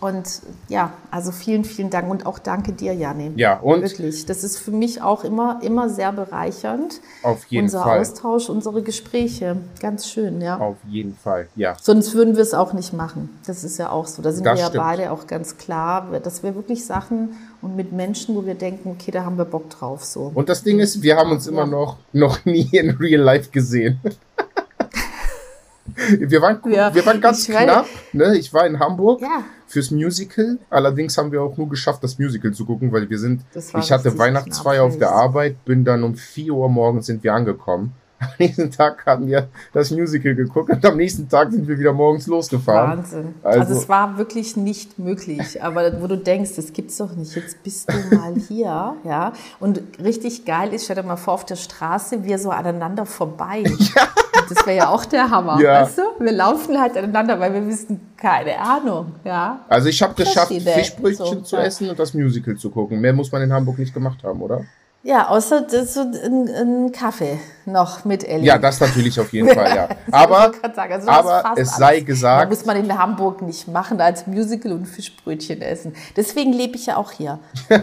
und 0.00 0.40
ja, 0.68 0.94
also 1.10 1.30
vielen, 1.30 1.64
vielen 1.64 1.90
Dank 1.90 2.10
und 2.10 2.24
auch 2.24 2.38
danke 2.38 2.72
dir, 2.72 2.94
Janne. 2.94 3.32
Ja, 3.36 3.58
und 3.58 3.82
wirklich. 3.82 4.24
Das 4.24 4.42
ist 4.44 4.58
für 4.58 4.70
mich 4.70 5.02
auch 5.02 5.24
immer, 5.24 5.60
immer 5.62 5.90
sehr 5.90 6.10
bereichernd. 6.12 7.00
Auf 7.22 7.44
jeden 7.46 7.64
Unser 7.64 7.82
Fall. 7.82 7.98
Unser 7.98 8.12
Austausch, 8.12 8.48
unsere 8.48 8.82
Gespräche. 8.82 9.56
Ganz 9.80 10.08
schön, 10.08 10.40
ja. 10.40 10.58
Auf 10.58 10.76
jeden 10.88 11.14
Fall, 11.14 11.48
ja. 11.54 11.76
Sonst 11.80 12.14
würden 12.14 12.36
wir 12.36 12.42
es 12.42 12.54
auch 12.54 12.72
nicht 12.72 12.94
machen. 12.94 13.28
Das 13.46 13.62
ist 13.62 13.76
ja 13.78 13.90
auch 13.90 14.06
so. 14.06 14.22
Da 14.22 14.32
sind 14.32 14.44
das 14.44 14.58
wir 14.58 14.64
ja 14.64 14.70
beide 14.70 15.10
auch 15.10 15.26
ganz 15.26 15.58
klar, 15.58 16.06
dass 16.22 16.42
wir 16.42 16.54
wirklich 16.54 16.86
Sachen 16.86 17.36
und 17.60 17.76
mit 17.76 17.92
Menschen, 17.92 18.34
wo 18.34 18.46
wir 18.46 18.54
denken, 18.54 18.90
okay, 18.90 19.10
da 19.10 19.24
haben 19.24 19.36
wir 19.36 19.44
Bock 19.44 19.68
drauf, 19.68 20.02
so. 20.04 20.32
Und 20.34 20.48
das 20.48 20.62
Ding 20.62 20.78
ist, 20.78 21.02
wir 21.02 21.16
haben 21.16 21.30
uns 21.30 21.46
immer 21.46 21.64
ja. 21.64 21.66
noch, 21.66 21.98
noch 22.14 22.44
nie 22.46 22.70
in 22.72 22.90
Real 22.90 23.20
Life 23.20 23.50
gesehen. 23.50 24.00
Wir 25.96 26.40
waren, 26.40 26.60
ja, 26.70 26.94
wir 26.94 27.04
waren 27.04 27.20
ganz 27.20 27.46
knapp. 27.46 27.86
Ne? 28.12 28.36
Ich 28.36 28.54
war 28.54 28.64
in 28.64 28.78
Hamburg 28.78 29.20
ja. 29.20 29.42
Fürs 29.70 29.90
Musical. 29.92 30.58
Allerdings 30.68 31.16
haben 31.16 31.30
wir 31.30 31.42
auch 31.42 31.56
nur 31.56 31.68
geschafft, 31.68 32.02
das 32.02 32.18
Musical 32.18 32.52
zu 32.52 32.64
gucken, 32.66 32.92
weil 32.92 33.08
wir 33.08 33.18
sind. 33.18 33.42
Ich 33.78 33.92
hatte 33.92 34.18
Weihnachtsfeier 34.18 34.82
auf 34.82 34.98
der 34.98 35.12
Arbeit, 35.12 35.64
bin 35.64 35.84
dann 35.84 36.02
um 36.02 36.16
4 36.16 36.52
Uhr 36.52 36.68
morgens 36.68 37.06
sind 37.06 37.22
wir 37.22 37.32
angekommen. 37.34 37.94
Am 38.20 38.28
nächsten 38.38 38.70
Tag 38.70 39.06
haben 39.06 39.26
wir 39.28 39.48
das 39.72 39.90
Musical 39.90 40.34
geguckt 40.34 40.68
und 40.68 40.84
am 40.84 40.98
nächsten 40.98 41.26
Tag 41.26 41.52
sind 41.52 41.66
wir 41.66 41.78
wieder 41.78 41.94
morgens 41.94 42.26
losgefahren. 42.26 42.98
Wahnsinn. 42.98 43.34
Also, 43.42 43.60
also 43.60 43.74
es 43.80 43.88
war 43.88 44.18
wirklich 44.18 44.58
nicht 44.58 44.98
möglich. 44.98 45.62
Aber 45.62 46.02
wo 46.02 46.06
du 46.06 46.18
denkst, 46.18 46.50
das 46.56 46.74
gibt's 46.74 46.98
doch 46.98 47.16
nicht. 47.16 47.34
Jetzt 47.34 47.62
bist 47.62 47.90
du 47.90 48.14
mal 48.14 48.34
hier, 48.34 48.96
ja. 49.04 49.32
Und 49.58 49.80
richtig 49.98 50.44
geil 50.44 50.74
ist, 50.74 50.84
stell 50.84 50.96
dir 50.96 51.02
mal 51.02 51.16
vor, 51.16 51.32
auf 51.32 51.46
der 51.46 51.56
Straße 51.56 52.22
wir 52.24 52.38
so 52.38 52.50
aneinander 52.50 53.06
vorbei. 53.06 53.64
Ja. 53.96 54.06
Das 54.50 54.66
wäre 54.66 54.76
ja 54.76 54.88
auch 54.88 55.04
der 55.04 55.30
Hammer, 55.30 55.60
ja. 55.60 55.82
weißt 55.82 55.98
du? 55.98 56.02
Wir 56.18 56.32
laufen 56.32 56.78
halt 56.78 56.96
aneinander, 56.96 57.38
weil 57.38 57.54
wir 57.54 57.66
wissen, 57.66 58.00
keine 58.16 58.58
Ahnung, 58.58 59.12
ja. 59.24 59.60
Also 59.68 59.88
ich 59.88 60.02
habe 60.02 60.14
geschafft, 60.14 60.52
Fischbrötchen 60.52 61.26
so, 61.26 61.40
zu 61.40 61.56
ja. 61.56 61.62
essen 61.62 61.88
und 61.88 61.98
das 61.98 62.12
Musical 62.14 62.56
zu 62.56 62.70
gucken. 62.70 63.00
Mehr 63.00 63.12
muss 63.12 63.30
man 63.30 63.42
in 63.42 63.52
Hamburg 63.52 63.78
nicht 63.78 63.94
gemacht 63.94 64.22
haben, 64.24 64.42
oder? 64.42 64.64
Ja, 65.02 65.28
außer 65.28 65.62
das, 65.62 65.94
so 65.94 66.00
ein, 66.00 66.48
ein, 66.48 66.92
Kaffee 66.92 67.38
noch 67.64 68.04
mit 68.04 68.22
Ellie. 68.22 68.44
Ja, 68.44 68.58
das 68.58 68.80
natürlich 68.80 69.18
auf 69.18 69.32
jeden 69.32 69.48
Fall, 69.48 69.74
ja. 69.74 69.88
Aber, 70.10 70.52
also 70.62 71.08
aber 71.08 71.54
es 71.56 71.76
sei 71.76 71.94
alles. 71.94 72.04
gesagt. 72.04 72.52
Das 72.52 72.58
muss 72.58 72.66
man 72.66 72.76
in 72.76 72.98
Hamburg 72.98 73.40
nicht 73.40 73.66
machen, 73.66 73.98
als 74.00 74.26
Musical 74.26 74.72
und 74.72 74.84
Fischbrötchen 74.84 75.62
essen. 75.62 75.94
Deswegen 76.16 76.52
lebe 76.52 76.76
ich 76.76 76.86
ja 76.86 76.96
auch 76.96 77.12
hier. 77.12 77.38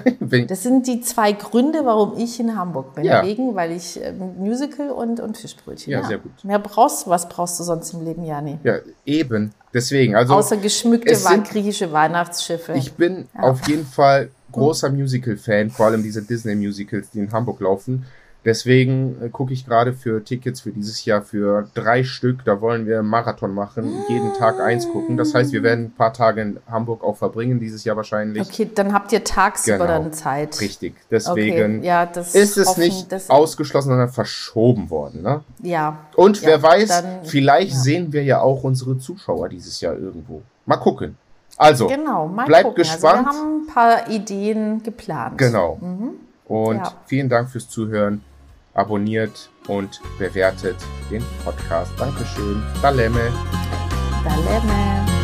das 0.47 0.61
sind 0.61 0.85
die 0.85 1.01
zwei 1.01 1.31
Gründe, 1.31 1.85
warum 1.85 2.17
ich 2.17 2.39
in 2.39 2.55
Hamburg 2.55 2.93
bin. 2.93 3.05
Ja. 3.05 3.25
Wegen, 3.25 3.55
weil 3.55 3.71
ich 3.71 3.99
äh, 3.99 4.11
Musical 4.11 4.91
und, 4.91 5.19
und 5.19 5.37
Fischbrötchen. 5.37 5.91
Ja, 5.91 6.01
ja, 6.01 6.07
sehr 6.07 6.17
gut. 6.19 6.43
Mehr 6.43 6.59
brauchst 6.59 7.07
du, 7.07 7.09
was 7.09 7.27
brauchst 7.27 7.59
du 7.59 7.63
sonst 7.63 7.93
im 7.93 8.05
Leben, 8.05 8.25
Jani? 8.25 8.59
Ja, 8.63 8.75
eben. 9.05 9.53
Deswegen, 9.73 10.15
also. 10.15 10.35
Außer 10.35 10.57
geschmückte 10.57 11.15
sind, 11.15 11.49
griechische 11.49 11.91
Weihnachtsschiffe. 11.91 12.73
Ich 12.73 12.93
bin 12.93 13.27
ja. 13.33 13.41
auf 13.41 13.67
jeden 13.67 13.85
Fall 13.85 14.29
großer 14.51 14.89
Musical-Fan, 14.89 15.69
vor 15.69 15.87
allem 15.87 16.03
diese 16.03 16.21
Disney-Musicals, 16.21 17.11
die 17.11 17.19
in 17.19 17.31
Hamburg 17.31 17.59
laufen. 17.61 18.05
Deswegen 18.47 19.21
äh, 19.21 19.29
gucke 19.29 19.51
ich 19.51 19.65
gerade 19.65 19.91
für 19.91 20.23
Tickets 20.23 20.61
für 20.61 20.71
dieses 20.71 21.03
Jahr 21.03 21.21
für 21.21 21.67
drei 21.73 22.05
Stück. 22.05 22.45
Da 22.45 22.61
wollen 22.61 22.85
wir 22.85 22.99
einen 22.99 23.07
Marathon 23.09 23.53
machen, 23.53 23.91
jeden 24.07 24.33
Tag 24.35 24.61
eins 24.61 24.87
gucken. 24.87 25.17
Das 25.17 25.33
heißt, 25.33 25.51
wir 25.51 25.63
werden 25.63 25.85
ein 25.85 25.91
paar 25.91 26.13
Tage 26.13 26.41
in 26.41 26.59
Hamburg 26.65 27.03
auch 27.03 27.17
verbringen 27.17 27.59
dieses 27.59 27.83
Jahr 27.83 27.97
wahrscheinlich. 27.97 28.47
Okay, 28.47 28.69
dann 28.73 28.93
habt 28.93 29.11
ihr 29.11 29.21
tagsüber 29.25 29.79
genau, 29.79 29.87
dann 29.87 30.13
Zeit. 30.13 30.61
Richtig. 30.61 30.95
Deswegen 31.11 31.79
okay, 31.79 31.87
ja, 31.87 32.03
ist 32.03 32.57
es 32.57 32.67
hoffen, 32.67 32.83
nicht 32.83 33.29
ausgeschlossen, 33.29 33.89
sondern 33.89 34.09
verschoben 34.09 34.89
worden. 34.89 35.23
Ne? 35.23 35.41
Ja. 35.61 36.05
Und 36.15 36.41
ja, 36.41 36.47
wer 36.47 36.63
weiß, 36.63 36.87
dann, 36.87 37.25
vielleicht 37.25 37.73
ja. 37.73 37.79
sehen 37.79 38.13
wir 38.13 38.23
ja 38.23 38.39
auch 38.39 38.63
unsere 38.63 38.97
Zuschauer 38.97 39.49
dieses 39.49 39.81
Jahr 39.81 39.97
irgendwo. 39.97 40.41
Mal 40.65 40.77
gucken. 40.77 41.17
Also, 41.57 41.87
genau, 41.87 42.27
bleibt 42.27 42.63
gucken. 42.63 42.83
gespannt. 42.83 43.27
Also 43.27 43.39
wir 43.39 43.43
haben 43.43 43.61
ein 43.61 43.67
paar 43.67 44.09
Ideen 44.09 44.83
geplant. 44.83 45.37
Genau. 45.37 45.77
Mhm. 45.81 46.11
Und 46.45 46.77
ja. 46.77 46.93
vielen 47.05 47.29
Dank 47.29 47.49
fürs 47.49 47.67
Zuhören. 47.69 48.23
Abonniert 48.73 49.49
und 49.67 49.99
bewertet 50.19 50.75
den 51.09 51.23
Podcast. 51.43 51.91
Dankeschön. 51.97 52.61
Dalemme. 52.81 53.31
Dalemme. 54.23 55.16